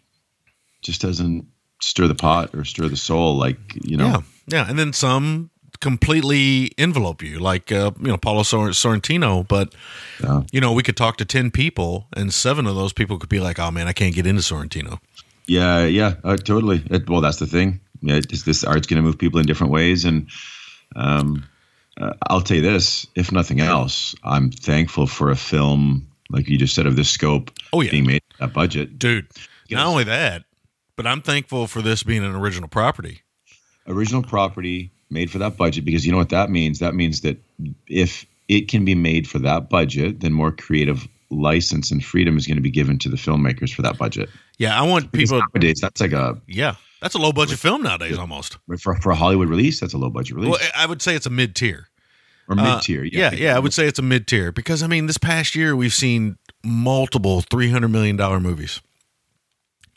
just 0.83 1.01
doesn't 1.01 1.47
stir 1.83 2.07
the 2.07 2.15
pot 2.15 2.55
or 2.55 2.65
stir 2.65 2.89
the 2.89 2.97
soul. 2.97 3.37
Like 3.37 3.59
you 3.85 3.97
know, 3.97 4.07
Yeah, 4.07 4.21
yeah, 4.47 4.67
and 4.69 4.79
then 4.79 4.93
some 4.93 5.51
completely 5.81 6.73
envelope 6.79 7.23
you, 7.23 7.39
like 7.39 7.73
uh, 7.73 7.91
you 8.01 8.09
know 8.09 8.17
Paolo 8.17 8.43
Sor- 8.43 8.71
Sorrentino. 8.71 9.47
But 9.47 9.75
Yeah. 10.23 10.43
you 10.53 10.61
know, 10.61 10.73
we 10.73 10.83
could 10.83 10.97
talk 10.97 11.17
to 11.19 11.25
ten 11.25 11.51
people, 11.51 12.07
and 12.17 12.33
seven 12.33 12.67
of 12.67 12.75
those 12.75 12.93
people 12.93 13.19
could 13.19 13.29
be 13.29 13.41
like, 13.41 13.59
"Oh 13.59 13.71
man, 13.71 13.87
I 13.89 13.93
can't 13.93 14.15
get 14.15 14.27
into 14.27 14.43
Sorrentino." 14.43 14.99
Yeah, 15.47 15.85
yeah, 15.85 16.15
uh, 16.23 16.37
totally. 16.37 16.83
It, 16.91 17.09
well, 17.09 17.21
that's 17.21 17.39
the 17.39 17.47
thing. 17.47 17.81
Yeah, 18.03 18.17
it's, 18.17 18.45
this 18.45 18.63
art's 18.65 18.87
going 18.87 19.03
to 19.03 19.07
move 19.07 19.19
people 19.19 19.41
in 19.41 19.47
different 19.47 19.73
ways, 19.73 20.05
and 20.05 20.29
um, 20.97 21.45
uh, 22.01 22.13
I'll 22.29 22.41
tell 22.41 22.57
you 22.59 22.63
this: 22.63 23.07
if 23.15 23.33
nothing 23.33 23.61
else, 23.61 24.15
I'm 24.23 24.51
thankful 24.51 25.07
for 25.07 25.31
a 25.31 25.37
film 25.37 26.07
like 26.31 26.49
you 26.49 26.57
just 26.57 26.75
said 26.75 26.87
of 26.87 26.95
this 26.95 27.11
scope 27.11 27.51
Oh, 27.73 27.81
yeah. 27.81 27.91
being 27.91 28.07
made 28.07 28.23
at 28.35 28.39
that 28.39 28.53
budget. 28.53 28.99
Dude, 28.99 29.27
Yes. 29.69 29.79
not 29.79 29.87
only 29.89 30.05
that, 30.05 30.45
but 30.95 31.05
I'm 31.07 31.23
thankful 31.23 31.67
for 31.67 31.83
this 31.83 32.05
being 32.05 32.23
an 32.25 32.37
original 32.37 32.69
property. 32.69 33.23
Original 33.89 34.23
property 34.23 34.93
made 35.11 35.31
for 35.31 35.39
that 35.39 35.57
budget 35.57 35.85
because 35.85 36.07
you 36.07 36.13
know 36.13 36.19
what 36.19 36.29
that 36.31 36.51
means. 36.51 36.79
That 36.79 36.95
means 36.95 37.21
that 37.23 37.37
if 37.89 38.25
it 38.49 38.69
can 38.69 38.85
be 38.85 38.95
made 38.95 39.29
for 39.29 39.39
that 39.41 39.69
budget, 39.71 40.21
then 40.21 40.33
more 40.33 40.53
creative 40.53 41.07
license 41.31 41.91
and 41.91 42.05
freedom 42.05 42.37
is 42.37 42.47
going 42.47 42.57
to 42.57 42.63
be 42.63 42.71
given 42.71 42.99
to 42.99 43.09
the 43.09 43.17
filmmakers 43.17 43.73
for 43.73 43.83
that 43.83 43.97
budget. 43.99 44.29
Yeah, 44.59 44.79
I 44.81 44.85
want 44.87 45.11
Because 45.13 45.31
people. 45.31 45.47
nowadays, 45.55 45.81
that's 45.81 46.01
like 46.01 46.13
a 46.13 46.41
Yeah, 46.47 46.75
that's 47.01 47.15
a 47.15 47.19
low 47.19 47.33
budget 47.33 47.59
film 47.59 47.83
nowadays, 47.83 48.19
almost. 48.19 48.59
for, 48.81 48.97
for 48.97 49.11
a 49.11 49.15
Hollywood 49.15 49.49
release. 49.49 49.79
That's 49.81 49.95
a 49.95 49.99
low 49.99 50.11
budget 50.11 50.35
release 50.37 50.51
Well, 50.59 50.71
I 50.77 50.87
would 50.87 51.01
say 51.03 51.15
it's 51.15 51.27
a 51.27 51.31
mid 51.31 51.55
tier. 51.55 51.89
or 52.49 52.59
uh, 52.59 52.75
mid 52.75 52.83
tier. 52.83 53.05
Yeah, 53.05 53.33
yeah, 53.33 53.55
I 53.55 53.61
would 53.61 53.73
say 53.73 53.87
it's 53.87 53.99
a 54.01 54.03
mid 54.03 54.27
tier 54.27 54.51
because 54.53 54.83
I 54.83 54.87
mean, 54.89 55.07
this 55.07 55.19
past 55.19 55.55
year 55.55 55.77
we've 55.77 55.95
seen 55.95 56.37
multiple 56.65 57.41
three 57.43 57.71
hundred 57.71 57.89
million 57.89 58.17
dollar 58.17 58.41
movies, 58.41 58.81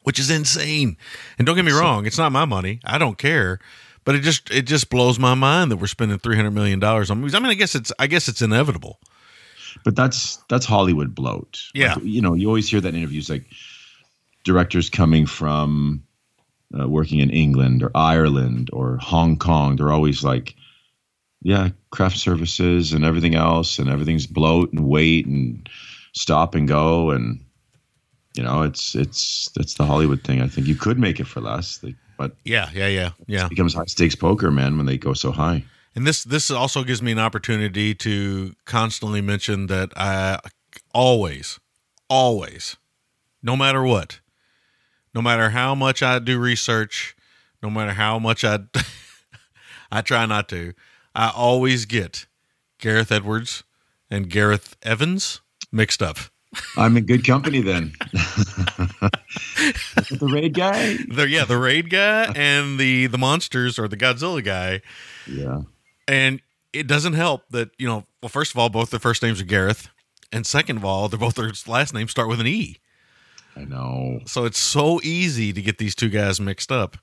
which 0.03 0.19
is 0.19 0.29
insane. 0.29 0.97
And 1.39 1.47
don't 1.47 1.55
get 1.55 1.65
me 1.65 1.71
wrong, 1.71 2.05
it's 2.05 2.17
not 2.19 2.31
my 2.31 2.45
money. 2.45 2.79
I 2.85 2.97
don't 2.99 3.17
care, 3.17 3.59
but 4.05 4.15
it 4.15 4.19
just 4.19 4.49
it 4.51 4.63
just 4.63 4.89
blows 4.89 5.19
my 5.19 5.33
mind 5.33 5.71
that 5.71 5.77
we're 5.77 5.87
spending 5.87 6.19
three 6.19 6.35
hundred 6.35 6.51
million 6.51 6.79
dollars 6.79 7.09
on 7.09 7.19
movies. 7.19 7.35
I 7.35 7.39
mean, 7.39 7.51
I 7.51 7.55
guess 7.55 7.75
it's 7.75 7.91
I 7.99 8.07
guess 8.07 8.27
it's 8.27 8.41
inevitable. 8.41 8.99
But 9.83 9.95
that's 9.95 10.37
that's 10.49 10.65
Hollywood 10.65 11.15
bloat. 11.15 11.61
Yeah. 11.73 11.95
Like, 11.95 12.03
you 12.03 12.21
know, 12.21 12.33
you 12.35 12.47
always 12.47 12.69
hear 12.69 12.81
that 12.81 12.89
in 12.89 12.95
interviews, 12.95 13.29
like 13.29 13.45
directors 14.43 14.89
coming 14.89 15.25
from 15.25 16.03
uh, 16.77 16.87
working 16.87 17.19
in 17.19 17.29
England 17.29 17.83
or 17.83 17.91
Ireland 17.95 18.69
or 18.71 18.97
Hong 18.97 19.37
Kong. 19.37 19.75
They're 19.75 19.91
always 19.91 20.23
like, 20.23 20.55
yeah, 21.41 21.69
craft 21.89 22.17
services 22.17 22.93
and 22.93 23.03
everything 23.03 23.35
else, 23.35 23.79
and 23.79 23.89
everything's 23.89 24.27
bloat 24.27 24.71
and 24.71 24.87
wait 24.87 25.25
and 25.25 25.67
stop 26.13 26.55
and 26.55 26.67
go, 26.67 27.09
and 27.11 27.43
you 28.35 28.43
know, 28.43 28.61
it's 28.61 28.95
it's 28.95 29.49
it's 29.57 29.75
the 29.75 29.85
Hollywood 29.85 30.23
thing. 30.23 30.41
I 30.41 30.47
think 30.47 30.67
you 30.67 30.75
could 30.75 30.99
make 30.99 31.19
it 31.19 31.27
for 31.27 31.41
less, 31.41 31.83
like, 31.83 31.95
but 32.23 32.37
Yeah, 32.45 32.69
yeah, 32.73 32.87
yeah, 32.87 33.11
yeah. 33.27 33.45
it 33.45 33.49
becomes 33.49 33.73
high 33.73 33.85
stakes 33.85 34.15
poker, 34.15 34.49
man, 34.49 34.77
when 34.77 34.85
they 34.85 34.97
go 34.97 35.13
so 35.13 35.31
high. 35.31 35.65
And 35.95 36.07
this 36.07 36.23
this 36.23 36.49
also 36.49 36.83
gives 36.83 37.01
me 37.01 37.11
an 37.11 37.19
opportunity 37.19 37.93
to 37.95 38.55
constantly 38.65 39.21
mention 39.21 39.67
that 39.67 39.91
I 39.97 40.39
always, 40.93 41.59
always, 42.09 42.77
no 43.43 43.55
matter 43.55 43.83
what, 43.83 44.21
no 45.13 45.21
matter 45.21 45.49
how 45.49 45.75
much 45.75 46.01
I 46.01 46.19
do 46.19 46.39
research, 46.39 47.15
no 47.61 47.69
matter 47.69 47.91
how 47.91 48.19
much 48.19 48.43
I 48.43 48.59
I 49.91 50.01
try 50.01 50.25
not 50.25 50.47
to, 50.49 50.73
I 51.13 51.29
always 51.29 51.85
get 51.85 52.25
Gareth 52.79 53.11
Edwards 53.11 53.63
and 54.09 54.29
Gareth 54.29 54.77
Evans 54.81 55.41
mixed 55.71 56.01
up. 56.01 56.17
I'm 56.77 56.97
in 56.97 57.05
good 57.05 57.25
company 57.25 57.61
then. 57.61 57.93
the 60.11 60.29
raid 60.31 60.53
guy. 60.53 60.97
The 61.07 61.27
yeah, 61.29 61.45
the 61.45 61.57
raid 61.57 61.89
guy 61.89 62.31
and 62.35 62.79
the 62.79 63.07
the 63.07 63.17
monsters 63.17 63.79
or 63.79 63.87
the 63.87 63.97
Godzilla 63.97 64.43
guy. 64.43 64.81
Yeah. 65.27 65.61
And 66.07 66.41
it 66.73 66.87
doesn't 66.87 67.13
help 67.13 67.43
that, 67.51 67.69
you 67.77 67.87
know, 67.87 68.05
well, 68.21 68.29
first 68.29 68.51
of 68.51 68.57
all, 68.57 68.69
both 68.69 68.89
their 68.89 68.99
first 68.99 69.21
names 69.21 69.39
are 69.39 69.45
Gareth. 69.45 69.89
And 70.31 70.45
second 70.45 70.77
of 70.77 70.85
all, 70.85 71.07
they're 71.07 71.19
both 71.19 71.35
their 71.35 71.51
last 71.67 71.93
names 71.93 72.11
start 72.11 72.27
with 72.27 72.39
an 72.39 72.47
E. 72.47 72.79
I 73.55 73.65
know. 73.65 74.21
So 74.25 74.45
it's 74.45 74.57
so 74.57 74.99
easy 75.03 75.53
to 75.53 75.61
get 75.61 75.77
these 75.77 75.93
two 75.93 76.09
guys 76.09 76.41
mixed 76.41 76.71
up. 76.71 76.97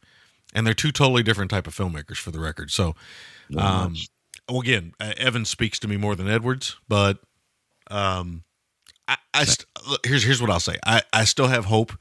And 0.53 0.67
they're 0.67 0.75
two 0.75 0.91
totally 0.91 1.23
different 1.23 1.51
type 1.51 1.69
of 1.69 1.77
filmmakers 1.77 2.17
for 2.17 2.33
the 2.33 2.41
record. 2.41 2.71
So 2.71 2.97
um 3.57 3.95
well, 4.49 4.61
again, 4.61 4.95
uh, 4.99 5.13
Evans 5.17 5.49
speaks 5.49 5.79
to 5.79 5.87
me 5.87 5.97
more 5.97 6.17
than 6.17 6.29
Edwards, 6.29 6.77
but 6.89 7.19
um 7.89 8.43
I, 9.11 9.17
I 9.35 9.45
st- 9.45 9.67
look, 9.89 10.07
here's 10.07 10.23
here's 10.23 10.41
what 10.41 10.51
I'll 10.51 10.61
say. 10.61 10.77
I, 10.87 11.03
I 11.13 11.25
still 11.25 11.49
have 11.49 11.67
hope 11.67 11.93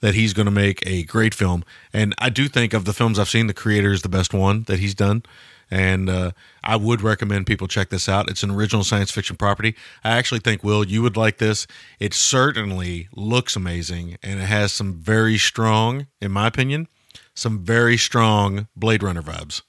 that 0.00 0.14
he's 0.14 0.32
going 0.32 0.46
to 0.46 0.52
make 0.52 0.86
a 0.86 1.02
great 1.04 1.34
film, 1.34 1.64
and 1.92 2.14
I 2.18 2.30
do 2.30 2.48
think 2.48 2.72
of 2.72 2.84
the 2.84 2.92
films 2.92 3.18
I've 3.18 3.28
seen, 3.28 3.46
The 3.46 3.54
Creator 3.54 3.92
is 3.92 4.02
the 4.02 4.08
best 4.08 4.32
one 4.32 4.62
that 4.64 4.78
he's 4.78 4.94
done, 4.94 5.22
and 5.70 6.08
uh, 6.10 6.32
I 6.62 6.76
would 6.76 7.00
recommend 7.00 7.46
people 7.46 7.68
check 7.68 7.88
this 7.88 8.08
out. 8.08 8.30
It's 8.30 8.42
an 8.42 8.50
original 8.50 8.84
science 8.84 9.10
fiction 9.10 9.36
property. 9.36 9.74
I 10.04 10.10
actually 10.10 10.40
think 10.40 10.62
Will 10.62 10.84
you 10.86 11.02
would 11.02 11.16
like 11.16 11.38
this. 11.38 11.66
It 11.98 12.14
certainly 12.14 13.08
looks 13.14 13.56
amazing, 13.56 14.16
and 14.22 14.40
it 14.40 14.46
has 14.46 14.72
some 14.72 14.94
very 14.94 15.38
strong, 15.38 16.06
in 16.20 16.30
my 16.32 16.46
opinion, 16.46 16.86
some 17.34 17.64
very 17.64 17.96
strong 17.96 18.68
Blade 18.76 19.02
Runner 19.02 19.22
vibes. 19.22 19.62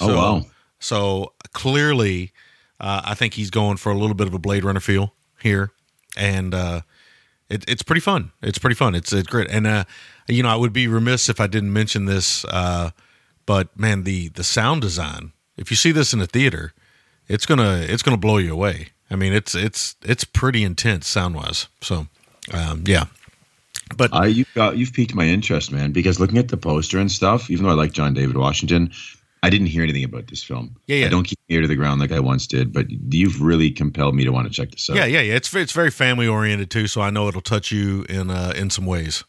Oh, 0.00 0.16
wow. 0.16 0.46
So 0.78 1.32
clearly, 1.52 2.32
uh, 2.78 3.02
I 3.04 3.14
think 3.14 3.34
he's 3.34 3.50
going 3.50 3.76
for 3.76 3.90
a 3.90 3.98
little 3.98 4.14
bit 4.14 4.26
of 4.26 4.34
a 4.34 4.38
Blade 4.38 4.64
Runner 4.64 4.80
feel 4.80 5.14
here, 5.40 5.70
and 6.16 6.54
uh, 6.54 6.80
it, 7.48 7.64
it's 7.68 7.82
pretty 7.82 8.00
fun. 8.00 8.32
It's 8.42 8.58
pretty 8.58 8.76
fun. 8.76 8.94
It's 8.94 9.12
it's 9.12 9.28
great. 9.28 9.50
And 9.50 9.66
uh, 9.66 9.84
you 10.28 10.42
know, 10.42 10.48
I 10.48 10.56
would 10.56 10.72
be 10.72 10.88
remiss 10.88 11.28
if 11.28 11.40
I 11.40 11.46
didn't 11.46 11.72
mention 11.72 12.06
this. 12.06 12.44
Uh, 12.46 12.90
but 13.46 13.78
man, 13.78 14.04
the 14.04 14.28
the 14.28 14.44
sound 14.44 14.82
design. 14.82 15.32
If 15.56 15.70
you 15.70 15.76
see 15.76 15.92
this 15.92 16.12
in 16.12 16.20
a 16.20 16.26
theater, 16.26 16.72
it's 17.28 17.46
gonna 17.46 17.84
it's 17.88 18.02
gonna 18.02 18.16
blow 18.16 18.38
you 18.38 18.52
away. 18.52 18.88
I 19.10 19.16
mean, 19.16 19.32
it's 19.32 19.54
it's 19.54 19.96
it's 20.02 20.24
pretty 20.24 20.64
intense 20.64 21.06
sound 21.06 21.34
wise. 21.34 21.68
So, 21.80 22.08
um, 22.52 22.84
yeah. 22.86 23.06
But 23.96 24.14
I 24.14 24.26
you 24.26 24.46
got 24.54 24.76
you've 24.76 24.92
piqued 24.92 25.14
my 25.14 25.26
interest, 25.26 25.70
man. 25.70 25.92
Because 25.92 26.18
looking 26.18 26.38
at 26.38 26.48
the 26.48 26.56
poster 26.56 26.98
and 26.98 27.12
stuff, 27.12 27.50
even 27.50 27.64
though 27.64 27.70
I 27.70 27.74
like 27.74 27.92
John 27.92 28.14
David 28.14 28.36
Washington, 28.36 28.92
I 29.44 29.50
didn't 29.50 29.66
hear 29.66 29.82
anything 29.82 30.04
about 30.04 30.28
this 30.28 30.42
film. 30.42 30.76
Yeah, 30.86 30.96
yeah. 30.96 31.06
I 31.06 31.08
don't 31.10 31.24
keep 31.24 31.38
ear 31.50 31.60
to 31.60 31.68
the 31.68 31.76
ground 31.76 32.00
like 32.00 32.12
I 32.12 32.20
once 32.20 32.46
did, 32.46 32.72
but 32.72 32.86
you've 32.90 33.42
really 33.42 33.70
compelled 33.70 34.14
me 34.14 34.24
to 34.24 34.30
want 34.30 34.46
to 34.48 34.52
check 34.52 34.70
this 34.70 34.88
out. 34.88 34.96
yeah, 34.96 35.04
yeah, 35.04 35.20
yeah. 35.20 35.34
It's 35.34 35.54
it's 35.54 35.72
very 35.72 35.90
family 35.90 36.26
oriented 36.26 36.70
too. 36.70 36.86
So 36.86 37.02
I 37.02 37.10
know 37.10 37.28
it'll 37.28 37.40
touch 37.42 37.70
you 37.70 38.04
in 38.08 38.30
uh, 38.30 38.54
in 38.56 38.70
some 38.70 38.86
ways. 38.86 39.24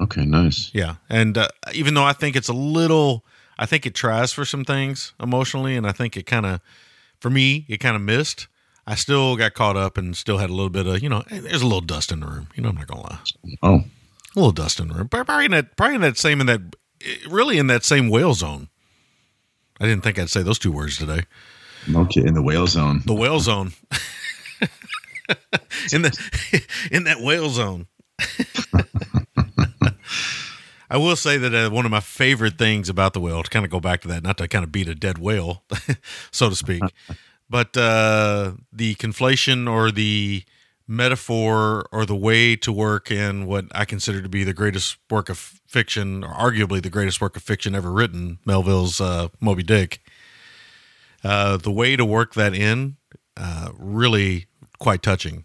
Okay, 0.00 0.24
nice. 0.26 0.70
Yeah, 0.74 0.96
and 1.08 1.38
uh, 1.38 1.48
even 1.72 1.94
though 1.94 2.04
I 2.04 2.12
think 2.12 2.34
it's 2.36 2.48
a 2.48 2.52
little, 2.52 3.24
I 3.58 3.66
think 3.66 3.86
it 3.86 3.94
tries 3.94 4.32
for 4.32 4.44
some 4.44 4.64
things 4.64 5.14
emotionally, 5.20 5.76
and 5.76 5.86
I 5.86 5.92
think 5.92 6.16
it 6.16 6.24
kind 6.26 6.44
of, 6.44 6.60
for 7.20 7.30
me, 7.30 7.64
it 7.68 7.78
kind 7.78 7.96
of 7.96 8.02
missed. 8.02 8.48
I 8.86 8.94
still 8.94 9.36
got 9.36 9.54
caught 9.54 9.76
up 9.76 9.96
and 9.96 10.16
still 10.16 10.38
had 10.38 10.50
a 10.50 10.52
little 10.54 10.70
bit 10.70 10.86
of, 10.86 11.02
you 11.02 11.08
know, 11.08 11.22
eh, 11.30 11.40
there's 11.40 11.62
a 11.62 11.66
little 11.66 11.80
dust 11.80 12.12
in 12.12 12.20
the 12.20 12.26
room. 12.26 12.48
You 12.54 12.62
know, 12.62 12.68
I'm 12.68 12.74
not 12.76 12.86
gonna 12.88 13.02
lie, 13.02 13.18
Oh, 13.62 13.74
a 13.76 13.84
little 14.34 14.52
dust 14.52 14.80
in 14.80 14.88
the 14.88 14.94
room. 14.94 15.08
Probably 15.08 15.46
in 15.46 15.50
that, 15.52 15.76
probably 15.76 15.94
in 15.96 16.00
that 16.02 16.18
same 16.18 16.40
in 16.40 16.46
that, 16.46 16.60
eh, 17.04 17.14
really 17.28 17.58
in 17.58 17.66
that 17.68 17.84
same 17.84 18.08
whale 18.08 18.34
zone. 18.34 18.68
I 19.80 19.86
didn't 19.86 20.02
think 20.02 20.18
I'd 20.18 20.30
say 20.30 20.42
those 20.42 20.58
two 20.58 20.72
words 20.72 20.98
today. 20.98 21.22
okay. 21.94 22.22
In 22.24 22.34
the 22.34 22.42
whale 22.42 22.66
zone. 22.66 23.02
The 23.04 23.14
whale 23.14 23.40
zone. 23.40 23.72
in 25.92 26.02
the 26.02 26.66
in 26.90 27.04
that 27.04 27.20
whale 27.20 27.50
zone. 27.50 27.86
I 30.88 30.98
will 30.98 31.16
say 31.16 31.36
that 31.36 31.52
uh, 31.54 31.68
one 31.70 31.84
of 31.84 31.90
my 31.90 32.00
favorite 32.00 32.58
things 32.58 32.88
about 32.88 33.12
the 33.12 33.20
whale, 33.20 33.42
to 33.42 33.50
kind 33.50 33.64
of 33.64 33.70
go 33.70 33.80
back 33.80 34.02
to 34.02 34.08
that, 34.08 34.22
not 34.22 34.38
to 34.38 34.46
kind 34.46 34.64
of 34.64 34.70
beat 34.70 34.88
a 34.88 34.94
dead 34.94 35.18
whale, 35.18 35.64
so 36.30 36.48
to 36.48 36.54
speak, 36.54 36.82
but 37.50 37.76
uh, 37.76 38.52
the 38.72 38.94
conflation 38.94 39.68
or 39.68 39.90
the 39.90 40.44
metaphor 40.88 41.86
or 41.92 42.06
the 42.06 42.16
way 42.16 42.56
to 42.56 42.72
work 42.72 43.10
in 43.10 43.46
what 43.46 43.66
I 43.72 43.84
consider 43.84 44.22
to 44.22 44.28
be 44.28 44.44
the 44.44 44.54
greatest 44.54 44.96
work 45.10 45.28
of 45.28 45.38
fiction, 45.38 46.22
or 46.24 46.32
arguably 46.32 46.82
the 46.82 46.90
greatest 46.90 47.20
work 47.20 47.36
of 47.36 47.42
fiction 47.42 47.74
ever 47.74 47.90
written, 47.90 48.38
Melville's 48.44 49.00
uh, 49.00 49.28
Moby 49.40 49.62
Dick. 49.62 50.00
Uh, 51.24 51.56
the 51.56 51.72
way 51.72 51.96
to 51.96 52.04
work 52.04 52.34
that 52.34 52.54
in, 52.54 52.96
uh, 53.36 53.70
really 53.76 54.46
quite 54.78 55.02
touching, 55.02 55.44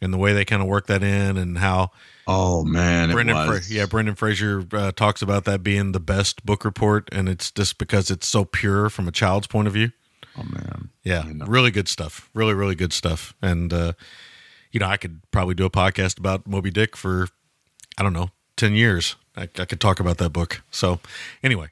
and 0.00 0.12
the 0.12 0.18
way 0.18 0.32
they 0.32 0.44
kind 0.44 0.62
of 0.62 0.68
work 0.68 0.86
that 0.86 1.02
in, 1.02 1.36
and 1.36 1.58
how 1.58 1.90
Oh 2.26 2.64
man, 2.64 3.10
it 3.10 3.14
Brendan, 3.14 3.36
was. 3.36 3.66
Fra- 3.66 3.74
yeah, 3.74 3.86
Brendan 3.86 4.14
Fraser 4.14 4.64
uh, 4.72 4.92
talks 4.92 5.22
about 5.22 5.44
that 5.44 5.62
being 5.62 5.92
the 5.92 6.00
best 6.00 6.46
book 6.46 6.64
report, 6.64 7.08
and 7.10 7.28
it's 7.28 7.50
just 7.50 7.78
because 7.78 8.10
it's 8.10 8.28
so 8.28 8.44
pure 8.44 8.88
from 8.88 9.08
a 9.08 9.12
child's 9.12 9.48
point 9.48 9.66
of 9.66 9.74
view. 9.74 9.90
Oh 10.38 10.44
man. 10.44 10.90
Yeah, 11.02 11.22
know. 11.22 11.46
really 11.46 11.70
good 11.70 11.88
stuff. 11.88 12.30
Really, 12.32 12.54
really 12.54 12.74
good 12.74 12.92
stuff. 12.92 13.34
And 13.42 13.72
uh, 13.72 13.92
you 14.72 14.80
know, 14.80 14.86
I 14.86 14.96
could 14.96 15.20
probably 15.30 15.54
do 15.54 15.64
a 15.64 15.70
podcast 15.70 16.18
about 16.18 16.46
Moby 16.46 16.70
Dick 16.70 16.96
for 16.96 17.28
I 17.98 18.02
don't 18.02 18.12
know 18.12 18.30
ten 18.56 18.74
years. 18.74 19.16
I, 19.36 19.42
I 19.42 19.64
could 19.64 19.80
talk 19.80 20.00
about 20.00 20.18
that 20.18 20.30
book. 20.30 20.62
So 20.70 20.98
anyway, 21.42 21.68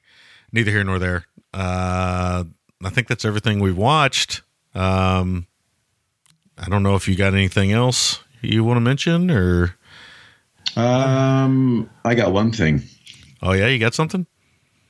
neither 0.53 0.71
here 0.71 0.85
nor 0.85 0.99
there. 0.99 1.27
Uh, 1.53 2.45
I 2.85 2.91
think 2.91 3.09
that's 3.09 3.25
everything 3.25 3.59
we've 3.61 3.77
watched. 3.77 4.43
Um, 4.75 5.47
I 6.57 6.69
don't 6.69 6.83
know 6.83 6.95
if 6.95 7.09
you 7.09 7.17
got 7.17 7.35
anything 7.35 7.73
else 7.73 8.21
you 8.43 8.63
want 8.65 8.77
to 8.77 8.81
mention, 8.81 9.31
or 9.31 9.75
Um, 10.77 11.91
I 12.05 12.15
got 12.15 12.33
one 12.33 12.53
thing. 12.53 12.83
oh 13.43 13.53
yeah, 13.53 13.67
you 13.67 13.79
got 13.79 13.95
something. 13.95 14.27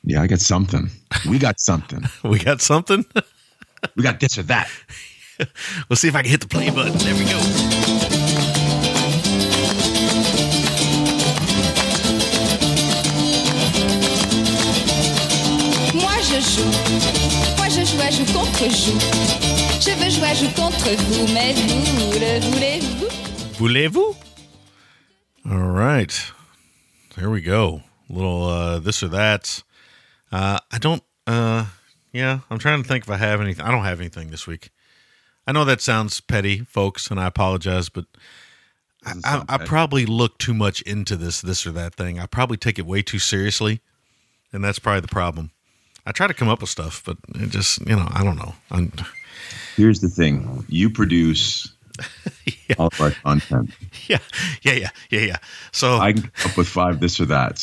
Yeah, 0.04 0.22
I 0.22 0.26
got 0.26 0.40
something. 0.40 0.90
We 1.28 1.38
got 1.38 1.60
something. 1.60 2.04
We 2.24 2.38
got 2.38 2.60
something. 2.60 3.04
we 3.96 4.02
got 4.02 4.20
this 4.20 4.38
or 4.38 4.42
that. 4.44 4.68
Let's 5.88 6.00
see 6.02 6.08
if 6.08 6.14
I 6.14 6.22
can 6.22 6.30
hit 6.30 6.40
the 6.42 6.48
play 6.48 6.70
button. 6.70 6.96
There 6.98 7.14
we 7.14 7.24
go. 7.24 7.89
Je 16.40 16.50
joue, 16.50 17.56
moi 17.56 17.68
je 17.68 17.84
joue 17.84 18.00
à 18.00 18.10
joue 18.10 18.24
contre 18.32 18.64
joue. 18.70 18.98
Je 19.80 19.92
veux 19.98 20.10
jouer 20.10 20.28
à 20.28 20.34
joue 20.34 20.50
contre 20.50 20.90
vous, 20.90 21.32
mais 21.32 21.52
vous 21.52 22.18
le 22.18 22.40
voulez-vous 22.50 23.08
Voulez-vous? 23.58 24.16
All 25.44 25.70
right. 25.70 26.32
There 27.16 27.30
we 27.30 27.42
go. 27.42 27.82
little 28.08 28.44
uh, 28.44 28.78
this 28.78 29.02
or 29.02 29.08
that. 29.08 29.62
Uh, 30.32 30.58
I 30.70 30.78
don't. 30.78 31.02
Uh, 31.26 31.66
yeah, 32.12 32.40
I'm 32.50 32.58
trying 32.58 32.82
to 32.82 32.88
think 32.88 33.04
if 33.04 33.10
I 33.10 33.16
have 33.16 33.40
anything. 33.40 33.64
I 33.64 33.70
don't 33.70 33.84
have 33.84 34.00
anything 34.00 34.30
this 34.30 34.46
week. 34.46 34.70
I 35.46 35.52
know 35.52 35.64
that 35.64 35.80
sounds 35.80 36.20
petty, 36.20 36.60
folks, 36.60 37.10
and 37.10 37.20
I 37.20 37.26
apologize, 37.26 37.88
but 37.88 38.06
I, 39.04 39.14
I, 39.24 39.44
I 39.48 39.58
probably 39.58 40.06
look 40.06 40.38
too 40.38 40.54
much 40.54 40.82
into 40.82 41.16
this, 41.16 41.40
this 41.40 41.66
or 41.66 41.72
that 41.72 41.94
thing. 41.94 42.18
I 42.18 42.26
probably 42.26 42.56
take 42.56 42.78
it 42.78 42.86
way 42.86 43.02
too 43.02 43.18
seriously, 43.18 43.80
and 44.52 44.62
that's 44.62 44.78
probably 44.78 45.00
the 45.00 45.08
problem. 45.08 45.50
I 46.06 46.12
try 46.12 46.26
to 46.26 46.34
come 46.34 46.48
up 46.48 46.60
with 46.60 46.70
stuff, 46.70 47.02
but 47.04 47.16
it 47.34 47.50
just, 47.50 47.80
you 47.86 47.96
know, 47.96 48.08
I 48.10 48.24
don't 48.24 48.36
know. 48.36 48.54
I'm, 48.70 48.92
Here's 49.76 50.00
the 50.00 50.08
thing: 50.08 50.64
you 50.68 50.90
produce 50.90 51.72
all 52.78 52.88
of 52.88 53.00
our 53.00 53.10
content. 53.10 53.70
yeah, 54.08 54.18
yeah, 54.62 54.72
yeah, 54.72 54.90
yeah, 55.10 55.20
yeah. 55.20 55.36
So 55.72 55.98
I 55.98 56.12
can 56.12 56.22
come 56.22 56.50
up 56.50 56.56
with 56.58 56.68
five 56.68 57.00
this 57.00 57.20
or 57.20 57.26
that. 57.26 57.56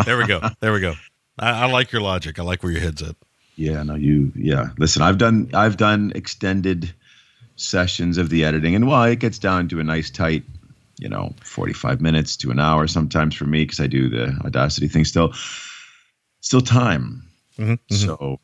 there 0.06 0.16
we 0.18 0.26
go. 0.26 0.40
There 0.60 0.72
we 0.72 0.80
go. 0.80 0.94
I, 1.38 1.64
I 1.64 1.66
like 1.66 1.92
your 1.92 2.02
logic. 2.02 2.38
I 2.38 2.42
like 2.42 2.62
where 2.62 2.72
your 2.72 2.80
head's 2.80 3.02
at. 3.02 3.16
yeah, 3.56 3.82
no, 3.82 3.94
you. 3.94 4.32
Yeah, 4.34 4.68
listen, 4.78 5.02
I've 5.02 5.18
done 5.18 5.50
I've 5.54 5.76
done 5.76 6.12
extended 6.14 6.92
sessions 7.56 8.18
of 8.18 8.30
the 8.30 8.44
editing, 8.44 8.74
and 8.74 8.86
while 8.86 9.04
it 9.04 9.18
gets 9.18 9.38
down 9.38 9.68
to 9.68 9.80
a 9.80 9.84
nice 9.84 10.10
tight, 10.10 10.44
you 10.98 11.08
know, 11.08 11.34
forty 11.42 11.72
five 11.72 12.00
minutes 12.00 12.36
to 12.38 12.50
an 12.50 12.60
hour 12.60 12.86
sometimes 12.86 13.34
for 13.34 13.44
me 13.44 13.64
because 13.64 13.80
I 13.80 13.86
do 13.86 14.08
the 14.08 14.38
Audacity 14.44 14.88
thing 14.88 15.04
still. 15.04 15.32
Still 16.40 16.60
time. 16.60 17.22
Mm-hmm, 17.62 17.94
So, 17.94 18.40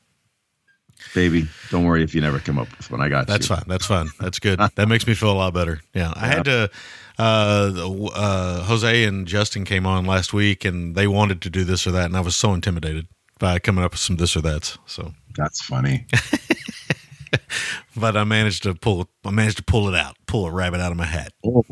baby, 1.14 1.48
don't 1.70 1.84
worry 1.84 2.02
if 2.02 2.14
you 2.14 2.20
never 2.20 2.38
come 2.38 2.58
up 2.58 2.68
with 2.76 2.90
one. 2.90 3.00
I 3.00 3.08
got 3.08 3.26
That's 3.26 3.48
you. 3.48 3.56
fine. 3.56 3.64
That's 3.66 3.86
fine. 3.86 4.08
That's 4.20 4.38
good. 4.38 4.60
That 4.76 4.88
makes 4.88 5.06
me 5.06 5.14
feel 5.14 5.32
a 5.32 5.34
lot 5.34 5.54
better. 5.54 5.80
Yeah. 5.94 6.12
I 6.14 6.26
had 6.28 6.44
to, 6.44 6.70
uh, 7.18 7.72
uh, 8.14 8.62
Jose 8.64 9.04
and 9.04 9.26
Justin 9.26 9.64
came 9.64 9.86
on 9.86 10.06
last 10.06 10.32
week 10.32 10.64
and 10.64 10.94
they 10.94 11.06
wanted 11.06 11.42
to 11.42 11.50
do 11.50 11.64
this 11.64 11.86
or 11.86 11.90
that. 11.92 12.06
And 12.06 12.16
I 12.16 12.20
was 12.20 12.36
so 12.36 12.54
intimidated 12.54 13.06
by 13.38 13.58
coming 13.58 13.84
up 13.84 13.92
with 13.92 14.00
some 14.00 14.16
this 14.16 14.36
or 14.36 14.40
that. 14.42 14.76
So, 14.86 15.12
That's 15.36 15.60
funny. 15.62 16.06
but 17.96 18.16
I 18.16 18.24
managed 18.24 18.62
to 18.64 18.74
pull, 18.74 19.08
I 19.24 19.30
managed 19.30 19.58
to 19.58 19.62
pull 19.64 19.88
it 19.88 19.94
out, 19.94 20.16
pull 20.26 20.46
a 20.46 20.50
rabbit 20.52 20.80
out 20.80 20.92
of 20.92 20.98
my 20.98 21.04
hat. 21.06 21.32
Oh, 21.44 21.64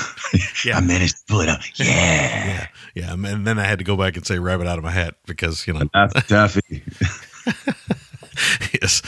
Yeah. 0.64 0.78
I 0.78 0.80
managed 0.80 1.16
to 1.18 1.22
pull 1.28 1.40
it 1.40 1.48
out. 1.48 1.60
Yeah, 1.78 1.86
Yeah. 1.86 2.66
Yeah. 2.94 3.12
And 3.12 3.46
then 3.46 3.58
I 3.58 3.64
had 3.64 3.78
to 3.78 3.84
go 3.84 3.96
back 3.96 4.16
and 4.16 4.26
say 4.26 4.38
rabbit 4.38 4.66
out 4.66 4.78
of 4.78 4.84
my 4.84 4.90
hat 4.90 5.14
because, 5.26 5.66
you 5.66 5.72
know, 5.74 5.88
that's 5.94 6.26
Daffy. 6.28 6.82
yes. 8.80 9.02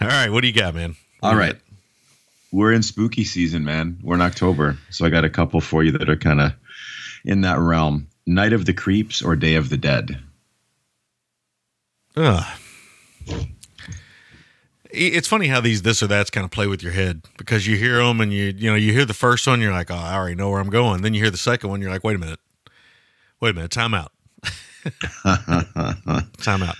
All 0.00 0.08
right. 0.08 0.28
What 0.30 0.42
do 0.42 0.46
you 0.46 0.52
got, 0.54 0.74
man? 0.74 0.96
All 1.22 1.34
right. 1.34 1.56
We're 2.52 2.72
in 2.72 2.82
spooky 2.82 3.24
season, 3.24 3.64
man. 3.64 3.98
We're 4.02 4.14
in 4.16 4.20
October. 4.20 4.78
So 4.90 5.04
I 5.04 5.10
got 5.10 5.24
a 5.24 5.30
couple 5.30 5.60
for 5.60 5.82
you 5.84 5.92
that 5.92 6.08
are 6.08 6.16
kind 6.16 6.40
of 6.40 6.52
in 7.24 7.42
that 7.42 7.58
realm. 7.58 8.06
Night 8.26 8.52
of 8.52 8.64
the 8.66 8.72
Creeps 8.72 9.22
or 9.22 9.34
Day 9.36 9.54
of 9.56 9.68
the 9.70 9.76
Dead? 9.76 10.18
Ugh. 12.16 12.44
It's 14.92 15.28
funny 15.28 15.46
how 15.48 15.60
these 15.60 15.82
this 15.82 16.02
or 16.02 16.06
that's 16.06 16.30
kind 16.30 16.44
of 16.44 16.50
play 16.50 16.66
with 16.66 16.82
your 16.82 16.92
head 16.92 17.22
because 17.38 17.66
you 17.66 17.76
hear 17.76 17.98
them 17.98 18.20
and 18.20 18.32
you 18.32 18.52
you 18.56 18.68
know 18.70 18.76
you 18.76 18.92
hear 18.92 19.04
the 19.04 19.14
first 19.14 19.46
one 19.46 19.60
you're 19.60 19.72
like 19.72 19.90
oh 19.90 19.94
I 19.94 20.14
already 20.16 20.34
know 20.34 20.50
where 20.50 20.60
I'm 20.60 20.70
going 20.70 21.02
then 21.02 21.14
you 21.14 21.20
hear 21.22 21.30
the 21.30 21.36
second 21.36 21.70
one 21.70 21.80
you're 21.80 21.90
like 21.90 22.04
wait 22.04 22.16
a 22.16 22.18
minute 22.18 22.40
wait 23.40 23.50
a 23.50 23.54
minute 23.54 23.70
time 23.70 23.94
out 23.94 24.12
time 26.42 26.62
out 26.62 26.76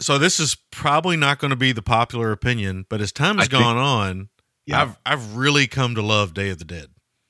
so 0.00 0.18
this 0.18 0.38
is 0.40 0.56
probably 0.70 1.16
not 1.16 1.38
going 1.38 1.50
to 1.50 1.56
be 1.56 1.72
the 1.72 1.82
popular 1.82 2.32
opinion 2.32 2.86
but 2.88 3.00
as 3.00 3.12
time 3.12 3.38
has 3.38 3.48
I 3.48 3.50
think- 3.50 3.62
gone 3.62 3.76
on 3.76 4.28
Yeah. 4.66 4.82
I've 4.82 4.98
I've 5.06 5.36
really 5.36 5.66
come 5.66 5.94
to 5.94 6.02
love 6.02 6.34
Day 6.34 6.50
of 6.50 6.58
the 6.58 6.64
Dead 6.64 6.86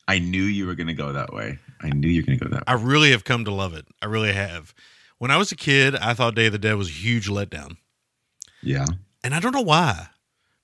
I 0.09 0.19
knew 0.21 0.43
you 0.43 0.67
were 0.67 0.77
going 0.77 0.87
to 0.87 0.95
go 0.95 1.13
that 1.13 1.33
way. 1.33 1.59
I 1.83 1.89
knew 1.91 2.09
you 2.09 2.23
were 2.23 2.27
going 2.27 2.39
to 2.39 2.45
go 2.45 2.51
that 2.51 2.61
way. 2.61 2.65
I 2.69 2.75
really 2.75 3.11
have 3.11 3.25
come 3.25 3.45
to 3.45 3.51
love 3.51 3.75
it 3.75 3.87
I 4.03 4.07
really 4.07 4.33
have 4.33 4.75
when 5.19 5.31
I 5.31 5.37
was 5.37 5.51
a 5.53 5.57
kid 5.57 5.97
I 5.97 6.15
thought 6.15 6.35
Day 6.35 6.47
of 6.47 6.53
the 6.53 6.59
Dead 6.59 6.75
was 6.77 6.89
a 6.89 6.93
huge 6.93 7.29
letdown 7.29 7.77
Yeah. 8.63 8.87
And 9.27 9.35
I 9.35 9.41
don't 9.41 9.51
know 9.53 9.61
why, 9.61 10.07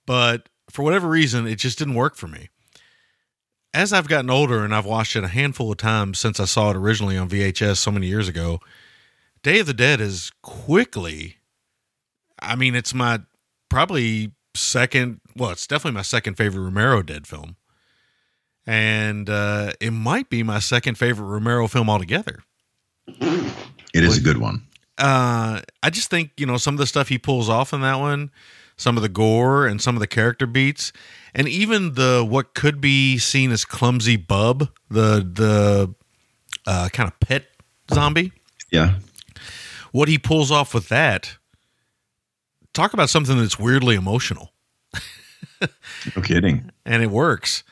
but 0.07 0.49
for 0.71 0.85
whatever 0.85 1.09
reason, 1.09 1.49
it 1.49 1.57
just 1.57 1.79
didn't 1.79 1.95
work 1.95 2.15
for 2.15 2.29
me. 2.29 2.49
As 3.75 3.93
I've 3.93 4.07
gotten 4.07 4.31
older 4.31 4.65
and 4.65 4.73
I've 4.73 4.87
watched 4.87 5.17
it 5.17 5.25
a 5.25 5.29
handful 5.29 5.73
of 5.73 5.79
times 5.79 6.21
since 6.21 6.39
I 6.39 6.45
saw 6.45 6.71
it 6.71 6.77
originally 6.77 7.19
on 7.19 7.29
VHS 7.29 7.79
so 7.79 7.91
many 7.91 8.07
years 8.07 8.29
ago, 8.29 8.61
Day 9.43 9.59
of 9.59 9.67
the 9.67 9.75
Dead 9.75 10.01
is 10.01 10.31
quickly, 10.43 11.39
I 12.41 12.55
mean, 12.55 12.77
it's 12.77 12.95
my 12.95 13.23
probably 13.69 14.31
second, 14.55 15.21
well, 15.35 15.51
it's 15.51 15.67
definitely 15.67 15.97
my 15.97 16.03
second 16.03 16.37
favorite 16.37 16.63
Romero 16.63 17.03
Dead 17.03 17.27
film. 17.27 17.57
and 18.65 19.29
uh, 19.29 19.73
it 19.81 19.91
might 19.91 20.31
be 20.31 20.45
my 20.45 20.61
second 20.61 20.99
favorite 20.99 21.27
Romero 21.27 21.67
film 21.67 21.91
altogether. 21.91 22.45
It 23.09 24.05
is 24.05 24.19
a 24.19 24.21
good 24.21 24.39
one. 24.39 24.63
Uh, 24.99 25.61
I 25.83 25.91
just 25.91 26.11
think 26.11 26.33
you 26.37 26.47
know 26.47 26.57
some 26.57 26.75
of 26.75 26.79
the 26.79 26.87
stuff 26.87 27.09
he 27.09 27.19
pulls 27.19 27.49
off 27.49 27.73
in 27.73 27.81
that 27.81 27.97
one, 27.97 28.31
some 28.77 28.97
of 28.97 29.03
the 29.03 29.09
gore 29.09 29.67
and 29.67 29.81
some 29.81 29.97
of 29.97 30.01
the 30.01 30.07
character 30.07 30.47
beats, 30.47 30.93
and 31.35 31.49
even 31.49 31.95
the 31.95 32.27
what 32.29 32.55
could 32.55 32.81
be 32.81 33.19
seen 33.19 33.51
as 33.51 33.65
clumsy 33.65 34.17
bub, 34.17 34.69
the 34.91 35.27
the 35.33 35.95
uh, 36.67 36.89
kind 36.93 37.09
of 37.09 37.19
pet 37.21 37.47
zombie. 37.93 38.33
Yeah. 38.71 38.95
What 39.93 40.09
he 40.09 40.19
pulls 40.19 40.51
off 40.51 40.73
with 40.73 40.89
that. 40.89 41.37
Talk 42.73 42.95
about 42.95 43.11
something 43.11 43.37
that's 43.37 43.59
weirdly 43.59 43.97
emotional, 43.97 44.51
No 45.61 46.23
kidding. 46.23 46.71
and 46.87 47.03
it 47.03 47.11
works. 47.11 47.65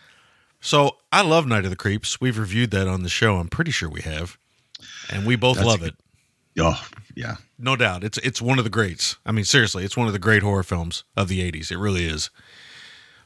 So 0.60 0.98
I 1.10 1.22
love 1.22 1.46
Night 1.46 1.64
of 1.64 1.70
the 1.70 1.76
Creeps. 1.76 2.20
We've 2.20 2.38
reviewed 2.38 2.70
that 2.72 2.86
on 2.86 3.02
the 3.02 3.08
show. 3.08 3.36
I'm 3.36 3.48
pretty 3.48 3.70
sure 3.70 3.88
we 3.88 4.02
have, 4.02 4.36
and 5.08 5.26
we 5.26 5.36
both 5.36 5.56
That's 5.56 5.66
love 5.66 5.82
it. 5.82 5.94
Oh, 6.58 6.82
yeah. 7.14 7.36
No 7.58 7.76
doubt. 7.76 8.04
It's 8.04 8.18
it's 8.18 8.42
one 8.42 8.58
of 8.58 8.64
the 8.64 8.70
greats. 8.70 9.16
I 9.24 9.32
mean, 9.32 9.44
seriously, 9.44 9.84
it's 9.84 9.96
one 9.96 10.06
of 10.06 10.12
the 10.12 10.18
great 10.18 10.42
horror 10.42 10.62
films 10.62 11.04
of 11.16 11.28
the 11.28 11.40
'80s. 11.50 11.70
It 11.70 11.78
really 11.78 12.06
is. 12.06 12.30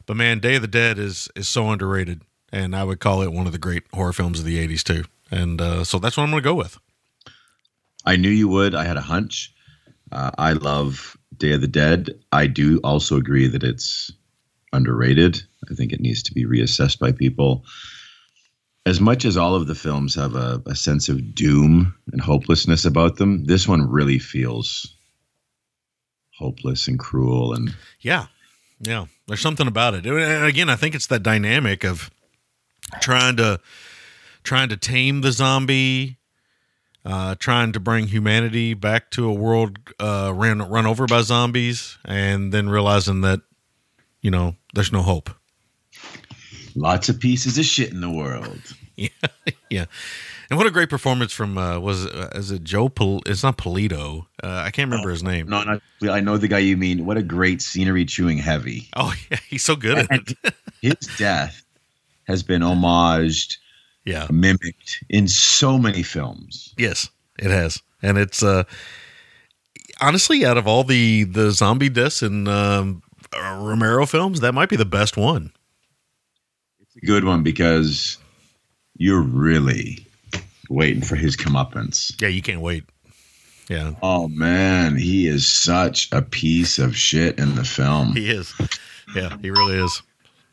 But 0.06 0.16
man, 0.16 0.40
Day 0.40 0.56
of 0.56 0.62
the 0.62 0.68
Dead 0.68 0.98
is 0.98 1.28
is 1.34 1.48
so 1.48 1.70
underrated, 1.70 2.22
and 2.52 2.76
I 2.76 2.84
would 2.84 3.00
call 3.00 3.22
it 3.22 3.32
one 3.32 3.46
of 3.46 3.52
the 3.52 3.58
great 3.58 3.84
horror 3.92 4.12
films 4.12 4.38
of 4.38 4.44
the 4.44 4.66
'80s 4.66 4.82
too. 4.82 5.04
And 5.30 5.60
uh, 5.60 5.84
so 5.84 5.98
that's 5.98 6.16
what 6.16 6.24
I'm 6.24 6.30
going 6.30 6.42
to 6.42 6.48
go 6.48 6.54
with. 6.54 6.78
I 8.04 8.16
knew 8.16 8.28
you 8.28 8.48
would. 8.48 8.74
I 8.74 8.84
had 8.84 8.96
a 8.96 9.02
hunch. 9.02 9.52
Uh, 10.12 10.30
I 10.36 10.52
love 10.52 11.16
Day 11.36 11.52
of 11.52 11.60
the 11.60 11.68
Dead. 11.68 12.10
I 12.30 12.46
do 12.46 12.78
also 12.84 13.16
agree 13.16 13.48
that 13.48 13.62
it's 13.62 14.12
underrated. 14.72 15.42
I 15.70 15.74
think 15.74 15.92
it 15.92 16.00
needs 16.00 16.22
to 16.24 16.34
be 16.34 16.44
reassessed 16.44 16.98
by 16.98 17.12
people. 17.12 17.64
As 18.86 19.00
much 19.00 19.24
as 19.24 19.36
all 19.36 19.54
of 19.54 19.66
the 19.66 19.74
films 19.74 20.14
have 20.14 20.34
a, 20.34 20.62
a 20.66 20.74
sense 20.74 21.08
of 21.08 21.34
doom 21.34 21.94
and 22.12 22.20
hopelessness 22.20 22.84
about 22.84 23.16
them, 23.16 23.44
this 23.44 23.66
one 23.66 23.90
really 23.90 24.18
feels 24.18 24.94
hopeless 26.36 26.86
and 26.88 26.98
cruel. 26.98 27.54
And 27.54 27.74
Yeah, 28.00 28.26
yeah. 28.80 29.06
There's 29.26 29.40
something 29.40 29.66
about 29.66 29.94
it. 29.94 30.06
And 30.06 30.44
again, 30.44 30.68
I 30.68 30.76
think 30.76 30.94
it's 30.94 31.06
that 31.06 31.22
dynamic 31.22 31.84
of 31.84 32.10
trying 33.00 33.36
to 33.36 33.60
trying 34.42 34.68
to 34.68 34.76
tame 34.76 35.22
the 35.22 35.32
zombie, 35.32 36.18
uh, 37.04 37.34
trying 37.36 37.72
to 37.72 37.80
bring 37.80 38.08
humanity 38.08 38.74
back 38.74 39.10
to 39.12 39.26
a 39.28 39.32
world 39.32 39.78
uh, 39.98 40.32
ran 40.34 40.58
run 40.58 40.86
over 40.86 41.06
by 41.06 41.22
zombies, 41.22 41.96
and 42.04 42.52
then 42.52 42.68
realizing 42.68 43.22
that 43.22 43.40
you 44.20 44.30
know 44.30 44.56
there's 44.74 44.92
no 44.92 45.02
hope. 45.02 45.30
Lots 46.74 47.08
of 47.08 47.20
pieces 47.20 47.58
of 47.58 47.64
shit 47.64 47.90
in 47.90 48.00
the 48.00 48.10
world. 48.10 48.60
Yeah, 48.96 49.08
yeah. 49.70 49.84
And 50.48 50.56
what 50.56 50.68
a 50.68 50.70
great 50.70 50.88
performance 50.88 51.32
from 51.32 51.58
uh, 51.58 51.80
was 51.80 52.06
uh, 52.06 52.30
is 52.36 52.52
it 52.52 52.62
Joe? 52.62 52.88
Pol- 52.88 53.22
it's 53.26 53.42
not 53.42 53.58
Polito. 53.58 54.26
Uh, 54.40 54.62
I 54.64 54.70
can't 54.70 54.88
remember 54.88 55.10
his 55.10 55.24
name. 55.24 55.48
No, 55.48 55.64
not, 55.64 55.82
I 56.08 56.20
know 56.20 56.36
the 56.36 56.46
guy 56.46 56.60
you 56.60 56.76
mean. 56.76 57.04
What 57.04 57.16
a 57.16 57.22
great 57.24 57.60
scenery 57.60 58.04
chewing 58.04 58.38
heavy. 58.38 58.88
Oh 58.94 59.12
yeah, 59.32 59.38
he's 59.48 59.64
so 59.64 59.74
good 59.74 59.98
at 59.98 60.10
it. 60.12 60.54
His 60.80 60.94
death 61.18 61.64
has 62.28 62.44
been 62.44 62.62
homaged, 62.62 63.56
yeah. 64.04 64.28
mimicked 64.30 65.02
in 65.10 65.26
so 65.26 65.76
many 65.76 66.04
films. 66.04 66.72
Yes, 66.78 67.10
it 67.36 67.50
has, 67.50 67.82
and 68.00 68.16
it's 68.16 68.44
uh 68.44 68.62
honestly 70.00 70.44
out 70.44 70.56
of 70.56 70.68
all 70.68 70.84
the 70.84 71.24
the 71.24 71.50
zombie 71.50 71.88
deaths 71.88 72.22
in 72.22 72.46
um, 72.46 73.02
Romero 73.34 74.06
films, 74.06 74.40
that 74.40 74.52
might 74.52 74.68
be 74.68 74.76
the 74.76 74.84
best 74.84 75.16
one. 75.16 75.52
A 77.02 77.06
good 77.06 77.24
one 77.24 77.42
because 77.42 78.18
you're 78.96 79.22
really 79.22 80.06
waiting 80.70 81.02
for 81.02 81.16
his 81.16 81.36
comeuppance. 81.36 82.20
Yeah, 82.20 82.28
you 82.28 82.42
can't 82.42 82.60
wait. 82.60 82.84
Yeah, 83.68 83.94
Oh 84.02 84.28
man, 84.28 84.94
he 84.96 85.26
is 85.26 85.50
such 85.50 86.12
a 86.12 86.20
piece 86.20 86.78
of 86.78 86.94
shit 86.96 87.38
in 87.38 87.54
the 87.54 87.64
film. 87.64 88.12
he 88.14 88.30
is. 88.30 88.52
Yeah, 89.16 89.36
he 89.40 89.50
really 89.50 89.76
is. 89.82 90.02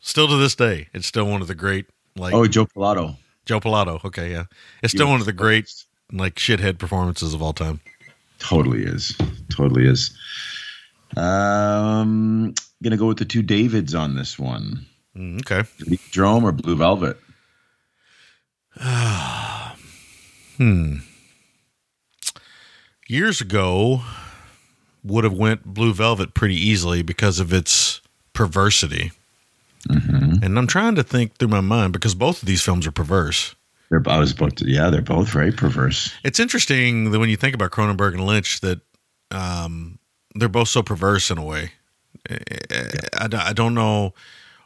Still 0.00 0.26
to 0.28 0.36
this 0.36 0.54
day, 0.54 0.88
it's 0.94 1.06
still 1.06 1.26
one 1.26 1.42
of 1.42 1.46
the 1.48 1.54
great 1.54 1.86
like 2.16 2.32
Oh, 2.34 2.46
Joe 2.46 2.64
Pilato. 2.66 3.16
Joe 3.44 3.60
Pilato. 3.60 4.02
Okay, 4.04 4.30
yeah, 4.30 4.44
it's 4.82 4.92
still 4.94 5.08
one 5.08 5.20
of 5.20 5.26
the 5.26 5.32
great 5.32 5.70
like 6.10 6.36
shithead 6.36 6.78
performances 6.78 7.34
of 7.34 7.42
all 7.42 7.52
time. 7.52 7.80
Totally 8.38 8.82
is. 8.82 9.14
Totally 9.50 9.86
is. 9.86 10.16
Um, 11.16 12.54
gonna 12.82 12.96
go 12.96 13.06
with 13.06 13.18
the 13.18 13.24
two 13.26 13.42
Davids 13.42 13.94
on 13.94 14.14
this 14.16 14.38
one. 14.38 14.86
Mm, 15.16 15.40
okay. 15.40 15.68
Drome 16.10 16.44
or 16.44 16.52
Blue 16.52 16.76
Velvet? 16.76 17.18
Hmm. 20.58 20.98
Years 23.08 23.40
ago, 23.40 24.02
would 25.02 25.24
have 25.24 25.32
went 25.32 25.64
Blue 25.64 25.92
Velvet 25.92 26.34
pretty 26.34 26.56
easily 26.56 27.02
because 27.02 27.40
of 27.40 27.52
its 27.52 28.00
perversity. 28.32 29.12
And 30.42 30.58
I'm 30.58 30.66
trying 30.66 30.94
to 30.94 31.02
think 31.02 31.36
through 31.36 31.48
my 31.48 31.60
mind 31.60 31.92
because 31.92 32.14
both 32.14 32.42
of 32.42 32.46
these 32.46 32.62
films 32.62 32.86
are 32.86 32.92
perverse. 32.92 33.54
They're, 33.90 34.02
I 34.06 34.18
was 34.18 34.32
about 34.32 34.56
to. 34.56 34.70
Yeah, 34.70 34.90
they're 34.90 35.02
both 35.02 35.28
very 35.28 35.52
perverse. 35.52 36.12
It's 36.24 36.38
interesting 36.38 37.10
that 37.10 37.18
when 37.18 37.28
you 37.28 37.36
think 37.36 37.54
about 37.54 37.72
Cronenberg 37.72 38.14
and 38.14 38.24
Lynch, 38.24 38.60
that 38.60 38.80
um, 39.30 39.98
they're 40.34 40.48
both 40.48 40.68
so 40.68 40.82
perverse 40.82 41.30
in 41.30 41.38
a 41.38 41.44
way. 41.44 41.72
I, 42.30 43.28
I 43.32 43.52
don't 43.52 43.74
know, 43.74 44.14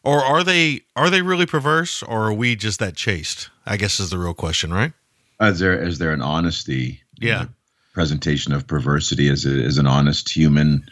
or 0.06 0.24
are 0.24 0.44
they? 0.44 0.82
Are 0.94 1.10
they 1.10 1.22
really 1.22 1.46
perverse, 1.46 2.02
or 2.02 2.26
are 2.26 2.32
we 2.32 2.56
just 2.56 2.78
that 2.78 2.96
chaste? 2.96 3.50
I 3.66 3.76
guess 3.76 4.00
is 4.00 4.10
the 4.10 4.18
real 4.18 4.34
question, 4.34 4.72
right? 4.72 4.92
Is 5.40 5.58
there 5.58 5.82
is 5.82 5.98
there 5.98 6.12
an 6.12 6.22
honesty? 6.22 7.02
Yeah. 7.18 7.46
Presentation 7.92 8.52
of 8.52 8.66
perversity 8.66 9.28
as 9.28 9.44
a, 9.46 9.62
as 9.64 9.78
an 9.78 9.86
honest 9.86 10.28
human. 10.28 10.84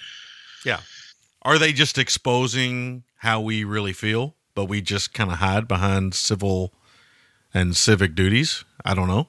Yeah. 0.64 0.80
Are 1.42 1.58
they 1.58 1.72
just 1.72 1.98
exposing 1.98 3.04
how 3.16 3.40
we 3.40 3.62
really 3.64 3.92
feel, 3.92 4.34
but 4.54 4.64
we 4.64 4.80
just 4.80 5.12
kind 5.12 5.30
of 5.30 5.38
hide 5.38 5.68
behind 5.68 6.14
civil 6.14 6.72
and 7.52 7.76
civic 7.76 8.14
duties? 8.14 8.64
I 8.84 8.94
don't 8.94 9.08
know. 9.08 9.28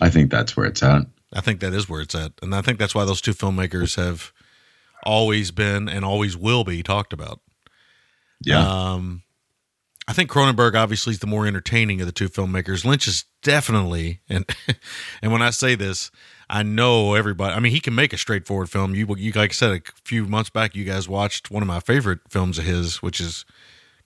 I 0.00 0.10
think 0.10 0.30
that's 0.30 0.56
where 0.56 0.66
it's 0.66 0.82
at. 0.82 1.02
I 1.32 1.40
think 1.40 1.60
that 1.60 1.72
is 1.72 1.88
where 1.88 2.00
it's 2.00 2.14
at. 2.14 2.32
And 2.40 2.54
I 2.54 2.62
think 2.62 2.78
that's 2.78 2.94
why 2.94 3.04
those 3.04 3.20
two 3.20 3.34
filmmakers 3.34 3.96
have 3.96 4.32
always 5.04 5.50
been 5.50 5.88
and 5.88 6.04
always 6.04 6.36
will 6.36 6.62
be 6.62 6.82
talked 6.82 7.12
about. 7.12 7.40
Yeah. 8.44 8.92
Um, 8.92 9.22
I 10.08 10.12
think 10.14 10.30
Cronenberg 10.30 10.74
obviously 10.74 11.12
is 11.12 11.20
the 11.20 11.26
more 11.28 11.46
entertaining 11.46 12.00
of 12.00 12.06
the 12.06 12.12
two 12.12 12.28
filmmakers. 12.28 12.84
Lynch 12.84 13.06
is 13.06 13.24
definitely, 13.42 14.20
and 14.28 14.44
and 15.22 15.32
when 15.32 15.42
I 15.42 15.50
say 15.50 15.74
this, 15.76 16.10
I 16.50 16.62
know 16.64 17.14
everybody. 17.14 17.54
I 17.54 17.60
mean, 17.60 17.72
he 17.72 17.80
can 17.80 17.94
make 17.94 18.12
a 18.12 18.18
straightforward 18.18 18.68
film. 18.68 18.94
You, 18.94 19.06
you 19.16 19.32
like 19.32 19.50
I 19.50 19.54
said 19.54 19.70
a 19.70 19.80
few 20.04 20.26
months 20.26 20.50
back, 20.50 20.74
you 20.74 20.84
guys 20.84 21.08
watched 21.08 21.50
one 21.50 21.62
of 21.62 21.66
my 21.68 21.80
favorite 21.80 22.18
films 22.28 22.58
of 22.58 22.64
his, 22.64 23.00
which 23.00 23.20
is 23.20 23.44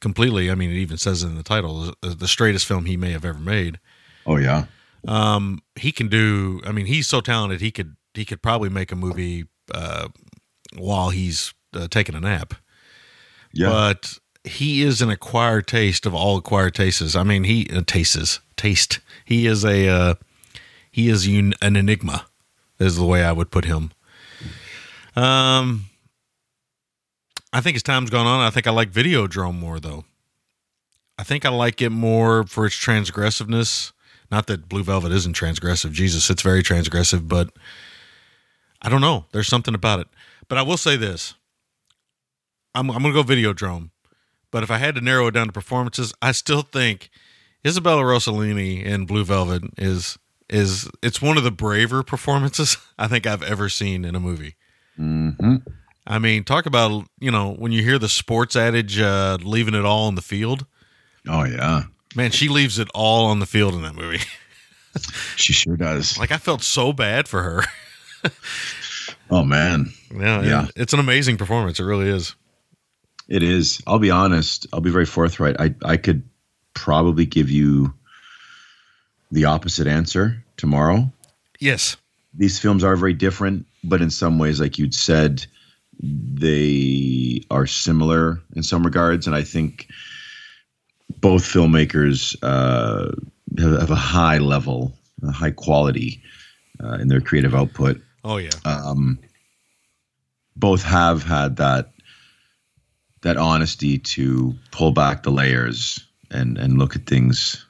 completely. 0.00 0.50
I 0.50 0.54
mean, 0.54 0.70
it 0.70 0.76
even 0.76 0.98
says 0.98 1.22
it 1.22 1.28
in 1.28 1.36
the 1.36 1.42
title, 1.42 1.94
the, 2.02 2.28
straightest 2.28 2.66
film 2.66 2.84
he 2.84 2.96
may 2.98 3.12
have 3.12 3.24
ever 3.24 3.38
made. 3.40 3.80
oh 4.26 4.36
yeah. 4.36 4.66
Um, 5.08 5.62
he 5.76 5.92
can 5.92 6.08
do. 6.08 6.60
I 6.66 6.72
mean, 6.72 6.86
he's 6.86 7.08
so 7.08 7.20
talented. 7.20 7.60
He 7.60 7.70
could 7.70 7.96
he 8.12 8.24
could 8.24 8.42
probably 8.42 8.68
make 8.68 8.92
a 8.92 8.96
movie 8.96 9.44
uh, 9.72 10.08
while 10.76 11.10
he's 11.10 11.54
uh, 11.74 11.86
taking 11.88 12.14
a 12.14 12.20
nap 12.20 12.54
Yeah. 13.52 13.68
but 13.68 14.18
he 14.46 14.82
is 14.82 15.02
an 15.02 15.10
acquired 15.10 15.66
taste 15.66 16.06
of 16.06 16.14
all 16.14 16.36
acquired 16.36 16.74
tastes. 16.74 17.16
I 17.16 17.22
mean, 17.22 17.44
he 17.44 17.68
uh, 17.70 17.82
tastes 17.84 18.40
taste. 18.56 19.00
He 19.24 19.46
is 19.46 19.64
a 19.64 19.88
uh, 19.88 20.14
he 20.90 21.08
is 21.08 21.26
un, 21.26 21.54
an 21.60 21.76
enigma. 21.76 22.26
Is 22.78 22.96
the 22.96 23.06
way 23.06 23.24
I 23.24 23.32
would 23.32 23.50
put 23.50 23.64
him. 23.64 23.90
Um, 25.14 25.86
I 27.50 27.62
think 27.62 27.74
as 27.74 27.82
time's 27.82 28.10
gone 28.10 28.26
on, 28.26 28.40
I 28.40 28.50
think 28.50 28.66
I 28.66 28.70
like 28.70 28.92
Videodrome 28.92 29.58
more 29.58 29.80
though. 29.80 30.04
I 31.18 31.22
think 31.22 31.46
I 31.46 31.48
like 31.48 31.80
it 31.80 31.90
more 31.90 32.44
for 32.44 32.66
its 32.66 32.76
transgressiveness. 32.76 33.92
Not 34.30 34.46
that 34.48 34.68
Blue 34.68 34.84
Velvet 34.84 35.12
isn't 35.12 35.34
transgressive. 35.34 35.92
Jesus, 35.92 36.28
it's 36.28 36.42
very 36.42 36.62
transgressive, 36.62 37.26
but 37.26 37.50
I 38.82 38.90
don't 38.90 39.00
know. 39.00 39.24
There's 39.32 39.48
something 39.48 39.74
about 39.74 40.00
it. 40.00 40.08
But 40.48 40.58
I 40.58 40.62
will 40.62 40.76
say 40.76 40.96
this. 40.96 41.34
I'm, 42.74 42.90
I'm 42.90 43.02
going 43.02 43.14
to 43.14 43.22
go 43.22 43.26
Videodrome. 43.26 43.90
But 44.50 44.62
if 44.62 44.70
I 44.70 44.78
had 44.78 44.94
to 44.94 45.00
narrow 45.00 45.26
it 45.26 45.32
down 45.32 45.46
to 45.46 45.52
performances, 45.52 46.14
I 46.22 46.32
still 46.32 46.62
think 46.62 47.10
Isabella 47.66 48.02
Rossellini 48.02 48.82
in 48.84 49.06
Blue 49.06 49.24
Velvet 49.24 49.62
is 49.76 50.18
is 50.48 50.88
it's 51.02 51.20
one 51.20 51.36
of 51.36 51.42
the 51.44 51.50
braver 51.50 52.02
performances 52.04 52.76
I 52.98 53.08
think 53.08 53.26
I've 53.26 53.42
ever 53.42 53.68
seen 53.68 54.04
in 54.04 54.14
a 54.14 54.20
movie. 54.20 54.54
hmm 54.96 55.56
I 56.08 56.20
mean, 56.20 56.44
talk 56.44 56.66
about 56.66 57.06
you 57.18 57.30
know 57.32 57.54
when 57.54 57.72
you 57.72 57.82
hear 57.82 57.98
the 57.98 58.08
sports 58.08 58.54
adage, 58.54 58.98
uh, 59.00 59.38
leaving 59.42 59.74
it 59.74 59.84
all 59.84 60.06
on 60.06 60.14
the 60.14 60.22
field. 60.22 60.64
Oh 61.28 61.44
yeah. 61.44 61.82
Man, 62.14 62.30
she 62.30 62.48
leaves 62.48 62.78
it 62.78 62.88
all 62.94 63.26
on 63.26 63.40
the 63.40 63.46
field 63.46 63.74
in 63.74 63.82
that 63.82 63.94
movie. 63.94 64.20
She 65.36 65.52
sure 65.52 65.76
does. 65.76 66.16
like 66.18 66.32
I 66.32 66.38
felt 66.38 66.62
so 66.62 66.90
bad 66.94 67.28
for 67.28 67.42
her. 67.42 67.64
Oh 69.30 69.44
man. 69.44 69.92
yeah, 70.14 70.42
Yeah. 70.42 70.66
it's 70.76 70.92
an 70.92 71.00
amazing 71.00 71.36
performance. 71.36 71.80
It 71.80 71.84
really 71.84 72.08
is. 72.08 72.34
It 73.28 73.42
is. 73.42 73.82
I'll 73.86 73.98
be 73.98 74.10
honest. 74.10 74.66
I'll 74.72 74.80
be 74.80 74.90
very 74.90 75.06
forthright. 75.06 75.56
I 75.58 75.74
I 75.84 75.96
could 75.96 76.22
probably 76.74 77.26
give 77.26 77.50
you 77.50 77.92
the 79.32 79.46
opposite 79.46 79.86
answer 79.86 80.44
tomorrow. 80.56 81.10
Yes. 81.58 81.96
These 82.34 82.58
films 82.58 82.84
are 82.84 82.96
very 82.96 83.14
different, 83.14 83.66
but 83.82 84.02
in 84.02 84.10
some 84.10 84.38
ways, 84.38 84.60
like 84.60 84.78
you'd 84.78 84.94
said, 84.94 85.46
they 86.00 87.40
are 87.50 87.66
similar 87.66 88.40
in 88.54 88.62
some 88.62 88.84
regards. 88.84 89.26
And 89.26 89.34
I 89.34 89.42
think 89.42 89.88
both 91.20 91.42
filmmakers 91.42 92.36
uh, 92.42 93.12
have, 93.58 93.80
have 93.80 93.90
a 93.90 93.94
high 93.94 94.38
level, 94.38 94.92
a 95.22 95.32
high 95.32 95.50
quality 95.50 96.22
uh, 96.82 96.98
in 97.00 97.08
their 97.08 97.20
creative 97.20 97.54
output. 97.54 98.00
Oh 98.22 98.36
yeah. 98.36 98.50
Um, 98.64 99.18
both 100.56 100.82
have 100.82 101.22
had 101.22 101.56
that 101.56 101.92
that 103.26 103.36
honesty 103.36 103.98
to 103.98 104.54
pull 104.70 104.92
back 104.92 105.24
the 105.24 105.30
layers 105.30 105.98
and 106.30 106.56
and 106.58 106.78
look 106.78 106.94
at 106.94 107.06
things 107.06 107.64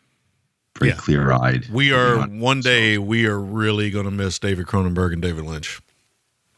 pretty 0.74 0.90
Yeah. 0.94 1.00
clear 1.00 1.32
eyed. 1.32 1.66
we 1.70 1.92
are 1.92 2.26
one 2.28 2.60
day 2.60 2.98
we 2.98 3.26
are 3.26 3.40
really 3.40 3.88
going 3.90 4.04
to 4.04 4.10
miss 4.10 4.38
David 4.38 4.66
Cronenberg 4.66 5.14
and 5.14 5.22
David 5.22 5.44
Lynch. 5.44 5.80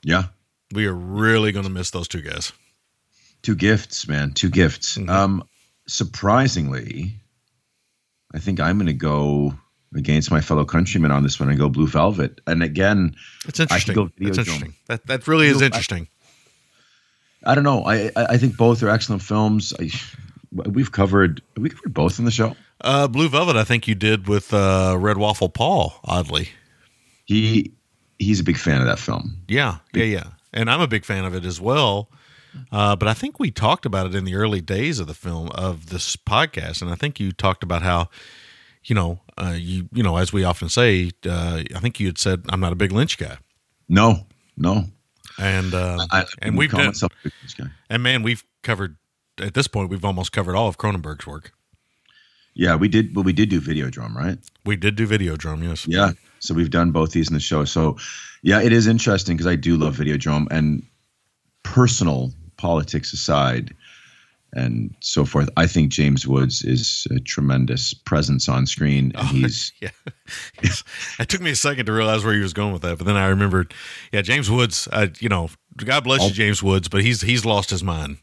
Yeah. 0.03 0.25
We 0.73 0.87
are 0.87 0.95
really 0.95 1.53
going 1.53 1.65
to 1.65 1.71
miss 1.71 1.91
those 1.93 2.09
two 2.09 2.21
guys. 2.23 2.53
Two 3.43 3.55
gifts, 3.55 4.09
man. 4.09 4.33
Two 4.33 4.51
gifts. 4.51 4.99
Mhm. 4.99 5.09
Um, 5.09 5.45
surprisingly, 5.87 7.15
I 8.35 8.39
think 8.41 8.59
I'm 8.61 8.77
going 8.79 8.87
to 8.89 8.93
go 8.93 9.55
against 9.95 10.31
my 10.31 10.41
fellow 10.41 10.65
countrymen 10.65 11.11
on 11.13 11.23
this 11.23 11.39
one 11.39 11.49
and 11.49 11.59
go 11.59 11.69
Blue 11.69 11.87
Velvet. 11.87 12.41
And 12.47 12.63
again, 12.63 13.15
could 13.45 13.61
interesting. 13.61 13.95
go 13.95 14.11
That's 14.19 14.39
interesting. 14.39 14.75
That 14.87 15.07
that 15.07 15.29
really 15.29 15.47
is 15.47 15.55
You 15.55 15.61
know, 15.61 15.65
I- 15.65 15.67
interesting. 15.67 16.09
I 17.45 17.55
don't 17.55 17.65
know. 17.65 17.85
I 17.85 18.11
I 18.17 18.25
I 18.31 18.39
think 18.39 18.57
both 18.57 18.83
are 18.83 18.89
excellent 18.89 19.23
films. 19.23 19.73
I, 19.79 19.91
we've 20.69 20.93
covered 20.93 21.43
we 21.57 21.71
covered 21.71 21.95
both 21.95 22.19
in 22.19 22.25
the 22.25 22.31
show. 22.31 22.57
Uh, 22.81 23.09
Blue 23.09 23.29
Velvet, 23.29 23.57
I 23.57 23.65
think 23.65 23.89
you 23.89 23.95
did 23.97 24.29
with 24.29 24.55
uh, 24.55 24.97
Red 24.99 25.17
Waffle 25.19 25.49
Paul. 25.49 25.95
Oddly, 26.05 26.51
He 27.25 27.73
he's 28.19 28.41
a 28.41 28.45
big 28.45 28.57
fan 28.57 28.81
of 28.81 28.87
that 28.87 28.99
film. 28.99 29.37
yeah, 29.49 29.79
yeah, 29.93 30.05
yeah. 30.05 30.25
And 30.53 30.71
I'm 30.71 30.81
a 30.81 30.87
big 30.89 31.05
fan 31.05 31.25
of 31.25 31.35
it 31.35 31.45
as 31.45 31.61
well. 31.61 32.09
Uh, 32.73 32.97
but 32.97 33.07
I 33.07 33.15
think 33.15 33.39
we 33.39 33.51
talked 33.51 33.85
about 33.85 34.07
it 34.07 34.15
in 34.15 34.25
the 34.25 34.35
early 34.35 34.61
days 34.61 34.99
of 34.99 35.07
the 35.07 35.15
film 35.15 35.51
of 35.51 35.91
this 35.91 36.17
podcast, 36.17 36.81
and 36.83 36.91
I 36.91 36.95
think 36.95 37.21
you 37.21 37.31
talked 37.31 37.63
about 37.63 37.83
how, 37.83 38.09
you 38.85 38.95
know, 38.95 39.21
uh, 39.37 39.55
you 39.57 39.89
you 39.93 40.03
know, 40.03 40.17
as 40.17 40.33
we 40.33 40.45
often 40.45 40.69
say, 40.69 41.11
uh, 41.29 41.63
I 41.75 41.79
think 41.81 42.01
you 42.01 42.07
had 42.07 42.19
said 42.19 42.45
I'm 42.49 42.61
not 42.61 42.73
a 42.73 42.77
big 42.77 42.91
Lynch 42.91 43.19
guy, 43.19 43.37
No, 43.89 44.27
no. 44.57 44.87
And 45.39 45.75
uh, 45.75 46.07
I, 46.11 46.21
I 46.21 46.25
and 46.43 46.57
we've 46.57 46.71
done, 46.71 46.87
myself 46.87 47.13
a 47.13 47.25
big 47.25 47.33
this 47.43 47.55
guy. 47.55 47.67
and 47.89 48.03
man, 48.03 48.23
we've 48.23 48.45
covered 48.63 48.97
at 49.41 49.55
this 49.55 49.69
point, 49.69 49.91
we've 49.91 50.05
almost 50.05 50.33
covered 50.33 50.57
all 50.57 50.69
of 50.69 50.79
Cronenberg's 50.79 51.27
work. 51.27 51.53
Yeah, 52.55 52.75
we 52.75 52.89
did. 52.89 53.15
Well, 53.15 53.25
we 53.25 53.33
did 53.33 53.51
do 53.51 53.61
Videodrome, 53.61 54.15
right? 54.15 54.39
We 54.65 54.77
did 54.77 54.97
do 54.97 55.07
Videodrome, 55.07 55.63
yes. 55.63 55.87
Yeah. 55.87 56.13
So 56.41 56.55
we've 56.55 56.71
done 56.71 56.91
both 56.91 57.13
these 57.13 57.29
in 57.29 57.35
the 57.35 57.41
show. 57.41 57.65
So, 57.65 57.97
yeah, 58.43 58.61
it 58.61 58.73
is 58.73 58.87
interesting 58.87 59.37
because 59.37 59.47
I 59.47 59.57
do 59.57 59.77
love 59.77 59.97
Videodrome 59.97 60.47
and 60.51 60.85
personal 61.63 62.33
politics 62.57 63.13
aside 63.13 63.75
and 64.55 64.95
so 65.01 65.25
forth. 65.25 65.49
I 65.57 65.67
think 65.67 65.93
James 65.93 66.27
Woods 66.27 66.63
is 66.65 67.07
a 67.11 67.21
tremendous 67.21 67.93
presence 67.95 68.49
on 68.49 68.67
screen, 68.67 69.13
and 69.15 69.29
he's 69.37 69.73
Yeah. 69.81 69.91
It 71.19 71.29
took 71.29 71.41
me 71.41 71.51
a 71.51 71.57
second 71.57 71.87
to 71.87 71.93
realize 71.93 72.25
where 72.25 72.35
he 72.35 72.41
was 72.41 72.53
going 72.53 72.73
with 72.73 72.83
that, 72.83 72.99
but 72.99 73.07
then 73.07 73.17
I 73.17 73.27
remembered, 73.29 73.75
yeah, 74.13 74.23
James 74.23 74.51
Woods, 74.51 74.89
uh, 74.93 75.09
you 75.21 75.29
know, 75.29 75.51
God 75.77 76.05
bless 76.05 76.27
you, 76.27 76.33
James 76.33 76.63
Woods, 76.63 76.89
but 76.89 77.03
he's 77.03 77.21
he's 77.21 77.45
lost 77.45 77.71
his 77.71 77.83
mind. 77.85 78.19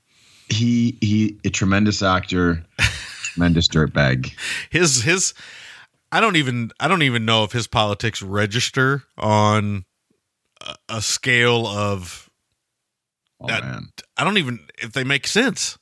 he 0.49 0.97
he 1.01 1.37
a 1.45 1.49
tremendous 1.49 2.01
actor, 2.03 2.63
tremendous 3.33 3.67
dirtbag. 3.67 4.33
His 4.69 5.01
his 5.03 5.33
I 6.11 6.21
don't 6.21 6.35
even 6.35 6.71
I 6.79 6.87
don't 6.87 7.01
even 7.03 7.25
know 7.25 7.43
if 7.43 7.51
his 7.51 7.67
politics 7.67 8.21
register 8.21 9.03
on 9.17 9.85
a, 10.61 10.75
a 10.89 11.01
scale 11.01 11.65
of 11.67 12.29
Oh 13.41 13.47
That- 13.47 13.63
man, 13.63 13.87
I 14.17 14.23
don't 14.23 14.37
even 14.37 14.59
if 14.81 14.91
they 14.93 15.03
make 15.03 15.27
sense. 15.27 15.77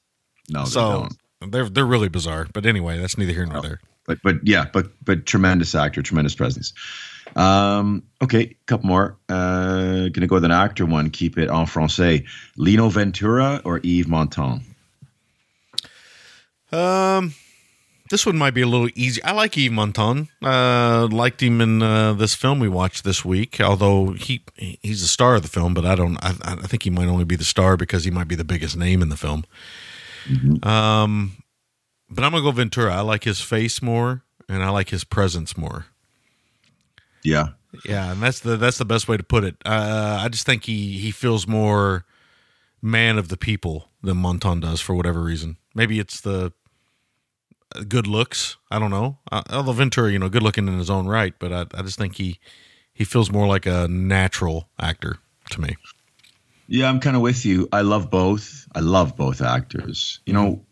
No, 0.50 0.64
they 0.64 0.70
so 0.70 1.08
don't. 1.42 1.52
they're 1.52 1.70
they're 1.70 1.86
really 1.86 2.10
bizarre. 2.10 2.48
But 2.54 2.66
anyway, 2.66 3.00
that's 3.00 3.18
neither 3.18 3.34
here 3.34 3.46
nor 3.46 3.62
there. 3.62 3.80
but 4.06 4.20
but 4.24 4.36
yeah, 4.44 4.66
but 4.72 4.88
but 5.04 5.26
tremendous 5.26 5.76
actor, 5.76 6.02
tremendous 6.02 6.36
presence. 6.36 6.74
Um, 7.36 8.04
okay, 8.22 8.56
couple 8.66 8.88
more. 8.88 9.18
Uh, 9.30 10.10
gonna 10.10 10.28
go 10.28 10.36
with 10.36 10.46
an 10.46 10.52
actor 10.52 10.86
one. 10.86 11.10
Keep 11.10 11.38
it 11.38 11.50
en 11.50 11.66
français. 11.66 12.26
Lino 12.58 12.90
Ventura 12.90 13.62
or 13.66 13.80
Yves 13.84 14.08
Montand. 14.08 14.62
Um, 16.72 17.34
this 18.10 18.26
one 18.26 18.38
might 18.38 18.54
be 18.54 18.62
a 18.62 18.68
little 18.68 18.90
easy. 18.96 19.24
I 19.24 19.32
like 19.32 19.58
Yves 19.58 19.74
Montand. 19.74 20.28
Uh, 20.44 21.08
liked 21.12 21.42
him 21.42 21.62
in 21.62 21.82
uh, 21.82 22.14
this 22.14 22.36
film 22.36 22.60
we 22.60 22.70
watched 22.70 23.04
this 23.04 23.24
week. 23.24 23.60
Although 23.60 24.12
he 24.12 24.44
he's 24.56 25.02
the 25.02 25.08
star 25.08 25.36
of 25.36 25.42
the 25.42 25.48
film, 25.48 25.74
but 25.74 25.86
I 25.86 25.96
don't. 25.96 26.18
I, 26.24 26.36
I 26.44 26.68
think 26.68 26.84
he 26.84 26.90
might 26.90 27.08
only 27.08 27.26
be 27.26 27.36
the 27.36 27.44
star 27.44 27.78
because 27.78 28.04
he 28.04 28.12
might 28.12 28.28
be 28.28 28.36
the 28.36 28.44
biggest 28.44 28.78
name 28.78 29.02
in 29.02 29.10
the 29.10 29.18
film. 29.18 29.46
Um, 30.64 31.44
but 32.10 32.24
I'm 32.24 32.32
gonna 32.32 32.44
go 32.44 32.52
Ventura. 32.52 32.94
I 32.94 33.02
like 33.02 33.24
his 33.24 33.42
face 33.42 33.82
more, 33.82 34.24
and 34.48 34.64
I 34.64 34.70
like 34.70 34.90
his 34.90 35.04
presence 35.04 35.58
more. 35.58 35.86
Yeah, 37.24 37.50
Yeah, 37.86 38.12
and 38.12 38.22
that's 38.22 38.40
the 38.40 38.58
that's 38.58 38.78
the 38.78 38.86
best 38.86 39.08
way 39.08 39.18
to 39.18 39.24
put 39.24 39.44
it. 39.44 39.56
Uh, 39.66 40.20
I 40.22 40.30
just 40.30 40.46
think 40.46 40.66
he 40.66 40.98
he 41.00 41.12
feels 41.12 41.48
more 41.48 42.06
man 42.82 43.18
of 43.18 43.30
the 43.30 43.38
people 43.38 43.90
than 44.02 44.18
Montand 44.18 44.62
does 44.62 44.82
for 44.82 44.94
whatever 44.94 45.22
reason. 45.22 45.58
Maybe 45.74 46.00
it's 46.00 46.22
the 46.22 46.54
good 47.88 48.08
looks. 48.08 48.58
I 48.70 48.78
don't 48.80 48.92
know. 48.92 49.18
Uh, 49.32 49.42
although 49.50 49.72
Ventura, 49.72 50.12
you 50.12 50.20
know, 50.20 50.30
good 50.30 50.44
looking 50.44 50.68
in 50.68 50.78
his 50.78 50.90
own 50.90 51.08
right, 51.08 51.34
but 51.40 51.52
I, 51.52 51.66
I 51.74 51.82
just 51.82 51.98
think 51.98 52.16
he 52.16 52.40
he 52.94 53.04
feels 53.04 53.32
more 53.32 53.48
like 53.48 53.66
a 53.66 53.88
natural 53.88 54.70
actor 54.80 55.18
to 55.50 55.62
me. 55.62 55.76
Yeah, 56.74 56.90
I'm 56.90 57.00
kind 57.00 57.16
of 57.16 57.22
with 57.22 57.46
you. 57.46 57.70
I 57.72 57.82
love 57.82 58.10
both. 58.10 58.68
I 58.74 58.80
love 58.80 59.16
both 59.16 59.44
actors. 59.44 60.20
You 60.26 60.34
know, 60.34 60.66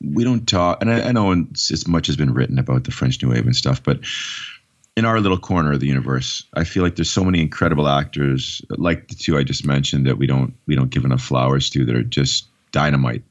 we 0.00 0.24
don't 0.24 0.48
talk, 0.48 0.80
and 0.80 0.90
I, 0.90 1.08
I 1.08 1.12
know 1.12 1.30
as 1.30 1.86
much 1.86 2.06
has 2.06 2.16
been 2.16 2.32
written 2.32 2.58
about 2.58 2.84
the 2.84 2.90
French 2.90 3.22
New 3.22 3.28
Wave 3.28 3.44
and 3.44 3.54
stuff, 3.54 3.82
but 3.82 4.00
in 4.96 5.04
our 5.04 5.20
little 5.20 5.36
corner 5.36 5.72
of 5.72 5.80
the 5.80 5.88
universe, 5.88 6.42
I 6.54 6.64
feel 6.64 6.82
like 6.82 6.96
there's 6.96 7.10
so 7.10 7.22
many 7.22 7.42
incredible 7.42 7.86
actors, 7.86 8.62
like 8.70 9.08
the 9.08 9.14
two 9.14 9.36
I 9.36 9.42
just 9.42 9.66
mentioned, 9.66 10.06
that 10.06 10.16
we 10.16 10.26
don't 10.26 10.54
we 10.64 10.74
don't 10.74 10.88
give 10.88 11.04
enough 11.04 11.20
flowers 11.20 11.68
to, 11.70 11.84
that 11.84 11.94
are 11.94 12.02
just 12.02 12.46
dynamite. 12.72 13.22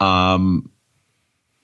Um, 0.00 0.68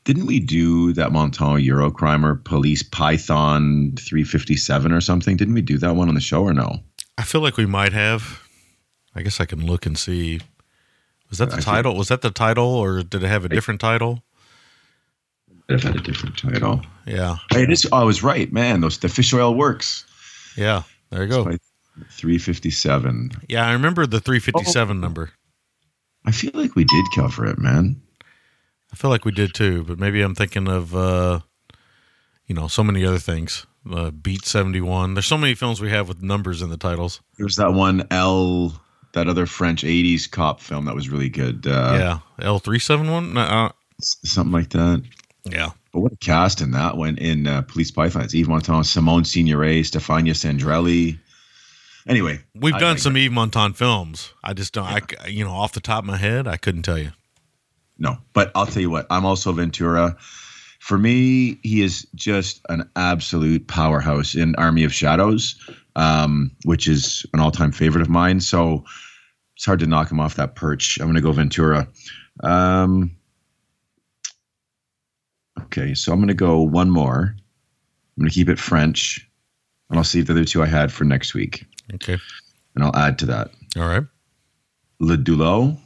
didn't 0.05 0.27
we 0.27 0.39
do 0.39 0.93
that 0.93 1.11
Montand 1.11 1.67
Eurocrimer 1.67 2.45
Police 2.45 2.85
Python 2.85 3.95
357 3.99 4.93
or 4.93 5.01
something? 5.01 5.37
Didn't 5.37 5.55
we 5.55 5.63
do 5.63 5.79
that 5.79 5.97
one 5.97 6.09
on 6.09 6.15
the 6.15 6.21
show 6.21 6.45
or 6.45 6.55
no? 6.55 6.79
I 7.19 7.25
feel 7.25 7.41
like 7.41 7.57
we 7.57 7.67
might 7.67 7.93
have. 7.93 8.42
I 9.15 9.23
guess 9.23 9.41
I 9.41 9.45
can 9.47 9.65
look 9.67 9.87
and 9.87 9.97
see. 9.99 10.41
Was 11.29 11.39
that 11.39 11.47
the 11.47 11.53
I 11.53 11.57
think- 11.57 11.67
title? 11.67 11.97
Was 11.97 12.09
that 12.09 12.23
the 12.23 12.31
title, 12.31 12.67
or 12.67 13.03
did 13.03 13.23
it 13.23 13.29
have 13.29 13.45
a 13.45 13.49
different 13.49 13.81
title? 13.81 14.23
It 15.69 15.83
had 15.83 15.97
a 15.97 16.01
different 16.01 16.37
title. 16.37 16.83
Yeah. 17.07 17.37
Oh, 17.55 17.67
I 17.93 18.05
was 18.05 18.23
right, 18.23 18.53
man. 18.53 18.81
Those 18.81 18.99
the 18.99 19.09
fish 19.09 19.33
oil 19.33 19.55
works. 19.55 20.05
yeah. 20.57 20.83
There 21.11 21.23
you 21.23 21.29
go. 21.29 21.45
357. 22.11 23.33
Yeah, 23.49 23.67
I 23.67 23.73
remember 23.73 24.07
the 24.07 24.21
357 24.21 25.01
number. 25.01 25.31
I 26.25 26.31
feel 26.33 26.51
like 26.55 26.75
we 26.75 26.85
did 26.85 27.05
cover 27.15 27.47
it, 27.47 27.59
man. 27.59 28.01
I 28.93 28.97
feel 28.97 29.11
like 29.11 29.25
we 29.25 29.33
did 29.33 29.55
too, 29.55 29.85
but 29.85 29.99
maybe 29.99 30.21
I'm 30.23 30.35
thinking 30.35 30.69
of 30.69 30.95
uh, 30.95 31.41
you 32.47 32.55
know 32.55 32.69
so 32.69 32.83
many 32.85 33.05
other 33.05 33.19
things. 33.19 33.67
Uh, 33.91 34.11
Beat 34.11 34.45
71. 34.45 35.15
There's 35.15 35.27
so 35.27 35.37
many 35.39 35.55
films 35.55 35.81
we 35.81 35.91
have 35.91 36.09
with 36.09 36.23
numbers 36.23 36.63
in 36.63 36.71
the 36.71 36.77
titles. 36.77 37.21
There's 37.39 37.57
that 37.57 37.73
one 37.73 38.07
L, 38.11 38.81
that 39.13 39.29
other 39.29 39.47
French 39.47 39.83
80s 39.85 40.31
cop 40.31 40.61
film 40.61 40.87
that 40.87 40.95
was 40.95 41.09
really 41.09 41.29
good. 41.29 41.67
Uh, 41.67 42.21
yeah, 42.39 42.45
L371. 42.47 43.37
Uh, 43.37 43.73
Something 44.01 44.53
like 44.53 44.71
that. 44.71 45.03
yeah, 45.45 45.71
But 45.93 46.01
what 46.01 46.13
a 46.13 46.17
cast 46.17 46.61
in 46.61 46.73
that 46.73 46.97
one 46.97 47.19
in 47.19 47.47
uh, 47.47 47.63
Police 47.63 47.91
Python. 47.91 48.23
It's 48.23 48.35
Yves 48.35 48.49
Montand, 48.49 48.87
Simone 48.87 49.23
Signoret, 49.23 49.81
Stefania 49.81 50.33
Sandrelli. 50.35 51.19
Anyway, 52.07 52.41
we've 52.55 52.75
I 52.75 52.81
done 52.81 52.99
some 52.99 53.17
Yves 53.17 53.33
Montand 53.33 53.77
films. 53.77 54.33
I 54.43 54.55
just 54.55 54.73
don't. 54.73 54.87
I 54.87 55.01
I 55.23 55.29
you 55.29 55.45
know 55.45 55.53
off 55.53 55.73
the 55.73 55.81
top 55.81 56.01
of 56.01 56.07
my 56.07 56.17
head, 56.17 56.49
I 56.49 56.57
couldn't 56.57 56.83
tell 56.83 56.99
you. 56.99 57.13
No, 57.99 58.19
but 58.33 58.51
I'll 58.57 58.67
tell 58.67 58.83
you 58.83 58.91
what, 58.91 59.07
I'm 59.11 59.25
also 59.25 59.53
Ventura. 59.53 60.17
For 60.83 60.99
me, 60.99 61.61
he 61.63 61.81
is 61.81 62.09
just 62.17 62.61
an 62.69 62.91
absolute 62.97 63.69
powerhouse 63.69 64.35
in 64.35 64.57
Army 64.57 64.83
of 64.83 64.93
Shadows, 64.93 65.55
um, 65.95 66.51
which 66.65 66.89
is 66.89 67.25
an 67.33 67.39
all 67.39 67.53
time 67.53 67.71
favorite 67.71 68.03
of 68.03 68.09
mine. 68.09 68.41
So 68.41 68.85
it's 69.55 69.65
hard 69.65 69.79
to 69.79 69.87
knock 69.87 70.11
him 70.11 70.19
off 70.19 70.35
that 70.35 70.57
perch. 70.57 70.99
I'm 70.99 71.07
going 71.07 71.15
to 71.15 71.21
go 71.21 71.31
Ventura. 71.31 71.87
Um, 72.43 73.13
okay, 75.61 75.95
so 75.95 76.13
I'm 76.13 76.19
going 76.19 76.27
to 76.27 76.35
go 76.35 76.61
one 76.61 76.91
more. 76.91 77.37
I'm 77.37 78.21
going 78.21 78.29
to 78.29 78.35
keep 78.35 78.49
it 78.49 78.59
French, 78.59 79.25
and 79.89 79.99
I'll 79.99 80.05
save 80.05 80.27
the 80.27 80.33
other 80.33 80.45
two 80.45 80.65
I 80.65 80.67
had 80.67 80.93
for 80.93 81.05
next 81.05 81.33
week, 81.33 81.65
Okay, 81.95 82.19
and 82.75 82.83
I'll 82.83 82.97
add 82.97 83.21
to 83.21 83.27
that 83.27 83.53
all 83.77 83.87
right. 83.87 84.03
Le 84.99 85.17
Doulos 85.17 85.79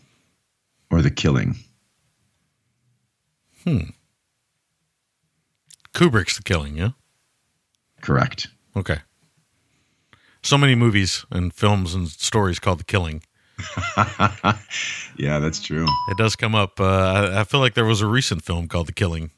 or 0.90 1.02
The 1.02 1.10
Killing. 1.10 1.54
Kubrick's 5.96 6.36
The 6.36 6.42
Killing, 6.42 6.76
yeah? 6.76 6.90
Correct. 8.02 8.48
Okay. 8.76 8.98
So 10.42 10.58
many 10.58 10.74
movies 10.74 11.24
and 11.30 11.54
films 11.54 11.94
and 11.94 12.08
stories 12.08 12.58
called 12.58 12.80
The 12.80 12.84
Killing. 12.84 13.22
Yeah, 15.18 15.38
that's 15.38 15.62
true. 15.62 15.86
It 16.10 16.18
does 16.18 16.36
come 16.36 16.54
up. 16.54 16.78
Uh, 16.78 17.30
I, 17.34 17.44
feel 17.44 17.60
like 17.60 17.72
there 17.72 17.86
was 17.86 18.02
a 18.02 18.06
recent 18.06 18.44
film 18.44 18.68
called 18.68 18.86
The 18.86 18.92
Killing. 18.92 19.30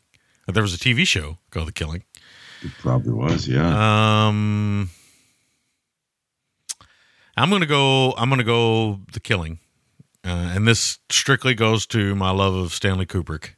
There 0.49 0.63
was 0.63 0.75
a 0.75 0.77
TV 0.77 1.07
show 1.07 1.39
called 1.53 1.69
The 1.69 1.73
Killing. 1.73 2.03
It 2.63 2.73
probably 2.81 3.13
was. 3.13 3.47
Yeah. 3.47 4.27
Um, 4.27 4.91
I'm 7.37 7.51
gonna 7.51 7.67
go. 7.67 8.13
I'm 8.17 8.29
gonna 8.29 8.43
go 8.43 8.99
The 9.13 9.21
Killing, 9.21 9.61
uh, 10.25 10.53
and 10.57 10.67
this 10.67 10.99
strictly 11.11 11.55
goes 11.55 11.87
to 11.87 12.17
my 12.17 12.31
love 12.31 12.55
of 12.55 12.73
Stanley 12.73 13.07
Kubrick. 13.07 13.51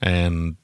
And 0.00 0.56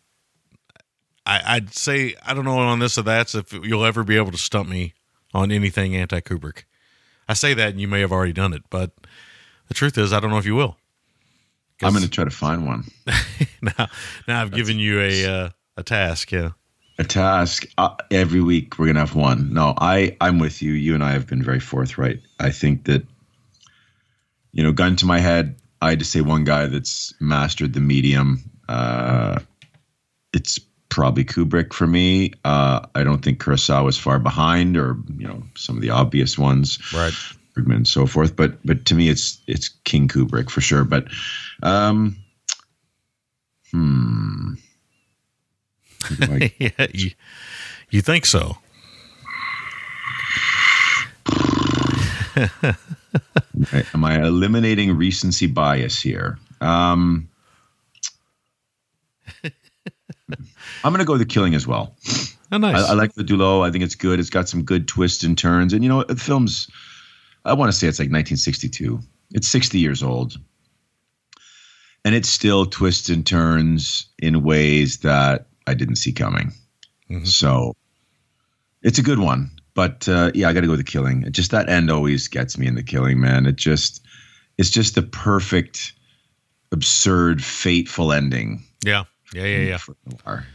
I, 1.26 1.56
I'd 1.56 1.74
say 1.74 2.14
I 2.26 2.34
don't 2.34 2.44
know 2.44 2.58
on 2.58 2.78
this 2.78 2.98
or 2.98 3.02
that 3.02 3.34
if 3.34 3.52
you'll 3.52 3.84
ever 3.84 4.04
be 4.04 4.16
able 4.16 4.30
to 4.30 4.38
stump 4.38 4.68
me 4.68 4.94
on 5.32 5.50
anything 5.50 5.96
anti 5.96 6.20
Kubrick. 6.20 6.64
I 7.28 7.34
say 7.34 7.54
that, 7.54 7.70
and 7.70 7.80
you 7.80 7.88
may 7.88 8.00
have 8.00 8.12
already 8.12 8.34
done 8.34 8.52
it, 8.52 8.62
but 8.68 8.92
the 9.68 9.74
truth 9.74 9.96
is, 9.96 10.12
I 10.12 10.20
don't 10.20 10.30
know 10.30 10.38
if 10.38 10.46
you 10.46 10.54
will. 10.54 10.76
I'm 11.82 11.92
going 11.92 12.04
to 12.04 12.10
try 12.10 12.24
to 12.24 12.30
find 12.30 12.66
one. 12.66 12.84
now, 13.62 13.88
now 14.28 14.42
I've 14.42 14.52
given 14.52 14.78
you 14.78 15.00
a 15.00 15.26
uh, 15.26 15.50
a 15.76 15.82
task. 15.82 16.32
Yeah. 16.32 16.50
A 16.98 17.04
task 17.04 17.66
uh, 17.76 17.96
every 18.12 18.40
week. 18.40 18.78
We're 18.78 18.86
going 18.86 18.94
to 18.94 19.00
have 19.00 19.16
one. 19.16 19.52
No, 19.52 19.74
I 19.78 20.16
I'm 20.20 20.38
with 20.38 20.62
you. 20.62 20.72
You 20.72 20.94
and 20.94 21.02
I 21.02 21.12
have 21.12 21.26
been 21.26 21.42
very 21.42 21.58
forthright. 21.58 22.20
I 22.38 22.50
think 22.50 22.84
that 22.84 23.04
you 24.54 24.62
know, 24.62 24.72
gun 24.72 24.94
to 24.96 25.06
my 25.06 25.18
head, 25.18 25.56
I 25.82 25.90
had 25.90 25.98
to 25.98 26.04
say 26.04 26.20
one 26.20 26.44
guy 26.44 26.66
that's 26.66 27.12
mastered 27.20 27.74
the 27.74 27.80
medium. 27.80 28.48
Uh, 28.68 29.40
it's 30.32 30.60
probably 30.95 31.24
Kubrick 31.24 31.72
for 31.72 31.88
me. 31.88 32.32
Uh, 32.45 32.86
I 32.95 33.03
don't 33.03 33.20
think 33.20 33.42
Kurosawa 33.42 33.88
is 33.88 33.99
far 33.99 34.20
behind, 34.20 34.76
or 34.76 34.97
you 35.18 35.26
know, 35.26 35.42
some 35.57 35.74
of 35.76 35.82
the 35.82 35.90
obvious 35.90 36.38
ones. 36.38 36.78
Right. 36.95 37.12
Bergman 37.55 37.78
and 37.78 37.88
so 37.88 38.07
forth. 38.07 38.36
But 38.36 38.64
but 38.64 38.84
to 38.86 38.95
me, 38.95 39.09
it's 39.09 39.40
it's 39.49 39.70
King 39.84 40.07
Kubrick 40.07 40.51
for 40.51 40.61
sure. 40.61 40.84
But 40.84 41.09
um, 41.64 42.16
hmm, 43.72 44.55
I- 46.22 46.53
yeah. 46.59 46.86
You, 46.92 47.11
you 47.90 48.01
think 48.01 48.24
so? 48.24 48.57
am 53.95 54.05
I 54.05 54.24
eliminating 54.24 54.97
recency 54.97 55.49
bias 55.49 56.01
here? 56.01 56.38
Um, 56.61 57.28
I'm 60.30 60.92
going 60.92 60.98
to 60.98 61.04
go 61.04 61.18
the 61.18 61.26
killing 61.26 61.54
as 61.54 61.66
well. 61.66 61.96
Oh, 62.50 62.58
nice. 62.58 62.82
I, 62.82 62.90
I 62.90 62.94
like 62.94 63.14
the 63.14 63.24
Doulos. 63.24 63.66
I 63.66 63.70
think 63.70 63.84
it's 63.84 63.94
good. 63.94 64.20
It's 64.20 64.30
got 64.30 64.48
some 64.48 64.62
good 64.62 64.88
twists 64.88 65.24
and 65.24 65.36
turns. 65.36 65.72
And 65.72 65.82
you 65.82 65.88
know, 65.88 66.04
the 66.04 66.16
film's 66.16 66.68
I 67.44 67.52
want 67.52 67.70
to 67.70 67.76
say 67.76 67.88
it's 67.88 67.98
like 67.98 68.06
1962. 68.06 69.00
It's 69.32 69.48
60 69.48 69.78
years 69.78 70.02
old. 70.02 70.38
And 72.04 72.14
it 72.14 72.26
still 72.26 72.66
twists 72.66 73.08
and 73.08 73.26
turns 73.26 74.06
in 74.18 74.42
ways 74.42 74.98
that 74.98 75.46
I 75.66 75.74
didn't 75.74 75.96
see 75.96 76.12
coming. 76.12 76.52
So 77.24 77.74
it's 78.82 78.98
a 78.98 79.02
good 79.02 79.18
one. 79.18 79.50
But 79.74 80.08
uh, 80.08 80.30
yeah, 80.34 80.48
I 80.48 80.52
got 80.52 80.60
to 80.60 80.66
go 80.66 80.72
with 80.72 80.80
the 80.80 80.90
killing. 80.90 81.30
Just 81.32 81.50
that 81.50 81.68
end 81.68 81.90
always 81.90 82.28
gets 82.28 82.56
me 82.56 82.66
in 82.66 82.74
the 82.74 82.82
killing, 82.82 83.20
man. 83.20 83.46
It 83.46 83.56
just, 83.56 84.04
it's 84.56 84.70
just 84.70 84.94
the 84.94 85.02
perfect, 85.02 85.94
absurd, 86.72 87.42
fateful 87.42 88.12
ending. 88.12 88.62
yeah. 88.84 89.04
Yeah. 89.35 89.45
Yeah. 89.45 89.78
Yeah. 89.89 89.95
noir. 90.24 90.47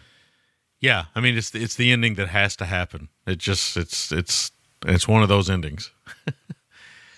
Yeah. 0.80 1.06
I 1.16 1.20
mean, 1.20 1.38
it's 1.38 1.54
it's 1.56 1.76
the 1.76 1.92
ending 1.92 2.16
that 2.16 2.30
has 2.30 2.56
to 2.58 2.66
happen. 2.66 3.10
It 3.28 3.38
just 3.38 3.78
it's 3.78 4.12
it's 4.12 4.52
it's 4.86 5.08
one 5.08 5.24
of 5.24 5.30
those 5.30 5.50
endings. 5.50 5.92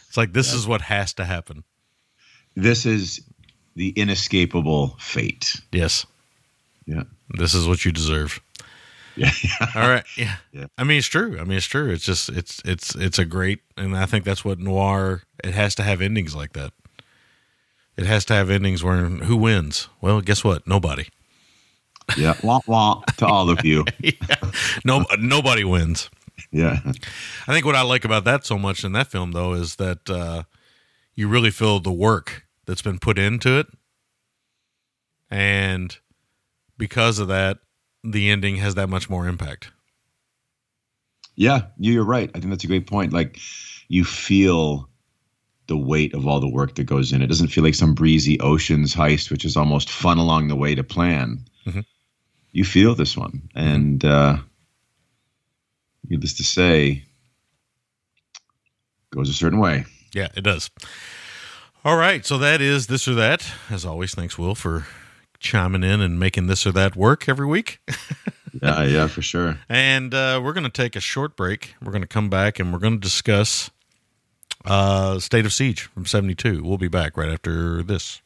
it's 0.08 0.18
like 0.18 0.34
this 0.34 0.54
is 0.54 0.68
what 0.68 0.82
has 0.82 1.14
to 1.14 1.26
happen. 1.26 1.64
This 2.56 2.86
is 2.86 3.22
the 3.76 3.90
inescapable 3.90 4.98
fate. 5.00 5.62
Yes. 5.72 6.06
Yeah. 6.86 7.04
This 7.30 7.54
is 7.54 7.68
what 7.68 7.86
you 7.86 7.92
deserve. 7.92 8.42
Yeah. 9.16 9.32
All 9.76 9.90
right. 9.90 10.04
Yeah. 10.18 10.36
Yeah. 10.52 10.66
I 10.78 10.84
mean, 10.84 10.98
it's 10.98 11.08
true. 11.08 11.40
I 11.40 11.44
mean, 11.44 11.58
it's 11.58 11.66
true. 11.66 11.92
It's 11.92 12.06
just 12.06 12.30
it's 12.30 12.62
it's 12.66 12.96
it's 12.96 13.20
a 13.20 13.26
great, 13.26 13.62
and 13.78 13.96
I 13.96 14.06
think 14.06 14.26
that's 14.26 14.44
what 14.44 14.60
noir. 14.60 15.24
It 15.44 15.54
has 15.54 15.76
to 15.76 15.84
have 15.84 16.02
endings 16.02 16.36
like 16.36 16.54
that. 16.54 16.74
It 17.98 18.06
has 18.06 18.26
to 18.26 18.34
have 18.34 18.50
endings 18.50 18.84
where 18.84 19.06
who 19.06 19.38
wins? 19.38 19.90
Well, 20.00 20.22
guess 20.22 20.44
what? 20.44 20.66
Nobody. 20.66 21.08
Yeah. 22.18 22.36
Wah, 22.44 22.60
wah 22.68 23.02
to 23.18 23.26
all 23.26 23.50
of 23.50 23.64
you. 23.66 23.86
No, 24.86 25.06
nobody 25.20 25.64
wins. 25.64 26.10
Yeah. 26.52 26.80
I 27.48 27.54
think 27.54 27.66
what 27.66 27.76
I 27.76 27.82
like 27.84 28.04
about 28.04 28.26
that 28.26 28.46
so 28.46 28.58
much 28.58 28.84
in 28.84 28.94
that 28.94 29.08
film, 29.08 29.32
though, 29.32 29.54
is 29.54 29.76
that 29.76 30.10
uh, 30.10 30.44
you 31.16 31.28
really 31.28 31.52
feel 31.52 31.80
the 31.80 31.92
work 31.92 32.46
that's 32.66 32.82
been 32.82 33.00
put 33.00 33.18
into 33.18 33.60
it, 33.60 33.68
and 35.30 35.98
because 36.78 37.20
of 37.20 37.28
that, 37.30 37.60
the 38.04 38.30
ending 38.30 38.58
has 38.58 38.76
that 38.76 38.90
much 38.90 39.10
more 39.10 39.28
impact. 39.28 39.72
Yeah. 41.36 41.68
You're 41.78 42.04
right. 42.04 42.30
I 42.34 42.40
think 42.40 42.50
that's 42.50 42.64
a 42.64 42.68
great 42.68 42.88
point. 42.88 43.14
Like 43.14 43.40
you 43.88 44.04
feel 44.04 44.90
the 45.68 45.78
weight 45.78 46.14
of 46.14 46.28
all 46.28 46.40
the 46.40 46.50
work 46.50 46.76
that 46.76 46.84
goes 46.84 47.14
in. 47.14 47.22
It 47.22 47.28
doesn't 47.28 47.48
feel 47.48 47.64
like 47.64 47.76
some 47.76 47.94
breezy 47.94 48.40
oceans 48.42 48.94
heist, 48.94 49.32
which 49.32 49.46
is 49.46 49.56
almost 49.56 49.90
fun 49.90 50.18
along 50.18 50.48
the 50.48 50.56
way 50.56 50.76
to 50.76 50.84
plan. 50.84 51.46
Mhm. 51.66 51.86
You 52.52 52.66
feel 52.66 52.96
this 52.96 53.16
one. 53.16 53.50
And 53.56 54.04
uh, 54.04 54.38
needless 56.10 56.34
to 56.36 56.44
say, 56.44 57.04
goes 59.12 59.30
a 59.30 59.34
certain 59.34 59.60
way. 59.60 59.86
Yeah, 60.14 60.28
it 60.36 60.42
does. 60.42 60.70
All 61.84 61.96
right, 61.98 62.26
so 62.26 62.38
that 62.38 62.62
is 62.62 62.88
this 62.88 63.08
or 63.08 63.16
that. 63.16 63.46
As 63.70 63.86
always, 63.86 64.14
thanks 64.14 64.38
Will 64.38 64.56
for 64.56 64.86
chiming 65.40 65.84
in 65.84 66.02
and 66.02 66.20
making 66.20 66.48
this 66.48 66.68
or 66.68 66.72
that 66.74 66.96
work 66.96 67.28
every 67.28 67.48
week. 67.48 67.80
Yeah, 68.62 68.84
yeah, 68.84 69.08
for 69.08 69.22
sure. 69.22 69.58
And 69.70 70.14
uh, 70.14 70.42
we're 70.44 70.52
going 70.52 70.66
to 70.66 70.70
take 70.70 70.98
a 70.98 71.00
short 71.00 71.38
break. 71.38 71.74
We're 71.82 71.94
going 71.94 72.04
to 72.04 72.08
come 72.08 72.30
back 72.30 72.60
and 72.60 72.74
we're 72.74 72.80
going 72.80 72.96
to 72.96 73.00
discuss 73.00 73.72
uh, 74.66 75.20
State 75.20 75.46
of 75.46 75.54
Siege 75.54 75.84
from 75.84 76.06
72. 76.06 76.62
We'll 76.62 76.78
be 76.78 76.90
back 76.90 77.16
right 77.16 77.30
after 77.30 77.82
this. 77.82 78.22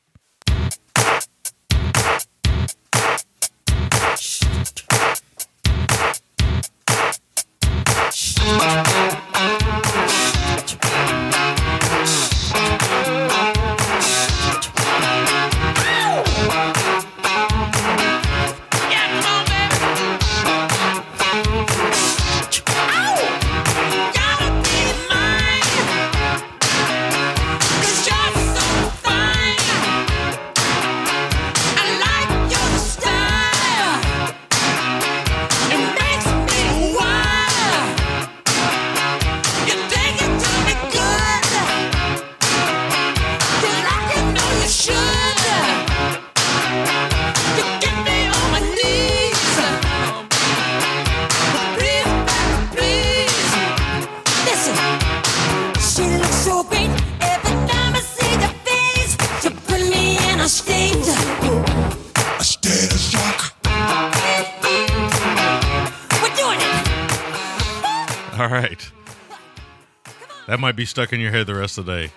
That 70.48 70.60
might 70.60 70.76
be 70.76 70.86
stuck 70.86 71.12
in 71.12 71.20
your 71.20 71.32
head 71.32 71.48
the 71.48 71.56
rest 71.56 71.78
of 71.78 71.86
the 71.86 72.08
day. 72.08 72.12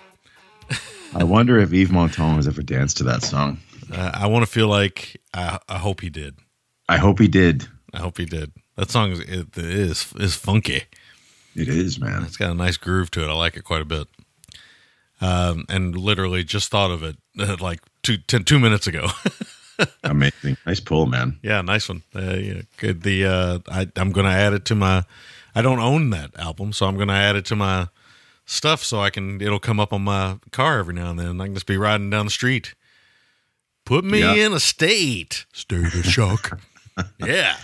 I 1.15 1.23
wonder 1.23 1.57
if 1.59 1.73
Yves 1.73 1.89
Montand 1.89 2.35
has 2.35 2.47
ever 2.47 2.61
danced 2.61 2.97
to 2.97 3.03
that 3.05 3.23
song. 3.23 3.59
Uh, 3.91 4.11
I 4.13 4.27
want 4.27 4.45
to 4.45 4.51
feel 4.51 4.67
like 4.67 5.19
I, 5.33 5.57
I 5.67 5.77
hope 5.77 6.01
he 6.01 6.11
did. 6.11 6.35
I 6.87 6.97
hope 6.97 7.19
he 7.19 7.27
did. 7.27 7.67
I 7.93 7.97
hope 7.97 8.17
he 8.19 8.25
did. 8.25 8.51
That 8.75 8.91
song 8.91 9.11
is 9.11 9.19
it 9.19 9.57
is 9.57 10.13
is 10.19 10.35
funky. 10.35 10.83
It 11.55 11.67
is, 11.67 11.99
man. 11.99 12.23
It's 12.23 12.37
got 12.37 12.51
a 12.51 12.53
nice 12.53 12.77
groove 12.77 13.09
to 13.11 13.23
it. 13.23 13.29
I 13.29 13.33
like 13.33 13.57
it 13.57 13.63
quite 13.63 13.81
a 13.81 13.85
bit. 13.85 14.07
Um, 15.21 15.65
and 15.67 15.97
literally 15.97 16.43
just 16.43 16.69
thought 16.69 16.91
of 16.91 17.03
it 17.03 17.17
uh, 17.39 17.57
like 17.59 17.81
two, 18.03 18.17
ten, 18.17 18.43
two 18.43 18.59
minutes 18.59 18.85
ago. 18.87 19.07
Amazing. 20.03 20.57
Nice 20.65 20.79
pull, 20.79 21.07
man. 21.07 21.39
Yeah, 21.41 21.61
nice 21.61 21.89
one. 21.89 22.03
Uh, 22.15 22.35
yeah, 22.35 22.61
good. 22.77 23.01
The 23.01 23.25
uh, 23.25 23.59
I, 23.67 23.87
I'm 23.95 24.11
going 24.11 24.25
to 24.25 24.31
add 24.31 24.53
it 24.53 24.65
to 24.65 24.75
my. 24.75 25.03
I 25.55 25.61
don't 25.61 25.79
own 25.79 26.11
that 26.11 26.37
album, 26.37 26.73
so 26.73 26.85
I'm 26.85 26.95
going 26.95 27.07
to 27.07 27.13
add 27.15 27.35
it 27.35 27.45
to 27.45 27.55
my 27.55 27.87
stuff 28.49 28.83
so 28.83 28.99
I 28.99 29.09
can. 29.09 29.41
It'll 29.41 29.59
come 29.59 29.79
up 29.79 29.93
on 29.93 30.03
my 30.03 30.37
car 30.51 30.79
every 30.79 30.93
now 30.93 31.11
and 31.11 31.19
then. 31.19 31.39
I 31.39 31.45
can 31.45 31.53
just 31.53 31.65
be 31.67 31.77
riding 31.77 32.09
down 32.09 32.25
the 32.25 32.31
street. 32.31 32.75
Put 33.85 34.03
me 34.03 34.19
Yeah. 34.19 34.33
in 34.45 34.53
a 34.53 34.59
state. 34.59 35.45
State 35.53 35.93
of 35.93 36.05
shock. 36.05 36.59
yeah. 37.19 37.57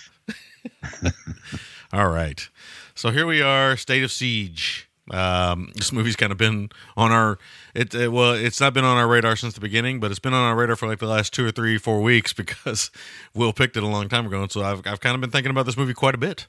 All 1.93 2.09
right. 2.09 2.47
So 2.93 3.11
here 3.11 3.25
we 3.25 3.41
are, 3.41 3.75
State 3.77 4.03
of 4.03 4.11
Siege. 4.11 4.89
Um, 5.11 5.71
this 5.75 5.91
movie's 5.91 6.15
kind 6.15 6.31
of 6.31 6.37
been 6.39 6.69
on 6.97 7.11
our 7.11 7.37
it, 7.75 7.93
it 7.93 8.11
well, 8.11 8.33
it's 8.33 8.59
not 8.59 8.73
been 8.73 8.83
on 8.85 8.97
our 8.97 9.07
radar 9.07 9.35
since 9.35 9.53
the 9.53 9.59
beginning, 9.61 9.99
but 9.99 10.09
it's 10.09 10.19
been 10.19 10.33
on 10.33 10.43
our 10.49 10.55
radar 10.55 10.75
for 10.75 10.87
like 10.87 10.97
the 10.97 11.05
last 11.05 11.31
two 11.31 11.45
or 11.45 11.51
three, 11.51 11.77
four 11.77 12.01
weeks 12.01 12.33
because 12.41 12.89
Will 13.35 13.53
picked 13.53 13.77
it 13.77 13.83
a 13.83 13.87
long 13.87 14.09
time 14.09 14.25
ago, 14.25 14.41
and 14.41 14.51
so 14.51 14.63
I've 14.63 14.81
I've 14.87 14.99
kind 14.99 15.13
of 15.13 15.21
been 15.21 15.29
thinking 15.29 15.51
about 15.51 15.67
this 15.67 15.77
movie 15.77 15.93
quite 15.93 16.15
a 16.15 16.17
bit. 16.17 16.47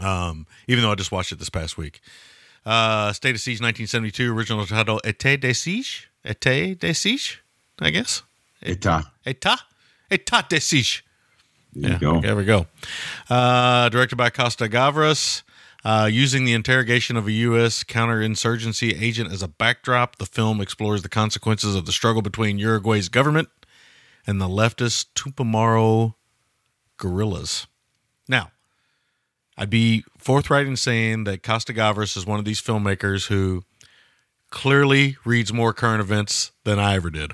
Um, 0.00 0.46
even 0.68 0.82
though 0.84 0.92
I 0.92 0.94
just 0.94 1.10
watched 1.12 1.32
it 1.32 1.38
this 1.40 1.50
past 1.50 1.76
week. 1.76 2.00
Uh, 2.64 3.12
State 3.12 3.34
of 3.34 3.40
Siege, 3.40 3.60
1972, 3.60 4.30
original 4.30 4.66
title 4.66 5.00
Été 5.04 5.40
de 5.40 5.52
Siege, 5.52 6.10
Été 6.24 6.78
de 6.78 6.92
Siege, 6.92 7.42
I 7.80 7.90
guess. 7.90 8.22
Eta. 8.62 9.04
État, 9.26 9.58
État 10.10 10.48
de 10.48 10.60
Siege. 10.60 11.04
There 11.74 11.92
Yeah, 11.92 11.98
go. 11.98 12.20
There 12.20 12.36
we 12.36 12.44
go. 12.44 12.66
Uh, 13.28 13.88
directed 13.88 14.16
by 14.16 14.30
Costa 14.30 14.68
Gavras. 14.68 15.42
Uh, 15.84 16.08
using 16.10 16.44
the 16.44 16.52
interrogation 16.52 17.16
of 17.16 17.26
a 17.26 17.32
U.S. 17.32 17.82
counterinsurgency 17.82 19.02
agent 19.02 19.32
as 19.32 19.42
a 19.42 19.48
backdrop, 19.48 20.16
the 20.16 20.26
film 20.26 20.60
explores 20.60 21.02
the 21.02 21.08
consequences 21.08 21.74
of 21.74 21.86
the 21.86 21.92
struggle 21.92 22.22
between 22.22 22.56
Uruguay's 22.56 23.08
government 23.08 23.48
and 24.24 24.40
the 24.40 24.46
leftist 24.46 25.06
Tupamaro 25.16 26.14
guerrillas. 26.98 27.66
I'd 29.56 29.70
be 29.70 30.04
forthright 30.18 30.66
in 30.66 30.76
saying 30.76 31.24
that 31.24 31.42
Costa 31.42 31.72
Gavras 31.74 32.16
is 32.16 32.24
one 32.26 32.38
of 32.38 32.44
these 32.44 32.60
filmmakers 32.60 33.26
who 33.28 33.64
clearly 34.50 35.16
reads 35.24 35.52
more 35.52 35.72
current 35.72 36.00
events 36.00 36.52
than 36.64 36.78
I 36.78 36.94
ever 36.94 37.10
did 37.10 37.32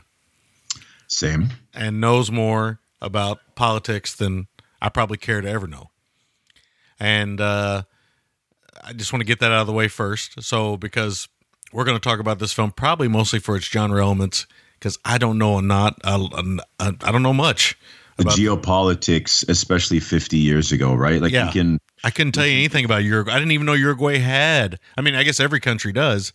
Same. 1.06 1.48
and 1.74 2.00
knows 2.00 2.30
more 2.30 2.80
about 3.00 3.38
politics 3.54 4.14
than 4.14 4.46
I 4.80 4.88
probably 4.88 5.16
care 5.16 5.40
to 5.40 5.48
ever 5.48 5.66
know. 5.66 5.90
And 7.00 7.40
uh, 7.40 7.82
I 8.84 8.92
just 8.92 9.12
want 9.12 9.20
to 9.20 9.26
get 9.26 9.40
that 9.40 9.52
out 9.52 9.60
of 9.62 9.66
the 9.66 9.72
way 9.72 9.88
first. 9.88 10.42
So, 10.42 10.76
because 10.76 11.28
we're 11.72 11.84
going 11.84 11.96
to 11.96 12.00
talk 12.00 12.18
about 12.20 12.38
this 12.40 12.52
film 12.52 12.72
probably 12.72 13.08
mostly 13.08 13.38
for 13.38 13.56
its 13.56 13.66
genre 13.66 14.02
elements, 14.02 14.46
because 14.78 14.98
I 15.04 15.18
don't 15.18 15.38
know 15.38 15.58
a 15.58 15.62
not 15.62 15.96
I 16.04 16.16
don't 16.18 17.22
know 17.22 17.32
much 17.32 17.78
about. 18.18 18.34
geopolitics, 18.36 19.48
especially 19.48 20.00
50 20.00 20.36
years 20.36 20.72
ago, 20.72 20.94
right? 20.94 21.20
Like 21.22 21.32
Yeah. 21.32 21.46
you 21.46 21.52
can 21.52 21.80
I 22.04 22.10
couldn't 22.10 22.32
tell 22.32 22.46
you 22.46 22.56
anything 22.56 22.84
about 22.84 23.04
Uruguay. 23.04 23.32
I 23.32 23.38
didn't 23.38 23.52
even 23.52 23.66
know 23.66 23.72
Uruguay 23.72 24.18
had. 24.18 24.78
I 24.96 25.00
mean, 25.00 25.14
I 25.14 25.22
guess 25.22 25.40
every 25.40 25.60
country 25.60 25.92
does, 25.92 26.32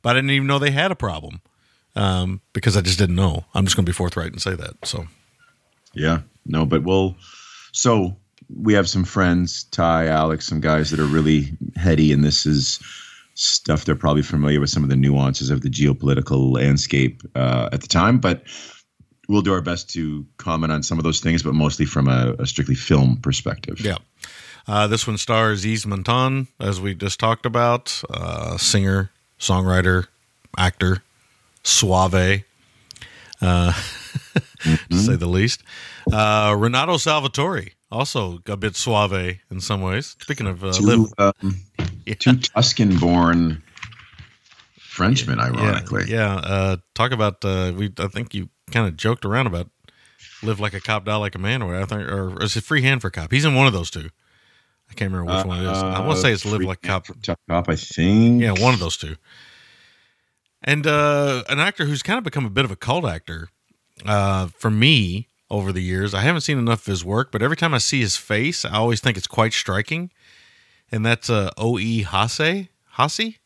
but 0.00 0.10
I 0.10 0.14
didn't 0.14 0.30
even 0.30 0.46
know 0.46 0.58
they 0.58 0.70
had 0.70 0.90
a 0.90 0.96
problem 0.96 1.40
um, 1.94 2.40
because 2.52 2.76
I 2.76 2.80
just 2.80 2.98
didn't 2.98 3.16
know. 3.16 3.44
I'm 3.54 3.64
just 3.64 3.76
going 3.76 3.84
to 3.84 3.90
be 3.90 3.94
forthright 3.94 4.32
and 4.32 4.40
say 4.40 4.54
that. 4.54 4.74
So, 4.84 5.06
Yeah, 5.94 6.20
no, 6.46 6.64
but 6.64 6.82
we'll. 6.82 7.16
So 7.72 8.16
we 8.54 8.74
have 8.74 8.88
some 8.88 9.04
friends, 9.04 9.64
Ty, 9.64 10.06
Alex, 10.06 10.46
some 10.46 10.60
guys 10.60 10.90
that 10.90 11.00
are 11.00 11.06
really 11.06 11.56
heady, 11.76 12.12
and 12.12 12.24
this 12.24 12.46
is 12.46 12.80
stuff 13.34 13.84
they're 13.84 13.96
probably 13.96 14.22
familiar 14.22 14.60
with 14.60 14.70
some 14.70 14.82
of 14.82 14.90
the 14.90 14.96
nuances 14.96 15.48
of 15.48 15.62
the 15.62 15.70
geopolitical 15.70 16.52
landscape 16.52 17.22
uh, 17.34 17.68
at 17.72 17.80
the 17.80 17.88
time. 17.88 18.18
But 18.18 18.44
we'll 19.28 19.42
do 19.42 19.52
our 19.52 19.62
best 19.62 19.88
to 19.90 20.26
comment 20.36 20.72
on 20.72 20.82
some 20.82 20.98
of 20.98 21.04
those 21.04 21.20
things, 21.20 21.42
but 21.42 21.54
mostly 21.54 21.86
from 21.86 22.08
a, 22.08 22.34
a 22.38 22.46
strictly 22.46 22.74
film 22.74 23.16
perspective. 23.18 23.80
Yeah. 23.80 23.98
Uh, 24.66 24.86
this 24.86 25.06
one 25.06 25.18
stars 25.18 25.64
Yves 25.64 25.84
Montand, 25.86 26.46
as 26.60 26.80
we 26.80 26.94
just 26.94 27.18
talked 27.18 27.46
about, 27.46 28.00
uh, 28.10 28.56
singer, 28.56 29.10
songwriter, 29.38 30.06
actor, 30.56 31.02
suave, 31.64 32.44
uh, 33.40 33.72
to 34.90 34.96
say 34.96 35.16
the 35.16 35.26
least. 35.26 35.62
Uh, 36.12 36.54
Renato 36.56 36.94
Salvatori, 36.94 37.72
also 37.90 38.38
a 38.46 38.56
bit 38.56 38.76
suave 38.76 39.38
in 39.50 39.60
some 39.60 39.82
ways. 39.82 40.16
Speaking 40.20 40.46
of 40.46 40.62
uh, 40.64 40.72
Two, 40.72 40.84
live, 40.84 41.12
um, 41.42 41.56
Yeah. 42.06 42.14
two 42.14 42.36
Tuscan-born 42.36 43.62
Frenchmen, 44.78 45.40
ironically. 45.40 46.04
yeah, 46.06 46.34
uh, 46.36 46.76
talk 46.94 47.12
about 47.12 47.44
uh, 47.44 47.72
we. 47.74 47.92
I 47.98 48.06
think 48.08 48.34
you 48.34 48.48
kind 48.70 48.86
of 48.86 48.96
joked 48.96 49.24
around 49.24 49.46
about 49.46 49.70
live 50.42 50.60
like 50.60 50.74
a 50.74 50.80
cop, 50.80 51.04
die 51.06 51.16
like 51.16 51.34
a 51.34 51.38
man, 51.38 51.62
or 51.62 51.74
I 51.74 51.84
think, 51.86 52.02
or 52.02 52.40
is 52.42 52.56
it 52.56 52.62
free 52.64 52.82
hand 52.82 53.00
for 53.00 53.10
cop? 53.10 53.32
He's 53.32 53.44
in 53.44 53.54
one 53.54 53.66
of 53.66 53.72
those 53.72 53.90
two. 53.90 54.10
I 54.92 54.94
can't 54.94 55.10
remember 55.10 55.34
which 55.34 55.46
one 55.46 55.64
it 55.64 55.70
is. 55.72 55.78
I 55.78 56.00
want 56.00 56.16
to 56.16 56.20
say 56.20 56.32
it's 56.32 56.44
live 56.44 56.60
like 56.60 56.84
a 56.84 56.86
cop. 56.86 57.06
Cop, 57.48 57.68
I 57.68 57.76
think. 57.76 58.42
Yeah, 58.42 58.52
one 58.52 58.74
of 58.74 58.80
those 58.80 58.98
two. 58.98 59.16
And 60.62 60.86
uh, 60.86 61.44
an 61.48 61.60
actor 61.60 61.86
who's 61.86 62.02
kind 62.02 62.18
of 62.18 62.24
become 62.24 62.44
a 62.44 62.50
bit 62.50 62.66
of 62.66 62.70
a 62.70 62.76
cult 62.76 63.06
actor 63.06 63.48
uh, 64.04 64.48
for 64.48 64.70
me 64.70 65.28
over 65.50 65.72
the 65.72 65.80
years. 65.80 66.12
I 66.12 66.20
haven't 66.20 66.42
seen 66.42 66.58
enough 66.58 66.80
of 66.80 66.86
his 66.86 67.06
work, 67.06 67.32
but 67.32 67.40
every 67.40 67.56
time 67.56 67.72
I 67.72 67.78
see 67.78 68.00
his 68.00 68.18
face, 68.18 68.66
I 68.66 68.74
always 68.74 69.00
think 69.00 69.16
it's 69.16 69.26
quite 69.26 69.54
striking. 69.54 70.10
And 70.90 71.06
that's 71.06 71.30
uh, 71.30 71.50
O.E. 71.56 72.02
Hasse. 72.02 72.68
Hasse? 72.90 73.38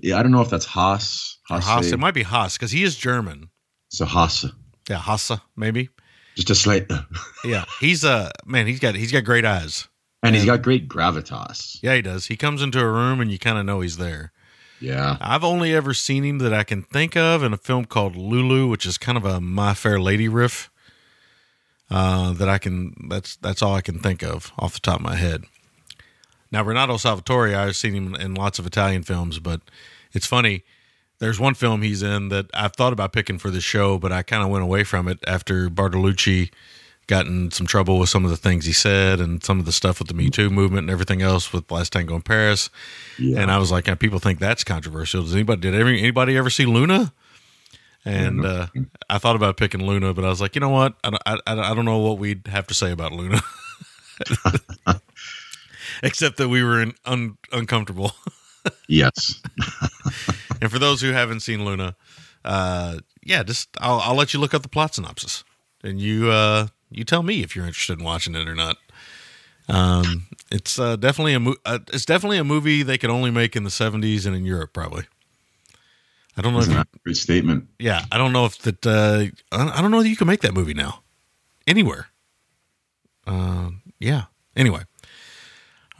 Yeah, 0.00 0.20
I 0.20 0.22
don't 0.22 0.30
know 0.30 0.40
if 0.40 0.50
that's 0.50 0.66
Haas. 0.66 1.38
Hasse. 1.48 1.90
It 1.90 1.98
might 1.98 2.14
be 2.14 2.22
Haas 2.22 2.56
because 2.56 2.70
he 2.70 2.84
is 2.84 2.94
German. 2.94 3.50
So 3.88 4.04
Haas. 4.04 4.46
Yeah, 4.88 4.98
Hasse, 4.98 5.40
maybe. 5.56 5.88
Just 6.36 6.50
a 6.50 6.54
slight. 6.54 6.88
Yeah, 7.44 7.64
he's 7.80 8.04
uh 8.04 8.30
man, 8.44 8.66
he's 8.66 8.80
got 8.80 8.94
he's 8.94 9.10
got 9.10 9.24
great 9.24 9.44
eyes. 9.44 9.88
And 10.22 10.36
he's 10.36 10.44
got 10.44 10.62
great 10.62 10.88
gravitas. 10.88 11.78
Yeah, 11.82 11.94
he 11.94 12.02
does. 12.02 12.26
He 12.26 12.36
comes 12.36 12.60
into 12.60 12.78
a 12.78 12.86
room 12.86 13.20
and 13.20 13.32
you 13.32 13.38
kind 13.38 13.58
of 13.58 13.64
know 13.64 13.80
he's 13.80 13.96
there. 13.96 14.32
Yeah. 14.80 15.16
I've 15.20 15.44
only 15.44 15.74
ever 15.74 15.94
seen 15.94 16.24
him 16.24 16.38
that 16.38 16.52
I 16.52 16.64
can 16.64 16.82
think 16.82 17.16
of 17.16 17.42
in 17.42 17.52
a 17.52 17.58
film 17.58 17.84
called 17.84 18.16
Lulu, 18.16 18.68
which 18.68 18.86
is 18.86 18.98
kind 18.98 19.16
of 19.16 19.24
a 19.24 19.40
My 19.40 19.74
Fair 19.74 20.00
Lady 20.00 20.28
riff. 20.28 20.70
Uh, 21.90 22.32
that 22.34 22.48
I 22.48 22.58
can 22.58 22.94
that's 23.08 23.34
that's 23.34 23.62
all 23.62 23.74
I 23.74 23.80
can 23.80 23.98
think 23.98 24.22
of 24.22 24.52
off 24.56 24.74
the 24.74 24.80
top 24.80 24.96
of 24.96 25.02
my 25.02 25.16
head. 25.16 25.42
Now 26.52 26.62
Renato 26.62 26.94
Salvatori, 26.94 27.52
I've 27.52 27.74
seen 27.74 27.94
him 27.94 28.14
in 28.14 28.34
lots 28.34 28.60
of 28.60 28.66
Italian 28.66 29.02
films, 29.02 29.40
but 29.40 29.60
it's 30.12 30.26
funny. 30.26 30.62
There's 31.18 31.40
one 31.40 31.54
film 31.54 31.82
he's 31.82 32.02
in 32.02 32.28
that 32.28 32.46
I've 32.54 32.74
thought 32.74 32.92
about 32.92 33.12
picking 33.12 33.38
for 33.38 33.50
the 33.50 33.60
show, 33.60 33.98
but 33.98 34.12
I 34.12 34.22
kind 34.22 34.44
of 34.44 34.50
went 34.50 34.62
away 34.62 34.84
from 34.84 35.08
it 35.08 35.18
after 35.26 35.68
Bertolucci 35.68 36.50
got 37.10 37.26
in 37.26 37.50
some 37.50 37.66
trouble 37.66 37.98
with 37.98 38.08
some 38.08 38.24
of 38.24 38.30
the 38.30 38.36
things 38.36 38.64
he 38.64 38.72
said 38.72 39.20
and 39.20 39.42
some 39.44 39.58
of 39.58 39.66
the 39.66 39.72
stuff 39.72 39.98
with 39.98 40.08
the 40.08 40.14
Me 40.14 40.30
Too 40.30 40.48
movement 40.48 40.84
and 40.84 40.90
everything 40.90 41.20
else 41.20 41.52
with 41.52 41.70
Last 41.70 41.92
Tango 41.92 42.14
in 42.14 42.22
Paris. 42.22 42.70
Yeah. 43.18 43.40
And 43.40 43.50
I 43.50 43.58
was 43.58 43.70
like, 43.70 43.88
"Uh, 43.88 43.96
people 43.96 44.18
think 44.18 44.38
that's 44.38 44.64
controversial. 44.64 45.22
Does 45.22 45.34
anybody 45.34 45.60
did 45.60 45.74
anybody 45.74 46.36
ever 46.36 46.48
see 46.50 46.64
Luna? 46.66 47.12
And 48.04 48.46
uh, 48.46 48.68
I 49.10 49.18
thought 49.18 49.36
about 49.36 49.58
picking 49.58 49.86
Luna, 49.86 50.14
but 50.14 50.24
I 50.24 50.28
was 50.28 50.40
like, 50.40 50.54
you 50.54 50.60
know 50.62 50.70
what? 50.70 50.94
I, 51.04 51.10
don't- 51.10 51.22
I, 51.26 51.70
I 51.70 51.74
don't 51.74 51.84
know 51.84 51.98
what 51.98 52.16
we'd 52.16 52.46
have 52.46 52.66
to 52.68 52.74
say 52.74 52.92
about 52.92 53.12
Luna, 53.12 53.42
except 56.02 56.38
that 56.38 56.48
we 56.48 56.62
were 56.64 56.80
in, 56.80 56.94
un, 57.04 57.36
uncomfortable. 57.52 58.12
Yes. 58.88 59.40
and 60.60 60.70
for 60.70 60.78
those 60.78 61.00
who 61.00 61.12
haven't 61.12 61.40
seen 61.40 61.64
Luna, 61.64 61.96
uh, 62.44 62.98
yeah, 63.22 63.42
just 63.42 63.70
I'll, 63.80 64.00
I'll 64.00 64.14
let 64.14 64.34
you 64.34 64.40
look 64.40 64.52
up 64.52 64.60
the 64.60 64.68
plot 64.68 64.94
synopsis, 64.94 65.44
and 65.82 65.98
you 65.98 66.30
uh, 66.30 66.66
you 66.90 67.04
tell 67.04 67.22
me 67.22 67.42
if 67.42 67.54
you're 67.54 67.66
interested 67.66 67.98
in 67.98 68.04
watching 68.04 68.34
it 68.34 68.48
or 68.48 68.54
not. 68.54 68.76
Um, 69.68 70.26
it's 70.50 70.78
uh, 70.78 70.96
definitely 70.96 71.34
a 71.34 71.40
mo- 71.40 71.56
uh, 71.64 71.78
it's 71.92 72.04
definitely 72.04 72.38
a 72.38 72.44
movie 72.44 72.82
they 72.82 72.98
could 72.98 73.10
only 73.10 73.30
make 73.30 73.54
in 73.54 73.62
the 73.64 73.70
'70s 73.70 74.26
and 74.26 74.34
in 74.34 74.44
Europe, 74.44 74.72
probably. 74.72 75.04
I 76.36 76.42
don't 76.42 76.52
know 76.52 76.60
if 76.60 76.66
That's 76.66 76.76
you, 76.76 76.80
a 76.80 76.98
great 77.04 77.16
statement. 77.16 77.68
yeah, 77.78 78.04
I 78.10 78.18
don't 78.18 78.32
know 78.32 78.46
if 78.46 78.58
that 78.58 78.84
uh, 78.86 79.26
I 79.52 79.78
I 79.78 79.80
don't 79.82 79.90
know 79.90 80.02
that 80.02 80.08
you 80.08 80.16
can 80.16 80.26
make 80.26 80.40
that 80.40 80.54
movie 80.54 80.74
now 80.74 81.02
anywhere. 81.66 82.08
Uh, 83.26 83.70
yeah. 83.98 84.24
Anyway. 84.56 84.82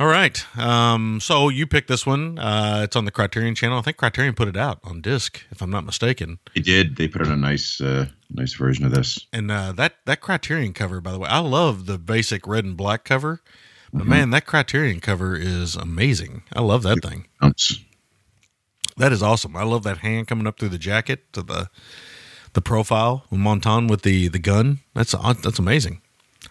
All 0.00 0.06
right. 0.06 0.42
Um, 0.58 1.20
so 1.20 1.50
you 1.50 1.66
picked 1.66 1.88
this 1.88 2.06
one. 2.06 2.38
Uh, 2.38 2.80
it's 2.84 2.96
on 2.96 3.04
the 3.04 3.10
Criterion 3.10 3.54
channel. 3.54 3.78
I 3.78 3.82
think 3.82 3.98
Criterion 3.98 4.34
put 4.34 4.48
it 4.48 4.56
out 4.56 4.80
on 4.82 5.02
disc, 5.02 5.44
if 5.50 5.60
I'm 5.60 5.70
not 5.70 5.84
mistaken. 5.84 6.38
They 6.54 6.62
did. 6.62 6.96
They 6.96 7.06
put 7.06 7.20
out 7.20 7.28
a 7.28 7.36
nice, 7.36 7.80
uh, 7.82 8.06
nice 8.32 8.54
version 8.54 8.84
of 8.84 8.92
this. 8.92 9.26
And 9.32 9.50
uh, 9.50 9.72
that 9.72 9.96
that 10.06 10.20
Criterion 10.20 10.72
cover, 10.72 11.00
by 11.00 11.12
the 11.12 11.18
way, 11.18 11.28
I 11.28 11.38
love 11.38 11.86
the 11.86 11.98
basic 11.98 12.46
red 12.46 12.64
and 12.64 12.76
black 12.76 13.04
cover. 13.04 13.40
But 13.92 14.06
man, 14.06 14.30
that 14.30 14.46
Criterion 14.46 15.00
cover 15.00 15.34
is 15.36 15.74
amazing. 15.74 16.44
I 16.52 16.60
love 16.60 16.84
that 16.84 17.02
thing. 17.02 17.26
Ounce. 17.42 17.80
That 18.96 19.12
is 19.12 19.22
awesome. 19.22 19.56
I 19.56 19.64
love 19.64 19.82
that 19.82 19.98
hand 19.98 20.28
coming 20.28 20.46
up 20.46 20.58
through 20.60 20.68
the 20.68 20.78
jacket 20.78 21.32
to 21.32 21.42
the 21.42 21.70
the 22.52 22.60
profile 22.60 23.24
of 23.30 23.38
Montand 23.38 23.90
with 23.90 24.02
the 24.02 24.28
the 24.28 24.38
gun. 24.38 24.80
That's 24.94 25.12
that's 25.42 25.58
amazing. 25.58 26.02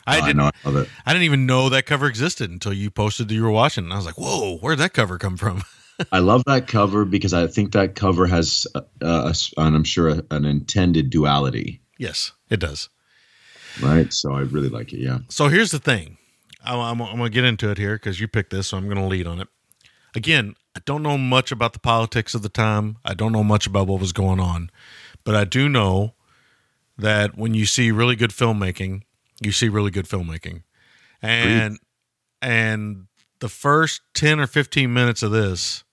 I 0.06 0.26
didn't. 0.26 0.42
I 0.42 0.52
love 0.66 0.76
it. 0.76 0.90
I 1.06 1.14
didn't 1.14 1.26
even 1.26 1.46
know 1.46 1.70
that 1.70 1.86
cover 1.86 2.08
existed 2.08 2.50
until 2.50 2.74
you 2.74 2.90
posted 2.90 3.28
that 3.28 3.34
you 3.34 3.44
were 3.44 3.52
watching. 3.52 3.86
And 3.86 3.94
I 3.94 3.98
was 3.98 4.06
like, 4.06 4.18
"Whoa, 4.18 4.58
where'd 4.58 4.80
that 4.80 4.94
cover 4.94 5.18
come 5.18 5.38
from?" 5.38 5.64
I 6.12 6.20
love 6.20 6.44
that 6.46 6.68
cover 6.68 7.06
because 7.06 7.34
I 7.34 7.48
think 7.48 7.74
that 7.74 7.96
cover 7.96 8.26
has, 8.28 8.66
uh, 8.76 8.82
a 9.02 9.36
and 9.58 9.76
I'm 9.76 9.84
sure, 9.84 10.22
an 10.32 10.46
intended 10.46 11.10
duality. 11.10 11.82
yes, 11.98 12.32
it 12.50 12.60
does. 12.60 12.90
right? 13.82 14.12
So 14.12 14.34
I 14.34 14.42
really 14.42 14.70
like 14.70 14.94
it. 14.94 15.00
Yeah. 15.00 15.20
So 15.30 15.48
here's 15.50 15.72
the 15.72 15.80
thing. 15.80 16.18
I'm, 16.64 16.80
I'm, 16.80 17.02
I'm 17.02 17.18
going 17.18 17.30
to 17.32 17.34
get 17.34 17.44
into 17.46 17.70
it 17.70 17.78
here 17.78 17.96
because 17.96 18.20
you 18.20 18.28
picked 18.28 18.52
this, 18.52 18.68
so 18.68 18.78
I'm 18.78 18.86
going 18.86 18.98
to 18.98 19.06
lead 19.06 19.28
on 19.28 19.40
it. 19.40 19.48
Again, 20.16 20.56
I 20.76 20.82
don't 20.86 21.04
know 21.04 21.18
much 21.18 21.52
about 21.52 21.74
the 21.74 21.80
politics 21.80 22.34
of 22.34 22.42
the 22.42 22.50
time. 22.50 22.98
I 23.06 23.14
don't 23.14 23.32
know 23.32 23.44
much 23.44 23.68
about 23.68 23.88
what 23.88 24.00
was 24.00 24.12
going 24.12 24.40
on, 24.40 24.72
but 25.24 25.36
I 25.36 25.44
do 25.46 25.70
know 25.70 26.16
that 26.98 27.38
when 27.38 27.54
you 27.54 27.66
see 27.66 27.92
really 27.92 28.16
good 28.16 28.32
filmmaking, 28.32 29.04
you 29.42 29.52
see 29.52 29.70
really 29.70 29.92
good 29.92 30.06
filmmaking, 30.06 30.64
and 31.22 31.78
and 32.42 33.06
the 33.40 33.50
first 33.50 34.02
ten 34.14 34.40
or 34.40 34.48
fifteen 34.48 34.94
minutes 34.94 35.24
of 35.24 35.32
this, 35.32 35.84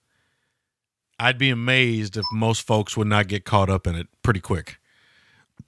I'd 1.19 1.37
be 1.37 1.49
amazed 1.49 2.17
if 2.17 2.25
most 2.31 2.65
folks 2.65 2.95
would 2.95 3.07
not 3.07 3.27
get 3.27 3.45
caught 3.45 3.69
up 3.69 3.87
in 3.87 3.95
it 3.95 4.07
pretty 4.21 4.39
quick. 4.39 4.77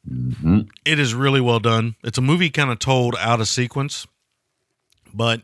Mm-hmm. 0.09 0.61
It 0.85 0.99
is 0.99 1.13
really 1.13 1.41
well 1.41 1.59
done. 1.59 1.95
It's 2.03 2.17
a 2.17 2.21
movie 2.21 2.49
kind 2.49 2.69
of 2.69 2.79
told 2.79 3.15
out 3.17 3.41
of 3.41 3.47
sequence, 3.47 4.05
but 5.13 5.41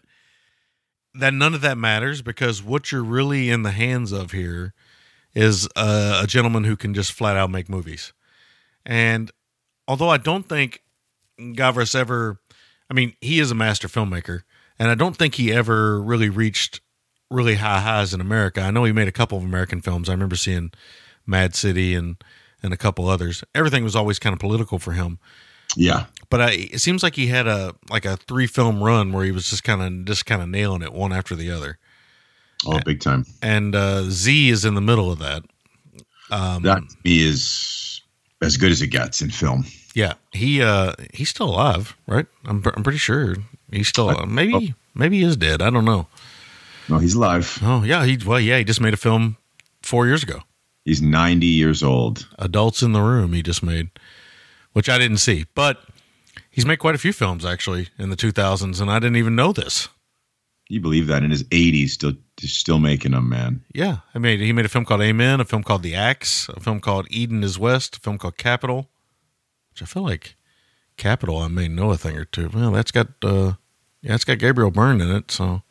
that 1.13 1.33
none 1.33 1.53
of 1.53 1.61
that 1.61 1.77
matters 1.77 2.21
because 2.21 2.61
what 2.61 2.91
you're 2.91 3.03
really 3.03 3.49
in 3.49 3.63
the 3.63 3.71
hands 3.71 4.11
of 4.11 4.31
here 4.31 4.73
is 5.33 5.67
a, 5.75 6.21
a 6.23 6.27
gentleman 6.27 6.63
who 6.63 6.75
can 6.75 6.93
just 6.93 7.11
flat 7.11 7.37
out 7.37 7.49
make 7.49 7.69
movies. 7.69 8.13
And 8.85 9.31
although 9.87 10.09
I 10.09 10.17
don't 10.17 10.47
think 10.47 10.81
Gavras 11.39 11.95
ever, 11.95 12.39
I 12.89 12.93
mean, 12.93 13.13
he 13.21 13.39
is 13.39 13.51
a 13.51 13.55
master 13.55 13.87
filmmaker, 13.87 14.43
and 14.77 14.89
I 14.89 14.95
don't 14.95 15.15
think 15.15 15.35
he 15.35 15.51
ever 15.51 16.01
really 16.01 16.29
reached 16.29 16.81
really 17.29 17.55
high 17.55 17.79
highs 17.81 18.13
in 18.13 18.21
America. 18.21 18.61
I 18.61 18.71
know 18.71 18.83
he 18.83 18.91
made 18.91 19.07
a 19.07 19.11
couple 19.13 19.37
of 19.37 19.43
American 19.43 19.81
films. 19.81 20.09
I 20.09 20.13
remember 20.13 20.35
seeing 20.35 20.71
Mad 21.25 21.55
City 21.55 21.95
and 21.95 22.17
and 22.63 22.73
a 22.73 22.77
couple 22.77 23.07
others. 23.07 23.43
Everything 23.53 23.83
was 23.83 23.95
always 23.95 24.17
kind 24.19 24.33
of 24.33 24.39
political 24.39 24.79
for 24.79 24.93
him 24.93 25.19
Yeah. 25.75 26.05
but 26.31 26.41
I, 26.41 26.51
it 26.71 26.79
seems 26.79 27.03
like 27.03 27.15
he 27.15 27.27
had 27.27 27.45
a 27.47 27.75
like 27.89 28.05
a 28.05 28.17
three 28.17 28.47
film 28.47 28.81
run 28.83 29.11
where 29.11 29.23
he 29.25 29.31
was 29.31 29.49
just 29.49 29.63
kind 29.63 29.81
of 29.81 30.05
just 30.05 30.25
kind 30.25 30.41
of 30.41 30.49
nailing 30.49 30.81
it 30.81 30.91
one 30.93 31.13
after 31.13 31.35
the 31.35 31.51
other. 31.51 31.77
Oh, 32.65 32.79
big 32.85 33.01
time. 33.01 33.25
And 33.41 33.75
uh, 33.75 34.03
Z 34.03 34.49
is 34.49 34.65
in 34.65 34.73
the 34.73 34.81
middle 34.81 35.11
of 35.11 35.19
that. 35.19 35.43
that 36.29 36.63
to 36.89 36.95
me 37.03 37.19
is 37.21 38.01
as 38.41 38.57
good 38.57 38.71
as 38.71 38.81
it 38.81 38.87
gets 38.87 39.21
in 39.21 39.29
film. 39.29 39.65
Yeah, 39.93 40.13
he 40.31 40.61
uh 40.61 40.93
he's 41.13 41.29
still 41.29 41.49
alive, 41.49 41.95
right? 42.07 42.25
I'm 42.45 42.63
I'm 42.75 42.83
pretty 42.83 42.97
sure 42.99 43.35
he's 43.71 43.87
still 43.87 44.09
uh, 44.09 44.25
maybe 44.25 44.73
maybe 44.93 45.19
he 45.19 45.23
is 45.23 45.37
dead. 45.37 45.61
I 45.61 45.69
don't 45.69 45.85
know. 45.85 46.07
No, 46.89 46.97
he's 46.97 47.15
alive. 47.15 47.59
Oh 47.61 47.83
yeah, 47.83 48.05
he 48.05 48.17
well 48.25 48.39
yeah 48.39 48.57
he 48.57 48.63
just 48.63 48.81
made 48.81 48.93
a 48.93 48.97
film 48.97 49.37
four 49.81 50.07
years 50.07 50.23
ago. 50.23 50.39
He's 50.83 51.01
90 51.01 51.47
years 51.47 51.81
old. 51.81 52.27
Adults 52.37 52.83
in 52.83 52.91
the 52.91 53.01
Room. 53.01 53.33
He 53.33 53.41
just 53.41 53.63
made, 53.63 53.89
which 54.73 54.87
I 54.87 54.99
didn't 54.99 55.17
see, 55.17 55.45
but 55.55 55.83
he's 56.51 56.65
made 56.65 56.77
quite 56.77 56.93
a 56.93 56.99
few 56.99 57.11
films 57.11 57.43
actually 57.43 57.89
in 57.97 58.11
the 58.11 58.15
2000s, 58.15 58.79
and 58.79 58.91
I 58.91 58.99
didn't 58.99 59.15
even 59.15 59.35
know 59.35 59.51
this. 59.51 59.89
You 60.69 60.79
believe 60.81 61.07
that 61.07 61.23
in 61.23 61.31
his 61.31 61.43
80s, 61.45 61.89
still 61.89 62.13
still 62.39 62.79
making 62.79 63.11
them, 63.11 63.29
man. 63.29 63.63
Yeah, 63.73 63.97
I 64.13 64.19
made 64.19 64.39
he 64.39 64.53
made 64.53 64.65
a 64.65 64.69
film 64.69 64.85
called 64.85 65.01
Amen, 65.01 65.39
a 65.39 65.45
film 65.45 65.63
called 65.63 65.83
The 65.83 65.95
Axe, 65.95 66.49
a 66.49 66.59
film 66.59 66.79
called 66.79 67.07
Eden 67.09 67.43
is 67.43 67.57
West, 67.57 67.97
a 67.97 67.99
film 67.99 68.17
called 68.17 68.37
Capital, 68.37 68.89
which 69.71 69.81
I 69.81 69.85
feel 69.85 70.03
like 70.03 70.35
Capital 70.97 71.37
I 71.39 71.47
may 71.47 71.67
know 71.67 71.91
a 71.91 71.97
thing 71.97 72.17
or 72.17 72.25
two. 72.25 72.49
Well, 72.53 72.71
that's 72.71 72.91
got 72.91 73.07
uh 73.23 73.53
yeah, 74.01 74.13
it's 74.13 74.23
got 74.23 74.37
Gabriel 74.37 74.71
Byrne 74.71 75.01
in 75.01 75.11
it, 75.11 75.31
so 75.31 75.63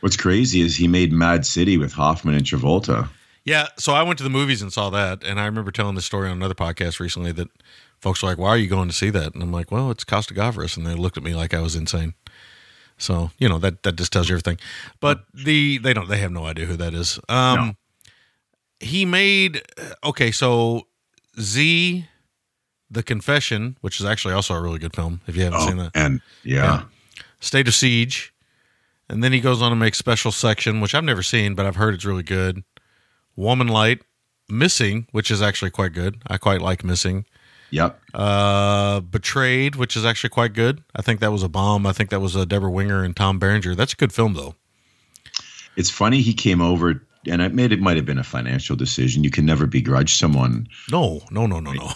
What's 0.00 0.16
crazy 0.16 0.60
is 0.60 0.76
he 0.76 0.88
made 0.88 1.12
Mad 1.12 1.46
City 1.46 1.76
with 1.76 1.92
Hoffman 1.92 2.34
and 2.34 2.44
Travolta. 2.44 3.08
yeah. 3.44 3.66
So 3.78 3.92
I 3.92 4.02
went 4.02 4.18
to 4.18 4.24
the 4.24 4.30
movies 4.30 4.62
and 4.62 4.72
saw 4.72 4.90
that, 4.90 5.22
and 5.24 5.40
I 5.40 5.44
remember 5.46 5.70
telling 5.70 5.94
this 5.94 6.04
story 6.04 6.28
on 6.28 6.36
another 6.36 6.54
podcast 6.54 7.00
recently 7.00 7.32
that 7.32 7.48
folks 8.00 8.22
were 8.22 8.28
like, 8.28 8.38
"Why 8.38 8.48
are 8.50 8.56
you 8.56 8.68
going 8.68 8.88
to 8.88 8.94
see 8.94 9.10
that?" 9.10 9.34
And 9.34 9.42
I'm 9.42 9.52
like, 9.52 9.70
"Well, 9.70 9.90
it's 9.90 10.04
Costa 10.04 10.34
Gavras," 10.34 10.76
and 10.76 10.86
they 10.86 10.94
looked 10.94 11.16
at 11.16 11.22
me 11.22 11.34
like 11.34 11.52
I 11.54 11.60
was 11.60 11.76
insane. 11.76 12.14
So 12.98 13.30
you 13.38 13.48
know 13.48 13.58
that 13.58 13.82
that 13.82 13.96
just 13.96 14.12
tells 14.12 14.28
you 14.28 14.34
everything. 14.34 14.58
But 15.00 15.24
the 15.32 15.78
they 15.78 15.92
don't 15.94 16.08
they 16.08 16.18
have 16.18 16.32
no 16.32 16.44
idea 16.44 16.66
who 16.66 16.76
that 16.76 16.94
is. 16.94 17.18
Um, 17.28 17.76
he 18.78 19.04
made 19.04 19.62
okay. 20.04 20.30
So 20.30 20.86
Z, 21.38 22.06
The 22.90 23.02
Confession, 23.02 23.76
which 23.80 24.00
is 24.00 24.06
actually 24.06 24.34
also 24.34 24.54
a 24.54 24.60
really 24.60 24.78
good 24.78 24.94
film. 24.94 25.20
If 25.26 25.36
you 25.36 25.44
haven't 25.44 25.60
seen 25.60 25.76
that, 25.78 25.92
and 25.94 26.20
yeah, 26.44 26.82
State 27.40 27.68
of 27.68 27.74
Siege, 27.74 28.34
and 29.10 29.22
then 29.22 29.32
he 29.32 29.40
goes 29.40 29.60
on 29.60 29.70
to 29.70 29.76
make 29.76 29.94
Special 29.94 30.32
Section, 30.32 30.80
which 30.80 30.94
I've 30.94 31.04
never 31.04 31.22
seen, 31.22 31.54
but 31.54 31.66
I've 31.66 31.76
heard 31.76 31.92
it's 31.94 32.04
really 32.04 32.22
good. 32.22 32.64
Woman 33.36 33.68
Light, 33.68 34.00
Missing, 34.48 35.06
which 35.12 35.30
is 35.30 35.42
actually 35.42 35.70
quite 35.70 35.92
good. 35.92 36.22
I 36.26 36.38
quite 36.38 36.60
like 36.62 36.82
Missing. 36.84 37.24
yep. 37.70 38.00
Uh, 38.14 39.00
Betrayed, 39.00 39.76
which 39.76 39.96
is 39.96 40.04
actually 40.04 40.30
quite 40.30 40.52
good. 40.54 40.82
I 40.96 41.02
think 41.02 41.20
that 41.20 41.30
was 41.32 41.42
a 41.42 41.48
bomb. 41.48 41.86
I 41.86 41.92
think 41.92 42.10
that 42.10 42.20
was 42.20 42.36
uh, 42.36 42.44
Debra 42.44 42.70
Winger 42.70 43.04
and 43.04 43.14
Tom 43.14 43.38
Berenger. 43.38 43.74
That's 43.74 43.92
a 43.92 43.96
good 43.96 44.12
film, 44.12 44.34
though. 44.34 44.54
It's 45.76 45.90
funny 45.90 46.20
he 46.20 46.34
came 46.34 46.60
over, 46.60 47.06
and 47.28 47.40
it 47.40 47.54
made 47.54 47.72
it 47.72 47.80
might 47.80 47.96
have 47.96 48.04
been 48.06 48.18
a 48.18 48.24
financial 48.24 48.74
decision. 48.76 49.22
You 49.24 49.30
can 49.30 49.46
never 49.46 49.66
begrudge 49.66 50.14
someone, 50.14 50.66
No, 50.90 51.20
no, 51.30 51.46
no, 51.46 51.60
no, 51.60 51.72
no. 51.72 51.90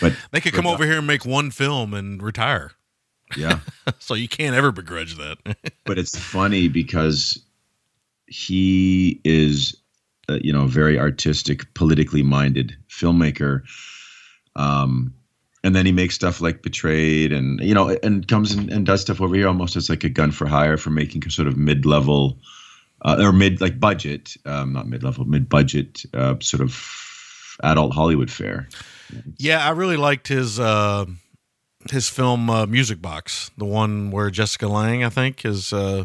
but 0.00 0.16
they 0.30 0.40
could 0.40 0.52
come 0.54 0.66
over 0.66 0.84
here 0.84 0.98
and 0.98 1.06
make 1.06 1.24
one 1.26 1.50
film 1.50 1.92
and 1.92 2.22
retire. 2.22 2.72
Yeah. 3.36 3.60
So 3.98 4.14
you 4.14 4.28
can't 4.28 4.54
ever 4.54 4.72
begrudge 4.72 5.16
that. 5.16 5.38
but 5.84 5.98
it's 5.98 6.18
funny 6.18 6.68
because 6.68 7.42
he 8.26 9.20
is 9.24 9.76
uh, 10.28 10.38
you 10.42 10.52
know 10.52 10.66
very 10.66 10.98
artistic 10.98 11.72
politically 11.74 12.22
minded 12.22 12.74
filmmaker 12.88 13.62
um 14.56 15.12
and 15.62 15.76
then 15.76 15.84
he 15.84 15.92
makes 15.92 16.14
stuff 16.14 16.40
like 16.40 16.62
betrayed 16.62 17.30
and 17.32 17.60
you 17.60 17.74
know 17.74 17.90
and 18.02 18.26
comes 18.26 18.52
and, 18.52 18.70
and 18.70 18.86
does 18.86 19.02
stuff 19.02 19.20
over 19.20 19.34
here 19.34 19.46
almost 19.46 19.76
as 19.76 19.90
like 19.90 20.02
a 20.02 20.08
gun 20.08 20.30
for 20.30 20.46
hire 20.46 20.78
for 20.78 20.90
making 20.90 21.28
sort 21.28 21.46
of 21.46 21.58
mid-level 21.58 22.38
uh, 23.02 23.16
or 23.20 23.32
mid 23.32 23.60
like 23.60 23.78
budget 23.78 24.34
um 24.46 24.72
not 24.72 24.88
mid-level 24.88 25.26
mid-budget 25.26 26.04
uh, 26.14 26.34
sort 26.40 26.62
of 26.62 27.56
adult 27.62 27.92
hollywood 27.92 28.30
fare 28.30 28.66
yeah, 29.38 29.64
I 29.64 29.70
really 29.70 29.96
liked 29.96 30.28
his 30.28 30.58
uh, 30.58 31.06
his 31.90 32.08
film 32.08 32.48
uh, 32.50 32.66
Music 32.66 33.00
Box, 33.02 33.50
the 33.56 33.64
one 33.64 34.10
where 34.10 34.30
Jessica 34.30 34.68
Lange, 34.68 35.04
I 35.04 35.08
think, 35.10 35.44
is 35.44 35.72
uh, 35.72 36.04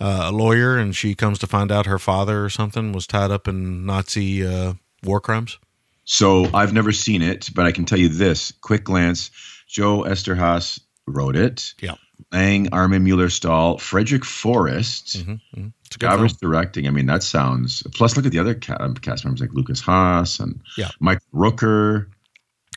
uh, 0.00 0.22
a 0.24 0.32
lawyer, 0.32 0.76
and 0.76 0.94
she 0.94 1.14
comes 1.14 1.38
to 1.40 1.46
find 1.46 1.70
out 1.72 1.86
her 1.86 1.98
father 1.98 2.44
or 2.44 2.50
something 2.50 2.92
was 2.92 3.06
tied 3.06 3.30
up 3.30 3.48
in 3.48 3.86
Nazi 3.86 4.46
uh, 4.46 4.74
war 5.04 5.20
crimes. 5.20 5.58
So 6.04 6.48
I've 6.54 6.72
never 6.72 6.92
seen 6.92 7.22
it, 7.22 7.50
but 7.54 7.66
I 7.66 7.72
can 7.72 7.84
tell 7.84 7.98
you 7.98 8.08
this: 8.08 8.52
quick 8.60 8.84
glance. 8.84 9.30
Joe 9.68 10.02
Eszterhas 10.04 10.80
wrote 11.06 11.34
it. 11.36 11.74
Yeah, 11.80 11.94
Lange, 12.32 12.68
Armin 12.72 13.02
Mueller 13.04 13.28
Stahl, 13.28 13.78
Frederick 13.78 14.24
Forrest, 14.24 15.16
it's 15.16 15.24
a 15.24 15.24
good 15.24 15.40
film. 15.50 15.72
Gavras 16.28 16.38
directing. 16.38 16.86
I 16.86 16.90
mean, 16.90 17.06
that 17.06 17.22
sounds. 17.22 17.82
Plus, 17.94 18.16
look 18.16 18.26
at 18.26 18.32
the 18.32 18.38
other 18.38 18.58
um, 18.78 18.94
cast 18.94 19.24
members 19.24 19.40
like 19.40 19.52
Lucas 19.52 19.80
Haas 19.80 20.38
and 20.40 20.60
Yeah. 20.76 20.90
Mike 21.00 21.20
Rooker. 21.34 22.06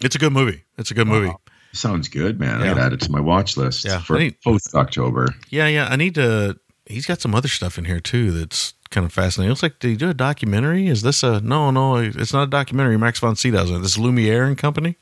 It's 0.01 0.15
a 0.15 0.19
good 0.19 0.31
movie. 0.33 0.63
It's 0.77 0.91
a 0.91 0.93
good 0.93 1.07
movie. 1.07 1.33
Sounds 1.71 2.07
good, 2.07 2.39
man. 2.39 2.61
I 2.61 2.65
Yeah. 2.65 2.73
got 2.73 2.79
to 2.79 2.81
add 2.85 2.93
it 2.93 3.01
to 3.01 3.11
my 3.11 3.19
watch 3.19 3.55
list 3.57 3.85
Yeah. 3.85 3.99
for 3.99 4.17
I 4.17 4.33
post 4.43 4.73
October. 4.73 5.27
Yeah, 5.49 5.67
yeah. 5.67 5.87
I 5.89 5.95
need 5.95 6.15
to. 6.15 6.57
He's 6.87 7.05
got 7.05 7.21
some 7.21 7.35
other 7.35 7.47
stuff 7.47 7.77
in 7.77 7.85
here 7.85 7.99
too 7.99 8.31
that's 8.31 8.73
kind 8.89 9.05
of 9.05 9.13
fascinating. 9.13 9.49
It 9.49 9.51
looks 9.51 9.61
like 9.63 9.77
did 9.79 9.89
he 9.89 9.95
do 9.95 10.09
a 10.09 10.13
documentary? 10.15 10.87
Is 10.87 11.03
this 11.03 11.21
a 11.21 11.39
no, 11.41 11.69
no? 11.69 11.97
It's 11.97 12.33
not 12.33 12.43
a 12.43 12.47
documentary. 12.49 12.97
Max 12.97 13.19
von 13.19 13.35
Sydow's 13.35 13.69
in 13.69 13.75
it. 13.75 13.79
This 13.79 13.97
Lumiere 13.97 14.45
and 14.45 14.57
Company 14.57 14.95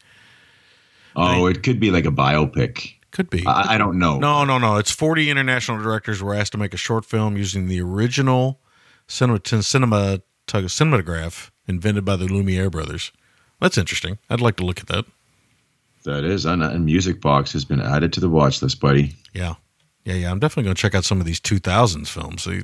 Oh, 1.15 1.47
it 1.47 1.63
could 1.63 1.79
be 1.79 1.89
like 1.89 2.05
a 2.05 2.11
biopic. 2.11 2.93
could 3.11 3.29
be. 3.29 3.45
I, 3.47 3.75
I 3.75 3.77
don't 3.77 3.97
know. 3.97 4.19
No, 4.19 4.43
no, 4.45 4.57
no. 4.59 4.75
It's 4.77 4.91
40 4.91 5.29
international 5.31 5.81
directors 5.81 6.21
were 6.21 6.35
asked 6.35 6.51
to 6.51 6.57
make 6.59 6.73
a 6.73 6.77
short 6.77 7.05
film 7.05 7.37
using 7.37 7.67
the 7.67 7.81
original 7.81 8.59
cinema, 9.07 9.39
cinema 9.43 10.19
cinematograph 10.47 11.49
invented 11.67 12.05
by 12.05 12.15
the 12.17 12.25
Lumiere 12.25 12.69
brothers. 12.69 13.11
That's 13.59 13.77
interesting. 13.77 14.19
I'd 14.29 14.41
like 14.41 14.57
to 14.57 14.65
look 14.65 14.79
at 14.79 14.87
that. 14.87 15.05
That 16.07 16.23
is, 16.23 16.45
and, 16.45 16.63
and 16.63 16.85
Music 16.85 17.19
Box 17.19 17.51
has 17.51 17.65
been 17.65 17.81
added 17.81 18.13
to 18.13 18.21
the 18.21 18.29
watch 18.29 18.61
list, 18.61 18.79
buddy. 18.79 19.13
Yeah. 19.33 19.55
Yeah, 20.05 20.13
yeah. 20.13 20.31
I'm 20.31 20.39
definitely 20.39 20.63
going 20.63 20.75
to 20.77 20.81
check 20.81 20.95
out 20.95 21.03
some 21.03 21.19
of 21.19 21.25
these 21.25 21.41
2000s 21.41 22.07
films. 22.07 22.45
He, 22.45 22.61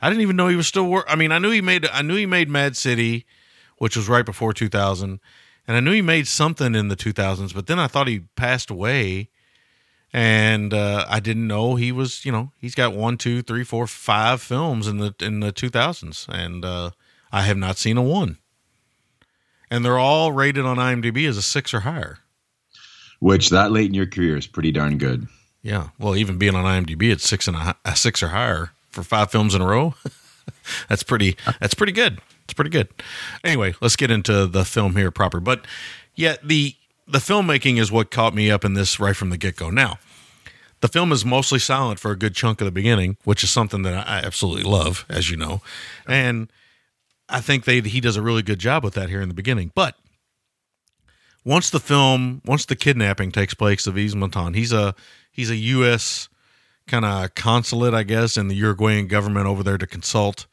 I 0.00 0.08
didn't 0.08 0.22
even 0.22 0.36
know 0.36 0.48
he 0.48 0.56
was 0.56 0.68
still 0.68 0.86
work. 0.86 1.04
I 1.06 1.14
mean, 1.14 1.30
I 1.30 1.38
knew 1.38 1.50
he 1.50 1.60
made 1.60 1.86
I 1.86 2.00
knew 2.00 2.16
he 2.16 2.24
made 2.24 2.48
Mad 2.48 2.78
City, 2.78 3.26
which 3.76 3.94
was 3.94 4.08
right 4.08 4.24
before 4.24 4.54
2000, 4.54 5.20
and 5.66 5.76
I 5.76 5.80
knew 5.80 5.92
he 5.92 6.00
made 6.00 6.26
something 6.26 6.74
in 6.74 6.88
the 6.88 6.96
2000s, 6.96 7.54
but 7.54 7.66
then 7.66 7.78
I 7.78 7.88
thought 7.88 8.08
he 8.08 8.20
passed 8.36 8.70
away. 8.70 9.28
And 10.10 10.72
uh, 10.72 11.04
I 11.10 11.20
didn't 11.20 11.46
know 11.46 11.74
he 11.74 11.92
was, 11.92 12.24
you 12.24 12.32
know, 12.32 12.52
he's 12.56 12.74
got 12.74 12.94
one, 12.94 13.18
two, 13.18 13.42
three, 13.42 13.64
four, 13.64 13.86
five 13.86 14.40
films 14.40 14.88
in 14.88 14.96
the 14.96 15.14
in 15.20 15.40
the 15.40 15.52
2000s, 15.52 16.26
and 16.30 16.64
uh, 16.64 16.92
I 17.30 17.42
have 17.42 17.58
not 17.58 17.76
seen 17.76 17.98
a 17.98 18.02
one. 18.02 18.38
And 19.70 19.84
they're 19.84 19.98
all 19.98 20.32
rated 20.32 20.64
on 20.64 20.78
IMDb 20.78 21.28
as 21.28 21.36
a 21.36 21.42
six 21.42 21.74
or 21.74 21.80
higher. 21.80 22.20
Which 23.20 23.50
that 23.50 23.72
late 23.72 23.86
in 23.86 23.94
your 23.94 24.06
career 24.06 24.36
is 24.36 24.46
pretty 24.46 24.70
darn 24.70 24.98
good. 24.98 25.26
Yeah, 25.62 25.88
well, 25.98 26.16
even 26.16 26.38
being 26.38 26.54
on 26.54 26.64
IMDb 26.64 27.10
at 27.12 27.20
six 27.20 27.48
and 27.48 27.56
a, 27.56 27.60
a 27.60 27.76
uh, 27.84 27.94
six 27.94 28.22
or 28.22 28.28
higher 28.28 28.70
for 28.90 29.02
five 29.02 29.30
films 29.30 29.54
in 29.54 29.60
a 29.60 29.66
row, 29.66 29.94
that's 30.88 31.02
pretty. 31.02 31.36
That's 31.60 31.74
pretty 31.74 31.92
good. 31.92 32.20
It's 32.44 32.54
pretty 32.54 32.70
good. 32.70 32.88
Anyway, 33.44 33.74
let's 33.80 33.96
get 33.96 34.10
into 34.10 34.46
the 34.46 34.64
film 34.64 34.96
here 34.96 35.10
proper. 35.10 35.40
But 35.40 35.66
yeah, 36.14 36.36
the 36.42 36.76
the 37.06 37.18
filmmaking 37.18 37.78
is 37.78 37.90
what 37.90 38.10
caught 38.10 38.34
me 38.34 38.50
up 38.50 38.64
in 38.64 38.74
this 38.74 39.00
right 39.00 39.16
from 39.16 39.30
the 39.30 39.36
get 39.36 39.56
go. 39.56 39.70
Now, 39.70 39.98
the 40.80 40.88
film 40.88 41.10
is 41.10 41.24
mostly 41.24 41.58
silent 41.58 41.98
for 41.98 42.10
a 42.10 42.16
good 42.16 42.34
chunk 42.34 42.60
of 42.60 42.66
the 42.66 42.70
beginning, 42.70 43.16
which 43.24 43.42
is 43.42 43.50
something 43.50 43.82
that 43.82 44.08
I 44.08 44.18
absolutely 44.18 44.62
love, 44.62 45.04
as 45.08 45.30
you 45.30 45.36
know, 45.36 45.60
and 46.06 46.50
I 47.28 47.40
think 47.40 47.64
they 47.64 47.80
he 47.80 48.00
does 48.00 48.16
a 48.16 48.22
really 48.22 48.42
good 48.42 48.58
job 48.58 48.84
with 48.84 48.94
that 48.94 49.08
here 49.08 49.20
in 49.20 49.28
the 49.28 49.34
beginning. 49.34 49.72
But 49.74 49.96
once 51.44 51.70
the 51.70 51.80
film, 51.80 52.42
once 52.44 52.64
the 52.64 52.76
kidnapping 52.76 53.32
takes 53.32 53.54
place 53.54 53.86
of 53.86 53.96
Yves 53.96 54.14
he's 54.54 54.72
a 54.72 54.94
he's 55.30 55.50
a 55.50 55.56
U.S. 55.56 56.28
kind 56.86 57.04
of 57.04 57.34
consulate, 57.34 57.94
I 57.94 58.02
guess, 58.02 58.36
in 58.36 58.48
the 58.48 58.56
Uruguayan 58.56 59.06
government 59.06 59.46
over 59.46 59.62
there 59.62 59.78
to 59.78 59.86
consult 59.86 60.46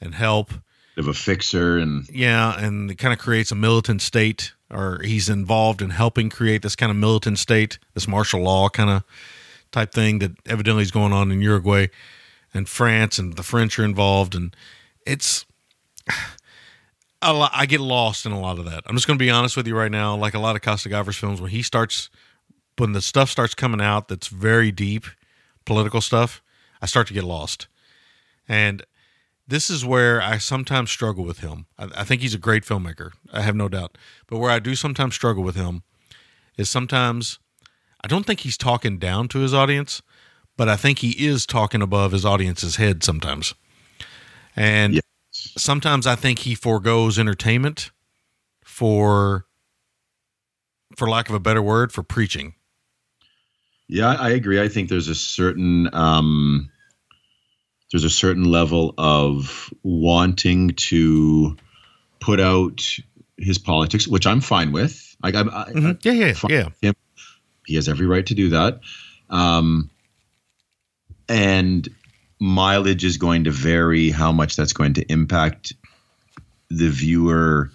and 0.00 0.14
help. 0.14 0.52
Of 0.96 1.08
a 1.08 1.14
fixer 1.14 1.78
and 1.78 2.08
Yeah, 2.12 2.58
and 2.58 2.90
it 2.90 2.96
kind 2.96 3.12
of 3.12 3.18
creates 3.18 3.50
a 3.50 3.54
militant 3.54 4.02
state, 4.02 4.52
or 4.70 5.00
he's 5.02 5.28
involved 5.28 5.82
in 5.82 5.90
helping 5.90 6.30
create 6.30 6.62
this 6.62 6.76
kind 6.76 6.90
of 6.90 6.96
militant 6.96 7.38
state, 7.38 7.78
this 7.94 8.08
martial 8.08 8.42
law 8.42 8.68
kind 8.68 8.90
of 8.90 9.04
type 9.72 9.92
thing 9.92 10.18
that 10.18 10.32
evidently 10.46 10.82
is 10.82 10.90
going 10.90 11.12
on 11.12 11.30
in 11.30 11.40
Uruguay 11.40 11.88
and 12.52 12.68
France, 12.68 13.18
and 13.18 13.36
the 13.36 13.42
French 13.42 13.78
are 13.78 13.84
involved, 13.84 14.34
and 14.34 14.54
it's. 15.06 15.44
Lot, 17.22 17.52
I 17.54 17.66
get 17.66 17.80
lost 17.80 18.24
in 18.24 18.32
a 18.32 18.40
lot 18.40 18.58
of 18.58 18.64
that. 18.64 18.82
I'm 18.86 18.96
just 18.96 19.06
going 19.06 19.18
to 19.18 19.22
be 19.22 19.30
honest 19.30 19.56
with 19.56 19.66
you 19.66 19.76
right 19.76 19.90
now. 19.90 20.16
Like 20.16 20.34
a 20.34 20.38
lot 20.38 20.56
of 20.56 20.62
Costa 20.62 20.88
Gavras 20.88 21.18
films, 21.18 21.40
when 21.40 21.50
he 21.50 21.62
starts, 21.62 22.08
when 22.78 22.92
the 22.92 23.02
stuff 23.02 23.28
starts 23.30 23.54
coming 23.54 23.80
out 23.80 24.08
that's 24.08 24.28
very 24.28 24.72
deep, 24.72 25.04
political 25.66 26.00
stuff, 26.00 26.42
I 26.80 26.86
start 26.86 27.06
to 27.08 27.14
get 27.14 27.24
lost. 27.24 27.66
And 28.48 28.84
this 29.46 29.68
is 29.68 29.84
where 29.84 30.22
I 30.22 30.38
sometimes 30.38 30.90
struggle 30.90 31.24
with 31.24 31.40
him. 31.40 31.66
I, 31.78 31.88
I 31.98 32.04
think 32.04 32.22
he's 32.22 32.34
a 32.34 32.38
great 32.38 32.64
filmmaker. 32.64 33.12
I 33.32 33.42
have 33.42 33.56
no 33.56 33.68
doubt. 33.68 33.98
But 34.26 34.38
where 34.38 34.50
I 34.50 34.58
do 34.58 34.74
sometimes 34.74 35.14
struggle 35.14 35.42
with 35.42 35.56
him 35.56 35.82
is 36.56 36.70
sometimes 36.70 37.38
I 38.02 38.08
don't 38.08 38.24
think 38.24 38.40
he's 38.40 38.56
talking 38.56 38.98
down 38.98 39.28
to 39.28 39.40
his 39.40 39.52
audience, 39.52 40.00
but 40.56 40.68
I 40.68 40.76
think 40.76 41.00
he 41.00 41.10
is 41.26 41.44
talking 41.46 41.82
above 41.82 42.12
his 42.12 42.24
audience's 42.24 42.76
head 42.76 43.02
sometimes. 43.04 43.54
And 44.56 44.94
Yes. 44.94 45.02
Sometimes 45.56 46.06
I 46.06 46.14
think 46.14 46.40
he 46.40 46.54
foregoes 46.54 47.18
entertainment 47.18 47.90
for 48.64 49.46
for 50.96 51.08
lack 51.08 51.28
of 51.28 51.34
a 51.34 51.40
better 51.40 51.62
word, 51.62 51.92
for 51.92 52.02
preaching. 52.02 52.54
Yeah, 53.88 54.14
I 54.14 54.30
agree. 54.30 54.60
I 54.60 54.68
think 54.68 54.88
there's 54.88 55.08
a 55.08 55.14
certain 55.14 55.92
um, 55.94 56.70
there's 57.90 58.04
a 58.04 58.10
certain 58.10 58.44
level 58.44 58.94
of 58.98 59.72
wanting 59.82 60.70
to 60.70 61.56
put 62.20 62.40
out 62.40 62.82
his 63.36 63.58
politics, 63.58 64.06
which 64.06 64.26
I'm 64.26 64.40
fine 64.40 64.72
with. 64.72 65.16
Like 65.22 65.34
I'm, 65.34 65.50
I, 65.50 65.96
Yeah, 66.02 66.12
yeah, 66.12 66.34
yeah. 66.48 66.64
with 66.66 66.80
him. 66.80 66.94
He 67.66 67.74
has 67.74 67.88
every 67.88 68.06
right 68.06 68.26
to 68.26 68.34
do 68.34 68.50
that. 68.50 68.80
Um, 69.28 69.90
and 71.28 71.88
mileage 72.40 73.04
is 73.04 73.16
going 73.18 73.44
to 73.44 73.50
vary 73.50 74.10
how 74.10 74.32
much 74.32 74.56
that's 74.56 74.72
going 74.72 74.94
to 74.94 75.12
impact 75.12 75.74
the 76.70 76.88
viewer 76.88 77.70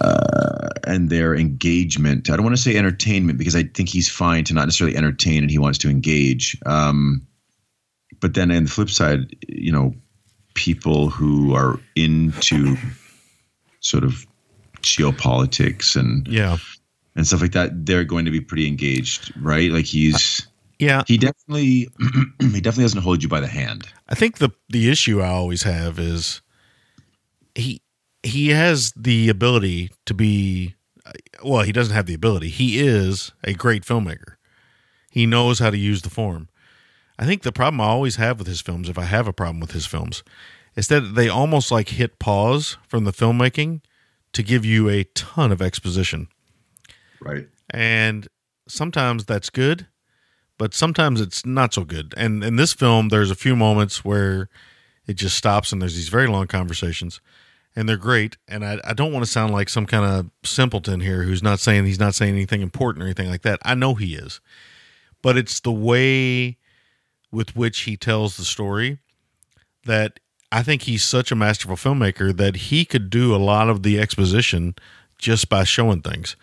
uh, 0.00 0.68
and 0.86 1.10
their 1.10 1.34
engagement. 1.34 2.30
I 2.30 2.36
don't 2.36 2.44
want 2.44 2.56
to 2.56 2.62
say 2.62 2.76
entertainment 2.76 3.38
because 3.38 3.56
I 3.56 3.64
think 3.64 3.88
he's 3.88 4.08
fine 4.08 4.44
to 4.44 4.54
not 4.54 4.64
necessarily 4.66 4.96
entertain 4.96 5.42
and 5.42 5.50
he 5.50 5.58
wants 5.58 5.78
to 5.78 5.90
engage. 5.90 6.56
Um, 6.64 7.26
but 8.20 8.34
then 8.34 8.50
on 8.50 8.64
the 8.64 8.70
flip 8.70 8.88
side, 8.90 9.36
you 9.48 9.72
know, 9.72 9.94
people 10.54 11.10
who 11.10 11.54
are 11.54 11.78
into 11.96 12.76
sort 13.80 14.04
of 14.04 14.24
geopolitics 14.80 15.96
and 15.96 16.26
Yeah. 16.28 16.58
and 17.16 17.26
stuff 17.26 17.42
like 17.42 17.52
that, 17.52 17.84
they're 17.84 18.04
going 18.04 18.24
to 18.24 18.30
be 18.30 18.40
pretty 18.40 18.66
engaged, 18.68 19.32
right? 19.36 19.70
Like 19.70 19.84
he's 19.86 20.46
Yeah. 20.78 21.02
he 21.06 21.18
definitely 21.18 21.88
he 22.40 22.60
definitely 22.60 22.84
doesn't 22.84 23.02
hold 23.02 23.22
you 23.22 23.28
by 23.28 23.40
the 23.40 23.46
hand. 23.46 23.88
I 24.08 24.14
think 24.14 24.38
the 24.38 24.50
the 24.68 24.90
issue 24.90 25.20
I 25.20 25.28
always 25.28 25.62
have 25.62 25.98
is 25.98 26.42
he 27.54 27.82
he 28.22 28.48
has 28.50 28.92
the 28.96 29.28
ability 29.28 29.90
to 30.06 30.14
be 30.14 30.74
well, 31.42 31.62
he 31.62 31.72
doesn't 31.72 31.94
have 31.94 32.06
the 32.06 32.14
ability. 32.14 32.48
He 32.48 32.80
is 32.80 33.32
a 33.42 33.52
great 33.52 33.84
filmmaker. 33.84 34.36
He 35.10 35.26
knows 35.26 35.58
how 35.58 35.70
to 35.70 35.76
use 35.76 36.02
the 36.02 36.10
form. 36.10 36.48
I 37.18 37.26
think 37.26 37.42
the 37.42 37.52
problem 37.52 37.80
I 37.80 37.84
always 37.84 38.16
have 38.16 38.38
with 38.38 38.48
his 38.48 38.60
films, 38.60 38.88
if 38.88 38.98
I 38.98 39.04
have 39.04 39.28
a 39.28 39.32
problem 39.32 39.60
with 39.60 39.72
his 39.72 39.86
films, 39.86 40.24
is 40.74 40.88
that 40.88 41.14
they 41.14 41.28
almost 41.28 41.70
like 41.70 41.90
hit 41.90 42.18
pause 42.18 42.78
from 42.88 43.04
the 43.04 43.12
filmmaking 43.12 43.82
to 44.32 44.42
give 44.42 44.64
you 44.64 44.88
a 44.88 45.04
ton 45.04 45.52
of 45.52 45.62
exposition. 45.62 46.28
Right. 47.20 47.46
And 47.70 48.26
sometimes 48.66 49.24
that's 49.24 49.50
good, 49.50 49.86
but 50.58 50.74
sometimes 50.74 51.20
it's 51.20 51.44
not 51.44 51.74
so 51.74 51.84
good. 51.84 52.14
And 52.16 52.44
in 52.44 52.56
this 52.56 52.72
film, 52.72 53.08
there's 53.08 53.30
a 53.30 53.36
few 53.36 53.56
moments 53.56 54.04
where 54.04 54.48
it 55.06 55.14
just 55.14 55.36
stops 55.36 55.72
and 55.72 55.82
there's 55.82 55.96
these 55.96 56.08
very 56.08 56.26
long 56.26 56.46
conversations, 56.46 57.20
and 57.76 57.88
they're 57.88 57.96
great. 57.96 58.36
And 58.48 58.64
I, 58.64 58.78
I 58.84 58.92
don't 58.92 59.12
want 59.12 59.24
to 59.24 59.30
sound 59.30 59.52
like 59.52 59.68
some 59.68 59.86
kind 59.86 60.04
of 60.04 60.30
simpleton 60.48 61.00
here 61.00 61.24
who's 61.24 61.42
not 61.42 61.60
saying 61.60 61.84
he's 61.86 62.00
not 62.00 62.14
saying 62.14 62.34
anything 62.34 62.62
important 62.62 63.02
or 63.02 63.06
anything 63.06 63.28
like 63.28 63.42
that. 63.42 63.58
I 63.64 63.74
know 63.74 63.94
he 63.94 64.14
is, 64.14 64.40
but 65.22 65.36
it's 65.36 65.60
the 65.60 65.72
way 65.72 66.58
with 67.30 67.56
which 67.56 67.80
he 67.80 67.96
tells 67.96 68.36
the 68.36 68.44
story 68.44 68.98
that 69.84 70.20
I 70.52 70.62
think 70.62 70.82
he's 70.82 71.02
such 71.02 71.32
a 71.32 71.36
masterful 71.36 71.76
filmmaker 71.76 72.34
that 72.36 72.56
he 72.56 72.84
could 72.84 73.10
do 73.10 73.34
a 73.34 73.38
lot 73.38 73.68
of 73.68 73.82
the 73.82 73.98
exposition 73.98 74.76
just 75.18 75.48
by 75.48 75.64
showing 75.64 76.00
things. 76.00 76.36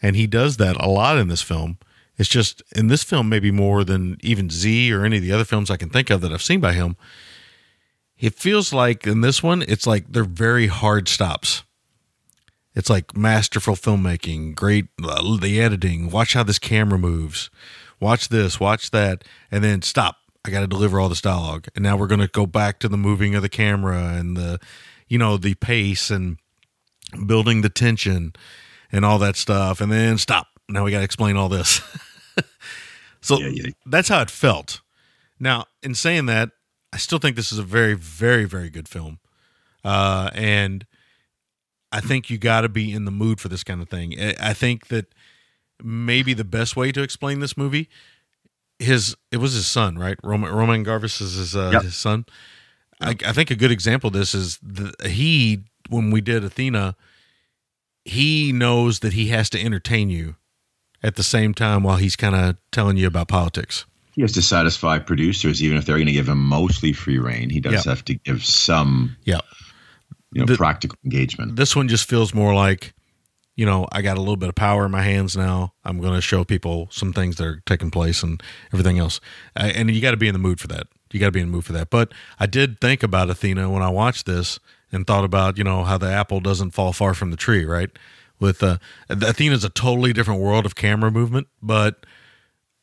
And 0.00 0.14
he 0.14 0.28
does 0.28 0.58
that 0.58 0.76
a 0.76 0.88
lot 0.88 1.18
in 1.18 1.26
this 1.26 1.42
film. 1.42 1.78
It's 2.18 2.28
just 2.28 2.62
in 2.74 2.88
this 2.88 3.04
film, 3.04 3.28
maybe 3.28 3.50
more 3.50 3.84
than 3.84 4.18
even 4.20 4.50
Z 4.50 4.92
or 4.92 5.04
any 5.04 5.18
of 5.18 5.22
the 5.22 5.32
other 5.32 5.44
films 5.44 5.70
I 5.70 5.76
can 5.76 5.88
think 5.88 6.10
of 6.10 6.20
that 6.20 6.32
I've 6.32 6.42
seen 6.42 6.60
by 6.60 6.72
him. 6.72 6.96
It 8.18 8.34
feels 8.34 8.72
like 8.72 9.06
in 9.06 9.20
this 9.20 9.42
one, 9.42 9.62
it's 9.62 9.86
like 9.86 10.12
they're 10.12 10.24
very 10.24 10.66
hard 10.66 11.08
stops. 11.08 11.62
It's 12.74 12.90
like 12.90 13.16
masterful 13.16 13.74
filmmaking, 13.74 14.56
great 14.56 14.86
uh, 15.02 15.36
the 15.38 15.60
editing. 15.60 16.10
Watch 16.10 16.34
how 16.34 16.42
this 16.42 16.58
camera 16.58 16.98
moves. 16.98 17.50
Watch 18.00 18.28
this, 18.28 18.60
watch 18.60 18.90
that, 18.90 19.24
and 19.50 19.62
then 19.64 19.82
stop. 19.82 20.16
I 20.44 20.50
got 20.50 20.60
to 20.60 20.66
deliver 20.66 21.00
all 21.00 21.08
this 21.08 21.20
dialogue, 21.20 21.66
and 21.74 21.82
now 21.82 21.96
we're 21.96 22.06
going 22.06 22.20
to 22.20 22.28
go 22.28 22.46
back 22.46 22.78
to 22.80 22.88
the 22.88 22.96
moving 22.96 23.34
of 23.34 23.42
the 23.42 23.48
camera 23.48 24.14
and 24.14 24.36
the, 24.36 24.60
you 25.08 25.18
know, 25.18 25.36
the 25.36 25.54
pace 25.54 26.10
and 26.10 26.38
building 27.26 27.62
the 27.62 27.68
tension 27.68 28.32
and 28.92 29.04
all 29.04 29.18
that 29.18 29.36
stuff, 29.36 29.80
and 29.80 29.90
then 29.90 30.18
stop. 30.18 30.46
Now 30.68 30.84
we 30.84 30.90
got 30.90 30.98
to 30.98 31.04
explain 31.04 31.36
all 31.36 31.48
this. 31.48 31.80
so 33.20 33.38
Yeah, 33.38 33.48
yeah. 33.48 33.70
that's 33.86 34.08
how 34.08 34.20
it 34.20 34.30
felt. 34.30 34.80
Now, 35.40 35.66
in 35.82 35.94
saying 35.94 36.26
that, 36.26 36.50
I 36.92 36.96
still 36.98 37.18
think 37.18 37.36
this 37.36 37.52
is 37.52 37.58
a 37.58 37.62
very, 37.62 37.94
very, 37.94 38.44
very 38.44 38.70
good 38.70 38.88
film, 38.88 39.18
uh, 39.84 40.30
and 40.34 40.86
I 41.92 42.00
think 42.00 42.28
you 42.30 42.38
got 42.38 42.62
to 42.62 42.68
be 42.68 42.92
in 42.92 43.04
the 43.04 43.10
mood 43.10 43.40
for 43.40 43.48
this 43.48 43.62
kind 43.64 43.80
of 43.80 43.88
thing. 43.88 44.18
I- 44.20 44.54
think 44.54 44.88
that 44.88 45.14
maybe 45.82 46.34
the 46.34 46.44
best 46.44 46.76
way 46.76 46.90
to 46.92 47.02
explain 47.02 47.40
this 47.40 47.56
movie, 47.56 47.88
his 48.78 49.16
it 49.30 49.36
was 49.38 49.52
his 49.52 49.66
son, 49.66 49.96
right? 49.98 50.18
Roman 50.22 50.52
Roman 50.52 50.84
Gavras 50.84 51.20
is 51.20 51.34
his 51.34 51.54
uh, 51.56 51.70
Yep. 51.74 51.82
his 51.82 51.94
son. 51.96 52.24
I, 53.00 53.14
I 53.24 53.32
think 53.32 53.50
a 53.50 53.54
good 53.56 53.70
example 53.70 54.08
of 54.08 54.14
this 54.14 54.34
is 54.34 54.58
the, 54.62 54.92
he 55.08 55.64
when 55.88 56.10
we 56.10 56.20
did 56.20 56.42
Athena, 56.44 56.96
he 58.04 58.52
knows 58.52 59.00
that 59.00 59.12
he 59.12 59.28
has 59.28 59.48
to 59.50 59.62
entertain 59.62 60.10
you 60.10 60.34
at 61.02 61.16
the 61.16 61.22
same 61.22 61.54
time 61.54 61.82
while 61.82 61.96
he's 61.96 62.16
kind 62.16 62.34
of 62.34 62.56
telling 62.72 62.96
you 62.96 63.06
about 63.06 63.28
politics. 63.28 63.84
He 64.12 64.22
has 64.22 64.32
to 64.32 64.42
satisfy 64.42 64.98
producers, 64.98 65.62
even 65.62 65.76
if 65.78 65.84
they're 65.86 65.96
going 65.96 66.06
to 66.06 66.12
give 66.12 66.28
him 66.28 66.42
mostly 66.42 66.92
free 66.92 67.18
reign. 67.18 67.50
He 67.50 67.60
does 67.60 67.84
Yeah. 67.86 67.92
have 67.92 68.04
to 68.06 68.14
give 68.14 68.44
some, 68.44 69.16
Yeah. 69.24 69.40
you 70.32 70.40
know, 70.40 70.46
The- 70.46 70.56
practical 70.56 70.98
engagement. 71.04 71.54
This 71.56 71.76
one 71.76 71.86
just 71.88 72.08
feels 72.08 72.34
more 72.34 72.52
like, 72.52 72.94
you 73.54 73.64
know, 73.64 73.86
I 73.92 74.02
got 74.02 74.16
a 74.16 74.20
little 74.20 74.36
bit 74.36 74.48
of 74.48 74.54
power 74.56 74.84
in 74.84 74.90
my 74.90 75.02
hands 75.02 75.36
now. 75.36 75.72
I'm 75.84 76.00
going 76.00 76.14
to 76.14 76.20
show 76.20 76.42
people 76.44 76.88
some 76.90 77.12
things 77.12 77.36
that 77.36 77.44
are 77.46 77.62
taking 77.66 77.90
place 77.92 78.22
and 78.24 78.42
everything 78.72 78.98
else. 78.98 79.20
Uh, 79.56 79.70
and 79.74 79.88
you 79.90 80.00
got 80.00 80.12
to 80.12 80.16
be 80.16 80.26
in 80.28 80.32
the 80.32 80.38
mood 80.40 80.58
for 80.60 80.66
that. 80.68 80.88
You 81.12 81.20
got 81.20 81.26
to 81.26 81.32
be 81.32 81.40
in 81.40 81.46
the 81.46 81.52
mood 81.52 81.64
for 81.64 81.72
that. 81.74 81.88
But 81.90 82.12
I 82.40 82.46
did 82.46 82.80
think 82.80 83.02
about 83.04 83.30
Athena 83.30 83.70
when 83.70 83.82
I 83.82 83.88
watched 83.88 84.26
this 84.26 84.58
and 84.90 85.06
thought 85.06 85.24
about, 85.24 85.58
you 85.58 85.64
know, 85.64 85.84
how 85.84 85.96
the 85.98 86.10
apple 86.10 86.40
doesn't 86.40 86.72
fall 86.72 86.92
far 86.92 87.14
from 87.14 87.30
the 87.30 87.36
tree, 87.36 87.64
right? 87.64 87.90
With 88.40 88.62
uh, 88.62 88.78
Athena's 89.10 89.64
a 89.64 89.68
totally 89.68 90.12
different 90.12 90.40
world 90.40 90.64
of 90.64 90.74
camera 90.74 91.10
movement, 91.10 91.48
but 91.60 92.06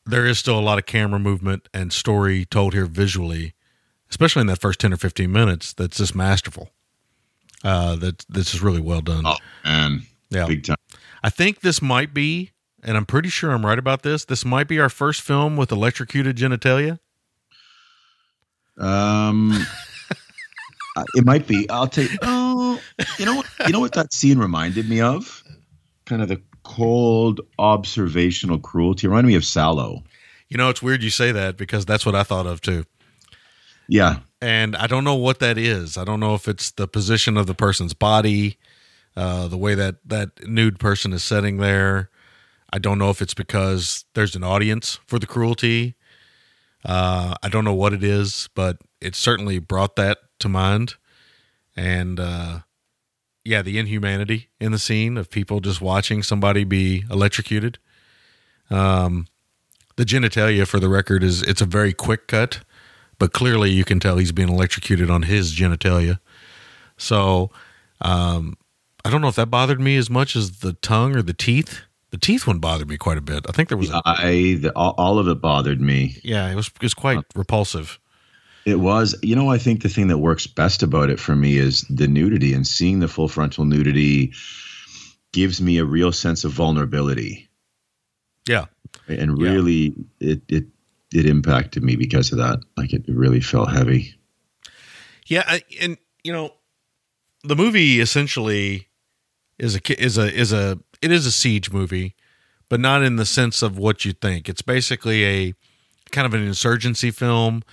there 0.05 0.25
is 0.25 0.37
still 0.37 0.59
a 0.59 0.61
lot 0.61 0.77
of 0.77 0.85
camera 0.85 1.19
movement 1.19 1.67
and 1.73 1.91
story 1.91 2.45
told 2.45 2.73
here 2.73 2.85
visually, 2.85 3.53
especially 4.09 4.41
in 4.41 4.47
that 4.47 4.59
first 4.59 4.79
10 4.79 4.93
or 4.93 4.97
15 4.97 5.31
minutes. 5.31 5.73
That's 5.73 5.97
just 5.97 6.15
masterful. 6.15 6.71
Uh, 7.63 7.95
that 7.95 8.25
this 8.29 8.53
is 8.53 8.61
really 8.61 8.81
well 8.81 9.01
done. 9.01 9.23
Oh, 9.25 9.37
man. 9.63 10.03
Yeah. 10.29 10.45
Big 10.45 10.63
time. 10.63 10.77
I 11.23 11.29
think 11.29 11.61
this 11.61 11.81
might 11.81 12.13
be, 12.13 12.51
and 12.83 12.95
I'm 12.95 13.05
pretty 13.05 13.29
sure 13.29 13.51
I'm 13.51 13.65
right 13.65 13.79
about 13.79 14.03
this. 14.03 14.25
This 14.25 14.45
might 14.45 14.67
be 14.67 14.79
our 14.79 14.89
first 14.89 15.21
film 15.21 15.57
with 15.57 15.71
electrocuted 15.71 16.35
genitalia. 16.37 16.99
Um, 18.77 19.65
uh, 20.95 21.03
it 21.15 21.25
might 21.25 21.47
be. 21.47 21.69
I'll 21.69 21.87
tell 21.87 22.03
you. 22.09 22.17
Oh, 22.21 22.79
you 23.17 23.25
know 23.25 23.35
what? 23.35 23.47
You 23.65 23.73
know 23.73 23.79
what 23.79 23.93
that 23.93 24.13
scene 24.13 24.37
reminded 24.37 24.89
me 24.89 25.01
of? 25.01 25.43
Kind 26.05 26.21
of 26.21 26.27
the 26.27 26.41
cold 26.63 27.41
observational 27.59 28.59
cruelty. 28.59 29.07
It 29.07 29.09
reminded 29.09 29.29
me 29.29 29.35
of 29.35 29.43
Salò. 29.43 30.03
You 30.49 30.57
know, 30.57 30.69
it's 30.69 30.81
weird 30.81 31.03
you 31.03 31.09
say 31.09 31.31
that 31.31 31.57
because 31.57 31.85
that's 31.85 32.05
what 32.05 32.15
I 32.15 32.23
thought 32.23 32.45
of 32.45 32.61
too. 32.61 32.85
Yeah, 33.87 34.19
and 34.41 34.75
I 34.75 34.87
don't 34.87 35.03
know 35.03 35.15
what 35.15 35.39
that 35.39 35.57
is. 35.57 35.97
I 35.97 36.03
don't 36.03 36.19
know 36.19 36.33
if 36.35 36.47
it's 36.47 36.71
the 36.71 36.87
position 36.87 37.37
of 37.37 37.47
the 37.47 37.53
person's 37.53 37.93
body, 37.93 38.57
uh, 39.15 39.47
the 39.47 39.57
way 39.57 39.75
that 39.75 39.97
that 40.05 40.47
nude 40.47 40.79
person 40.79 41.13
is 41.13 41.23
sitting 41.23 41.57
there. 41.57 42.09
I 42.73 42.79
don't 42.79 42.97
know 42.97 43.09
if 43.09 43.21
it's 43.21 43.33
because 43.33 44.05
there's 44.15 44.35
an 44.35 44.43
audience 44.43 44.99
for 45.07 45.19
the 45.19 45.27
cruelty. 45.27 45.95
Uh, 46.83 47.35
I 47.41 47.49
don't 47.49 47.63
know 47.63 47.73
what 47.73 47.93
it 47.93 48.03
is, 48.03 48.49
but 48.53 48.77
it 49.01 49.15
certainly 49.15 49.59
brought 49.59 49.95
that 49.95 50.17
to 50.39 50.49
mind. 50.49 50.95
And 51.75 52.19
uh, 52.19 52.59
yeah, 53.43 53.61
the 53.61 53.77
inhumanity 53.77 54.49
in 54.59 54.71
the 54.71 54.79
scene 54.79 55.17
of 55.17 55.29
people 55.29 55.59
just 55.59 55.81
watching 55.81 56.23
somebody 56.23 56.63
be 56.63 57.03
electrocuted. 57.09 57.77
Um, 58.69 59.27
the 59.97 60.03
genitalia, 60.03 60.67
for 60.67 60.79
the 60.79 60.89
record, 60.89 61.23
is 61.23 61.41
it's 61.43 61.61
a 61.61 61.65
very 61.65 61.93
quick 61.93 62.27
cut 62.27 62.61
but 63.19 63.33
clearly 63.33 63.71
you 63.71 63.83
can 63.83 63.99
tell 63.99 64.17
he's 64.17 64.31
being 64.31 64.49
electrocuted 64.49 65.09
on 65.09 65.23
his 65.23 65.53
genitalia. 65.55 66.19
So 66.97 67.51
um, 68.01 68.57
I 69.03 69.09
don't 69.09 69.21
know 69.21 69.27
if 69.27 69.35
that 69.35 69.47
bothered 69.49 69.79
me 69.79 69.97
as 69.97 70.09
much 70.09 70.35
as 70.35 70.59
the 70.59 70.73
tongue 70.73 71.15
or 71.15 71.21
the 71.21 71.33
teeth. 71.33 71.81
The 72.11 72.17
teeth 72.17 72.47
one 72.47 72.59
bothered 72.59 72.87
me 72.87 72.97
quite 72.97 73.17
a 73.17 73.21
bit. 73.21 73.45
I 73.49 73.51
think 73.51 73.69
there 73.69 73.77
was 73.77 73.89
a, 73.89 74.01
I 74.05 74.57
the, 74.61 74.71
all, 74.75 74.95
all 74.97 75.19
of 75.19 75.27
it 75.27 75.41
bothered 75.41 75.81
me. 75.81 76.17
yeah, 76.23 76.49
it 76.49 76.55
was 76.55 76.67
it 76.67 76.83
was 76.83 76.93
quite 76.93 77.23
repulsive. 77.35 77.99
It 78.65 78.79
was, 78.79 79.15
you 79.21 79.35
know, 79.35 79.49
I 79.51 79.57
think 79.59 79.83
the 79.83 79.89
thing 79.89 80.07
that 80.07 80.17
works 80.17 80.47
best 80.47 80.81
about 80.81 81.09
it 81.11 81.19
for 81.19 81.35
me 81.35 81.57
is 81.57 81.81
the 81.89 82.07
nudity 82.07 82.53
and 82.53 82.65
seeing 82.65 82.99
the 82.99 83.07
full 83.07 83.27
frontal 83.27 83.65
nudity 83.65 84.33
gives 85.33 85.61
me 85.61 85.77
a 85.77 85.85
real 85.85 86.11
sense 86.11 86.43
of 86.43 86.51
vulnerability. 86.51 87.47
Yeah, 88.47 88.65
And 89.07 89.37
Yeah. 89.39 89.51
really 89.51 89.93
it 90.19 90.41
it 90.47 90.65
it 91.13 91.25
impacted 91.25 91.83
me 91.83 91.95
because 91.95 92.31
of 92.31 92.39
that. 92.39 92.59
Like 92.75 92.91
it 92.93 93.03
really 93.07 93.39
felt 93.41 93.71
heavy. 93.71 94.15
yeah, 95.27 95.43
I, 95.47 95.61
and 95.81 95.97
you 96.23 96.33
know, 96.33 96.53
the 97.43 97.55
movie 97.55 97.99
essentially 97.99 98.87
is 99.59 99.75
a 99.75 100.01
is 100.03 100.17
a 100.17 100.33
is 100.33 100.51
a 100.51 100.79
it 101.01 101.11
is 101.11 101.25
a 101.25 101.31
siege 101.31 101.71
movie, 101.71 102.15
but 102.69 102.79
not 102.79 103.03
in 103.03 103.15
the 103.17 103.25
sense 103.25 103.61
of 103.61 103.77
what 103.77 104.05
you 104.05 104.13
think. 104.13 104.49
It's 104.49 104.61
basically 104.63 105.23
a 105.25 105.53
kind 106.11 106.25
of 106.25 106.33
an 106.33 106.41
insurgency 106.41 107.11
film, 107.11 107.63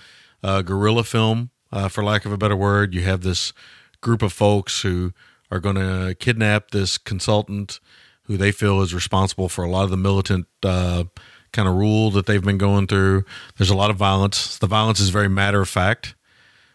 a 0.43 0.61
guerrilla 0.63 1.03
film, 1.03 1.49
uh, 1.71 1.87
for 1.87 2.03
lack 2.03 2.25
of 2.25 2.31
a 2.31 2.37
better 2.37 2.55
word. 2.55 2.93
You 2.93 3.01
have 3.01 3.21
this 3.21 3.53
group 4.01 4.21
of 4.21 4.33
folks 4.33 4.81
who 4.81 5.13
are 5.49 5.59
going 5.59 5.75
to 5.75 6.15
kidnap 6.19 6.71
this 6.71 6.97
consultant 6.97 7.79
who 8.23 8.37
they 8.37 8.51
feel 8.51 8.81
is 8.81 8.93
responsible 8.93 9.49
for 9.49 9.63
a 9.63 9.69
lot 9.69 9.83
of 9.83 9.89
the 9.89 9.97
militant 9.97 10.47
uh, 10.63 11.03
kind 11.51 11.67
of 11.67 11.75
rule 11.75 12.09
that 12.11 12.25
they've 12.25 12.43
been 12.43 12.57
going 12.57 12.87
through. 12.87 13.23
There's 13.57 13.69
a 13.69 13.75
lot 13.75 13.89
of 13.89 13.97
violence. 13.97 14.57
The 14.57 14.67
violence 14.67 14.99
is 14.99 15.09
very 15.09 15.27
matter 15.29 15.61
of 15.61 15.69
fact, 15.69 16.15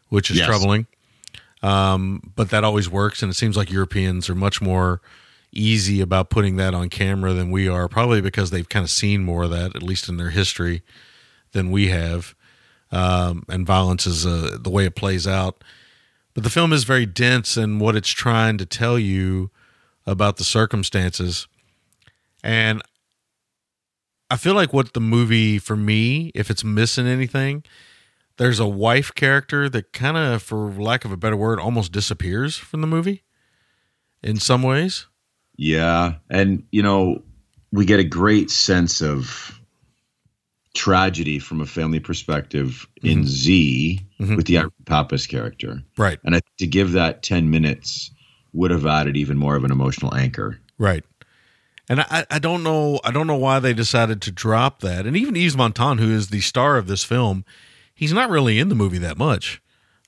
which 0.09 0.31
is 0.31 0.39
Yes. 0.39 0.47
troubling. 0.47 0.87
Um, 1.63 2.33
but 2.37 2.51
that 2.51 2.63
always 2.65 2.89
works, 2.89 3.23
and 3.23 3.31
it 3.31 3.35
seems 3.35 3.57
like 3.57 3.71
Europeans 3.73 4.31
are 4.31 4.35
much 4.35 4.61
more 4.61 5.01
easy 5.51 6.01
about 6.01 6.31
putting 6.31 6.57
that 6.57 6.75
on 6.75 6.89
camera 6.89 7.33
than 7.33 7.51
we 7.51 7.67
are, 7.69 7.89
probably 7.89 8.21
because 8.21 8.51
they've 8.51 8.69
kind 8.69 8.85
of 8.85 8.91
seen 8.91 9.25
more 9.25 9.45
of 9.45 9.51
that, 9.51 9.75
at 9.75 9.83
least 9.83 10.09
in 10.09 10.19
their 10.19 10.31
history, 10.31 10.83
than 11.53 11.71
we 11.71 11.89
have. 11.89 12.35
Um, 12.91 13.45
and 13.49 13.67
violence 13.67 14.07
is 14.07 14.25
uh, 14.25 14.57
the 14.61 14.71
way 14.71 14.87
it 14.87 14.97
plays 14.97 15.27
out. 15.27 15.63
But 16.35 16.45
the 16.45 16.51
film 16.51 16.73
is 16.73 16.85
very 16.85 17.07
dense 17.07 17.57
in 17.57 17.79
what 17.79 17.97
it's 17.97 18.09
trying 18.09 18.59
to 18.59 18.67
tell 18.67 18.99
you 18.99 19.51
about 20.07 20.37
the 20.37 20.45
circumstances. 20.45 21.47
And 22.43 22.81
I 24.31 24.37
feel 24.37 24.55
like 24.55 24.73
what 24.73 24.95
the 24.95 25.01
movie, 25.01 25.59
for 25.59 25.77
me, 25.77 26.31
if 26.35 26.51
it's 26.51 26.65
missing 26.65 27.07
anything, 27.07 27.65
there's 28.37 28.61
a 28.61 28.69
wife 28.69 29.15
character 29.15 29.69
that 29.69 29.93
kind 29.93 30.17
of, 30.17 30.43
for 30.43 30.71
lack 30.71 31.05
of 31.05 31.13
a 31.13 31.17
better 31.17 31.37
word, 31.37 31.59
almost 31.59 31.93
disappears 31.93 32.57
from 32.57 32.81
the 32.81 32.87
movie 32.87 33.25
in 34.23 34.39
some 34.39 34.63
ways. 34.63 35.07
Yeah, 35.57 36.15
and 36.31 36.63
you 36.71 36.83
know, 36.83 37.23
we 37.73 37.85
get 37.85 38.01
a 38.01 38.05
great 38.05 38.51
sense 38.51 39.03
of 39.03 39.61
tragedy 40.75 41.39
from 41.39 41.61
a 41.61 41.67
family 41.67 42.01
perspective 42.01 42.87
in 43.03 43.27
Z 43.27 44.01
with 44.19 44.47
the 44.47 44.59
Irene 44.59 44.71
Papas 44.85 45.27
character, 45.27 45.83
Right. 45.97 46.19
and 46.25 46.37
I, 46.37 46.41
to 46.59 46.67
give 46.67 46.93
that 46.93 47.23
ten 47.23 47.51
minutes 47.51 48.11
would 48.53 48.71
have 48.71 48.87
added 48.87 49.17
even 49.17 49.37
more 49.37 49.57
of 49.57 49.65
an 49.65 49.71
emotional 49.71 50.15
anchor. 50.15 50.59
Right. 50.79 51.05
And 51.89 52.01
I, 52.03 52.27
I 52.31 52.39
don't 52.39 52.63
know 52.63 53.01
I 53.05 53.11
don't 53.11 53.27
know 53.27 53.37
why 53.37 53.59
they 53.61 53.73
decided 53.73 54.21
to 54.23 54.31
drop 54.31 54.81
that. 54.81 55.07
And 55.07 55.17
even 55.17 55.37
Yves 55.37 55.57
Montand, 55.57 56.01
who 56.01 56.11
is 56.11 56.29
the 56.29 56.41
star 56.41 56.77
of 56.77 56.87
this 56.87 57.03
film, 57.05 57.45
he's 57.95 58.13
not 58.13 58.29
really 58.31 58.59
in 58.59 58.69
the 58.69 58.75
movie 58.75 58.99
that 58.99 59.17
much. 59.19 59.63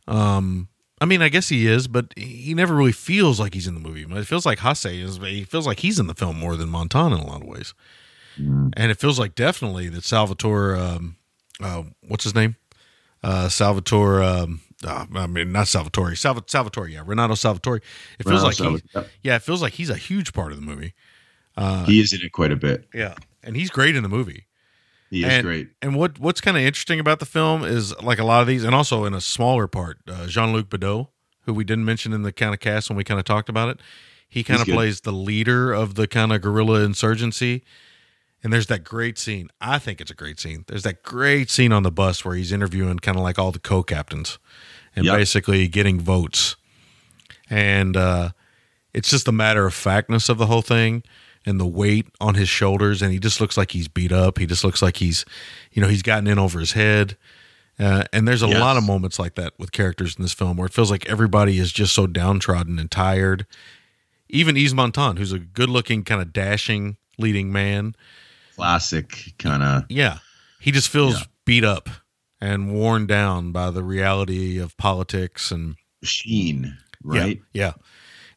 Um 0.06 0.68
I 1.02 1.06
mean, 1.06 1.22
I 1.22 1.30
guess 1.30 1.48
he 1.48 1.66
is, 1.66 1.88
but 1.88 2.12
he 2.14 2.52
never 2.52 2.74
really 2.74 2.92
feels 2.92 3.40
like 3.40 3.54
he's 3.54 3.66
in 3.66 3.72
the 3.72 3.80
movie. 3.80 4.02
It 4.02 4.26
feels 4.26 4.44
like 4.44 4.58
Hasse 4.58 4.84
is. 4.84 5.16
He 5.16 5.44
feels 5.44 5.66
like 5.66 5.78
he's 5.80 5.98
in 5.98 6.06
the 6.08 6.14
film 6.14 6.38
more 6.38 6.56
than 6.56 6.68
Montand 6.68 7.14
in 7.14 7.20
a 7.20 7.26
lot 7.26 7.40
of 7.40 7.48
ways, 7.48 7.72
and 8.76 8.90
it 8.90 8.98
feels 8.98 9.18
like 9.18 9.34
definitely 9.34 9.88
that 9.88 10.04
Salvatore, 10.04 10.76
um, 10.76 11.16
uh, 11.60 11.84
what's 12.06 12.24
his 12.24 12.34
name, 12.34 12.56
uh, 13.22 13.48
Salvatore. 13.48 14.22
Um, 14.22 14.60
uh, 14.86 15.04
I 15.14 15.26
mean, 15.26 15.52
not 15.52 15.68
Salvatore. 15.68 16.14
Salva- 16.14 16.44
Salvatore, 16.46 16.88
yeah, 16.88 17.02
Renato 17.04 17.34
Salvatori. 17.34 17.80
It 18.18 18.26
feels 18.26 18.42
Renato 18.42 18.70
like 18.70 18.82
he, 18.92 19.00
yeah, 19.22 19.36
it 19.36 19.42
feels 19.42 19.60
like 19.60 19.74
he's 19.74 19.90
a 19.90 19.96
huge 19.96 20.32
part 20.32 20.52
of 20.52 20.58
the 20.58 20.64
movie. 20.64 20.94
he 21.86 22.00
is 22.00 22.12
in 22.12 22.20
it 22.22 22.32
quite 22.32 22.52
a 22.52 22.56
bit. 22.56 22.88
Yeah, 22.94 23.14
and 23.42 23.56
he's 23.56 23.70
great 23.70 23.94
in 23.94 24.02
the 24.02 24.08
movie. 24.08 24.46
He 25.10 25.24
is 25.24 25.32
and, 25.32 25.44
great. 25.44 25.68
And 25.82 25.96
what 25.96 26.18
what's 26.18 26.40
kind 26.40 26.56
of 26.56 26.62
interesting 26.62 27.00
about 27.00 27.18
the 27.18 27.26
film 27.26 27.64
is 27.64 28.00
like 28.00 28.18
a 28.18 28.24
lot 28.24 28.40
of 28.40 28.46
these, 28.46 28.64
and 28.64 28.74
also 28.74 29.04
in 29.04 29.12
a 29.12 29.20
smaller 29.20 29.66
part, 29.66 29.98
uh, 30.08 30.26
Jean 30.26 30.52
Luc 30.52 30.68
Bideau, 30.68 31.08
who 31.42 31.52
we 31.52 31.64
didn't 31.64 31.84
mention 31.84 32.12
in 32.12 32.22
the 32.22 32.32
kind 32.32 32.54
of 32.54 32.60
cast 32.60 32.88
when 32.88 32.96
we 32.96 33.04
kind 33.04 33.18
of 33.18 33.26
talked 33.26 33.48
about 33.48 33.68
it, 33.68 33.80
he 34.28 34.44
kind 34.44 34.60
of 34.60 34.68
plays 34.68 35.00
the 35.00 35.12
leader 35.12 35.72
of 35.72 35.96
the 35.96 36.06
kind 36.06 36.32
of 36.32 36.40
guerrilla 36.40 36.80
insurgency. 36.84 37.64
And 38.42 38.52
there's 38.52 38.68
that 38.68 38.84
great 38.84 39.18
scene. 39.18 39.48
I 39.60 39.78
think 39.78 40.00
it's 40.00 40.10
a 40.10 40.14
great 40.14 40.40
scene. 40.40 40.64
There's 40.66 40.82
that 40.84 41.02
great 41.02 41.50
scene 41.50 41.72
on 41.72 41.82
the 41.82 41.90
bus 41.90 42.24
where 42.24 42.34
he's 42.34 42.52
interviewing 42.52 42.98
kind 43.00 43.16
of 43.18 43.22
like 43.22 43.38
all 43.38 43.52
the 43.52 43.58
co-captains 43.58 44.38
and 44.96 45.04
Yep. 45.04 45.16
basically 45.18 45.68
getting 45.68 46.00
votes. 46.00 46.56
And 47.50 47.96
uh, 47.96 48.30
it's 48.94 49.10
just 49.10 49.26
the 49.26 49.32
matter 49.32 49.66
of 49.66 49.74
factness 49.74 50.28
of 50.28 50.38
the 50.38 50.46
whole 50.46 50.62
thing 50.62 51.02
and 51.44 51.58
the 51.60 51.66
weight 51.66 52.06
on 52.20 52.34
his 52.34 52.48
shoulders. 52.48 53.02
And 53.02 53.12
he 53.12 53.18
just 53.18 53.40
looks 53.40 53.56
like 53.56 53.72
he's 53.72 53.88
beat 53.88 54.12
up. 54.12 54.38
He 54.38 54.46
just 54.46 54.64
looks 54.64 54.80
like 54.82 54.96
he's, 54.98 55.24
you 55.72 55.82
know, 55.82 55.88
he's 55.88 56.02
gotten 56.02 56.26
in 56.26 56.38
over 56.38 56.60
his 56.60 56.72
head. 56.72 57.16
Uh, 57.78 58.04
and 58.12 58.26
there's 58.28 58.42
a 58.42 58.48
Yes. 58.48 58.60
lot 58.60 58.76
of 58.76 58.84
moments 58.84 59.18
like 59.18 59.34
that 59.36 59.52
with 59.58 59.72
characters 59.72 60.14
in 60.16 60.22
this 60.22 60.32
film 60.34 60.56
where 60.56 60.66
it 60.66 60.72
feels 60.72 60.90
like 60.90 61.06
everybody 61.08 61.58
is 61.58 61.72
just 61.72 61.94
so 61.94 62.06
downtrodden 62.06 62.78
and 62.78 62.90
tired. 62.90 63.46
Even 64.28 64.56
Yves 64.56 64.74
Montand, 64.74 65.18
who's 65.18 65.32
a 65.32 65.38
good 65.38 65.68
looking, 65.70 66.04
kind 66.04 66.20
of 66.22 66.32
dashing 66.32 66.96
leading 67.18 67.50
man. 67.52 67.94
Classic 68.56 69.34
kind 69.38 69.62
of. 69.62 69.84
Yeah. 69.88 70.18
He 70.60 70.70
just 70.72 70.88
feels 70.88 71.14
Yeah. 71.14 71.24
beat 71.46 71.64
up 71.64 71.88
and 72.40 72.72
worn 72.72 73.06
down 73.06 73.52
by 73.52 73.70
the 73.70 73.82
reality 73.82 74.58
of 74.58 74.76
politics 74.76 75.50
and 75.50 75.76
machine, 76.00 76.76
right? 77.02 77.40
Yeah. 77.52 77.64
yeah. 77.66 77.72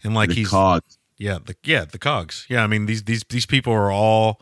And 0.04 0.14
like 0.14 0.30
the 0.30 0.36
he's 0.36 0.50
cogs. 0.50 0.98
yeah, 1.18 1.38
the 1.44 1.56
yeah, 1.64 1.86
the 1.86 1.98
cogs. 2.00 2.46
Yeah, 2.50 2.64
I 2.64 2.68
mean 2.68 2.86
these 2.86 3.04
these 3.04 3.24
these 3.30 3.46
people 3.46 3.72
are 3.74 3.92
all 3.92 4.42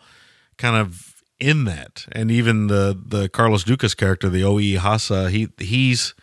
kind 0.57 0.75
of 0.75 1.21
in 1.39 1.65
that. 1.65 2.05
And 2.11 2.31
even 2.31 2.67
the 2.67 2.99
the 3.03 3.29
Carlos 3.29 3.63
Ducas 3.63 3.93
character, 3.93 4.29
the 4.29 4.43
OE 4.43 4.79
Hasse, 4.79 5.29
he 5.31 5.49
he's 5.59 6.13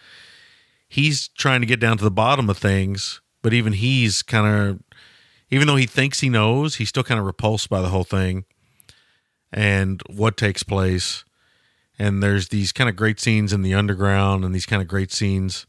he's 0.88 1.28
trying 1.28 1.60
to 1.60 1.66
get 1.66 1.80
down 1.80 1.98
to 1.98 2.04
the 2.04 2.10
bottom 2.10 2.48
of 2.50 2.58
things, 2.58 3.20
but 3.42 3.52
even 3.52 3.72
he's 3.74 4.22
kind 4.22 4.46
of 4.70 4.80
even 5.50 5.66
though 5.66 5.76
he 5.76 5.86
thinks 5.86 6.20
he 6.20 6.28
knows, 6.28 6.76
he's 6.76 6.88
still 6.88 7.04
kind 7.04 7.20
of 7.20 7.26
repulsed 7.26 7.68
by 7.70 7.80
the 7.80 7.88
whole 7.88 8.04
thing 8.04 8.44
and 9.52 10.02
what 10.08 10.36
takes 10.36 10.62
place. 10.62 11.24
And 11.98 12.22
there's 12.22 12.48
these 12.48 12.72
kind 12.72 12.88
of 12.88 12.96
great 12.96 13.18
scenes 13.18 13.52
in 13.52 13.62
the 13.62 13.74
underground 13.74 14.44
and 14.44 14.54
these 14.54 14.66
kind 14.66 14.80
of 14.80 14.88
great 14.88 15.12
scenes 15.12 15.66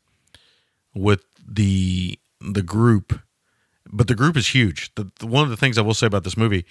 with 0.93 1.23
the 1.47 2.19
the 2.41 2.61
group 2.61 3.19
but 3.91 4.07
the 4.07 4.15
group 4.15 4.37
is 4.37 4.53
huge. 4.53 4.93
The, 4.95 5.11
the 5.19 5.27
one 5.27 5.43
of 5.43 5.49
the 5.49 5.57
things 5.57 5.77
I 5.77 5.81
will 5.81 5.93
say 5.93 6.07
about 6.07 6.23
this 6.23 6.37
movie 6.37 6.65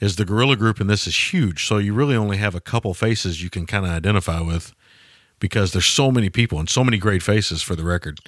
is 0.00 0.16
the 0.16 0.24
guerrilla 0.24 0.56
group 0.56 0.80
in 0.80 0.86
this 0.86 1.06
is 1.06 1.32
huge. 1.32 1.66
So 1.66 1.78
you 1.78 1.94
really 1.94 2.16
only 2.16 2.38
have 2.38 2.54
a 2.54 2.60
couple 2.60 2.94
faces 2.94 3.42
you 3.42 3.50
can 3.50 3.66
kind 3.66 3.84
of 3.84 3.92
identify 3.92 4.40
with 4.40 4.74
because 5.38 5.72
there's 5.72 5.86
so 5.86 6.10
many 6.10 6.30
people 6.30 6.58
and 6.58 6.68
so 6.68 6.82
many 6.82 6.98
great 6.98 7.22
faces 7.22 7.62
for 7.62 7.76
the 7.76 7.84
record. 7.84 8.20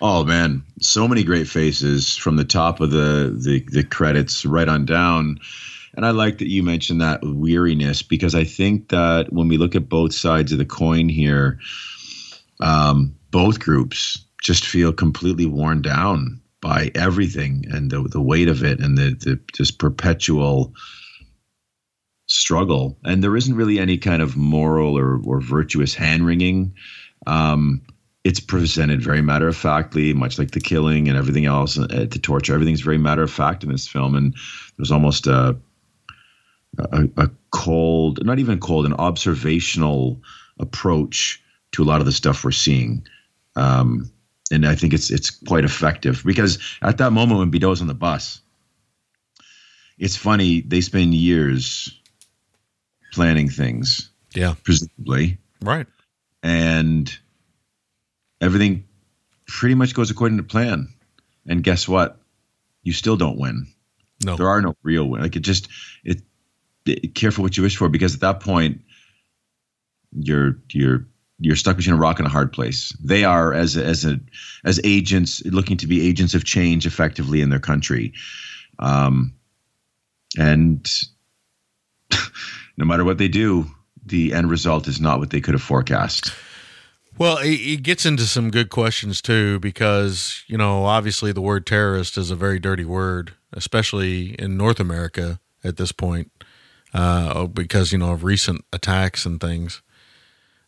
Oh 0.00 0.24
man, 0.24 0.64
so 0.80 1.06
many 1.06 1.22
great 1.22 1.46
faces 1.46 2.16
from 2.16 2.36
the 2.36 2.44
top 2.44 2.80
of 2.80 2.90
the, 2.90 3.34
the 3.38 3.64
the 3.70 3.84
credits 3.84 4.44
right 4.44 4.68
on 4.68 4.84
down. 4.84 5.38
And 5.96 6.04
I 6.04 6.10
like 6.10 6.38
that 6.38 6.50
you 6.50 6.62
mentioned 6.62 7.00
that 7.00 7.20
weariness 7.22 8.02
because 8.02 8.34
I 8.34 8.44
think 8.44 8.88
that 8.88 9.32
when 9.32 9.48
we 9.48 9.58
look 9.58 9.74
at 9.74 9.88
both 9.88 10.14
sides 10.14 10.52
of 10.52 10.58
the 10.58 10.64
coin 10.64 11.08
here, 11.08 11.58
um, 12.60 13.14
both 13.30 13.60
groups 13.60 14.24
just 14.42 14.66
feel 14.66 14.92
completely 14.92 15.46
worn 15.46 15.82
down 15.82 16.40
by 16.60 16.90
everything 16.94 17.64
and 17.70 17.90
the 17.90 18.02
the 18.02 18.20
weight 18.20 18.48
of 18.48 18.64
it 18.64 18.80
and 18.80 18.96
the, 18.96 19.10
the 19.20 19.40
just 19.52 19.78
perpetual 19.78 20.72
struggle, 22.26 22.98
and 23.04 23.22
there 23.22 23.36
isn't 23.36 23.54
really 23.54 23.78
any 23.78 23.98
kind 23.98 24.22
of 24.22 24.36
moral 24.36 24.98
or 24.98 25.20
or 25.24 25.40
virtuous 25.40 25.94
hand 25.94 26.26
wringing. 26.26 26.74
Um, 27.26 27.82
it's 28.24 28.40
presented 28.40 29.02
very 29.02 29.20
matter 29.20 29.48
of 29.48 29.56
factly, 29.56 30.14
much 30.14 30.38
like 30.38 30.52
the 30.52 30.60
killing 30.60 31.08
and 31.08 31.18
everything 31.18 31.44
else, 31.44 31.78
uh, 31.78 31.86
the 31.86 32.18
torture. 32.20 32.54
Everything's 32.54 32.80
very 32.80 32.96
matter 32.96 33.22
of 33.22 33.30
fact 33.30 33.62
in 33.62 33.70
this 33.70 33.86
film, 33.86 34.14
and 34.14 34.34
there's 34.78 34.90
almost 34.90 35.26
a, 35.26 35.56
a 36.78 37.08
a 37.16 37.30
cold, 37.50 38.24
not 38.24 38.38
even 38.38 38.60
cold, 38.60 38.86
an 38.86 38.94
observational 38.94 40.20
approach 40.58 41.42
to 41.72 41.82
a 41.82 41.84
lot 41.86 42.00
of 42.00 42.06
the 42.06 42.12
stuff 42.12 42.44
we're 42.44 42.50
seeing. 42.52 43.06
Um, 43.56 44.10
and 44.50 44.66
I 44.66 44.74
think 44.74 44.92
it's 44.92 45.10
it's 45.10 45.30
quite 45.30 45.64
effective 45.64 46.22
because 46.24 46.58
at 46.82 46.98
that 46.98 47.12
moment 47.12 47.38
when 47.40 47.50
Bideau's 47.50 47.80
on 47.80 47.86
the 47.86 47.94
bus, 47.94 48.40
it's 49.98 50.16
funny 50.16 50.60
they 50.60 50.80
spend 50.80 51.14
years 51.14 51.98
planning 53.12 53.48
things, 53.48 54.10
Yeah. 54.34 54.54
presumably, 54.64 55.38
Right. 55.62 55.86
and 56.42 57.16
everything 58.40 58.84
pretty 59.46 59.74
much 59.76 59.94
goes 59.94 60.10
according 60.10 60.38
to 60.38 60.42
plan. 60.44 60.88
And 61.46 61.62
guess 61.62 61.86
what? 61.86 62.20
You 62.82 62.92
still 62.92 63.16
don't 63.16 63.38
win. 63.38 63.66
No. 64.24 64.36
There 64.36 64.48
are 64.48 64.60
no 64.62 64.74
real 64.82 65.08
win. 65.08 65.22
Like 65.22 65.36
it 65.36 65.40
just 65.40 65.68
it, 66.04 66.18
it 66.18 66.22
careful 67.14 67.42
what 67.42 67.56
you 67.56 67.62
wish 67.62 67.76
for 67.76 67.88
because 67.88 68.14
at 68.14 68.20
that 68.20 68.40
point 68.40 68.80
you're 70.12 70.58
you're 70.70 71.06
you're 71.40 71.56
stuck 71.56 71.76
between 71.76 71.94
a 71.94 71.98
rock 71.98 72.18
and 72.18 72.26
a 72.26 72.30
hard 72.30 72.52
place. 72.52 72.96
They 73.02 73.24
are 73.24 73.52
as 73.52 73.76
as 73.76 74.04
a 74.04 74.20
as 74.64 74.80
agents 74.84 75.44
looking 75.46 75.76
to 75.78 75.86
be 75.86 76.06
agents 76.06 76.34
of 76.34 76.44
change 76.44 76.86
effectively 76.86 77.40
in 77.40 77.50
their 77.50 77.60
country, 77.60 78.12
um, 78.78 79.34
and 80.38 80.88
no 82.76 82.84
matter 82.84 83.04
what 83.04 83.18
they 83.18 83.28
do, 83.28 83.66
the 84.06 84.32
end 84.32 84.50
result 84.50 84.88
is 84.88 85.00
not 85.00 85.18
what 85.18 85.30
they 85.30 85.40
could 85.40 85.54
have 85.54 85.62
forecast. 85.62 86.32
Well, 87.16 87.38
it, 87.38 87.60
it 87.60 87.82
gets 87.82 88.04
into 88.04 88.24
some 88.24 88.50
good 88.50 88.70
questions 88.70 89.22
too, 89.22 89.60
because 89.60 90.44
you 90.46 90.58
know, 90.58 90.84
obviously, 90.84 91.32
the 91.32 91.40
word 91.40 91.66
terrorist 91.66 92.16
is 92.18 92.30
a 92.30 92.36
very 92.36 92.58
dirty 92.58 92.84
word, 92.84 93.34
especially 93.52 94.34
in 94.34 94.56
North 94.56 94.80
America 94.80 95.40
at 95.62 95.76
this 95.76 95.92
point, 95.92 96.30
uh, 96.94 97.46
because 97.46 97.92
you 97.92 97.98
know 97.98 98.12
of 98.12 98.24
recent 98.24 98.64
attacks 98.72 99.26
and 99.26 99.40
things. 99.40 99.82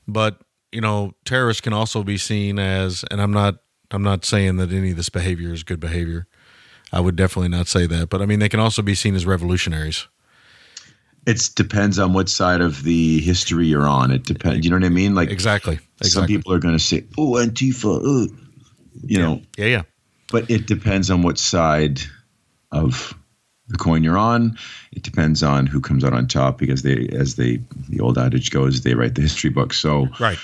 But 0.06 0.40
you 0.72 0.80
know, 0.80 1.12
terrorists 1.24 1.60
can 1.60 1.72
also 1.72 2.02
be 2.02 2.18
seen 2.18 2.58
as, 2.58 3.04
and 3.10 3.22
I'm 3.22 3.32
not, 3.32 3.56
I'm 3.90 4.02
not 4.02 4.24
saying 4.24 4.56
that 4.56 4.72
any 4.72 4.90
of 4.90 4.96
this 4.96 5.08
behavior 5.08 5.52
is 5.52 5.62
good 5.62 5.80
behavior. 5.80 6.26
I 6.92 7.00
would 7.00 7.16
definitely 7.16 7.48
not 7.48 7.66
say 7.66 7.86
that, 7.86 8.10
but 8.10 8.20
I 8.20 8.26
mean, 8.26 8.40
they 8.40 8.48
can 8.48 8.60
also 8.60 8.82
be 8.82 8.94
seen 8.94 9.14
as 9.14 9.24
revolutionaries. 9.24 10.06
It 11.26 11.50
depends 11.56 11.98
on 11.98 12.12
what 12.12 12.28
side 12.28 12.60
of 12.60 12.82
the 12.84 13.20
history 13.20 13.66
you're 13.66 13.88
on. 13.88 14.10
It 14.12 14.24
depends. 14.24 14.64
You 14.64 14.70
know 14.70 14.76
what 14.76 14.84
I 14.84 14.90
mean? 14.90 15.14
Like 15.14 15.30
Exactly. 15.30 15.74
Exactly. 16.00 16.10
some 16.10 16.26
people 16.26 16.52
are 16.52 16.58
going 16.58 16.76
to 16.76 16.82
say, 16.82 17.04
"Oh, 17.18 17.32
Antifa," 17.32 17.96
uh, 17.96 18.32
you 19.04 19.18
know, 19.18 19.40
Yeah, 19.56 19.66
yeah. 19.66 19.82
but 20.30 20.48
it 20.50 20.66
depends 20.66 21.10
on 21.10 21.22
what 21.22 21.38
side 21.38 22.00
of 22.70 23.14
the 23.68 23.76
coin 23.78 24.04
you're 24.04 24.18
on. 24.18 24.56
It 24.92 25.02
depends 25.02 25.42
on 25.42 25.66
who 25.66 25.80
comes 25.80 26.04
out 26.04 26.12
on 26.12 26.28
top 26.28 26.58
because 26.58 26.82
they, 26.82 27.08
as 27.08 27.34
they, 27.36 27.60
the 27.88 28.00
old 28.00 28.16
adage 28.18 28.50
goes, 28.50 28.82
they 28.82 28.94
write 28.94 29.14
the 29.16 29.22
history 29.22 29.50
book. 29.50 29.72
So 29.72 30.08
Right. 30.20 30.38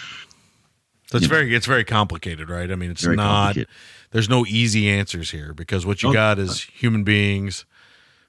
So 1.07 1.17
it's 1.19 1.23
You 1.25 1.29
know. 1.29 1.35
very 1.37 1.55
it's 1.55 1.67
very 1.67 1.85
complicated, 1.85 2.49
right? 2.49 2.71
I 2.71 2.75
mean, 2.75 2.91
it's 2.91 3.03
Very 3.03 3.17
not 3.17 3.57
there's 4.13 4.29
no 4.29 4.45
easy 4.47 4.89
answers 4.89 5.31
here 5.31 5.53
because 5.55 5.85
what 5.87 6.03
you 6.03 6.09
No. 6.09 6.15
got 6.15 6.39
is 6.39 6.63
human 6.63 7.05
beings 7.05 7.65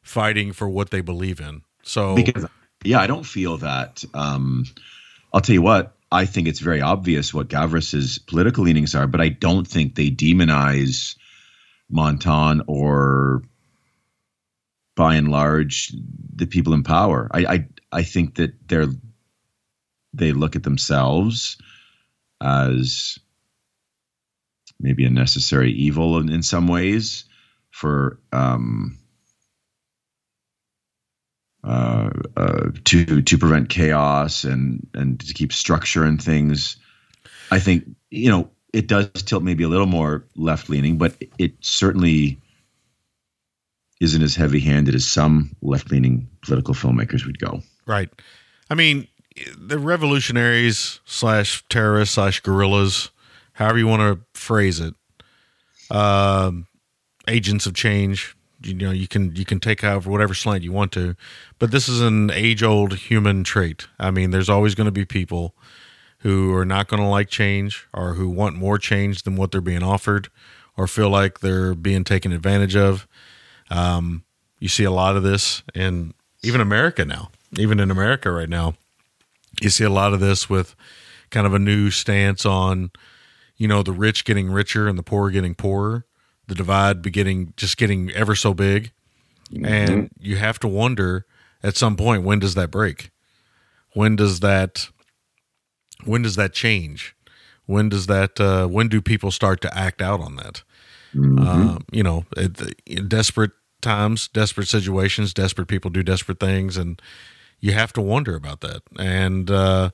fighting 0.01 0.51
for 0.53 0.67
what 0.69 0.89
they 0.89 1.01
believe 1.01 1.39
in. 1.39 1.63
So 1.83 2.15
because 2.15 2.45
yeah, 2.83 2.99
I 2.99 3.07
don't 3.07 3.25
feel 3.25 3.57
that. 3.59 4.03
Um, 4.13 4.65
I'll 5.33 5.41
tell 5.41 5.53
you 5.53 5.61
what. 5.61 5.95
I 6.11 6.25
think 6.27 6.47
it's 6.47 6.59
very 6.59 6.79
obvious 6.79 7.33
what 7.33 7.47
Gavras's 7.47 8.19
political 8.19 8.63
leanings 8.65 8.93
are, 8.93 9.07
but 9.07 9.19
I 9.19 9.29
don't 9.29 9.67
think 9.67 9.95
they 9.95 10.11
demonize 10.11 11.15
Montand 11.91 12.61
or, 12.67 13.41
by 14.95 15.15
and 15.15 15.29
large, 15.29 15.93
the 16.35 16.45
people 16.45 16.73
in 16.73 16.83
power. 16.83 17.27
I 17.31 17.45
I, 17.45 17.67
I 17.91 18.03
think 18.03 18.35
that 18.35 18.53
they're 18.67 18.87
they 20.13 20.31
look 20.31 20.55
at 20.55 20.63
themselves 20.63 21.57
as 22.41 23.17
maybe 24.79 25.05
a 25.05 25.09
necessary 25.09 25.71
evil 25.71 26.19
in, 26.19 26.29
in 26.29 26.43
some 26.43 26.67
ways 26.67 27.25
for 27.71 28.19
um, 28.31 28.99
uh, 31.63 32.09
uh, 32.35 32.69
to 32.83 33.21
to 33.21 33.37
prevent 33.37 33.69
chaos 33.69 34.43
and 34.43 34.87
and 34.93 35.19
to 35.21 35.33
keep 35.33 35.53
structure 35.53 36.03
and 36.03 36.21
things. 36.21 36.77
I 37.51 37.59
think 37.59 37.85
you 38.11 38.29
know 38.29 38.49
it 38.73 38.87
does 38.87 39.09
tilt 39.23 39.43
maybe 39.43 39.63
a 39.63 39.69
little 39.69 39.87
more 39.87 40.25
left 40.35 40.69
leaning, 40.69 40.97
but 40.97 41.15
it 41.37 41.53
certainly 41.61 42.39
isn't 44.03 44.21
as 44.21 44.35
heavy 44.35 44.59
handed 44.59 44.93
as 44.93 45.05
some 45.05 45.55
left 45.61 45.89
leaning 45.89 46.27
political 46.41 46.73
filmmakers 46.73 47.25
would 47.25 47.39
go. 47.39 47.61
right. 47.85 48.09
I 48.69 48.75
mean, 48.75 49.07
the 49.57 49.77
revolutionaries 49.77 50.99
slash 51.05 51.63
terrorists 51.69 52.15
slash 52.15 52.39
guerrillas, 52.39 53.11
however 53.53 53.77
you 53.77 53.87
want 53.87 54.01
to 54.01 54.39
phrase 54.39 54.79
it, 54.79 54.93
um, 55.89 56.67
agents 57.27 57.65
of 57.65 57.73
change. 57.73 58.35
You 58.63 58.73
know, 58.73 58.91
you 58.91 59.07
can 59.07 59.35
you 59.35 59.45
can 59.45 59.59
take 59.59 59.81
however 59.81 60.09
whatever 60.09 60.33
slant 60.33 60.63
you 60.63 60.71
want 60.71 60.91
to, 60.93 61.15
but 61.59 61.71
this 61.71 61.89
is 61.89 61.99
an 61.99 62.31
age 62.31 62.63
old 62.63 62.95
human 62.95 63.43
trait. 63.43 63.87
I 63.99 64.09
mean, 64.09 64.31
there's 64.31 64.49
always 64.49 64.73
going 64.75 64.85
to 64.85 64.91
be 64.91 65.05
people 65.05 65.53
who 66.19 66.53
are 66.55 66.65
not 66.65 66.87
going 66.87 67.01
to 67.01 67.07
like 67.07 67.29
change 67.29 67.85
or 67.93 68.13
who 68.13 68.29
want 68.29 68.55
more 68.55 68.77
change 68.77 69.23
than 69.23 69.35
what 69.35 69.51
they're 69.51 69.59
being 69.59 69.83
offered 69.83 70.29
or 70.77 70.87
feel 70.87 71.09
like 71.09 71.41
they're 71.41 71.75
being 71.75 72.05
taken 72.05 72.31
advantage 72.31 72.75
of. 72.75 73.07
Um, 73.73 74.23
you 74.59 74.69
see 74.69 74.83
a 74.83 74.91
lot 74.91 75.17
of 75.17 75.23
this 75.23 75.63
in 75.73 76.13
even 76.43 76.61
America 76.61 77.03
now, 77.05 77.31
even 77.57 77.79
in 77.79 77.89
America 77.89 78.31
right 78.31 78.47
now. 78.49 78.75
You 79.61 79.69
see 79.69 79.83
a 79.83 79.89
lot 79.89 80.13
of 80.13 80.19
this 80.19 80.49
with 80.49 80.75
kind 81.31 81.47
of 81.47 81.53
a 81.53 81.59
new 81.59 81.89
stance 81.89 82.45
on, 82.45 82.91
you 83.57 83.67
know, 83.67 83.81
the 83.81 83.91
rich 83.91 84.25
getting 84.25 84.51
richer 84.51 84.87
and 84.87 84.97
the 84.97 85.03
poor 85.03 85.29
getting 85.31 85.55
poorer, 85.55 86.05
the 86.47 86.55
divide 86.55 87.01
be 87.01 87.09
getting 87.09 87.53
just 87.57 87.77
getting 87.77 88.11
ever 88.11 88.35
so 88.35 88.53
big. 88.53 88.91
And 89.51 90.09
you 90.19 90.37
have 90.37 90.59
to 90.59 90.67
wonder 90.67 91.25
at 91.63 91.75
some 91.75 91.95
point 91.95 92.23
when 92.23 92.39
does 92.39 92.55
that 92.55 92.69
break? 92.71 93.09
When 93.93 94.15
does 94.15 94.39
that 94.41 94.87
when 96.05 96.21
does 96.21 96.35
that 96.35 96.53
change? 96.53 97.15
When 97.65 97.89
does 97.89 98.05
that 98.07 98.39
uh, 98.39 98.67
when 98.67 98.87
do 98.87 99.01
people 99.01 99.31
start 99.31 99.61
to 99.61 99.77
act 99.77 100.01
out 100.01 100.19
on 100.19 100.35
that? 100.35 100.63
Um, 101.47 101.85
you 101.91 102.03
know, 102.03 102.25
it, 102.35 102.75
in 102.85 103.07
desperate 103.07 103.51
times, 103.83 104.27
desperate 104.27 104.67
situations, 104.67 105.33
desperate 105.33 105.67
people 105.67 105.91
do 105.91 106.03
desperate 106.03 106.39
things, 106.39 106.77
and 106.77 107.01
you 107.59 107.73
have 107.73 107.93
to 107.93 108.01
wonder 108.01 108.35
about 108.35 108.61
that. 108.61 108.81
And 108.97 109.51
uh, 109.51 109.91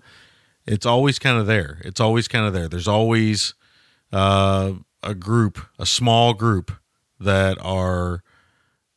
it's 0.65 0.85
always 0.85 1.19
kind 1.19 1.37
of 1.37 1.47
there. 1.47 1.81
It's 1.83 1.99
always 1.99 2.27
kind 2.27 2.45
of 2.45 2.53
there. 2.53 2.67
There's 2.67 2.87
always 2.87 3.53
uh, 4.13 4.73
a 5.03 5.15
group, 5.15 5.59
a 5.77 5.85
small 5.85 6.33
group 6.33 6.71
that 7.19 7.57
are 7.61 8.23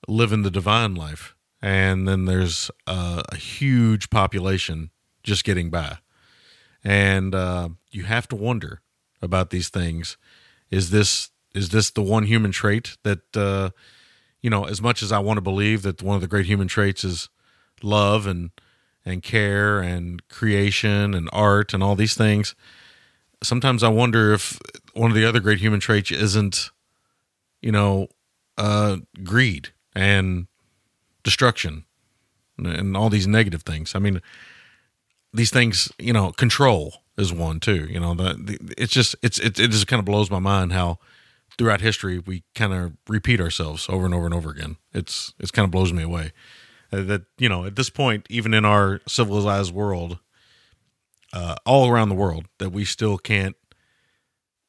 living 0.09 0.43
the 0.43 0.51
divine 0.51 0.94
life, 0.94 1.35
and 1.60 2.06
then 2.06 2.24
there's 2.24 2.70
uh, 2.86 3.23
a 3.31 3.36
huge 3.36 4.10
population 4.10 4.90
just 5.23 5.44
getting 5.44 5.70
by. 5.70 5.98
And 6.85 7.35
uh, 7.35 7.70
you 7.90 8.05
have 8.05 8.27
to 8.28 8.36
wonder 8.36 8.81
about 9.20 9.51
these 9.51 9.69
things. 9.69 10.16
Is 10.70 10.90
this 10.90 11.31
is 11.55 11.69
this 11.69 11.90
the 11.90 12.02
one 12.02 12.24
human 12.24 12.51
trait 12.51 12.97
that 13.02 13.36
uh, 13.36 13.70
you 14.43 14.51
know? 14.51 14.64
As 14.64 14.82
much 14.82 15.02
as 15.02 15.12
I 15.12 15.19
want 15.19 15.39
to 15.39 15.43
believe 15.43 15.82
that 15.82 16.02
one 16.02 16.14
of 16.14 16.20
the 16.20 16.28
great 16.28 16.47
human 16.47 16.69
traits 16.69 17.05
is 17.05 17.28
love 17.82 18.27
and 18.27 18.51
and 19.05 19.23
care 19.23 19.81
and 19.81 20.27
creation 20.28 21.14
and 21.14 21.28
art 21.32 21.74
and 21.74 21.82
all 21.82 21.97
these 21.97 22.14
things, 22.14 22.55
sometimes 23.43 23.82
I 23.82 23.89
wonder 23.89 24.32
if 24.32 24.60
one 24.94 25.10
of 25.10 25.16
the 25.16 25.24
other 25.24 25.40
great 25.40 25.59
human 25.59 25.81
traits 25.81 26.10
isn't, 26.10 26.70
you 27.60 27.73
know, 27.73 28.09
uh, 28.59 28.98
greed 29.24 29.70
and 29.94 30.47
destruction 31.23 31.85
and, 32.59 32.97
all 32.97 33.09
these 33.09 33.27
negative 33.27 33.62
things. 33.62 33.94
I 33.94 33.98
mean, 33.98 34.20
these 35.32 35.51
things, 35.51 35.90
you 35.98 36.12
know, 36.12 36.32
control 36.32 37.02
is 37.16 37.32
one 37.32 37.60
too. 37.60 37.86
You 37.86 38.01
know, 38.01 38.14
the, 38.14 38.35
the 38.35 38.74
it's 38.77 38.93
just 38.93 39.16
it's 39.23 39.39
it, 39.39 39.59
it 39.59 39.70
just 39.70 39.86
kind 39.86 39.98
of 39.98 40.05
blows 40.05 40.31
my 40.31 40.39
mind 40.39 40.73
how 40.73 40.98
throughout 41.58 41.80
history 41.80 42.18
we 42.18 42.44
kind 42.54 42.72
of 42.72 42.92
repeat 43.08 43.40
ourselves 43.40 43.88
over 43.88 44.04
and 44.04 44.14
over 44.14 44.26
and 44.26 44.34
over 44.34 44.50
again. 44.50 44.76
It's 44.92 45.34
it's 45.38 45.50
kind 45.50 45.64
of 45.64 45.70
blows 45.70 45.92
me 45.92 46.02
away 46.02 46.32
Uh, 46.92 47.02
that 47.02 47.22
you 47.38 47.48
know 47.48 47.66
at 47.66 47.76
this 47.76 47.90
point, 47.90 48.26
even 48.30 48.54
in 48.54 48.64
our 48.64 49.00
civilized 49.08 49.74
world, 49.74 50.18
uh, 51.32 51.56
all 51.64 51.88
around 51.88 52.08
the 52.08 52.14
world, 52.14 52.46
that 52.58 52.70
we 52.70 52.84
still 52.84 53.18
can't 53.18 53.56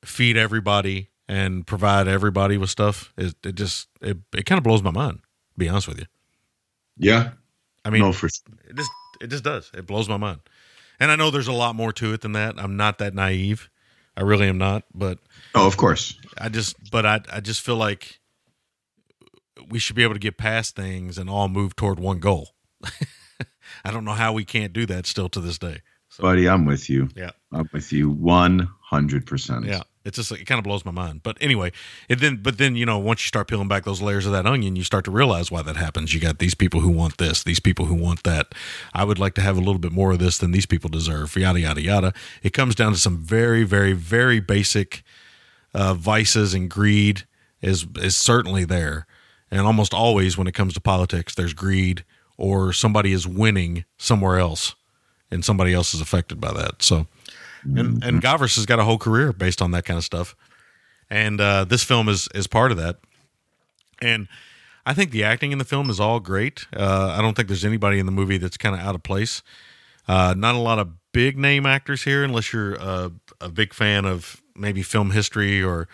feed 0.03 0.37
everybody 0.37 1.09
and 1.27 1.65
provide 1.65 2.07
everybody 2.07 2.57
with 2.57 2.69
stuff. 2.69 3.13
It, 3.17 3.35
it 3.43 3.55
just 3.55 3.87
it, 4.01 4.17
it 4.35 4.45
kind 4.45 4.57
of 4.57 4.63
blows 4.63 4.83
my 4.83 4.91
mind. 4.91 5.19
To 5.19 5.59
be 5.59 5.69
honest 5.69 5.87
with 5.87 5.99
you, 5.99 6.05
Yeah, 6.97 7.31
I 7.85 7.89
mean, 7.89 8.03
no, 8.03 8.13
for 8.13 8.27
it 8.27 8.75
just 8.75 8.91
It 9.21 9.27
just 9.29 9.43
does. 9.43 9.71
It 9.73 9.85
blows 9.85 10.09
my 10.09 10.17
mind. 10.17 10.41
And 10.99 11.11
I 11.11 11.15
know 11.15 11.31
there's 11.31 11.47
a 11.47 11.53
lot 11.53 11.75
more 11.75 11.93
to 11.93 12.13
it 12.13 12.21
than 12.21 12.33
that. 12.33 12.55
I'm 12.57 12.77
not 12.77 12.97
that 12.99 13.13
naive. 13.13 13.69
I 14.15 14.21
really 14.21 14.47
am 14.47 14.57
not. 14.57 14.83
But 14.93 15.19
Oh, 15.55 15.67
of 15.67 15.77
course. 15.77 16.17
I 16.37 16.49
just, 16.49 16.75
but 16.91 17.05
I, 17.05 17.21
I 17.31 17.39
just 17.39 17.61
feel 17.61 17.75
like 17.77 18.19
we 19.69 19.79
should 19.79 19.95
be 19.95 20.03
able 20.03 20.13
to 20.13 20.19
get 20.19 20.37
past 20.37 20.75
things 20.75 21.17
and 21.17 21.29
all 21.29 21.47
move 21.47 21.75
toward 21.75 21.99
one 21.99 22.19
goal. 22.19 22.49
I 23.85 23.91
don't 23.91 24.05
know 24.05 24.11
how 24.13 24.33
we 24.33 24.45
can't 24.45 24.73
do 24.73 24.85
that 24.87 25.05
still 25.05 25.29
to 25.29 25.39
this 25.39 25.57
day. 25.57 25.81
So, 26.09 26.21
Buddy, 26.23 26.47
I'm 26.47 26.65
with 26.65 26.89
you. 26.89 27.09
yeah. 27.15 27.31
I'm 27.51 27.69
with 27.73 27.91
you 27.91 28.13
100%. 28.13 29.65
Yeah, 29.65 29.81
it's 30.05 30.17
just 30.17 30.31
it 30.31 30.45
kind 30.45 30.59
of 30.59 30.63
blows 30.63 30.83
my 30.83 30.91
mind. 30.91 31.23
But 31.23 31.37
anyway, 31.39 31.71
it 32.09 32.19
then 32.19 32.37
but 32.37 32.57
then 32.57 32.75
you 32.75 32.85
know 32.85 32.97
once 32.97 33.23
you 33.23 33.27
start 33.27 33.47
peeling 33.47 33.67
back 33.67 33.85
those 33.85 34.01
layers 34.01 34.25
of 34.25 34.31
that 34.33 34.45
onion, 34.45 34.75
you 34.75 34.83
start 34.83 35.05
to 35.05 35.11
realize 35.11 35.49
why 35.49 35.61
that 35.61 35.77
happens. 35.77 36.13
You 36.13 36.19
got 36.19 36.39
these 36.39 36.55
people 36.55 36.81
who 36.81 36.89
want 36.89 37.17
this, 37.17 37.43
these 37.43 37.59
people 37.59 37.85
who 37.85 37.95
want 37.95 38.23
that. 38.23 38.53
I 38.93 39.03
would 39.03 39.19
like 39.19 39.33
to 39.35 39.41
have 39.41 39.57
a 39.57 39.61
little 39.61 39.79
bit 39.79 39.91
more 39.91 40.11
of 40.11 40.19
this 40.19 40.37
than 40.37 40.51
these 40.51 40.65
people 40.65 40.89
deserve. 40.89 41.35
Yada 41.35 41.59
yada 41.59 41.81
yada. 41.81 42.13
It 42.41 42.51
comes 42.51 42.75
down 42.75 42.91
to 42.91 42.99
some 42.99 43.17
very 43.17 43.63
very 43.63 43.93
very 43.93 44.39
basic 44.39 45.03
uh, 45.73 45.93
vices 45.93 46.53
and 46.53 46.69
greed 46.69 47.23
is 47.61 47.87
is 47.95 48.17
certainly 48.17 48.65
there, 48.65 49.07
and 49.49 49.61
almost 49.61 49.93
always 49.93 50.37
when 50.37 50.47
it 50.47 50.53
comes 50.53 50.73
to 50.73 50.81
politics, 50.81 51.33
there's 51.33 51.53
greed 51.53 52.03
or 52.37 52.73
somebody 52.73 53.13
is 53.13 53.25
winning 53.27 53.85
somewhere 53.97 54.37
else, 54.37 54.75
and 55.31 55.45
somebody 55.45 55.73
else 55.73 55.93
is 55.93 56.01
affected 56.01 56.41
by 56.41 56.51
that. 56.51 56.81
So 56.81 57.07
and 57.63 58.03
and 58.03 58.21
Gavras 58.21 58.55
has 58.55 58.65
got 58.65 58.79
a 58.79 58.83
whole 58.83 58.97
career 58.97 59.33
based 59.33 59.61
on 59.61 59.71
that 59.71 59.85
kind 59.85 59.97
of 59.97 60.03
stuff, 60.03 60.35
and 61.09 61.39
uh, 61.39 61.65
this 61.65 61.83
film 61.83 62.09
is 62.09 62.27
is 62.33 62.47
part 62.47 62.71
of 62.71 62.77
that. 62.77 62.97
And 64.01 64.27
I 64.85 64.93
think 64.93 65.11
the 65.11 65.23
acting 65.23 65.51
in 65.51 65.57
the 65.59 65.65
film 65.65 65.89
is 65.89 65.99
all 65.99 66.19
great. 66.19 66.67
Uh, 66.75 67.15
I 67.17 67.21
don't 67.21 67.35
think 67.35 67.47
there's 67.47 67.65
anybody 67.65 67.99
in 67.99 68.05
the 68.05 68.11
movie 68.11 68.37
that's 68.37 68.57
kind 68.57 68.75
of 68.75 68.81
out 68.81 68.95
of 68.95 69.03
place. 69.03 69.41
Uh, 70.07 70.33
not 70.37 70.55
a 70.55 70.59
lot 70.59 70.79
of 70.79 70.89
big 71.13 71.37
name 71.37 71.65
actors 71.65 72.03
here, 72.03 72.23
unless 72.23 72.51
you're 72.51 72.73
a, 72.75 73.11
a 73.39 73.49
big 73.49 73.73
fan 73.73 74.05
of 74.05 74.41
maybe 74.55 74.83
film 74.83 75.11
history 75.11 75.63
or 75.63 75.87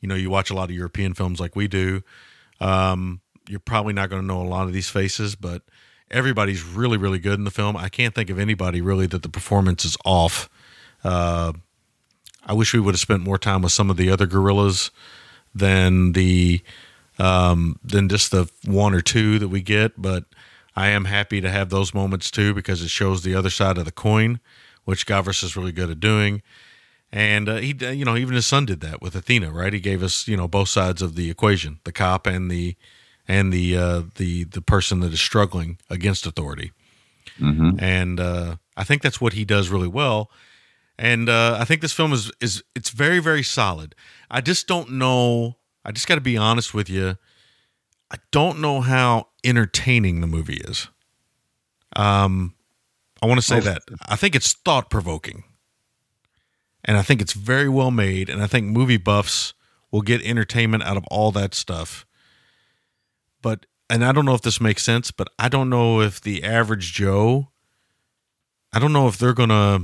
you 0.00 0.08
know 0.08 0.14
you 0.14 0.28
watch 0.28 0.50
a 0.50 0.54
lot 0.54 0.68
of 0.68 0.76
European 0.76 1.14
films 1.14 1.40
like 1.40 1.56
we 1.56 1.66
do. 1.66 2.02
Um, 2.60 3.20
you're 3.48 3.60
probably 3.60 3.92
not 3.92 4.10
going 4.10 4.22
to 4.22 4.26
know 4.26 4.42
a 4.42 4.44
lot 4.44 4.66
of 4.66 4.72
these 4.72 4.88
faces, 4.90 5.34
but 5.36 5.62
everybody's 6.10 6.62
really 6.62 6.98
really 6.98 7.18
good 7.18 7.38
in 7.38 7.44
the 7.44 7.50
film. 7.50 7.76
I 7.76 7.88
can't 7.88 8.14
think 8.14 8.28
of 8.28 8.38
anybody 8.38 8.82
really 8.82 9.06
that 9.06 9.22
the 9.22 9.30
performance 9.30 9.84
is 9.84 9.96
off. 10.04 10.50
Uh, 11.04 11.52
I 12.46 12.52
wish 12.52 12.74
we 12.74 12.80
would 12.80 12.94
have 12.94 13.00
spent 13.00 13.22
more 13.22 13.38
time 13.38 13.62
with 13.62 13.72
some 13.72 13.90
of 13.90 13.96
the 13.96 14.10
other 14.10 14.26
guerrillas 14.26 14.90
than 15.54 16.12
the 16.12 16.62
um, 17.18 17.78
than 17.84 18.08
just 18.08 18.30
the 18.30 18.50
one 18.64 18.94
or 18.94 19.00
two 19.00 19.38
that 19.38 19.48
we 19.48 19.60
get. 19.60 20.00
But 20.00 20.24
I 20.74 20.88
am 20.88 21.04
happy 21.04 21.40
to 21.40 21.50
have 21.50 21.70
those 21.70 21.94
moments 21.94 22.30
too 22.30 22.54
because 22.54 22.82
it 22.82 22.90
shows 22.90 23.22
the 23.22 23.34
other 23.34 23.50
side 23.50 23.78
of 23.78 23.84
the 23.84 23.92
coin, 23.92 24.40
which 24.84 25.06
Gavras 25.06 25.44
is 25.44 25.56
really 25.56 25.72
good 25.72 25.90
at 25.90 26.00
doing. 26.00 26.42
And 27.12 27.48
uh, 27.48 27.56
he, 27.56 27.76
you 27.92 28.04
know, 28.04 28.16
even 28.16 28.34
his 28.34 28.46
son 28.46 28.66
did 28.66 28.80
that 28.80 29.00
with 29.00 29.14
Athena, 29.14 29.52
right? 29.52 29.72
He 29.72 29.78
gave 29.78 30.02
us, 30.02 30.26
you 30.26 30.36
know, 30.36 30.48
both 30.48 30.68
sides 30.68 31.00
of 31.00 31.14
the 31.14 31.30
equation: 31.30 31.78
the 31.84 31.92
cop 31.92 32.26
and 32.26 32.50
the 32.50 32.74
and 33.28 33.52
the 33.52 33.76
uh, 33.76 34.02
the 34.16 34.44
the 34.44 34.60
person 34.60 35.00
that 35.00 35.12
is 35.12 35.20
struggling 35.20 35.78
against 35.88 36.26
authority. 36.26 36.72
And 37.78 38.18
uh, 38.18 38.56
I 38.76 38.84
think 38.84 39.02
that's 39.02 39.20
what 39.20 39.32
he 39.32 39.44
does 39.44 39.68
really 39.68 39.88
well 39.88 40.30
and 40.98 41.28
uh, 41.28 41.56
I 41.60 41.64
think 41.64 41.80
this 41.80 41.92
film 41.92 42.12
is 42.12 42.30
is 42.40 42.62
it's 42.74 42.90
very 42.90 43.18
very 43.18 43.42
solid. 43.42 43.94
I 44.30 44.40
just 44.40 44.66
don't 44.66 44.92
know. 44.92 45.56
I 45.84 45.92
just 45.92 46.06
got 46.06 46.14
to 46.14 46.20
be 46.20 46.36
honest 46.36 46.72
with 46.72 46.88
you. 46.88 47.16
I 48.10 48.16
don't 48.30 48.60
know 48.60 48.80
how 48.80 49.28
entertaining 49.42 50.20
the 50.20 50.26
movie 50.26 50.60
is. 50.64 50.88
Um, 51.96 52.54
I 53.22 53.26
want 53.26 53.40
to 53.40 53.46
say 53.46 53.60
that 53.60 53.82
I 54.06 54.16
think 54.16 54.34
it's 54.34 54.52
thought 54.52 54.90
provoking, 54.90 55.44
and 56.84 56.96
I 56.96 57.02
think 57.02 57.20
it's 57.20 57.32
very 57.32 57.68
well 57.68 57.90
made. 57.90 58.28
And 58.28 58.42
I 58.42 58.46
think 58.46 58.66
movie 58.66 58.96
buffs 58.96 59.54
will 59.90 60.02
get 60.02 60.22
entertainment 60.22 60.82
out 60.84 60.96
of 60.96 61.04
all 61.10 61.32
that 61.32 61.54
stuff. 61.54 62.06
But 63.42 63.66
and 63.90 64.04
I 64.04 64.12
don't 64.12 64.24
know 64.24 64.34
if 64.34 64.42
this 64.42 64.60
makes 64.60 64.82
sense, 64.82 65.10
but 65.10 65.28
I 65.38 65.48
don't 65.48 65.70
know 65.70 66.00
if 66.00 66.20
the 66.20 66.44
average 66.44 66.92
Joe. 66.92 67.48
I 68.72 68.78
don't 68.80 68.92
know 68.92 69.06
if 69.06 69.18
they're 69.18 69.34
gonna 69.34 69.80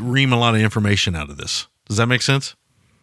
ream 0.00 0.32
a 0.32 0.38
lot 0.38 0.54
of 0.54 0.60
information 0.60 1.14
out 1.14 1.30
of 1.30 1.36
this. 1.36 1.66
Does 1.86 1.96
that 1.96 2.06
make 2.06 2.22
sense? 2.22 2.54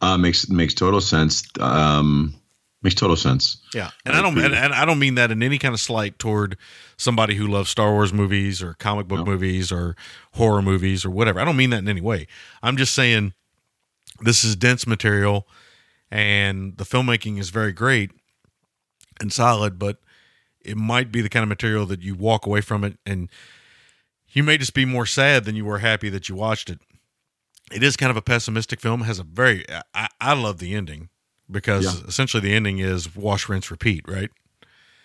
Uh, 0.01 0.17
makes 0.17 0.49
makes 0.49 0.73
total 0.73 1.01
sense. 1.01 1.43
Um, 1.59 2.35
makes 2.81 2.95
total 2.95 3.15
sense. 3.15 3.57
Yeah, 3.73 3.91
and 4.05 4.15
I, 4.15 4.21
don't 4.21 4.37
and, 4.37 4.53
and 4.53 4.73
I 4.73 4.85
don't 4.85 4.99
mean 4.99 5.15
that 5.15 5.31
in 5.31 5.41
any 5.41 5.57
kind 5.57 5.73
of 5.73 5.79
slight 5.79 6.19
toward 6.19 6.57
somebody 6.97 7.35
who 7.35 7.47
loves 7.47 7.69
Star 7.69 7.93
Wars 7.93 8.13
movies 8.13 8.61
or 8.61 8.73
comic 8.75 9.07
book 9.07 9.25
movies 9.25 9.71
or 9.71 9.95
horror 10.33 10.61
movies 10.61 11.05
or 11.05 11.09
whatever. 11.09 11.39
I 11.39 11.45
don't 11.45 11.55
mean 11.55 11.69
that 11.69 11.79
in 11.79 11.87
any 11.87 12.01
way. 12.01 12.27
I'm 12.61 12.75
just 12.75 12.93
saying 12.93 13.33
this 14.19 14.43
is 14.43 14.55
dense 14.55 14.85
material, 14.85 15.47
and 16.11 16.77
the 16.77 16.83
filmmaking 16.83 17.39
is 17.39 17.49
very 17.49 17.71
great 17.71 18.11
and 19.21 19.31
solid, 19.31 19.79
but 19.79 19.97
it 20.63 20.77
might 20.77 21.11
be 21.11 21.21
the 21.21 21.29
kind 21.29 21.43
of 21.43 21.49
material 21.49 21.85
that 21.85 22.01
you 22.01 22.15
walk 22.15 22.45
away 22.45 22.61
from 22.61 22.83
it 22.83 22.97
and 23.05 23.29
you 24.33 24.43
may 24.43 24.57
just 24.57 24.73
be 24.73 24.85
more 24.85 25.05
sad 25.05 25.45
than 25.45 25.55
you 25.55 25.65
were 25.65 25.79
happy 25.79 26.09
that 26.09 26.27
you 26.29 26.35
watched 26.35 26.69
it. 26.69 26.79
It 27.71 27.81
is 27.83 27.95
kind 27.97 28.09
of 28.09 28.17
a 28.17 28.21
pessimistic 28.21 28.79
film. 28.81 29.01
It 29.01 29.05
has 29.05 29.19
a 29.19 29.23
very 29.23 29.65
I, 29.93 30.07
I 30.19 30.33
love 30.33 30.59
the 30.59 30.75
ending 30.75 31.09
because 31.49 31.85
Yeah. 31.85 32.07
essentially 32.07 32.41
the 32.41 32.53
ending 32.53 32.79
is 32.79 33.15
wash, 33.15 33.47
rinse, 33.49 33.71
repeat, 33.71 34.03
right? 34.07 34.29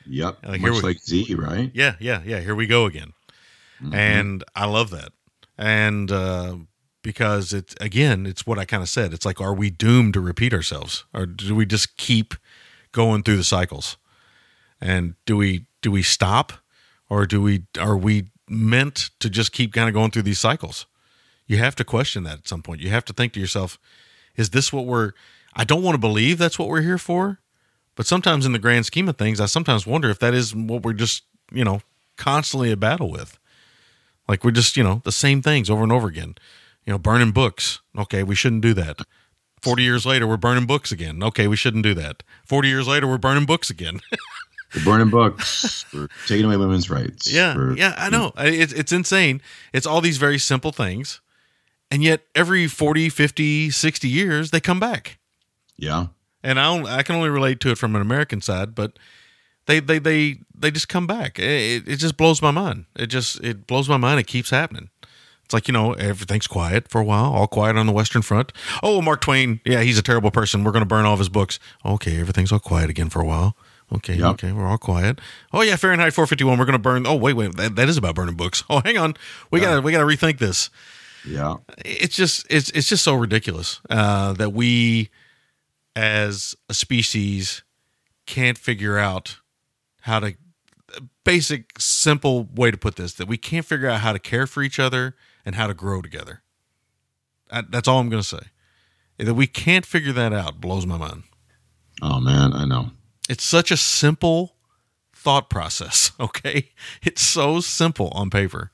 Yep. 0.06 0.38
Like, 0.46 0.60
Much 0.60 0.72
we- 0.72 0.80
like 0.80 0.98
Z, 1.00 1.34
right? 1.34 1.70
Yeah, 1.74 1.94
yeah, 2.00 2.22
yeah. 2.24 2.40
Here 2.40 2.54
we 2.54 2.66
go 2.66 2.86
again, 2.86 3.12
and 3.92 4.42
I 4.56 4.64
love 4.66 4.90
that. 4.90 5.12
And 5.58 6.10
uh, 6.10 6.56
because 7.02 7.52
it's 7.52 7.74
again, 7.80 8.24
it's 8.26 8.46
what 8.46 8.58
I 8.58 8.64
kind 8.64 8.82
of 8.82 8.88
said. 8.88 9.12
It's 9.12 9.26
like, 9.26 9.40
are 9.40 9.54
we 9.54 9.70
doomed 9.70 10.14
to 10.14 10.20
repeat 10.20 10.54
ourselves, 10.54 11.04
or 11.12 11.26
do 11.26 11.54
we 11.54 11.66
just 11.66 11.96
keep 11.96 12.34
going 12.92 13.22
through 13.22 13.36
the 13.36 13.44
cycles? 13.44 13.96
And 14.80 15.14
do 15.26 15.36
we 15.36 15.66
do 15.82 15.90
we 15.90 16.02
stop, 16.02 16.52
or 17.10 17.26
do 17.26 17.42
we 17.42 17.64
are 17.78 17.96
we 17.96 18.28
meant 18.50 19.10
to 19.20 19.30
just 19.30 19.52
keep 19.52 19.72
kind 19.72 19.88
of 19.88 19.94
going 19.94 20.10
through 20.10 20.22
these 20.22 20.40
cycles? 20.40 20.86
You 21.46 21.58
have 21.58 21.74
to 21.76 21.84
question 21.84 22.24
that 22.24 22.38
at 22.38 22.48
some 22.48 22.62
point. 22.62 22.80
You 22.80 22.90
have 22.90 23.04
to 23.06 23.12
think 23.12 23.32
to 23.32 23.40
yourself, 23.40 23.78
is 24.36 24.50
this 24.50 24.72
what 24.72 24.86
we're? 24.86 25.12
I 25.54 25.64
don't 25.64 25.82
want 25.82 25.94
to 25.94 25.98
believe 25.98 26.38
that's 26.38 26.58
what 26.58 26.68
we're 26.68 26.82
here 26.82 26.98
for, 26.98 27.40
but 27.96 28.06
sometimes 28.06 28.46
in 28.46 28.52
the 28.52 28.58
grand 28.58 28.86
scheme 28.86 29.08
of 29.08 29.16
things, 29.16 29.40
I 29.40 29.46
sometimes 29.46 29.86
wonder 29.86 30.10
if 30.10 30.18
that 30.20 30.34
is 30.34 30.54
what 30.54 30.84
we're 30.84 30.92
just, 30.92 31.24
you 31.50 31.64
know, 31.64 31.80
constantly 32.16 32.70
at 32.70 32.78
battle 32.78 33.10
with. 33.10 33.38
Like 34.28 34.44
we're 34.44 34.50
just, 34.50 34.76
you 34.76 34.84
know, 34.84 35.00
the 35.04 35.12
same 35.12 35.40
things 35.42 35.70
over 35.70 35.82
and 35.82 35.90
over 35.90 36.06
again. 36.06 36.34
You 36.84 36.92
know, 36.92 36.98
burning 36.98 37.32
books. 37.32 37.80
Okay, 37.96 38.22
we 38.22 38.34
shouldn't 38.34 38.62
do 38.62 38.74
that. 38.74 39.00
40 39.62 39.82
years 39.82 40.06
later, 40.06 40.26
we're 40.26 40.36
burning 40.36 40.66
books 40.66 40.92
again. 40.92 41.22
Okay, 41.22 41.48
we 41.48 41.56
shouldn't 41.56 41.82
do 41.82 41.94
that. 41.94 42.22
40 42.44 42.68
years 42.68 42.86
later, 42.86 43.06
we're 43.06 43.18
burning 43.18 43.46
books 43.46 43.70
again. 43.70 44.00
We're 44.74 44.84
burning 44.84 45.10
books. 45.10 45.84
Taking 46.26 46.44
away 46.46 46.56
women's 46.56 46.90
rights. 46.90 47.30
yeah. 47.32 47.72
Yeah, 47.74 47.94
I 47.96 48.10
know. 48.10 48.32
It's, 48.38 48.72
it's 48.72 48.92
insane. 48.92 49.40
It's 49.72 49.86
all 49.86 50.00
these 50.00 50.18
very 50.18 50.38
simple 50.38 50.72
things. 50.72 51.20
And 51.90 52.02
yet, 52.02 52.20
every 52.34 52.66
40, 52.66 53.08
50, 53.08 53.70
60 53.70 54.08
years, 54.08 54.50
they 54.50 54.60
come 54.60 54.78
back. 54.78 55.18
Yeah. 55.78 56.08
and 56.42 56.60
I 56.60 56.66
only, 56.66 56.90
I 56.90 57.02
can 57.02 57.16
only 57.16 57.30
relate 57.30 57.60
to 57.60 57.70
it 57.70 57.78
from 57.78 57.96
an 57.96 58.02
American 58.02 58.40
side, 58.42 58.74
but 58.74 58.98
they 59.66 59.80
they 59.80 59.98
they 59.98 60.40
they 60.54 60.70
just 60.70 60.88
come 60.88 61.06
back. 61.06 61.38
It, 61.38 61.86
it 61.88 61.96
just 61.96 62.16
blows 62.16 62.42
my 62.42 62.50
mind. 62.50 62.86
It 62.96 63.06
just 63.06 63.40
it 63.42 63.66
blows 63.66 63.88
my 63.88 63.96
mind. 63.96 64.18
It 64.20 64.26
keeps 64.26 64.50
happening. 64.50 64.90
It's 65.44 65.54
like 65.54 65.66
you 65.68 65.72
know 65.72 65.92
everything's 65.94 66.46
quiet 66.46 66.88
for 66.90 67.00
a 67.00 67.04
while, 67.04 67.32
all 67.32 67.46
quiet 67.46 67.76
on 67.76 67.86
the 67.86 67.92
Western 67.92 68.20
Front. 68.22 68.52
Oh, 68.82 69.00
Mark 69.00 69.20
Twain, 69.22 69.60
yeah, 69.64 69.80
he's 69.82 69.98
a 69.98 70.02
terrible 70.02 70.30
person. 70.30 70.62
We're 70.64 70.72
going 70.72 70.82
to 70.82 70.86
burn 70.86 71.06
all 71.06 71.14
of 71.14 71.18
his 71.20 71.30
books. 71.30 71.58
Okay, 71.86 72.20
everything's 72.20 72.52
all 72.52 72.58
quiet 72.58 72.90
again 72.90 73.08
for 73.08 73.22
a 73.22 73.24
while. 73.24 73.56
Okay, 73.94 74.14
Yep. 74.16 74.30
okay, 74.34 74.52
we're 74.52 74.66
all 74.66 74.76
quiet. 74.78 75.18
Oh 75.52 75.62
yeah, 75.62 75.76
Fahrenheit 75.76 76.12
451. 76.12 76.58
We're 76.58 76.64
going 76.66 76.72
to 76.74 76.78
burn. 76.78 77.06
Oh 77.06 77.14
wait, 77.16 77.34
wait, 77.34 77.56
that, 77.56 77.74
that 77.76 77.88
is 77.88 77.96
about 77.96 78.14
burning 78.14 78.34
books. 78.36 78.62
Oh, 78.68 78.80
hang 78.84 78.98
on, 78.98 79.14
we 79.50 79.60
gotta 79.60 79.80
we 79.80 79.92
gotta 79.92 80.04
rethink 80.04 80.38
this 80.38 80.68
Yeah. 81.24 81.56
it's 81.84 82.14
just 82.14 82.46
it's 82.50 82.70
it's 82.70 82.88
just 82.88 83.02
so 83.02 83.14
ridiculous 83.14 83.80
uh, 83.88 84.34
that 84.34 84.50
we 84.52 85.08
as 85.96 86.54
a 86.68 86.74
species 86.74 87.62
can't 88.26 88.58
figure 88.58 88.98
out 88.98 89.38
how 90.02 90.20
to 90.20 90.34
basic 91.24 91.78
simple 91.78 92.44
way 92.54 92.70
to 92.70 92.76
put 92.76 92.96
this 92.96 93.14
that 93.14 93.26
we 93.28 93.36
can't 93.36 93.64
figure 93.66 93.88
out 93.88 94.00
how 94.00 94.12
to 94.12 94.18
care 94.18 94.46
for 94.46 94.62
each 94.62 94.78
other 94.78 95.14
and 95.44 95.54
how 95.54 95.66
to 95.66 95.74
grow 95.74 96.00
together 96.00 96.42
I, 97.50 97.62
that's 97.68 97.86
all 97.88 97.98
i'm 97.98 98.08
going 98.08 98.22
to 98.22 98.26
say 98.28 98.46
that 99.18 99.34
we 99.34 99.46
can't 99.46 99.84
figure 99.84 100.12
that 100.12 100.32
out 100.32 100.60
blows 100.60 100.86
my 100.86 100.96
mind 100.98 101.24
Oh 102.00 102.20
man, 102.20 102.52
I 102.52 102.64
know. 102.64 102.90
It's 103.28 103.44
such 103.44 103.70
a 103.70 103.76
simple 103.76 104.54
thought 105.14 105.50
process 105.50 106.12
okay 106.20 106.70
it's 107.02 107.20
so 107.20 107.60
simple 107.60 108.08
on 108.14 108.30
paper 108.30 108.70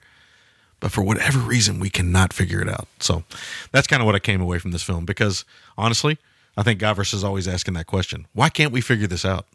but 0.79 0.93
for 0.93 1.03
whatever 1.03 1.39
reason 1.39 1.81
we 1.81 1.89
cannot 1.89 2.35
figure 2.35 2.61
it 2.61 2.69
out 2.69 2.87
so 3.01 3.25
that's 3.73 3.87
kind 3.87 4.03
of 4.03 4.07
what 4.07 4.15
i 4.15 4.19
came 4.19 4.43
away 4.43 4.59
from 4.59 4.71
this 4.71 4.83
film 4.83 5.07
because 5.07 5.47
honestly 5.79 6.19
i 6.59 6.63
think 6.63 6.79
Gavras 6.79 7.15
is 7.15 7.25
always 7.25 7.49
asking 7.49 7.73
that 7.75 7.87
question 7.87 8.27
why 8.35 8.51
can't 8.51 8.73
we 8.73 8.83
figure 8.83 9.07
this 9.07 9.25
out 9.25 9.47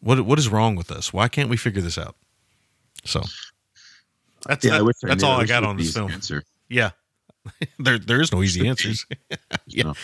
what 0.00 0.20
what 0.20 0.38
is 0.38 0.48
wrong 0.48 0.76
with 0.76 0.92
us 0.92 1.12
why 1.12 1.26
can't 1.26 1.50
we 1.50 1.56
figure 1.56 1.82
this 1.82 1.98
out 1.98 2.14
So 3.04 3.22
that's 4.46 4.64
Yeah, 4.64 4.76
I 4.76 4.78
that- 4.78 4.94
I 5.04 5.08
that's 5.08 5.22
knew. 5.24 5.28
all 5.28 5.40
I 5.40 5.46
got 5.46 5.64
on 5.64 5.76
this 5.76 5.92
film. 5.92 6.12
Answer. 6.12 6.44
Yeah, 6.68 6.90
there 7.80 7.98
there 7.98 8.20
is 8.20 8.30
no 8.32 8.40
easy 8.42 8.68
answers. 8.72 9.04
yeah, 9.66 9.82
No. 9.82 9.94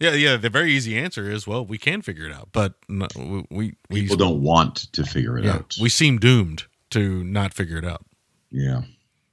Yeah, 0.00 0.12
yeah. 0.12 0.36
The 0.36 0.50
very 0.50 0.72
easy 0.72 0.96
answer 0.98 1.30
is 1.30 1.46
well, 1.46 1.64
we 1.64 1.78
can 1.78 2.02
figure 2.02 2.26
it 2.26 2.32
out, 2.32 2.48
but 2.52 2.74
no, 2.88 3.06
we 3.50 3.74
we 3.90 4.02
People 4.02 4.16
don't 4.16 4.42
want 4.42 4.92
to 4.92 5.04
figure 5.04 5.38
it 5.38 5.44
yeah, 5.44 5.54
out. 5.56 5.74
we 5.80 5.88
seem 5.88 6.18
doomed 6.18 6.64
to 6.90 7.24
not 7.24 7.52
figure 7.54 7.78
it 7.78 7.84
out. 7.84 8.04
yeah. 8.50 8.82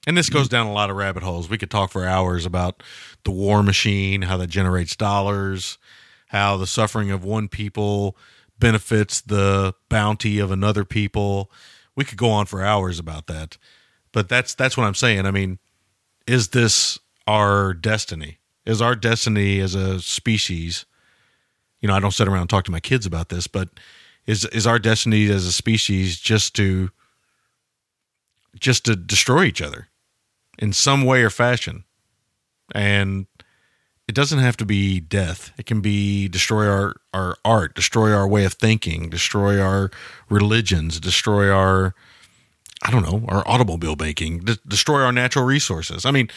And 0.05 0.17
this 0.17 0.29
goes 0.29 0.49
down 0.49 0.67
a 0.67 0.73
lot 0.73 0.89
of 0.89 0.97
rabbit 0.97 1.23
holes. 1.23 1.49
We 1.49 1.57
could 1.57 1.71
talk 1.71 1.89
for 1.89 2.05
hours 2.05 2.45
about 2.45 2.83
the 3.23 3.31
war 3.31 3.63
machine, 3.63 4.23
how 4.23 4.35
that 4.35 4.47
generates 4.47 4.97
dollars, 4.97 5.77
how 6.27 6.57
the 6.57 6.67
suffering 6.67 7.09
of 7.09 7.23
one 7.23 7.47
people 7.47 8.17
benefits 8.59 9.21
the 9.21 9.73
bounty 9.87 10.39
of 10.39 10.51
another 10.51 10.83
people. 10.83 11.49
We 11.95 12.03
could 12.03 12.17
go 12.17 12.29
on 12.31 12.47
for 12.47 12.61
hours 12.61 12.99
about 12.99 13.27
that. 13.27 13.57
But 14.11 14.27
that's 14.27 14.53
that's 14.55 14.75
what 14.75 14.83
I'm 14.87 14.93
saying. 14.93 15.25
I 15.25 15.31
mean, 15.31 15.57
is 16.27 16.49
this 16.49 16.99
our 17.25 17.73
destiny? 17.73 18.39
Is 18.65 18.81
our 18.81 18.95
destiny 18.95 19.59
as 19.59 19.75
a 19.75 19.99
species? 20.01 20.85
You 21.81 21.87
know, 21.87 21.95
I 21.95 21.99
don't 21.99 22.13
sit 22.13 22.27
around 22.27 22.41
and 22.41 22.49
talk 22.49 22.63
to 22.65 22.71
my 22.71 22.79
kids 22.79 23.05
about 23.05 23.29
this, 23.29 23.47
but 23.47 23.69
is 24.25 24.45
is 24.45 24.65
our 24.65 24.79
destiny 24.79 25.29
as 25.29 25.45
a 25.45 25.51
species 25.51 26.19
just 26.19 26.55
to 26.55 26.89
just 28.59 28.85
to 28.85 28.95
destroy 28.95 29.43
each 29.43 29.61
other 29.61 29.87
in 30.59 30.71
some 30.73 31.03
way 31.03 31.23
or 31.23 31.29
fashion. 31.29 31.83
And 32.73 33.27
it 34.07 34.15
doesn't 34.15 34.39
have 34.39 34.57
to 34.57 34.65
be 34.65 34.99
death. 34.99 35.51
It 35.57 35.65
can 35.65 35.81
be 35.81 36.27
destroy 36.27 36.67
our, 36.67 36.95
our 37.13 37.37
art, 37.45 37.75
destroy 37.75 38.11
our 38.11 38.27
way 38.27 38.45
of 38.45 38.53
thinking, 38.53 39.09
destroy 39.09 39.61
our 39.61 39.91
religions, 40.29 40.99
destroy 40.99 41.49
our, 41.49 41.95
I 42.81 42.91
don't 42.91 43.03
know, 43.03 43.25
our 43.27 43.47
automobile 43.47 43.95
making, 43.97 44.39
de- 44.39 44.59
destroy 44.67 45.01
our 45.01 45.11
natural 45.11 45.45
resources. 45.45 46.05
I 46.05 46.11
mean, 46.11 46.29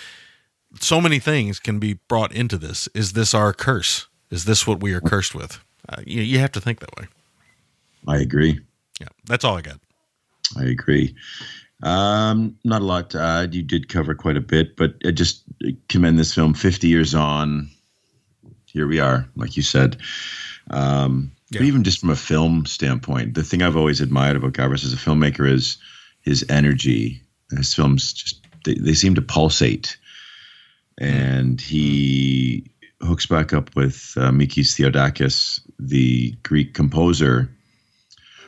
so 0.80 1.00
many 1.00 1.18
things 1.18 1.58
can 1.60 1.78
be 1.78 1.94
brought 2.08 2.32
into 2.32 2.58
this. 2.58 2.88
Is 2.94 3.12
this 3.12 3.34
our 3.34 3.52
curse? 3.52 4.06
Is 4.30 4.44
this 4.44 4.66
what 4.66 4.80
we 4.80 4.92
are 4.94 5.00
cursed 5.00 5.34
with? 5.34 5.60
Uh, 5.88 6.02
you, 6.06 6.22
you 6.22 6.38
have 6.38 6.52
to 6.52 6.60
think 6.60 6.80
that 6.80 6.94
way. 6.98 7.06
I 8.08 8.18
agree. 8.18 8.60
Yeah, 9.00 9.08
that's 9.26 9.44
all 9.44 9.56
I 9.56 9.62
got. 9.62 9.78
I 10.58 10.64
agree. 10.64 11.14
Um, 11.82 12.56
not 12.64 12.82
a 12.82 12.84
lot 12.84 13.10
to 13.10 13.20
add. 13.20 13.54
You 13.54 13.62
did 13.62 13.88
cover 13.88 14.14
quite 14.14 14.36
a 14.36 14.40
bit, 14.40 14.76
but 14.76 14.94
I 15.04 15.10
just 15.10 15.42
commend 15.88 16.18
this 16.18 16.34
film. 16.34 16.54
Fifty 16.54 16.88
years 16.88 17.14
on, 17.14 17.68
here 18.64 18.86
we 18.86 18.98
are, 19.00 19.28
like 19.36 19.56
you 19.56 19.62
said. 19.62 19.98
Um, 20.70 21.32
Yeah. 21.50 21.60
But 21.60 21.66
even 21.66 21.84
just 21.84 22.00
from 22.00 22.10
a 22.10 22.16
film 22.16 22.66
standpoint, 22.66 23.34
the 23.34 23.44
thing 23.44 23.62
I've 23.62 23.76
always 23.76 24.00
admired 24.00 24.36
about 24.36 24.54
Gavras 24.54 24.84
as 24.84 24.92
a 24.92 24.96
filmmaker 24.96 25.48
is 25.48 25.78
his 26.22 26.44
energy. 26.48 27.22
His 27.56 27.72
films 27.72 28.12
just 28.12 28.44
they, 28.64 28.74
they 28.74 28.94
seem 28.94 29.14
to 29.14 29.22
pulsate, 29.22 29.96
and 30.98 31.60
he 31.60 32.70
hooks 33.02 33.26
back 33.26 33.52
up 33.52 33.74
with 33.76 34.14
uh, 34.16 34.30
Mikis 34.30 34.74
Theodorakis, 34.74 35.60
the 35.78 36.32
Greek 36.42 36.74
composer, 36.74 37.48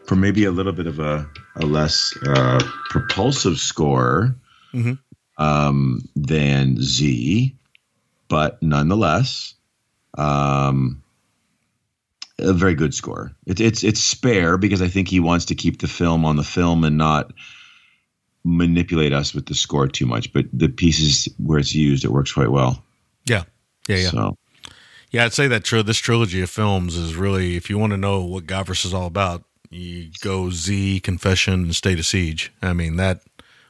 for 0.06 0.16
maybe 0.16 0.44
a 0.44 0.50
little 0.50 0.72
bit 0.72 0.86
of 0.86 0.98
a, 0.98 1.28
a 1.56 1.66
less 1.66 2.14
uh, 2.26 2.58
propulsive 2.88 3.58
score 3.58 4.34
Mhm. 4.74 4.98
um, 5.38 6.00
than 6.16 6.80
Z, 6.80 7.54
but 8.28 8.62
nonetheless, 8.62 9.54
um, 10.16 11.02
a 12.38 12.52
very 12.52 12.74
good 12.74 12.94
score. 12.94 13.32
It, 13.46 13.60
it's 13.60 13.82
it's 13.82 14.00
spare 14.00 14.56
because 14.58 14.80
I 14.80 14.88
think 14.88 15.08
he 15.08 15.20
wants 15.20 15.44
to 15.46 15.54
keep 15.54 15.80
the 15.80 15.88
film 15.88 16.24
on 16.24 16.36
the 16.36 16.44
film 16.44 16.84
and 16.84 16.96
not 16.96 17.32
manipulate 18.48 19.12
us 19.12 19.34
with 19.34 19.46
the 19.46 19.54
score 19.54 19.86
too 19.86 20.06
much. 20.06 20.32
But 20.32 20.46
the 20.52 20.68
pieces 20.68 21.28
where 21.38 21.58
it's 21.58 21.74
used, 21.74 22.04
it 22.04 22.10
works 22.10 22.32
quite 22.32 22.50
well. 22.50 22.82
Yeah. 23.26 23.44
Yeah, 23.86 23.96
yeah. 23.96 24.10
So 24.10 24.36
Yeah, 25.10 25.24
I'd 25.24 25.32
say 25.32 25.48
that 25.48 25.64
tri- 25.64 25.82
this 25.82 25.98
trilogy 25.98 26.40
of 26.42 26.50
films 26.50 26.96
is 26.96 27.14
really, 27.14 27.56
if 27.56 27.68
you 27.70 27.78
want 27.78 27.92
to 27.92 27.96
know 27.96 28.22
what 28.22 28.44
Gavras 28.46 28.84
is 28.84 28.94
all 28.94 29.06
about, 29.06 29.44
you 29.70 30.10
go 30.22 30.50
Z, 30.50 31.00
Confession, 31.00 31.54
and 31.54 31.74
State 31.74 31.98
of 31.98 32.06
Siege. 32.06 32.52
I 32.62 32.72
mean, 32.72 32.96
that 32.96 33.20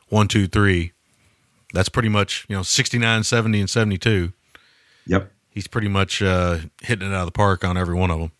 one, 0.08 0.28
two, 0.28 0.46
three, 0.46 0.92
that's 1.74 1.88
pretty 1.88 2.08
much, 2.08 2.46
you 2.48 2.56
know, 2.56 2.62
69, 2.62 3.24
70, 3.24 3.60
and 3.60 3.70
72. 3.70 4.32
yep, 5.06 5.32
He's 5.50 5.66
pretty 5.66 5.88
much 5.88 6.22
uh, 6.22 6.58
hitting 6.82 7.08
it 7.10 7.14
out 7.14 7.22
of 7.22 7.26
the 7.26 7.32
park 7.32 7.64
on 7.64 7.76
every 7.76 7.94
one 7.96 8.10
of 8.12 8.20
them. 8.20 8.30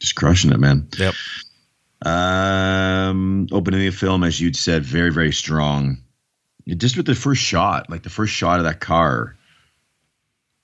just 0.00 0.14
crushing 0.16 0.52
it, 0.52 0.60
man. 0.60 0.86
Yep. 0.98 1.14
Um, 2.04 3.48
opening 3.52 3.80
the 3.80 3.90
film, 3.90 4.22
as 4.24 4.40
you'd 4.40 4.56
said, 4.56 4.84
very, 4.84 5.10
very 5.10 5.32
strong. 5.32 5.98
Just 6.68 6.96
with 6.96 7.06
the 7.06 7.14
first 7.14 7.42
shot, 7.42 7.88
like 7.90 8.02
the 8.02 8.10
first 8.10 8.32
shot 8.32 8.58
of 8.60 8.64
that 8.64 8.80
car, 8.80 9.36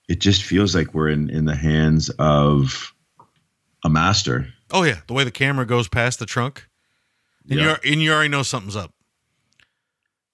it 0.08 0.20
just 0.20 0.42
feels 0.42 0.74
like 0.74 0.92
we're 0.94 1.08
in, 1.08 1.30
in 1.30 1.46
the 1.46 1.56
hands 1.56 2.10
of 2.18 2.92
a 3.84 3.88
master. 3.88 4.46
Oh, 4.70 4.82
yeah. 4.82 5.00
The 5.06 5.14
way 5.14 5.24
the 5.24 5.30
camera 5.30 5.64
goes 5.66 5.88
past 5.88 6.18
the 6.18 6.26
trunk, 6.26 6.68
and, 7.48 7.58
Yeah. 7.58 7.76
you 7.82 7.92
and 7.92 8.02
you 8.02 8.12
already 8.12 8.28
know 8.28 8.42
something's 8.42 8.76
up. 8.76 8.92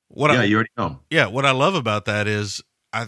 What 0.08 0.32
yeah, 0.32 0.40
I, 0.40 0.44
you 0.44 0.56
already 0.56 0.70
know. 0.76 0.98
yeah, 1.08 1.26
what 1.26 1.46
I 1.46 1.52
love 1.52 1.76
about 1.76 2.04
that 2.06 2.26
is 2.26 2.60
I 2.92 3.06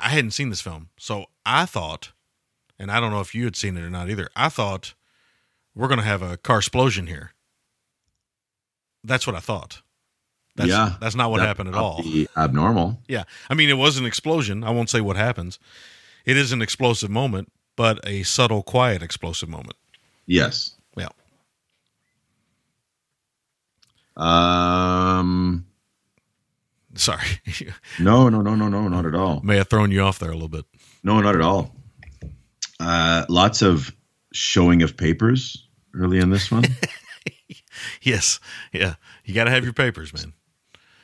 I 0.00 0.08
hadn't 0.08 0.30
seen 0.30 0.48
this 0.48 0.62
film, 0.62 0.88
so 0.98 1.26
I 1.44 1.66
thought, 1.66 2.12
and 2.78 2.90
I 2.90 3.00
don't 3.00 3.10
know 3.10 3.20
if 3.20 3.34
you 3.34 3.44
had 3.44 3.54
seen 3.54 3.76
it 3.76 3.82
or 3.82 3.90
not 3.90 4.08
either. 4.08 4.30
I 4.34 4.48
thought 4.48 4.94
we're 5.78 5.88
gonna 5.88 6.02
have 6.02 6.20
a 6.20 6.36
car 6.36 6.58
explosion 6.58 7.06
here. 7.06 7.32
That's 9.04 9.26
what 9.26 9.34
I 9.36 9.40
thought. 9.40 9.80
That's, 10.56 10.68
yeah, 10.70 10.96
that's 11.00 11.14
not 11.14 11.30
what 11.30 11.38
That 11.38 11.46
happened 11.46 11.68
at 11.68 11.74
all. 11.76 12.02
abnormal. 12.36 12.98
Yeah, 13.08 13.24
I 13.48 13.54
mean 13.54 13.70
it 13.70 13.78
was 13.78 13.96
an 13.96 14.04
explosion. 14.04 14.64
I 14.64 14.70
won't 14.70 14.90
say 14.90 15.00
what 15.00 15.16
happens. 15.16 15.58
It 16.26 16.36
is 16.36 16.50
an 16.52 16.60
explosive 16.60 17.08
moment, 17.10 17.50
but 17.76 18.00
a 18.06 18.24
subtle, 18.24 18.62
quiet, 18.62 19.02
explosive 19.02 19.48
moment. 19.48 19.76
Yes. 20.26 20.74
Yeah. 20.96 21.08
Um. 24.16 25.64
Sorry, 26.94 27.26
No, 28.00 28.28
no, 28.28 28.40
no, 28.42 28.56
no, 28.56 28.68
no, 28.68 28.88
not 28.88 29.06
at 29.06 29.14
all. 29.14 29.40
may 29.44 29.56
have 29.58 29.68
thrown 29.68 29.92
you 29.92 30.00
off 30.00 30.18
there 30.18 30.30
a 30.30 30.34
little 30.34 30.48
bit. 30.48 30.64
No, 31.04 31.20
not 31.20 31.36
at 31.36 31.40
all. 31.40 31.72
Uh, 32.80 33.24
lots 33.28 33.62
of 33.62 33.94
showing 34.32 34.82
of 34.82 34.96
papers 34.96 35.67
early 35.98 36.18
in 36.18 36.30
this 36.30 36.50
one. 36.50 36.64
Yes, 38.02 38.40
yeah, 38.72 38.94
you 39.24 39.34
got 39.34 39.44
to 39.44 39.50
have 39.50 39.64
your 39.64 39.72
papers, 39.72 40.12
man. 40.12 40.32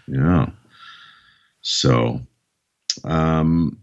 Yeah. 0.07 0.51
So, 1.61 2.21
um, 3.05 3.79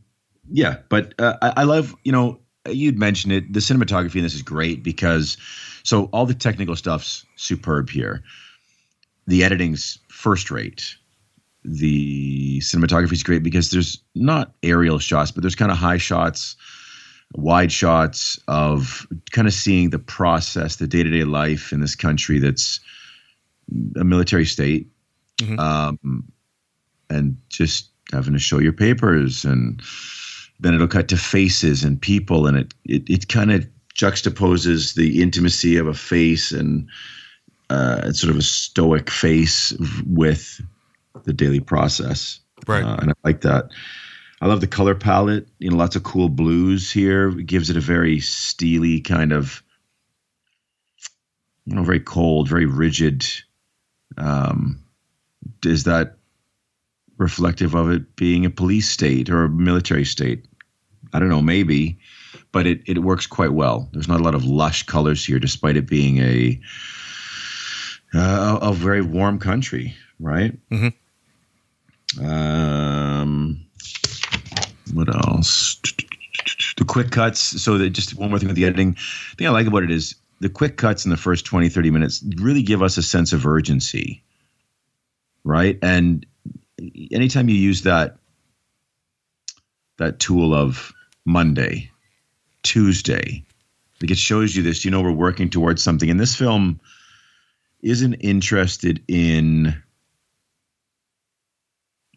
yeah, 0.50 0.78
but 0.90 1.14
uh, 1.20 1.38
I, 1.42 1.54
I 1.58 1.64
love, 1.64 1.96
you 2.04 2.12
know, 2.12 2.40
you'd 2.70 3.00
mentioned 3.00 3.34
it. 3.34 3.52
The 3.52 3.60
cinematography 3.60 4.16
in 4.16 4.24
this 4.24 4.36
is 4.36 4.42
great 4.42 4.84
because, 4.84 5.38
so 5.84 6.06
all 6.06 6.26
the 6.26 6.34
technical 6.34 6.76
stuff's 6.76 7.26
superb 7.36 7.90
here. 7.90 8.24
The 9.28 9.44
editing's 9.44 9.98
first 10.10 10.52
rate. 10.52 10.96
The 11.64 12.60
cinematography's 12.60 13.24
great 13.24 13.44
because 13.44 13.72
there's 13.72 14.02
not 14.16 14.54
aerial 14.64 15.00
shots, 15.00 15.32
but 15.32 15.42
there's 15.42 15.56
kind 15.56 15.72
of 15.72 15.78
high 15.78 15.98
shots, 15.98 16.56
wide 17.34 17.72
shots 17.72 18.40
of 18.48 19.08
kind 19.32 19.48
of 19.48 19.54
seeing 19.54 19.90
the 19.90 20.00
process, 20.00 20.78
the 20.78 20.88
day 20.88 21.04
to 21.04 21.10
day 21.10 21.24
life 21.24 21.72
in 21.72 21.80
this 21.80 21.96
country 21.96 22.40
that's 22.40 22.80
a 23.96 24.04
military 24.04 24.46
state. 24.46 24.88
Um, 25.58 26.32
and 27.10 27.38
just 27.50 27.90
having 28.12 28.34
to 28.34 28.40
show 28.40 28.60
your 28.60 28.74
papers 28.74 29.46
and 29.46 29.82
then 30.60 30.74
it'll 30.74 30.88
cut 30.88 31.08
to 31.10 31.18
faces 31.18 31.84
and 31.84 32.02
people 32.02 32.48
and 32.48 32.58
it 32.58 32.74
it, 32.86 33.10
it 33.10 33.28
kind 33.28 33.52
of 33.52 33.68
juxtaposes 33.96 34.96
the 34.96 35.22
intimacy 35.22 35.78
of 35.78 35.88
a 35.88 35.94
face 35.94 36.52
and 36.52 36.88
uh, 37.70 38.12
sort 38.12 38.32
of 38.32 38.38
a 38.38 38.42
stoic 38.42 39.10
face 39.10 39.74
with 40.06 40.62
the 41.24 41.34
daily 41.34 41.60
process 41.60 42.40
Right. 42.68 42.84
Uh, 42.84 42.98
and 43.02 43.12
i 43.12 43.14
like 43.24 43.42
that 43.42 43.66
i 44.42 44.48
love 44.48 44.62
the 44.62 44.68
color 44.68 44.96
palette 44.96 45.48
you 45.60 45.70
know 45.70 45.78
lots 45.78 45.96
of 45.96 46.04
cool 46.04 46.30
blues 46.30 46.92
here 46.92 47.30
it 47.30 47.46
gives 47.46 47.70
it 47.70 47.78
a 47.78 47.82
very 47.82 48.20
steely 48.20 49.00
kind 49.00 49.32
of 49.32 49.64
you 51.66 51.76
know 51.76 51.84
very 51.84 52.00
cold 52.00 52.50
very 52.50 52.66
rigid 52.66 53.26
um 54.18 54.84
is 55.64 55.86
that 55.86 56.18
reflective 57.22 57.76
of 57.76 57.90
it 57.92 58.16
being 58.16 58.46
a 58.46 58.50
police 58.50 58.90
state 58.90 59.30
or 59.30 59.44
a 59.44 59.50
military 59.50 60.06
state. 60.06 60.46
I 61.14 61.20
don't 61.20 61.30
know, 61.30 61.42
maybe, 61.42 62.00
but 62.52 62.66
it, 62.66 62.82
it 62.88 63.00
works 63.00 63.28
quite 63.28 63.54
well. 63.54 63.90
There's 63.94 64.08
not 64.08 64.20
a 64.20 64.24
lot 64.24 64.36
of 64.36 64.46
lush 64.46 64.84
colors 64.84 65.24
here, 65.24 65.40
despite 65.40 65.78
it 65.78 65.88
being 65.88 66.18
a 66.18 66.60
uh, 68.14 68.60
a 68.62 68.74
very 68.74 69.02
warm 69.02 69.40
country, 69.40 69.96
right? 70.20 70.58
Mhm. 70.70 70.94
Um, 72.20 73.66
what 74.94 75.14
else? 75.14 75.80
The 76.78 76.86
quick 76.86 77.12
cuts. 77.12 77.40
So 77.62 77.78
that 77.78 77.90
just 77.92 78.16
one 78.16 78.30
more 78.30 78.40
thing 78.40 78.48
with 78.48 78.56
the 78.56 78.66
editing. 78.66 78.94
The 78.94 79.36
thing 79.38 79.48
I 79.48 79.52
like 79.52 79.68
about 79.68 79.84
it 79.84 79.92
is 79.92 80.16
the 80.40 80.50
quick 80.50 80.78
cuts 80.78 81.06
in 81.06 81.12
the 81.12 81.18
first 81.18 81.46
20, 81.46 81.70
30 81.70 81.92
minutes 81.92 82.24
really 82.38 82.64
give 82.64 82.82
us 82.82 82.98
a 82.98 83.04
sense 83.04 83.34
of 83.34 83.46
urgency 83.46 84.24
right? 85.44 85.78
And 85.82 86.26
anytime 87.12 87.50
you 87.50 87.56
use 87.56 87.84
that 87.84 88.18
that 89.98 90.20
tool 90.20 90.54
of 90.54 90.94
Monday, 91.26 91.92
Tuesday, 92.64 93.44
like 94.02 94.12
it 94.12 94.18
shows 94.18 94.56
you 94.56 94.64
this. 94.64 94.84
You 94.84 94.92
know, 94.92 95.02
we're 95.02 95.12
working 95.12 95.50
towards 95.50 95.84
something. 95.84 96.10
And 96.10 96.20
this 96.20 96.36
film 96.36 96.80
isn't 97.82 98.16
interested 98.16 99.04
in. 99.08 99.82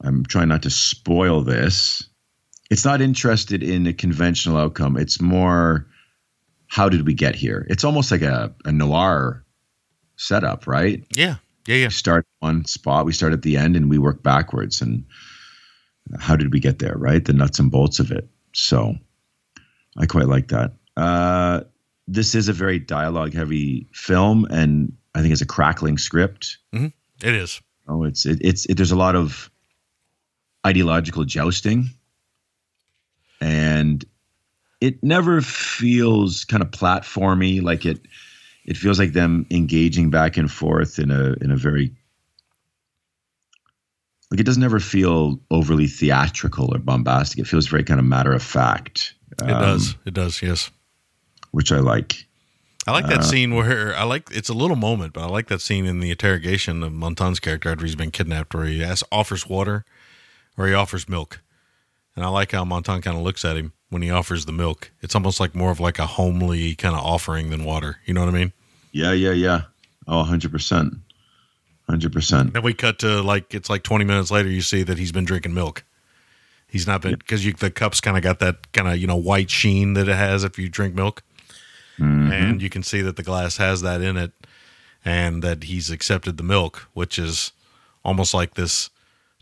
I'm 0.03 0.25
trying 0.25 0.49
not 0.49 0.63
to 0.63 0.71
spoil 0.71 1.43
this. 1.43 2.09
It's 2.75 2.85
not 2.85 3.01
interested 3.01 3.63
in 3.63 3.87
a 3.87 3.93
conventional 3.93 4.57
outcome. 4.57 4.97
It's 4.97 5.21
more, 5.21 5.87
how 6.67 6.89
did 6.89 7.07
we 7.07 7.15
get 7.15 7.37
here? 7.37 7.65
It's 7.71 7.85
almost 7.85 8.11
like 8.11 8.23
a, 8.23 8.53
a 8.65 8.73
noir 8.73 9.45
setup, 10.17 10.67
right? 10.67 11.07
Yeah, 11.15 11.37
yeah, 11.69 11.77
yeah. 11.77 11.87
we 11.87 11.93
start 11.93 12.27
one 12.41 12.65
spot, 12.65 13.07
we 13.07 13.13
start 13.13 13.33
at 13.33 13.43
the 13.43 13.57
end, 13.59 13.77
and 13.77 13.89
we 13.89 13.99
work 13.99 14.25
backwards. 14.25 14.83
And 14.83 15.05
how 16.19 16.35
did 16.35 16.53
we 16.53 16.59
get 16.59 16.81
there? 16.81 16.97
Right, 16.97 17.25
the 17.25 17.33
nuts 17.33 17.61
and 17.61 17.71
bolts 17.71 18.01
of 18.01 18.11
it. 18.11 18.29
So, 18.55 18.97
I 19.97 20.07
quite 20.07 20.27
like 20.27 20.49
that. 20.49 20.73
Uh, 20.97 21.61
this 22.09 22.35
is 22.35 22.49
a 22.49 22.53
very 22.53 22.81
dialogue-heavy 22.81 23.87
film, 23.93 24.47
and 24.47 24.97
I 25.15 25.21
think 25.21 25.31
it's 25.31 25.43
a 25.43 25.47
crackling 25.47 25.99
script. 25.99 26.59
It 27.23 27.35
is. 27.35 27.61
Oh, 27.87 28.03
it's 28.03 28.27
it, 28.27 28.41
it's 28.41 28.67
it, 28.67 28.75
there's 28.75 28.91
a 28.91 28.97
lot 28.97 29.15
of 29.15 29.49
ideological 30.67 31.25
jousting, 31.25 31.91
and 33.41 34.05
it 34.81 35.03
never 35.03 35.41
feels 35.41 36.45
kind 36.45 36.63
of 36.63 36.71
platformy. 36.71 37.63
Like 37.63 37.87
it, 37.87 38.01
it 38.65 38.77
feels 38.77 38.99
like 38.99 39.13
them 39.13 39.47
engaging 39.51 40.11
back 40.11 40.37
and 40.37 40.51
forth 40.51 40.99
in 40.99 41.11
a 41.11 41.35
in 41.41 41.51
a 41.51 41.57
very 41.57 41.95
like 44.31 44.41
it 44.41 44.45
doesn't 44.45 44.65
ever 44.65 44.81
feel 44.81 45.41
overly 45.51 45.87
theatrical 45.87 46.75
or 46.75 46.79
bombastic. 46.79 47.39
It 47.39 47.47
feels 47.47 47.67
very 47.67 47.85
kind 47.85 48.01
of 48.01 48.07
matter 48.07 48.33
of 48.33 48.43
fact. 48.43 49.15
It 49.33 49.43
um, 49.43 49.61
does. 49.61 49.97
It 50.05 50.15
does. 50.15 50.43
Yes. 50.43 50.71
which 51.53 51.71
I 51.71 51.79
like. 51.79 52.27
I 52.87 52.93
like 52.93 53.07
that 53.07 53.21
uh, 53.21 53.23
scene 53.23 53.55
where 53.55 53.97
I 53.97 54.03
like 54.03 54.29
it's 54.31 54.49
a 54.49 54.55
little 54.55 54.77
moment, 54.77 55.15
but 55.15 55.23
I 55.23 55.27
like 55.27 55.49
that 55.49 55.61
scene 55.63 55.87
in 55.87 56.01
the 56.01 56.11
interrogation 56.11 56.83
of 56.83 56.93
Montand's 56.93 57.41
character 57.41 57.71
after 57.71 57.87
he's 57.87 57.95
been 57.95 58.11
kidnapped, 58.11 58.55
where 58.55 58.67
he 58.67 58.83
asks, 58.85 59.05
offers 59.11 59.49
water, 59.49 59.85
or 60.59 60.67
he 60.67 60.75
offers 60.75 61.09
milk, 61.09 61.41
and 62.17 62.25
I 62.25 62.29
like 62.29 62.53
how 62.53 62.65
Montand 62.65 63.03
kind 63.03 63.17
of 63.17 63.23
looks 63.23 63.45
at 63.45 63.57
him 63.57 63.73
when 63.91 64.03
he 64.03 64.11
offers 64.11 64.47
the 64.47 64.53
milk. 64.53 64.91
It's 65.03 65.15
almost 65.15 65.41
like 65.41 65.55
more 65.55 65.71
of 65.71 65.81
like 65.81 65.99
a 65.99 66.07
homely 66.07 66.75
kind 66.75 66.95
of 66.95 67.05
offering 67.05 67.51
than 67.51 67.65
water. 67.65 67.99
You 68.05 68.15
know 68.15 68.21
what 68.21 68.35
I 68.35 68.39
mean? 68.39 68.53
Yeah, 68.93 69.13
yeah, 69.13 69.33
yeah. 69.33 69.63
Oh, 70.07 70.25
100%. 70.29 71.01
100%. 71.89 72.53
Then 72.53 72.63
we 72.63 72.75
cut 72.75 72.99
to 73.01 73.23
like 73.23 73.55
it's 73.55 73.69
like 73.69 73.83
twenty 73.83 74.05
minutes 74.05 74.31
later. 74.31 74.49
You 74.49 74.63
see 74.63 74.83
that 74.85 74.99
he's 74.99 75.13
been 75.13 75.25
drinking 75.25 75.55
milk. 75.55 75.85
He's 76.67 76.87
not 76.87 77.03
been 77.03 77.17
because 77.17 77.45
the 77.45 77.71
cups 77.71 78.01
kind 78.01 78.17
of 78.17 78.23
got 78.23 78.39
that 78.39 78.73
kind 78.73 78.89
of 78.89 78.97
you 78.97 79.07
know 79.07 79.17
white 79.17 79.51
sheen 79.51 79.93
that 79.95 80.09
it 80.09 80.17
has 80.17 80.45
if 80.45 80.59
you 80.59 80.69
drink 80.69 80.95
milk, 80.95 81.23
and 82.43 82.63
you 82.63 82.71
can 82.71 82.83
see 82.83 83.03
that 83.03 83.17
the 83.17 83.23
glass 83.23 83.59
has 83.59 83.83
that 83.83 84.01
in 84.01 84.17
it, 84.17 84.33
and 85.05 85.43
that 85.43 85.65
he's 85.65 85.91
accepted 85.91 86.39
the 86.39 86.43
milk, 86.43 86.89
which 86.95 87.19
is 87.19 87.53
almost 88.03 88.33
like 88.33 88.55
this 88.55 88.89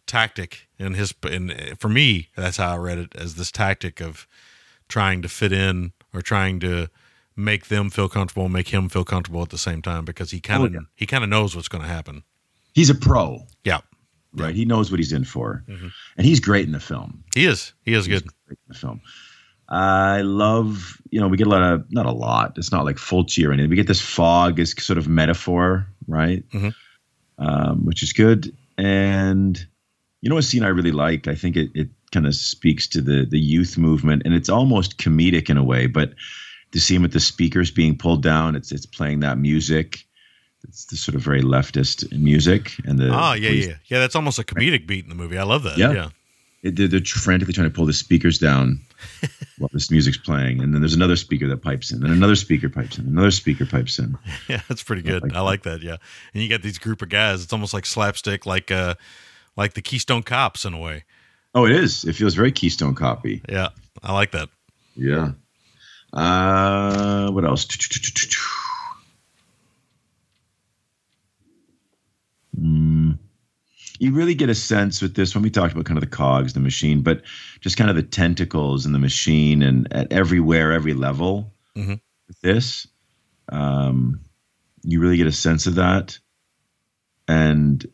tactic 0.07 0.69
in 0.79 0.95
his. 0.95 1.15
And 1.23 1.55
for 1.79 1.89
me, 1.89 2.29
that's 2.37 2.57
how 2.57 2.74
I 2.74 2.77
read 2.77 2.99
it 2.99 3.15
as 3.15 3.35
this 3.35 3.51
tactic 3.51 4.01
of 4.01 4.27
trying 4.89 5.23
to 5.23 5.29
fit 5.29 5.53
in 5.53 5.93
or 6.12 6.23
trying 6.23 6.61
to 6.61 6.89
make 7.35 7.69
them 7.69 7.89
feel 7.89 8.09
comfortable, 8.09 8.45
and 8.45 8.53
make 8.53 8.69
him 8.69 8.89
feel 8.91 9.05
comfortable 9.05 9.43
at 9.43 9.49
the 9.49 9.59
same 9.59 9.81
time 9.81 10.05
because 10.05 10.31
he 10.31 10.41
kind 10.41 10.65
of 10.65 10.73
yeah. 10.74 10.81
he 10.95 11.07
kind 11.07 11.24
of 11.24 11.31
knows 11.31 11.57
what's 11.57 11.69
going 11.69 11.83
to 11.83 11.89
happen. 11.89 12.23
He's 12.74 12.91
a 12.91 12.95
pro, 12.95 13.47
Yeah, 13.65 13.81
right? 14.35 14.55
He 14.55 14.65
knows 14.65 14.91
what 14.91 14.99
he's 14.99 15.12
in 15.12 15.24
for. 15.24 15.65
And 15.66 16.27
he's 16.27 16.41
great 16.41 16.66
in 16.66 16.73
the 16.73 16.81
film. 16.81 17.23
he 17.35 17.47
is. 17.47 17.73
He 17.83 17.95
is 17.95 18.07
good. 18.09 18.24
Great 18.47 18.59
in 18.66 18.73
the 18.73 18.74
film. 18.74 19.01
I 19.69 20.20
love, 20.20 21.01
you 21.11 21.20
know, 21.20 21.29
we 21.29 21.37
get 21.39 21.47
a 21.47 21.51
lot 21.51 21.62
of, 21.62 21.91
not 21.91 22.05
a 22.05 22.12
lot, 22.12 22.59
it's 22.59 22.73
not 22.73 22.85
like 22.85 22.97
Fulci 22.97 23.47
or 23.47 23.53
anything. 23.53 23.70
We 23.70 23.77
get 23.77 23.87
this 23.87 24.01
fog 24.03 24.61
as 24.61 24.74
sort 24.83 24.99
of 24.99 25.09
metaphor, 25.09 25.87
right? 26.07 26.47
Mhm. 26.51 26.74
Um, 27.39 27.87
which 27.87 28.03
is 28.03 28.12
good. 28.12 28.55
And, 28.77 29.66
you 30.23 30.31
know, 30.31 30.39
a 30.39 30.43
scene 30.43 30.62
I 30.65 30.69
really 30.69 30.93
like, 30.93 31.28
I 31.28 31.35
think 31.35 31.57
it, 31.57 31.70
it 31.74 31.89
kind 32.12 32.27
of 32.27 32.35
speaks 32.35 32.86
to 32.89 33.03
the, 33.03 33.27
the 33.28 33.39
youth 33.40 33.77
movement 33.77 34.23
and 34.24 34.32
it's 34.35 34.49
almost 34.49 34.97
comedic 34.99 35.51
in 35.51 35.57
a 35.59 35.65
way, 35.65 35.86
but 35.86 36.15
the 36.70 36.78
scene 36.81 37.03
with 37.03 37.12
the 37.12 37.20
speakers 37.20 37.70
being 37.70 37.99
pulled 37.99 38.23
down, 38.23 38.57
it's, 38.57 38.73
it's 38.73 38.86
playing 38.86 39.20
that 39.20 39.36
music. 39.36 40.07
It's 40.65 40.86
the 40.86 40.97
sort 40.97 41.16
of 41.16 41.23
very 41.23 41.43
leftist 41.43 42.11
music 42.16 42.73
and 42.86 42.99
the 42.99 43.09
Oh 43.09 43.32
yeah, 43.32 43.49
police- 43.49 43.66
yeah, 43.66 43.74
yeah. 43.86 43.99
That's 43.99 44.15
almost 44.15 44.39
a 44.39 44.44
comedic 44.44 44.86
beat 44.86 45.03
in 45.05 45.09
the 45.09 45.16
movie. 45.16 45.36
I 45.36 45.43
love 45.43 45.65
that. 45.65 45.77
Yeah. 45.77 45.93
Yeah, 45.93 46.09
it, 46.62 46.77
they're, 46.77 46.86
they're 46.86 47.01
frantically 47.01 47.53
trying 47.53 47.69
to 47.69 47.74
pull 47.74 47.86
the 47.86 47.93
speakers 47.93 48.39
down 48.39 48.81
while 49.59 49.70
this 49.73 49.90
music's 49.90 50.16
playing, 50.19 50.62
and 50.62 50.73
then 50.73 50.81
there's 50.81 50.94
another 50.94 51.16
speaker 51.16 51.49
that 51.49 51.62
pipes 51.62 51.90
in, 51.90 52.05
and 52.05 52.12
another 52.12 52.36
speaker 52.36 52.69
pipes 52.69 52.97
in, 52.97 53.07
another 53.07 53.32
speaker 53.32 53.66
pipes 53.66 53.99
in. 53.99 54.16
yeah. 54.49 54.61
That's 54.69 54.85
pretty 54.85 55.03
good. 55.03 55.24
like 55.24 55.35
I 55.35 55.40
like 55.40 55.65
that. 55.65 55.82
Yeah, 55.82 55.97
and 56.32 56.43
you 56.44 56.49
got 56.49 56.62
these 56.62 56.78
group 56.78 57.03
of 57.03 57.09
guys. 57.09 57.43
It's 57.43 57.53
almost 57.53 57.74
like 57.74 57.85
slapstick, 57.85 58.47
like 58.47 58.70
uh, 58.70 58.94
like 59.57 59.74
the 59.74 59.83
Keystone 59.83 60.23
Cops 60.23 60.65
in 60.65 60.74
a 60.74 60.79
way. 60.79 61.05
Oh, 61.55 61.66
it 61.66 61.73
is. 61.73 62.05
It 62.05 62.15
feels 62.15 62.35
very 62.35 62.53
Keystone 62.53 62.95
Copy. 62.95 63.43
Yeah, 63.49 63.69
I 64.03 64.12
like 64.12 64.33
that. 64.33 64.49
Yeah. 64.97 65.33
Uh, 66.12 67.31
what 67.31 67.45
else? 67.45 67.66
Mm. 72.59 73.19
You 73.99 74.12
really 74.12 74.35
get 74.35 74.49
a 74.51 74.55
sense 74.55 75.01
with 75.01 75.15
this 75.15 75.35
when 75.35 75.43
we 75.43 75.51
talked 75.51 75.73
about 75.73 75.85
kind 75.85 75.97
of 75.97 76.03
the 76.03 76.11
cogs, 76.16 76.53
the 76.55 76.61
machine, 76.61 77.03
but 77.03 77.23
just 77.61 77.77
kind 77.77 77.89
of 77.89 77.97
the 77.97 78.03
tentacles 78.03 78.85
in 78.85 78.93
the 78.93 78.99
machine 78.99 79.62
and 79.62 79.93
at 79.93 80.12
everywhere, 80.12 80.73
every 80.73 80.95
level 80.95 81.53
Mhm. 81.77 82.01
with 82.29 82.41
this. 82.41 82.87
Um, 83.49 84.20
you 84.83 85.01
really 85.01 85.16
get 85.16 85.27
a 85.27 85.33
sense 85.33 85.66
of 85.66 85.77
that. 85.77 86.19
And 87.29 87.87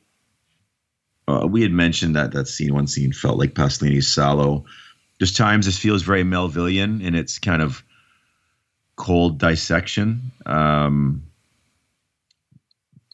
uh, 1.28 1.46
we 1.46 1.62
had 1.62 1.72
mentioned 1.72 2.16
that 2.16 2.32
that 2.32 2.48
scene, 2.48 2.74
one 2.74 2.86
scene 2.86 3.12
felt 3.12 3.38
like 3.38 3.54
Pasolini's 3.54 4.06
Salò. 4.06 4.64
Just 5.20 5.36
times 5.36 5.66
this 5.66 5.78
feels 5.78 6.02
very 6.02 6.22
Melvillian 6.22 7.02
in 7.02 7.14
its 7.14 7.38
kind 7.38 7.60
of 7.60 7.82
cold 8.96 9.38
dissection. 9.38 10.32
Um, 10.46 11.22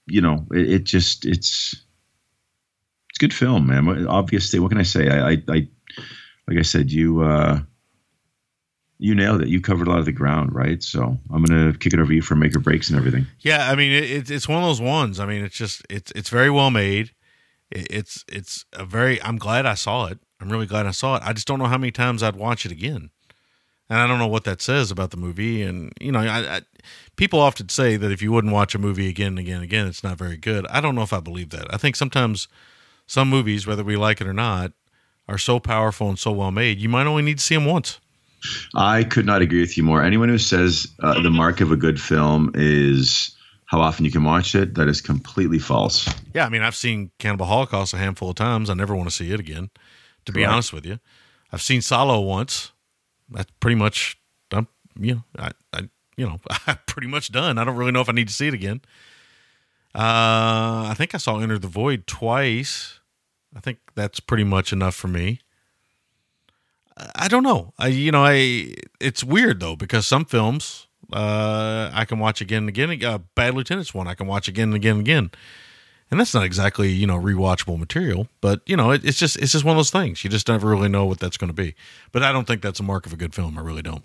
you 0.06 0.20
know, 0.20 0.46
it, 0.52 0.72
it 0.72 0.84
just 0.84 1.26
it's 1.26 1.74
it's 3.08 3.18
good 3.18 3.34
film, 3.34 3.66
man. 3.66 4.06
Obviously, 4.06 4.60
what 4.60 4.68
can 4.68 4.78
I 4.78 4.84
say? 4.84 5.08
I, 5.08 5.30
I, 5.30 5.42
I 5.48 5.68
like 6.46 6.58
I 6.58 6.62
said, 6.62 6.92
you 6.92 7.22
uh, 7.22 7.60
you 8.98 9.14
nailed 9.14 9.42
it. 9.42 9.48
You 9.48 9.60
covered 9.60 9.88
a 9.88 9.90
lot 9.90 9.98
of 9.98 10.04
the 10.04 10.12
ground, 10.12 10.54
right? 10.54 10.82
So 10.82 11.18
I'm 11.32 11.42
gonna 11.42 11.72
kick 11.72 11.94
it 11.94 11.98
over 11.98 12.10
to 12.10 12.14
you 12.14 12.22
for 12.22 12.36
make 12.36 12.54
or 12.54 12.60
breaks 12.60 12.90
and 12.90 12.98
everything. 12.98 13.26
Yeah, 13.40 13.70
I 13.70 13.74
mean, 13.74 13.90
it, 13.90 14.30
it's 14.30 14.48
one 14.48 14.62
of 14.62 14.68
those 14.68 14.80
ones. 14.80 15.18
I 15.18 15.26
mean, 15.26 15.42
it's 15.42 15.56
just 15.56 15.82
it's 15.88 16.12
it's 16.12 16.28
very 16.28 16.50
well 16.50 16.70
made. 16.70 17.10
It, 17.74 17.86
it's 17.90 18.24
it's 18.28 18.64
a 18.72 18.84
very. 18.84 19.22
I'm 19.22 19.36
glad 19.36 19.66
I 19.66 19.74
saw 19.74 20.06
it. 20.06 20.18
I'm 20.40 20.50
really 20.50 20.66
glad 20.66 20.86
I 20.86 20.92
saw 20.92 21.16
it. 21.16 21.22
I 21.24 21.32
just 21.32 21.46
don't 21.46 21.58
know 21.58 21.66
how 21.66 21.78
many 21.78 21.90
times 21.90 22.22
I'd 22.22 22.36
watch 22.36 22.64
it 22.64 22.72
again, 22.72 23.10
and 23.90 23.98
I 23.98 24.06
don't 24.06 24.18
know 24.18 24.26
what 24.26 24.44
that 24.44 24.62
says 24.62 24.90
about 24.90 25.10
the 25.10 25.16
movie. 25.16 25.62
And 25.62 25.92
you 26.00 26.12
know, 26.12 26.20
I, 26.20 26.56
I 26.56 26.60
people 27.16 27.40
often 27.40 27.68
say 27.68 27.96
that 27.96 28.12
if 28.12 28.22
you 28.22 28.32
wouldn't 28.32 28.52
watch 28.52 28.74
a 28.74 28.78
movie 28.78 29.08
again 29.08 29.28
and 29.28 29.38
again 29.38 29.56
and 29.56 29.64
again, 29.64 29.86
it's 29.86 30.04
not 30.04 30.16
very 30.16 30.36
good. 30.36 30.66
I 30.68 30.80
don't 30.80 30.94
know 30.94 31.02
if 31.02 31.12
I 31.12 31.20
believe 31.20 31.50
that. 31.50 31.72
I 31.72 31.76
think 31.76 31.96
sometimes 31.96 32.48
some 33.06 33.28
movies, 33.28 33.66
whether 33.66 33.84
we 33.84 33.96
like 33.96 34.20
it 34.20 34.26
or 34.26 34.32
not, 34.32 34.72
are 35.28 35.38
so 35.38 35.58
powerful 35.58 36.08
and 36.08 36.18
so 36.18 36.32
well 36.32 36.50
made, 36.50 36.78
you 36.78 36.88
might 36.88 37.06
only 37.06 37.22
need 37.22 37.38
to 37.38 37.44
see 37.44 37.54
them 37.54 37.64
once. 37.64 38.00
I 38.74 39.04
could 39.04 39.24
not 39.24 39.40
agree 39.42 39.60
with 39.60 39.76
you 39.76 39.82
more. 39.82 40.02
Anyone 40.02 40.28
who 40.28 40.38
says 40.38 40.86
uh, 41.02 41.20
the 41.22 41.30
mark 41.30 41.60
of 41.60 41.72
a 41.72 41.76
good 41.76 42.00
film 42.00 42.50
is 42.54 43.34
how 43.66 43.80
often 43.80 44.04
you 44.04 44.10
can 44.10 44.24
watch 44.24 44.54
it, 44.54 44.74
that 44.74 44.88
is 44.88 45.00
completely 45.00 45.58
false. 45.58 46.08
Yeah, 46.34 46.46
I 46.46 46.48
mean, 46.48 46.62
I've 46.62 46.76
seen 46.76 47.10
Cannibal 47.18 47.46
Holocaust 47.46 47.94
a 47.94 47.98
handful 47.98 48.30
of 48.30 48.36
times. 48.36 48.68
I 48.70 48.74
never 48.74 48.94
want 48.94 49.08
to 49.08 49.14
see 49.14 49.32
it 49.32 49.40
again, 49.40 49.70
to 50.26 50.32
be 50.32 50.40
Correct. 50.40 50.52
honest 50.52 50.72
with 50.72 50.84
you. 50.86 50.98
I've 51.52 51.62
seen 51.62 51.80
Salò 51.80 52.24
once. 52.26 52.72
That's 53.30 53.50
pretty 53.60 53.76
much 53.76 54.16
done. 54.50 54.66
You 54.98 55.14
know, 55.14 55.24
I, 55.38 55.50
I, 55.72 55.88
you 56.16 56.26
know, 56.26 56.40
I'm 56.66 56.78
pretty 56.86 57.08
much 57.08 57.32
done. 57.32 57.58
I 57.58 57.64
don't 57.64 57.76
really 57.76 57.92
know 57.92 58.00
if 58.02 58.08
I 58.08 58.12
need 58.12 58.28
to 58.28 58.34
see 58.34 58.48
it 58.48 58.54
again. 58.54 58.80
Uh, 59.94 60.88
I 60.90 60.94
think 60.96 61.14
I 61.14 61.18
saw 61.18 61.38
Enter 61.38 61.58
the 61.58 61.68
Void 61.68 62.06
twice. 62.06 62.98
I 63.56 63.60
think 63.60 63.78
that's 63.94 64.18
pretty 64.20 64.44
much 64.44 64.72
enough 64.72 64.94
for 64.94 65.08
me. 65.08 65.40
I- 66.96 67.10
I 67.16 67.28
don't 67.28 67.42
know. 67.44 67.72
I, 67.78 67.88
you 67.88 68.10
know, 68.12 68.24
I. 68.24 68.74
It's 69.00 69.22
weird 69.24 69.60
though 69.60 69.76
because 69.76 70.06
some 70.06 70.24
films 70.24 70.83
uh, 71.12 71.90
I 71.92 72.04
can 72.04 72.18
watch 72.18 72.40
again 72.40 72.68
and 72.68 72.68
again. 72.68 73.04
Uh, 73.04 73.18
Bad 73.34 73.54
Lieutenant's 73.54 73.92
one 73.94 74.08
I 74.08 74.14
can 74.14 74.26
watch 74.26 74.48
again 74.48 74.68
and 74.68 74.74
again 74.76 74.92
and 74.92 75.00
again. 75.00 75.30
And 76.10 76.20
that's 76.20 76.34
not 76.34 76.44
exactly 76.44 76.90
you 76.90 77.06
know 77.06 77.18
rewatchable 77.18 77.78
material 77.78 78.28
but 78.40 78.60
you 78.66 78.76
know 78.76 78.92
it, 78.92 79.04
it's 79.04 79.18
just 79.18 79.36
it's 79.36 79.52
just 79.52 79.64
one 79.64 79.72
of 79.74 79.78
those 79.78 79.90
things. 79.90 80.22
You 80.22 80.30
just 80.30 80.48
never 80.48 80.68
really 80.68 80.88
know 80.88 81.04
what 81.06 81.18
that's 81.18 81.36
going 81.36 81.48
to 81.48 81.54
be. 81.54 81.74
But 82.12 82.22
i 82.22 82.30
don't 82.30 82.46
think 82.46 82.62
that's 82.62 82.78
a 82.78 82.84
mark 82.84 83.06
of 83.06 83.12
a 83.12 83.16
good 83.16 83.34
film. 83.34 83.58
I 83.58 83.62
really 83.62 83.82
don't. 83.82 84.02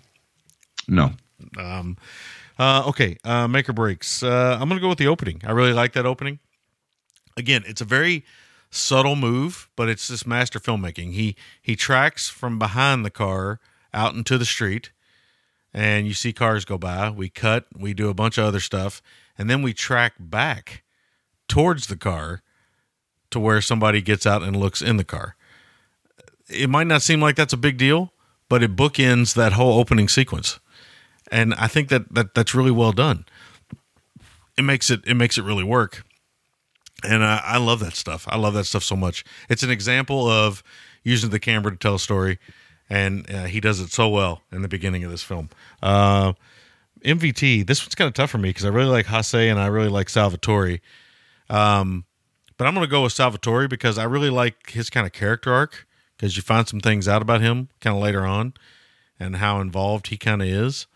No. 0.88 1.12
um 1.58 1.96
uh 2.58 2.82
okay 2.88 3.16
uh 3.24 3.46
make 3.48 3.68
or 3.68 3.72
breaks. 3.72 4.22
Uh 4.22 4.58
i'm 4.60 4.68
gonna 4.68 4.80
go 4.80 4.88
with 4.88 4.98
the 4.98 5.06
opening. 5.06 5.40
I 5.44 5.52
really 5.52 5.72
like 5.72 5.92
that 5.92 6.06
opening. 6.06 6.38
Again 7.36 7.62
it's 7.66 7.80
a 7.80 7.84
very 7.84 8.24
subtle 8.70 9.16
move, 9.16 9.68
but 9.76 9.88
it's 9.88 10.08
just 10.08 10.26
master 10.26 10.58
filmmaking. 10.58 11.12
He 11.12 11.36
he 11.62 11.76
tracks 11.76 12.28
from 12.28 12.58
behind 12.58 13.04
the 13.04 13.10
car 13.10 13.60
out 13.92 14.14
into 14.14 14.38
the 14.38 14.44
street, 14.44 14.90
and 15.72 16.06
you 16.06 16.14
see 16.14 16.32
cars 16.32 16.64
go 16.64 16.78
by. 16.78 17.10
We 17.10 17.28
cut, 17.28 17.66
we 17.76 17.94
do 17.94 18.08
a 18.08 18.14
bunch 18.14 18.38
of 18.38 18.44
other 18.44 18.60
stuff, 18.60 19.02
and 19.38 19.48
then 19.48 19.62
we 19.62 19.72
track 19.72 20.14
back 20.18 20.82
towards 21.48 21.86
the 21.86 21.96
car 21.96 22.42
to 23.30 23.40
where 23.40 23.60
somebody 23.60 24.00
gets 24.00 24.26
out 24.26 24.42
and 24.42 24.56
looks 24.56 24.82
in 24.82 24.96
the 24.96 25.04
car. 25.04 25.36
It 26.48 26.68
might 26.68 26.86
not 26.86 27.02
seem 27.02 27.20
like 27.20 27.36
that's 27.36 27.52
a 27.52 27.58
big 27.58 27.76
deal, 27.76 28.12
but 28.48 28.62
it 28.62 28.74
bookends 28.74 29.34
that 29.34 29.52
whole 29.52 29.78
opening 29.78 30.08
sequence. 30.08 30.58
And 31.30 31.54
I 31.54 31.68
think 31.68 31.88
that, 31.90 32.12
that 32.12 32.34
that's 32.34 32.54
really 32.54 32.72
well 32.72 32.92
done. 32.92 33.24
It 34.58 34.62
makes 34.62 34.90
it 34.90 35.00
it 35.06 35.14
makes 35.14 35.38
it 35.38 35.44
really 35.44 35.62
work. 35.62 36.04
And 37.04 37.24
I, 37.24 37.40
I 37.44 37.56
love 37.58 37.80
that 37.80 37.94
stuff. 37.94 38.26
I 38.28 38.36
love 38.36 38.54
that 38.54 38.64
stuff 38.64 38.82
so 38.82 38.96
much. 38.96 39.24
It's 39.48 39.62
an 39.62 39.70
example 39.70 40.28
of 40.28 40.62
using 41.02 41.30
the 41.30 41.38
camera 41.38 41.70
to 41.70 41.78
tell 41.78 41.94
a 41.94 41.98
story, 41.98 42.38
and 42.90 43.30
uh, 43.32 43.44
he 43.44 43.60
does 43.60 43.80
it 43.80 43.90
so 43.90 44.08
well 44.08 44.42
in 44.52 44.62
the 44.62 44.68
beginning 44.68 45.04
of 45.04 45.10
this 45.10 45.22
film. 45.22 45.48
Uh, 45.82 46.32
MVT. 47.04 47.66
This 47.66 47.82
one's 47.82 47.94
kind 47.94 48.08
of 48.08 48.14
tough 48.14 48.30
for 48.30 48.38
me 48.38 48.50
because 48.50 48.64
I 48.64 48.68
really 48.68 48.90
like 48.90 49.06
Hasse 49.06 49.34
and 49.34 49.58
I 49.58 49.66
really 49.66 49.88
like 49.88 50.08
Salvatori. 50.08 50.80
Um, 51.48 52.04
but 52.56 52.66
I'm 52.66 52.74
going 52.74 52.86
to 52.86 52.90
go 52.90 53.02
with 53.02 53.14
Salvatori 53.14 53.68
because 53.68 53.96
I 53.96 54.04
really 54.04 54.28
like 54.28 54.70
his 54.70 54.90
kind 54.90 55.06
of 55.06 55.12
character 55.12 55.52
arc 55.52 55.86
because 56.16 56.36
you 56.36 56.42
find 56.42 56.68
some 56.68 56.80
things 56.80 57.08
out 57.08 57.22
about 57.22 57.40
him 57.40 57.68
kind 57.80 57.96
of 57.96 58.02
later 58.02 58.26
on 58.26 58.54
and 59.18 59.36
how 59.36 59.60
involved 59.60 60.08
he 60.08 60.18
kind 60.18 60.42
of 60.42 60.48
is. 60.48 60.86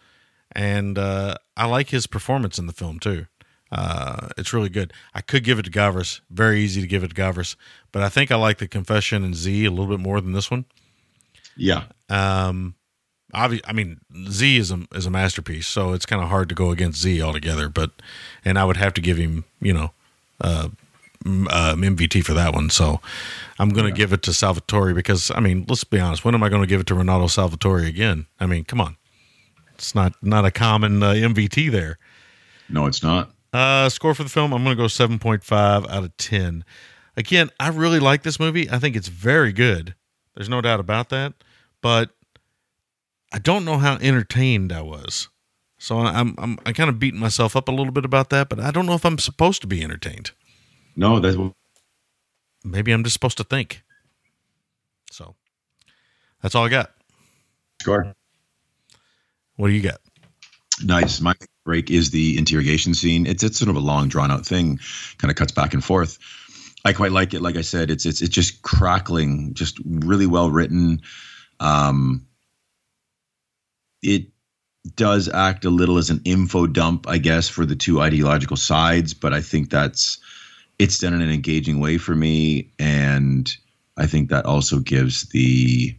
And 0.53 0.99
uh, 0.99 1.37
I 1.57 1.66
like 1.66 1.89
his 1.89 2.07
performance 2.07 2.59
in 2.59 2.66
the 2.66 2.73
film 2.73 2.99
too. 2.99 3.27
Uh, 3.73 4.29
it's 4.37 4.53
really 4.53 4.69
good. 4.69 4.93
I 5.15 5.21
could 5.21 5.43
give 5.43 5.59
it 5.59 5.65
to 5.65 5.71
Gavras. 5.71 6.21
Very 6.31 6.61
easy 6.61 6.81
to 6.81 6.87
give 6.87 7.03
it 7.03 7.09
to 7.09 7.15
Gavras. 7.15 7.57
But 7.93 8.03
I 8.03 8.09
think 8.09 8.31
I 8.31 8.37
like 8.37 8.59
the 8.59 8.69
Confession 8.69 9.25
and 9.25 9.35
Z 9.35 9.65
a 9.65 9.71
little 9.71 9.89
bit 9.89 10.01
more 10.01 10.21
than 10.21 10.33
this 10.33 10.51
one. 10.51 10.66
Yeah. 11.56 11.85
Um, 12.09 12.74
obvi- 13.35 13.62
I 13.64 13.72
mean, 13.72 14.01
Z 14.28 14.56
is 14.56 14.70
a 14.70 14.86
is 14.94 15.06
a 15.06 15.10
masterpiece, 15.10 15.66
so 15.66 15.93
it's 15.93 16.06
kind 16.06 16.22
of 16.22 16.28
hard 16.28 16.48
to 16.48 16.55
go 16.55 16.70
against 16.70 17.01
Z 17.01 17.20
altogether. 17.22 17.68
But 17.68 17.90
and 18.44 18.59
I 18.59 18.64
would 18.64 18.76
have 18.76 18.94
to 18.94 19.01
give 19.01 19.16
him, 19.16 19.44
you 19.60 19.72
know, 19.72 19.93
uh, 20.40 20.68
um, 21.24 21.47
MVT 21.48 22.24
for 22.24 22.35
that 22.35 22.55
one. 22.55 22.70
So 22.70 23.01
I'm 23.59 23.70
going 23.70 23.86
to 23.86 23.97
give 23.97 24.12
it 24.12 24.22
to 24.22 24.31
Salvatori 24.31 24.94
because 24.94 25.31
I 25.35 25.40
mean, 25.40 25.64
let's 25.68 25.85
be 25.85 26.01
honest. 26.01 26.24
When 26.24 26.35
am 26.35 26.43
I 26.43 26.48
going 26.48 26.62
to 26.62 26.68
give 26.68 26.81
it 26.81 26.86
to 26.89 26.94
Renato 26.94 27.26
Salvatori 27.26 27.86
again? 27.86 28.26
I 28.40 28.47
mean, 28.47 28.64
come 28.64 28.81
on, 28.81 28.97
it's 29.74 29.94
not 29.94 30.14
not 30.22 30.44
a 30.44 30.51
common 30.51 31.02
uh, 31.02 31.12
MVT 31.12 31.70
there. 31.70 31.98
No, 32.68 32.86
it's 32.86 33.02
not. 33.02 33.31
Uh, 33.52 33.89
score 33.89 34.14
for 34.14 34.24
the 34.24 34.28
film, 34.31 34.52
I'm 34.52 34.64
going 34.64 34.76
to 34.76 34.82
go 34.82 34.89
7.5 34.89 35.89
out 35.89 36.05
of 36.05 36.16
10. 36.16 36.64
Again, 37.16 37.51
I 37.60 37.68
really 37.68 38.01
like 38.01 38.24
this 38.24 38.40
movie. 38.40 38.68
I 38.68 38.81
think 38.81 38.97
it's 38.97 39.06
very 39.06 39.52
good. 39.52 39.94
There's 40.35 40.48
no 40.48 40.61
doubt 40.61 40.81
about 40.81 41.09
that. 41.11 41.35
But 41.81 42.11
I 43.32 43.39
don't 43.39 43.65
know 43.65 43.78
how 43.78 43.97
entertained 43.97 44.73
I 44.73 44.82
was. 44.82 45.28
So 45.78 45.98
I'm 45.98 46.35
I'm 46.39 46.59
I 46.65 46.73
kind 46.73 46.89
of 46.89 46.98
beating 46.98 47.20
myself 47.20 47.56
up 47.56 47.69
a 47.69 47.73
little 47.73 47.93
bit 47.93 48.05
about 48.05 48.31
that, 48.31 48.48
but 48.48 48.59
I 48.59 48.70
don't 48.70 48.86
know 48.86 48.94
if 48.94 49.05
I'm 49.05 49.19
supposed 49.19 49.61
to 49.62 49.66
be 49.66 49.82
entertained. 49.82 50.31
No, 50.97 51.20
that's 51.20 51.36
Maybe 52.65 52.93
I'm 52.93 53.05
just 53.05 53.12
supposed 53.12 53.36
to 53.36 53.44
think. 53.44 53.82
So 55.11 55.35
that's 56.40 56.55
all 56.55 56.65
I 56.65 56.70
got. 56.70 56.93
score. 57.82 58.15
What 59.56 59.69
do 59.69 59.74
you 59.74 59.82
got? 59.82 60.01
Nice. 60.82 61.20
My 61.20 61.35
break 61.65 61.90
is 61.90 62.11
the 62.11 62.39
interrogation 62.39 62.94
scene. 62.94 63.27
It's 63.27 63.43
it's 63.43 63.59
sort 63.59 63.69
of 63.69 63.77
a 63.77 63.81
long, 63.81 64.09
drawn 64.09 64.31
out 64.31 64.47
thing, 64.47 64.78
kind 65.19 65.31
of 65.31 65.36
cuts 65.36 65.52
back 65.52 65.74
and 65.74 65.85
forth. 65.85 66.19
I 66.85 66.93
quite 66.93 67.12
like 67.12 67.32
it. 67.32 67.40
Like 67.40 67.56
I 67.56 67.62
said, 67.62 67.90
it's 67.90 68.05
it's 68.05 68.20
it's 68.20 68.35
just 68.35 68.62
crackling, 68.62 69.55
just 69.55 69.78
really 69.85 70.27
well 70.27 70.51
written. 70.51 71.02
Um, 71.61 72.27
it 74.02 74.27
does 74.97 75.28
act 75.28 75.65
a 75.65 75.70
little 75.70 75.97
as 75.97 76.11
an 76.11 76.20
info 76.24 76.66
dump, 76.66 77.09
I 77.09 77.19
guess, 77.19 77.48
for 77.48 77.65
the 77.65 77.77
two 77.77 78.01
ideological 78.01 78.59
sides, 78.59 79.15
but 79.15 79.32
I 79.32 79.40
think 79.40 79.70
that's 79.70 80.19
it's 80.78 80.98
done 80.98 81.15
in 81.15 81.23
an 81.23 81.31
engaging 81.31 81.81
way 81.81 81.98
for 81.98 82.15
me, 82.15 82.73
and 82.78 83.51
I 83.97 84.06
think 84.06 84.28
that 84.28 84.44
also 84.44 84.81
gives 84.81 85.28
the 85.31 85.97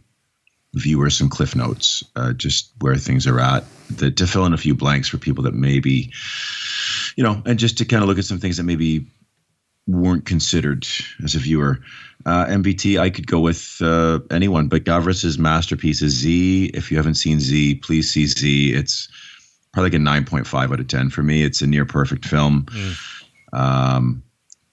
viewer 0.74 1.10
some 1.10 1.30
cliff 1.30 1.56
notes, 1.56 2.04
uh, 2.14 2.32
just 2.34 2.70
where 2.80 2.96
things 2.96 3.26
are 3.26 3.40
at, 3.40 3.64
the, 3.90 4.10
to 4.10 4.26
fill 4.26 4.44
in 4.44 4.52
a 4.52 4.58
few 4.58 4.74
blanks 4.74 5.08
for 5.08 5.16
people 5.16 5.44
that 5.44 5.54
maybe, 5.54 6.12
you 7.16 7.24
know, 7.24 7.42
and 7.46 7.58
just 7.58 7.78
to 7.78 7.86
kind 7.86 8.02
of 8.02 8.08
look 8.08 8.18
at 8.18 8.26
some 8.26 8.38
things 8.38 8.58
that 8.58 8.64
maybe 8.64 9.06
weren't 9.86 10.24
considered 10.26 10.86
as 11.22 11.34
a 11.34 11.38
viewer. 11.38 11.78
Uh, 12.24 12.46
MVT, 12.46 12.98
I 12.98 13.10
could 13.10 13.26
go 13.26 13.38
with 13.40 13.78
uh, 13.80 14.18
anyone, 14.30 14.66
but 14.68 14.84
Gavras's 14.84 15.38
masterpiece 15.38 16.02
is 16.02 16.12
Z. 16.14 16.70
If 16.74 16.90
you 16.90 16.96
haven't 16.96 17.14
seen 17.14 17.38
Z, 17.38 17.76
please 17.76 18.10
see 18.10 18.26
Z. 18.26 18.72
It's 18.74 19.08
probably 19.72 19.90
like 19.90 20.00
a 20.00 20.02
9.5 20.02 20.72
out 20.72 20.80
of 20.80 20.88
10 20.88 21.10
for 21.10 21.22
me. 21.22 21.42
It's 21.44 21.62
a 21.62 21.66
near 21.66 21.84
perfect 21.84 22.24
film. 22.24 22.66
Um, 23.52 24.22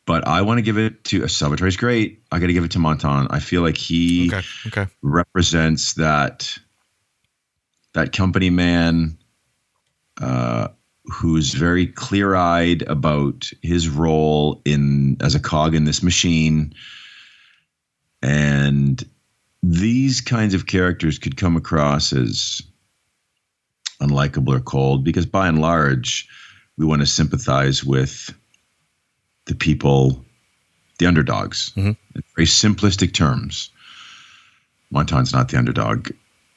but 0.06 0.28
I 0.28 0.42
want 0.42 0.58
to 0.58 0.62
give 0.64 0.78
it 0.78 1.04
to 1.06 1.24
uh, 1.24 1.28
Salvatori's 1.28 1.78
great. 1.78 2.24
I 2.32 2.40
got 2.40 2.48
to 2.48 2.54
give 2.54 2.64
it 2.64 2.72
to 2.72 2.80
Montand. 2.80 3.28
I 3.30 3.40
feel 3.40 3.62
like 3.62 3.78
he 3.78 4.28
Okay. 4.34 4.42
Okay. 4.68 4.88
represents 5.02 5.94
that 5.94 6.58
that 7.94 8.12
company 8.12 8.50
man 8.50 9.18
uh, 10.20 10.70
who's 11.06 11.54
very 11.54 11.88
clear-eyed 11.88 12.82
about 12.84 13.52
his 13.62 13.90
role 13.90 14.62
in 14.66 15.18
as 15.20 15.36
a 15.36 15.40
cog 15.40 15.76
in 15.76 15.84
this 15.84 16.02
machine. 16.02 16.74
And 18.22 19.04
these 19.62 20.22
kinds 20.22 20.54
of 20.54 20.68
characters 20.68 21.20
could 21.20 21.38
come 21.38 21.58
across 21.58 22.14
as 22.14 22.62
unlikable 24.02 24.56
or 24.56 24.60
cold 24.60 25.04
because 25.04 25.26
by 25.26 25.48
and 25.48 25.60
large 25.60 26.28
we 26.78 26.86
want 26.86 27.02
to 27.02 27.06
sympathize 27.06 27.84
with 27.84 28.34
the 29.46 29.56
people 29.56 30.24
the 31.00 31.06
underdogs. 31.06 31.74
In 32.16 32.24
very 32.36 32.48
simplistic 32.48 33.14
terms 33.14 33.72
Montand's 34.94 35.34
not 35.34 35.50
the 35.50 35.58
underdog, 35.58 36.12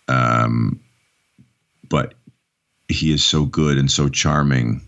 um, 0.09 0.79
but 1.89 2.15
he 2.89 3.13
is 3.13 3.25
so 3.25 3.45
good 3.45 3.79
and 3.79 3.91
so 3.91 4.09
charming, 4.09 4.81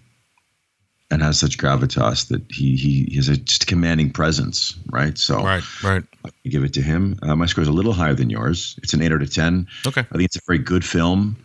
and 1.10 1.22
has 1.22 1.38
such 1.38 1.58
gravitas 1.58 2.28
that 2.28 2.42
he 2.50 2.76
he 2.76 3.16
has 3.16 3.28
a 3.28 3.36
just 3.36 3.66
commanding 3.66 4.10
presence, 4.10 4.76
right? 4.90 5.16
So 5.16 5.42
Right. 5.42 5.82
Right. 5.82 6.04
I 6.24 6.30
give 6.48 6.64
it 6.64 6.74
to 6.74 6.82
him. 6.82 7.18
Uh, 7.22 7.34
my 7.36 7.46
score 7.46 7.62
is 7.62 7.68
a 7.68 7.72
little 7.72 7.92
higher 7.92 8.14
than 8.14 8.30
yours. 8.30 8.78
It's 8.82 8.94
an 8.94 9.02
eight 9.02 9.12
out 9.12 9.22
of 9.22 9.32
ten. 9.32 9.66
Okay. 9.86 10.00
I 10.00 10.12
think 10.12 10.24
it's 10.24 10.36
a 10.36 10.40
very 10.46 10.58
good 10.58 10.84
film. 10.84 11.36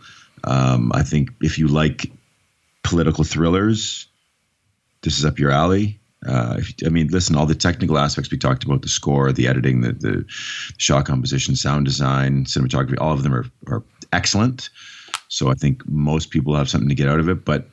Um, 0.44 0.92
I 0.94 1.02
think 1.02 1.30
if 1.40 1.58
you 1.58 1.68
like 1.68 2.10
political 2.82 3.24
thrillers, 3.24 4.06
this 5.02 5.18
is 5.18 5.24
up 5.24 5.38
your 5.38 5.50
alley. 5.50 5.98
Uh, 6.26 6.56
if, 6.58 6.74
I 6.86 6.88
mean, 6.88 7.08
listen, 7.08 7.36
all 7.36 7.46
the 7.46 7.54
technical 7.54 7.98
aspects 7.98 8.30
we 8.30 8.38
talked 8.38 8.64
about, 8.64 8.82
the 8.82 8.88
score, 8.88 9.32
the 9.32 9.46
editing, 9.46 9.82
the, 9.82 9.92
the 9.92 10.24
shot 10.78 11.04
composition, 11.06 11.54
sound 11.54 11.84
design, 11.84 12.44
cinematography, 12.44 12.96
all 12.98 13.12
of 13.12 13.22
them 13.22 13.34
are, 13.34 13.44
are 13.66 13.82
excellent. 14.12 14.70
So 15.28 15.50
I 15.50 15.54
think 15.54 15.86
most 15.88 16.30
people 16.30 16.54
have 16.54 16.68
something 16.68 16.88
to 16.88 16.94
get 16.94 17.08
out 17.08 17.20
of 17.20 17.28
it, 17.28 17.44
but 17.44 17.68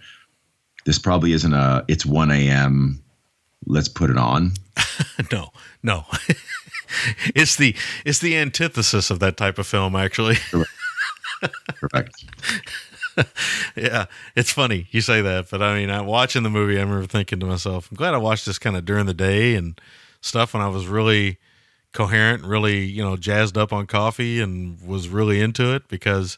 this 0.86 0.98
probably 0.98 1.34
isn't 1.34 1.54
a, 1.54 1.86
it's 1.88 2.06
1 2.06 2.32
a.m. 2.32 3.04
Let's 3.66 3.88
put 3.88 4.10
it 4.10 4.18
on. 4.18 4.54
no, 5.32 5.50
no. 5.84 6.06
it's 7.36 7.56
the 7.56 7.76
it's 8.06 8.20
the 8.20 8.38
antithesis 8.38 9.10
of 9.10 9.20
that 9.20 9.38
type 9.38 9.58
of 9.58 9.68
film, 9.68 9.96
actually. 9.96 10.38
Correct. 11.76 12.26
yeah, 13.76 14.06
it's 14.36 14.52
funny 14.52 14.88
you 14.92 15.02
say 15.02 15.22
that, 15.22 15.50
but 15.50 15.62
I 15.62 15.76
mean, 15.76 15.90
I 15.90 16.02
watching 16.02 16.44
the 16.44 16.50
movie, 16.50 16.78
I 16.78 16.82
remember 16.82 17.08
thinking 17.08 17.40
to 17.42 17.46
myself, 17.46 17.90
I'm 17.92 17.98
glad 17.98 18.14
I 18.14 18.18
watched 18.18 18.46
this 18.46 18.60
kind 18.60 18.76
of 18.76 18.86
during 18.86 19.06
the 19.06 19.14
day 19.14 19.56
and 19.56 19.80
stuff 20.22 20.54
when 20.54 20.64
I 20.64 20.68
was 20.68 20.88
really 20.88 21.38
coherent, 21.94 22.44
really 22.44 22.84
you 22.86 23.04
know 23.04 23.18
jazzed 23.18 23.58
up 23.58 23.74
on 23.74 23.88
coffee 23.88 24.40
and 24.40 24.82
was 24.82 25.10
really 25.10 25.42
into 25.42 25.74
it 25.74 25.88
because 25.88 26.38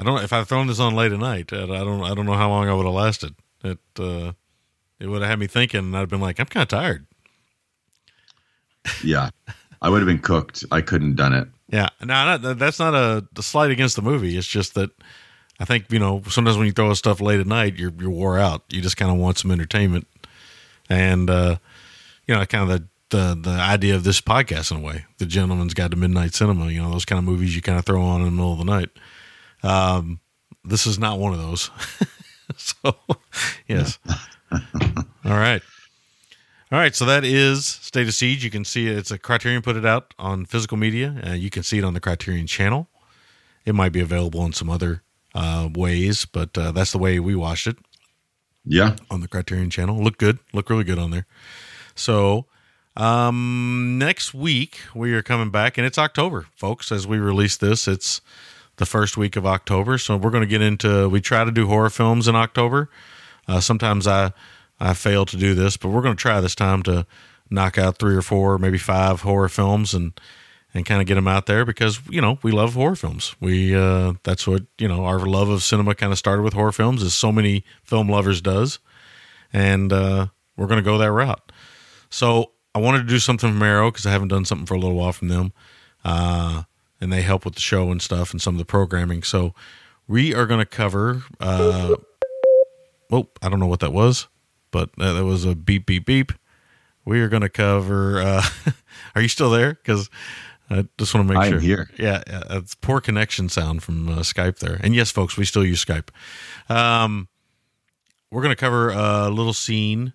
I 0.00 0.04
don't 0.04 0.22
if 0.24 0.32
I'd 0.32 0.46
thrown 0.46 0.66
this 0.66 0.80
on 0.80 0.94
late 0.94 1.12
at 1.12 1.18
night, 1.18 1.52
I 1.52 1.66
don't 1.66 2.02
I 2.02 2.14
don't 2.14 2.26
know 2.26 2.34
how 2.34 2.48
long 2.48 2.68
I 2.68 2.74
would 2.74 2.86
have 2.86 2.94
lasted. 2.94 3.34
It 3.62 3.78
uh, 3.98 4.32
it 4.98 5.06
would 5.06 5.22
have 5.22 5.30
had 5.30 5.38
me 5.38 5.46
thinking, 5.46 5.80
and 5.80 5.96
I'd 5.96 6.08
been 6.08 6.20
like, 6.20 6.40
I'm 6.40 6.46
kind 6.46 6.62
of 6.62 6.68
tired. 6.68 7.06
Yeah. 9.04 9.30
I 9.82 9.88
would 9.88 10.00
have 10.00 10.06
been 10.06 10.18
cooked. 10.18 10.64
I 10.70 10.82
couldn't 10.82 11.16
done 11.16 11.32
it. 11.32 11.48
Yeah, 11.70 11.88
no, 12.02 12.36
that's 12.54 12.78
not 12.78 12.94
a, 12.94 13.26
a 13.36 13.42
slight 13.42 13.70
against 13.70 13.96
the 13.96 14.02
movie. 14.02 14.36
It's 14.36 14.46
just 14.46 14.74
that 14.74 14.90
I 15.58 15.64
think 15.64 15.90
you 15.90 15.98
know 15.98 16.22
sometimes 16.28 16.56
when 16.56 16.66
you 16.66 16.72
throw 16.72 16.92
stuff 16.94 17.20
late 17.20 17.40
at 17.40 17.46
night, 17.46 17.76
you're 17.76 17.92
you're 17.98 18.10
wore 18.10 18.38
out. 18.38 18.62
You 18.68 18.80
just 18.80 18.96
kind 18.96 19.10
of 19.10 19.18
want 19.18 19.38
some 19.38 19.50
entertainment, 19.50 20.06
and 20.88 21.30
uh, 21.30 21.56
you 22.26 22.34
know, 22.34 22.44
kind 22.46 22.70
of 22.70 22.80
the, 23.10 23.16
the 23.16 23.40
the 23.40 23.60
idea 23.60 23.94
of 23.94 24.04
this 24.04 24.20
podcast 24.20 24.70
in 24.70 24.78
a 24.78 24.80
way, 24.80 25.06
the 25.18 25.26
Gentleman's 25.26 25.74
Guide 25.74 25.92
to 25.92 25.96
Midnight 25.96 26.34
Cinema. 26.34 26.70
You 26.70 26.82
know, 26.82 26.90
those 26.90 27.04
kind 27.04 27.18
of 27.18 27.24
movies 27.24 27.54
you 27.54 27.62
kind 27.62 27.78
of 27.78 27.84
throw 27.84 28.02
on 28.02 28.20
in 28.20 28.26
the 28.26 28.32
middle 28.32 28.52
of 28.52 28.58
the 28.58 28.64
night. 28.64 28.90
Um, 29.62 30.20
this 30.64 30.86
is 30.86 30.98
not 30.98 31.18
one 31.18 31.32
of 31.32 31.38
those. 31.38 31.70
so, 32.56 32.94
yes. 33.68 33.98
All 34.52 34.58
right. 35.24 35.62
All 36.72 36.78
right, 36.78 36.94
so 36.94 37.04
that 37.06 37.24
is 37.24 37.66
State 37.66 38.06
of 38.06 38.14
Siege. 38.14 38.44
You 38.44 38.50
can 38.50 38.64
see 38.64 38.86
it. 38.86 38.96
It's 38.96 39.10
a 39.10 39.18
Criterion 39.18 39.60
put 39.60 39.76
it 39.76 39.84
out 39.84 40.14
on 40.20 40.46
physical 40.46 40.76
media. 40.76 41.20
Uh, 41.26 41.32
you 41.32 41.50
can 41.50 41.64
see 41.64 41.78
it 41.78 41.84
on 41.84 41.94
the 41.94 42.00
Criterion 42.00 42.46
channel. 42.46 42.88
It 43.64 43.74
might 43.74 43.90
be 43.92 44.00
available 44.00 44.44
in 44.46 44.52
some 44.52 44.70
other 44.70 45.02
uh, 45.34 45.68
ways, 45.74 46.26
but 46.26 46.56
uh, 46.56 46.70
that's 46.70 46.92
the 46.92 46.98
way 46.98 47.18
we 47.18 47.34
watched 47.34 47.66
it 47.66 47.76
Yeah. 48.64 48.94
on 49.10 49.20
the 49.20 49.26
Criterion 49.28 49.68
channel. 49.70 50.00
Look 50.00 50.16
good. 50.16 50.38
Look 50.52 50.70
really 50.70 50.84
good 50.84 50.98
on 50.98 51.10
there. 51.10 51.26
So 51.96 52.46
um, 52.96 53.98
next 53.98 54.32
week 54.32 54.78
we 54.94 55.12
are 55.14 55.22
coming 55.22 55.50
back, 55.50 55.76
and 55.76 55.84
it's 55.84 55.98
October, 55.98 56.46
folks. 56.54 56.92
As 56.92 57.04
we 57.04 57.18
release 57.18 57.56
this, 57.56 57.88
it's 57.88 58.20
the 58.80 58.86
first 58.86 59.18
week 59.18 59.36
of 59.36 59.46
October. 59.46 59.98
So 59.98 60.16
we're 60.16 60.30
going 60.30 60.42
to 60.42 60.48
get 60.48 60.62
into. 60.62 61.08
We 61.08 61.20
try 61.20 61.44
to 61.44 61.52
do 61.52 61.66
horror 61.68 61.90
films 61.90 62.26
in 62.26 62.34
October. 62.34 62.88
Uh, 63.46 63.60
sometimes 63.60 64.08
I 64.08 64.32
I 64.80 64.94
fail 64.94 65.26
to 65.26 65.36
do 65.36 65.54
this, 65.54 65.76
but 65.76 65.90
we're 65.90 66.00
going 66.00 66.16
to 66.16 66.20
try 66.20 66.40
this 66.40 66.54
time 66.54 66.82
to 66.84 67.06
knock 67.50 67.76
out 67.76 67.98
three 67.98 68.16
or 68.16 68.22
four, 68.22 68.58
maybe 68.58 68.78
five 68.78 69.20
horror 69.20 69.50
films 69.50 69.92
and 69.94 70.18
and 70.72 70.86
kind 70.86 71.00
of 71.00 71.06
get 71.06 71.16
them 71.16 71.28
out 71.28 71.46
there 71.46 71.64
because 71.64 72.00
you 72.08 72.22
know 72.22 72.38
we 72.42 72.52
love 72.52 72.72
horror 72.74 72.96
films. 72.96 73.36
We 73.38 73.76
uh, 73.76 74.14
that's 74.22 74.46
what 74.46 74.62
you 74.78 74.88
know 74.88 75.04
our 75.04 75.20
love 75.20 75.50
of 75.50 75.62
cinema 75.62 75.94
kind 75.94 76.10
of 76.10 76.18
started 76.18 76.42
with 76.42 76.54
horror 76.54 76.72
films, 76.72 77.02
as 77.02 77.12
so 77.12 77.30
many 77.30 77.64
film 77.84 78.08
lovers 78.08 78.40
does, 78.40 78.78
and 79.52 79.92
uh, 79.92 80.28
we're 80.56 80.68
going 80.68 80.82
to 80.82 80.90
go 80.90 80.96
that 80.96 81.12
route. 81.12 81.52
So 82.08 82.52
I 82.74 82.78
wanted 82.78 82.98
to 83.00 83.08
do 83.08 83.18
something 83.18 83.52
from 83.52 83.62
Arrow 83.62 83.90
because 83.90 84.06
I 84.06 84.10
haven't 84.10 84.28
done 84.28 84.46
something 84.46 84.66
for 84.66 84.74
a 84.74 84.78
little 84.78 84.96
while 84.96 85.12
from 85.12 85.28
them, 85.28 85.52
uh, 86.02 86.62
and 87.00 87.12
they 87.12 87.22
help 87.22 87.44
with 87.44 87.54
the 87.54 87.60
show 87.60 87.90
and 87.90 88.00
stuff 88.02 88.32
and 88.32 88.40
some 88.40 88.54
of 88.54 88.58
the 88.58 88.64
programming. 88.64 89.22
So 89.22 89.54
we 90.06 90.34
are 90.34 90.46
going 90.46 90.60
to 90.60 90.66
cover. 90.66 91.22
Uh, 91.38 91.96
oh, 93.10 93.28
I 93.42 93.48
don't 93.48 93.60
know 93.60 93.66
what 93.66 93.80
that 93.80 93.92
was, 93.92 94.28
but 94.70 94.90
uh, 94.98 95.12
that 95.14 95.24
was 95.24 95.44
a 95.44 95.54
beep 95.54 95.86
beep 95.86 96.06
beep. 96.06 96.32
We 97.04 97.20
are 97.20 97.28
going 97.28 97.42
to 97.42 97.48
cover. 97.48 98.20
Uh, 98.20 98.42
are 99.14 99.22
you 99.22 99.28
still 99.28 99.50
there? 99.50 99.74
Because 99.74 100.10
I 100.70 100.86
just 100.98 101.14
want 101.14 101.26
to 101.26 101.34
make 101.34 101.42
I 101.42 101.46
am 101.46 101.52
sure. 101.52 101.60
here. 101.60 101.90
Yeah, 101.98 102.22
yeah, 102.26 102.42
it's 102.50 102.74
poor 102.76 103.00
connection 103.00 103.48
sound 103.48 103.82
from 103.82 104.08
uh, 104.08 104.18
Skype 104.18 104.58
there. 104.58 104.78
And 104.82 104.94
yes, 104.94 105.10
folks, 105.10 105.36
we 105.36 105.44
still 105.44 105.64
use 105.64 105.84
Skype. 105.84 106.10
Um, 106.68 107.28
we're 108.30 108.42
going 108.42 108.54
to 108.54 108.60
cover 108.60 108.90
a 108.90 109.28
little 109.28 109.52
scene. 109.52 110.12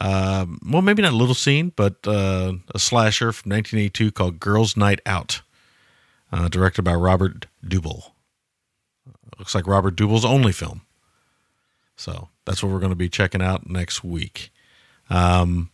Um, 0.00 0.58
well, 0.66 0.82
maybe 0.82 1.02
not 1.02 1.12
a 1.12 1.16
little 1.16 1.34
scene, 1.34 1.72
but 1.76 1.96
uh, 2.06 2.54
a 2.74 2.78
slasher 2.78 3.32
from 3.32 3.50
1982 3.50 4.12
called 4.12 4.40
Girls' 4.40 4.76
Night 4.76 5.00
Out, 5.06 5.42
uh, 6.34 6.48
directed 6.48 6.82
by 6.82 6.94
Robert 6.94 7.46
Deubel. 7.64 8.10
Looks 9.38 9.54
like 9.54 9.68
Robert 9.68 9.94
Deubel's 9.96 10.24
only 10.24 10.52
film. 10.52 10.82
So 11.96 12.28
that's 12.44 12.62
what 12.62 12.72
we're 12.72 12.80
going 12.80 12.90
to 12.90 12.96
be 12.96 13.08
checking 13.08 13.40
out 13.40 13.68
next 13.70 14.02
week. 14.02 14.50
Um, 15.08 15.70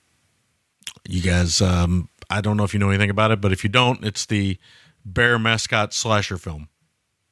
you 1.09 1.23
guys, 1.23 1.63
um, 1.63 2.11
I 2.29 2.43
don't 2.43 2.59
know 2.59 2.65
if 2.65 2.75
you 2.75 2.81
know 2.81 2.91
anything 2.91 3.09
about 3.09 3.31
it, 3.31 3.41
but 3.41 3.53
if 3.53 3.65
you 3.65 3.71
don't, 3.71 4.05
it's 4.05 4.27
the 4.27 4.59
bear 5.05 5.39
mascot 5.39 5.95
slasher 5.95 6.37
film. 6.37 6.69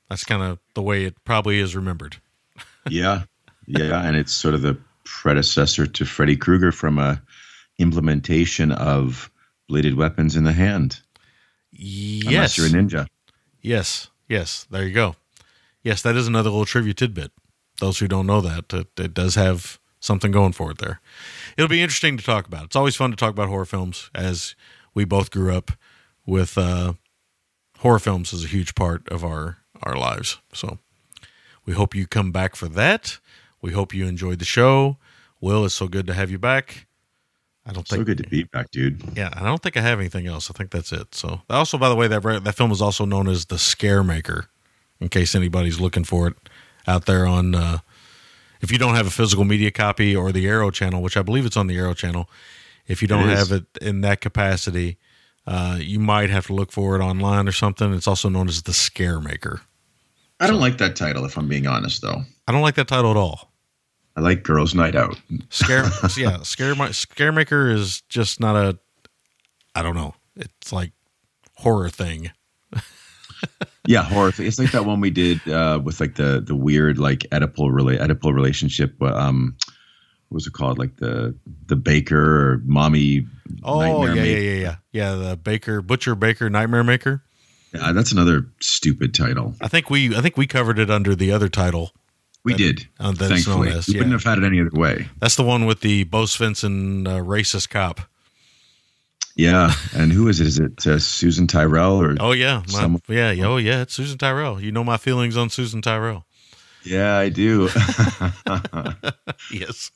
That's 0.08 0.24
kind 0.24 0.42
of 0.42 0.58
the 0.74 0.82
way 0.82 1.04
it 1.04 1.22
probably 1.24 1.60
is 1.60 1.76
remembered. 1.76 2.16
Yeah. 2.88 3.24
Yeah. 3.66 4.02
And 4.02 4.16
it's 4.16 4.32
sort 4.32 4.54
of 4.54 4.62
the 4.62 4.78
predecessor 5.04 5.86
to 5.86 6.06
Freddy 6.06 6.38
Krueger 6.38 6.72
from 6.72 6.98
a 6.98 7.20
implementation 7.78 8.72
of 8.72 9.30
bladed 9.68 9.94
weapons 9.94 10.36
in 10.36 10.44
the 10.44 10.54
hand. 10.54 10.98
Yes, 11.70 12.26
Unless 12.26 12.56
you're 12.56 12.66
a 12.66 12.70
ninja. 12.70 13.06
Yes, 13.68 14.08
yes, 14.30 14.66
there 14.70 14.86
you 14.86 14.94
go. 14.94 15.16
Yes, 15.82 16.00
that 16.00 16.16
is 16.16 16.26
another 16.26 16.48
little 16.48 16.64
trivia 16.64 16.94
tidbit. 16.94 17.32
Those 17.80 17.98
who 17.98 18.08
don't 18.08 18.26
know 18.26 18.40
that, 18.40 18.72
it, 18.72 18.88
it 18.98 19.12
does 19.12 19.34
have 19.34 19.78
something 20.00 20.32
going 20.32 20.52
for 20.52 20.70
it 20.70 20.78
there. 20.78 21.02
It'll 21.54 21.68
be 21.68 21.82
interesting 21.82 22.16
to 22.16 22.24
talk 22.24 22.46
about. 22.46 22.64
It's 22.64 22.76
always 22.76 22.96
fun 22.96 23.10
to 23.10 23.16
talk 23.16 23.28
about 23.28 23.50
horror 23.50 23.66
films, 23.66 24.10
as 24.14 24.54
we 24.94 25.04
both 25.04 25.30
grew 25.30 25.54
up 25.54 25.72
with 26.24 26.56
uh, 26.56 26.94
horror 27.80 27.98
films 27.98 28.32
as 28.32 28.42
a 28.42 28.48
huge 28.48 28.74
part 28.74 29.06
of 29.10 29.22
our 29.22 29.58
our 29.82 29.96
lives. 29.96 30.38
So 30.54 30.78
we 31.66 31.74
hope 31.74 31.94
you 31.94 32.06
come 32.06 32.32
back 32.32 32.56
for 32.56 32.68
that. 32.68 33.18
We 33.60 33.72
hope 33.72 33.92
you 33.92 34.06
enjoyed 34.06 34.38
the 34.38 34.46
show. 34.46 34.96
Will, 35.42 35.66
it's 35.66 35.74
so 35.74 35.88
good 35.88 36.06
to 36.06 36.14
have 36.14 36.30
you 36.30 36.38
back. 36.38 36.86
I 37.68 37.72
don't 37.72 37.86
think 37.86 38.00
So 38.00 38.04
good 38.04 38.18
to 38.18 38.28
be 38.28 38.44
back, 38.44 38.70
dude. 38.70 39.02
yeah, 39.14 39.30
I 39.34 39.44
don't 39.44 39.62
think 39.62 39.76
I 39.76 39.80
have 39.82 40.00
anything 40.00 40.26
else. 40.26 40.50
I 40.50 40.54
think 40.54 40.70
that's 40.70 40.90
it. 40.90 41.14
So, 41.14 41.42
also, 41.50 41.76
by 41.76 41.88
the 41.90 41.94
way, 41.94 42.08
that 42.08 42.22
that 42.44 42.54
film 42.54 42.72
is 42.72 42.80
also 42.80 43.04
known 43.04 43.28
as 43.28 43.46
the 43.46 43.58
Scare 43.58 44.02
Maker, 44.02 44.46
in 45.00 45.08
case 45.10 45.34
anybody's 45.34 45.78
looking 45.78 46.04
for 46.04 46.28
it 46.28 46.34
out 46.86 47.06
there 47.06 47.26
on. 47.26 47.54
Uh, 47.54 47.78
if 48.60 48.72
you 48.72 48.78
don't 48.78 48.96
have 48.96 49.06
a 49.06 49.10
physical 49.10 49.44
media 49.44 49.70
copy 49.70 50.16
or 50.16 50.32
the 50.32 50.48
Arrow 50.48 50.70
channel, 50.70 51.00
which 51.00 51.16
I 51.16 51.22
believe 51.22 51.46
it's 51.46 51.56
on 51.56 51.68
the 51.68 51.76
Arrow 51.76 51.94
channel, 51.94 52.28
if 52.88 53.02
you 53.02 53.06
don't 53.06 53.28
It 53.28 53.36
have 53.36 53.52
it 53.52 53.64
in 53.80 54.00
that 54.00 54.20
capacity, 54.20 54.96
uh, 55.46 55.78
you 55.80 56.00
might 56.00 56.30
have 56.30 56.46
to 56.48 56.54
look 56.54 56.72
for 56.72 56.96
it 56.96 57.00
online 57.00 57.46
or 57.46 57.52
something. 57.52 57.92
It's 57.94 58.08
also 58.08 58.28
known 58.28 58.48
as 58.48 58.62
the 58.62 58.72
Scare 58.72 59.20
Maker. 59.20 59.60
I 60.40 60.46
don't 60.46 60.60
like 60.60 60.78
that 60.78 60.96
title, 60.96 61.24
if 61.24 61.36
I'm 61.36 61.48
being 61.48 61.66
honest, 61.66 62.02
though. 62.02 62.22
I 62.48 62.52
don't 62.52 62.62
like 62.62 62.76
that 62.76 62.88
title 62.88 63.10
at 63.10 63.16
all. 63.16 63.47
I 64.18 64.20
like 64.20 64.42
Girls' 64.42 64.74
Night 64.74 64.96
Out. 64.96 65.16
Scare, 65.50 65.84
yeah, 66.16 66.42
Scare 66.42 66.74
Ma- 66.74 66.90
Scare 66.90 67.30
Maker 67.30 67.70
is 67.70 68.00
just 68.08 68.40
not 68.40 68.56
a. 68.56 68.76
I 69.76 69.82
don't 69.82 69.94
know. 69.94 70.16
It's 70.34 70.72
like 70.72 70.90
horror 71.56 71.88
thing. 71.88 72.32
Yeah, 73.86 74.02
horror. 74.02 74.32
thing. 74.32 74.46
It's 74.46 74.58
like 74.58 74.72
that 74.72 74.84
one 74.84 75.00
we 75.00 75.08
did 75.10 75.48
uh, 75.48 75.80
with 75.82 76.00
like 76.00 76.16
the 76.16 76.42
the 76.44 76.56
weird 76.56 76.98
like 76.98 77.20
Oedipal 77.30 77.70
rela- 77.70 77.98
Oedipal 77.98 78.34
relationship. 78.34 79.00
Um, 79.00 79.56
what 80.28 80.34
was 80.34 80.46
it 80.48 80.52
called? 80.52 80.78
Like 80.78 80.96
the 80.96 81.34
the 81.66 81.76
baker 81.76 82.52
or 82.54 82.62
mommy. 82.64 83.24
Oh 83.62 83.78
nightmare 83.78 84.16
yeah, 84.16 84.22
yeah, 84.24 84.38
yeah, 84.38 84.60
yeah, 84.60 84.76
yeah. 84.92 85.14
The 85.14 85.36
Baker, 85.36 85.80
Butcher, 85.80 86.16
Baker, 86.16 86.50
Nightmare 86.50 86.84
Maker. 86.84 87.22
Yeah, 87.72 87.92
that's 87.92 88.10
another 88.12 88.50
stupid 88.60 89.14
title. 89.14 89.54
I 89.60 89.68
think 89.68 89.88
we, 89.88 90.14
I 90.14 90.20
think 90.20 90.36
we 90.36 90.46
covered 90.46 90.78
it 90.78 90.90
under 90.90 91.14
the 91.14 91.30
other 91.32 91.48
title. 91.48 91.92
We 92.44 92.52
That- 92.52 92.58
did. 92.58 92.88
uh, 93.00 93.12
that 93.12 93.30
it's 93.30 93.44
thankfully, 93.44 93.70
as, 93.70 93.88
we 93.88 93.94
yeah. 93.94 94.00
wouldn't 94.00 94.12
have 94.14 94.24
had 94.24 94.38
it 94.42 94.46
any 94.46 94.60
other 94.60 94.70
way. 94.72 95.08
That's 95.20 95.36
the 95.36 95.42
one 95.42 95.66
with 95.66 95.80
the 95.80 96.04
Bo 96.04 96.22
Svenson 96.24 97.06
uh, 97.06 97.22
racist 97.22 97.68
cop. 97.68 98.00
Yeah, 99.34 99.72
and 99.94 100.12
who 100.12 100.26
is 100.28 100.40
it? 100.40 100.46
Is 100.48 100.58
it 100.58 100.86
uh, 100.86 100.98
Susan 100.98 101.46
Tyrrell 101.46 102.02
or? 102.02 102.16
Oh 102.18 102.32
yeah, 102.32 102.62
my, 102.72 102.98
yeah, 103.08 103.34
oh 103.44 103.56
yeah. 103.56 103.82
It's 103.82 103.94
Susan 103.94 104.18
Tyrrell. 104.18 104.60
You 104.60 104.72
know 104.72 104.82
my 104.82 104.96
feelings 104.96 105.36
on 105.36 105.48
Susan 105.48 105.80
Tyrrell. 105.80 106.24
Yeah, 106.82 107.16
I 107.16 107.28
do. 107.28 107.68
yes. 109.52 109.92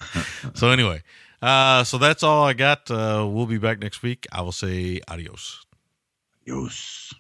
So 0.55 0.71
anyway, 0.71 1.03
uh, 1.41 1.83
so 1.83 1.99
that's 1.99 2.23
all 2.23 2.45
I 2.45 2.53
got. 2.53 2.89
Uh, 2.89 3.27
we'll 3.29 3.47
be 3.47 3.59
back 3.59 3.81
next 3.81 4.03
week. 4.03 4.27
I 4.31 4.43
will 4.43 4.53
say 4.53 5.01
adios. 5.09 5.65
Yos. 6.45 7.13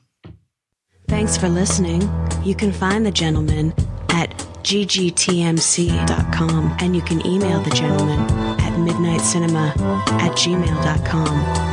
Thanks 1.08 1.36
for 1.36 1.48
listening. 1.48 2.08
You 2.44 2.54
can 2.54 2.70
find 2.72 3.04
the 3.04 3.10
gentleman 3.10 3.74
at 4.10 4.30
ggtmc.com 4.62 6.62
and 6.80 6.97
you 6.97 7.02
can 7.02 7.26
email 7.26 7.60
the 7.60 7.70
gentleman 7.70 8.20
at 8.60 8.72
midnightcinema 8.78 9.76
at 10.20 10.32
gmail.com. 10.32 11.72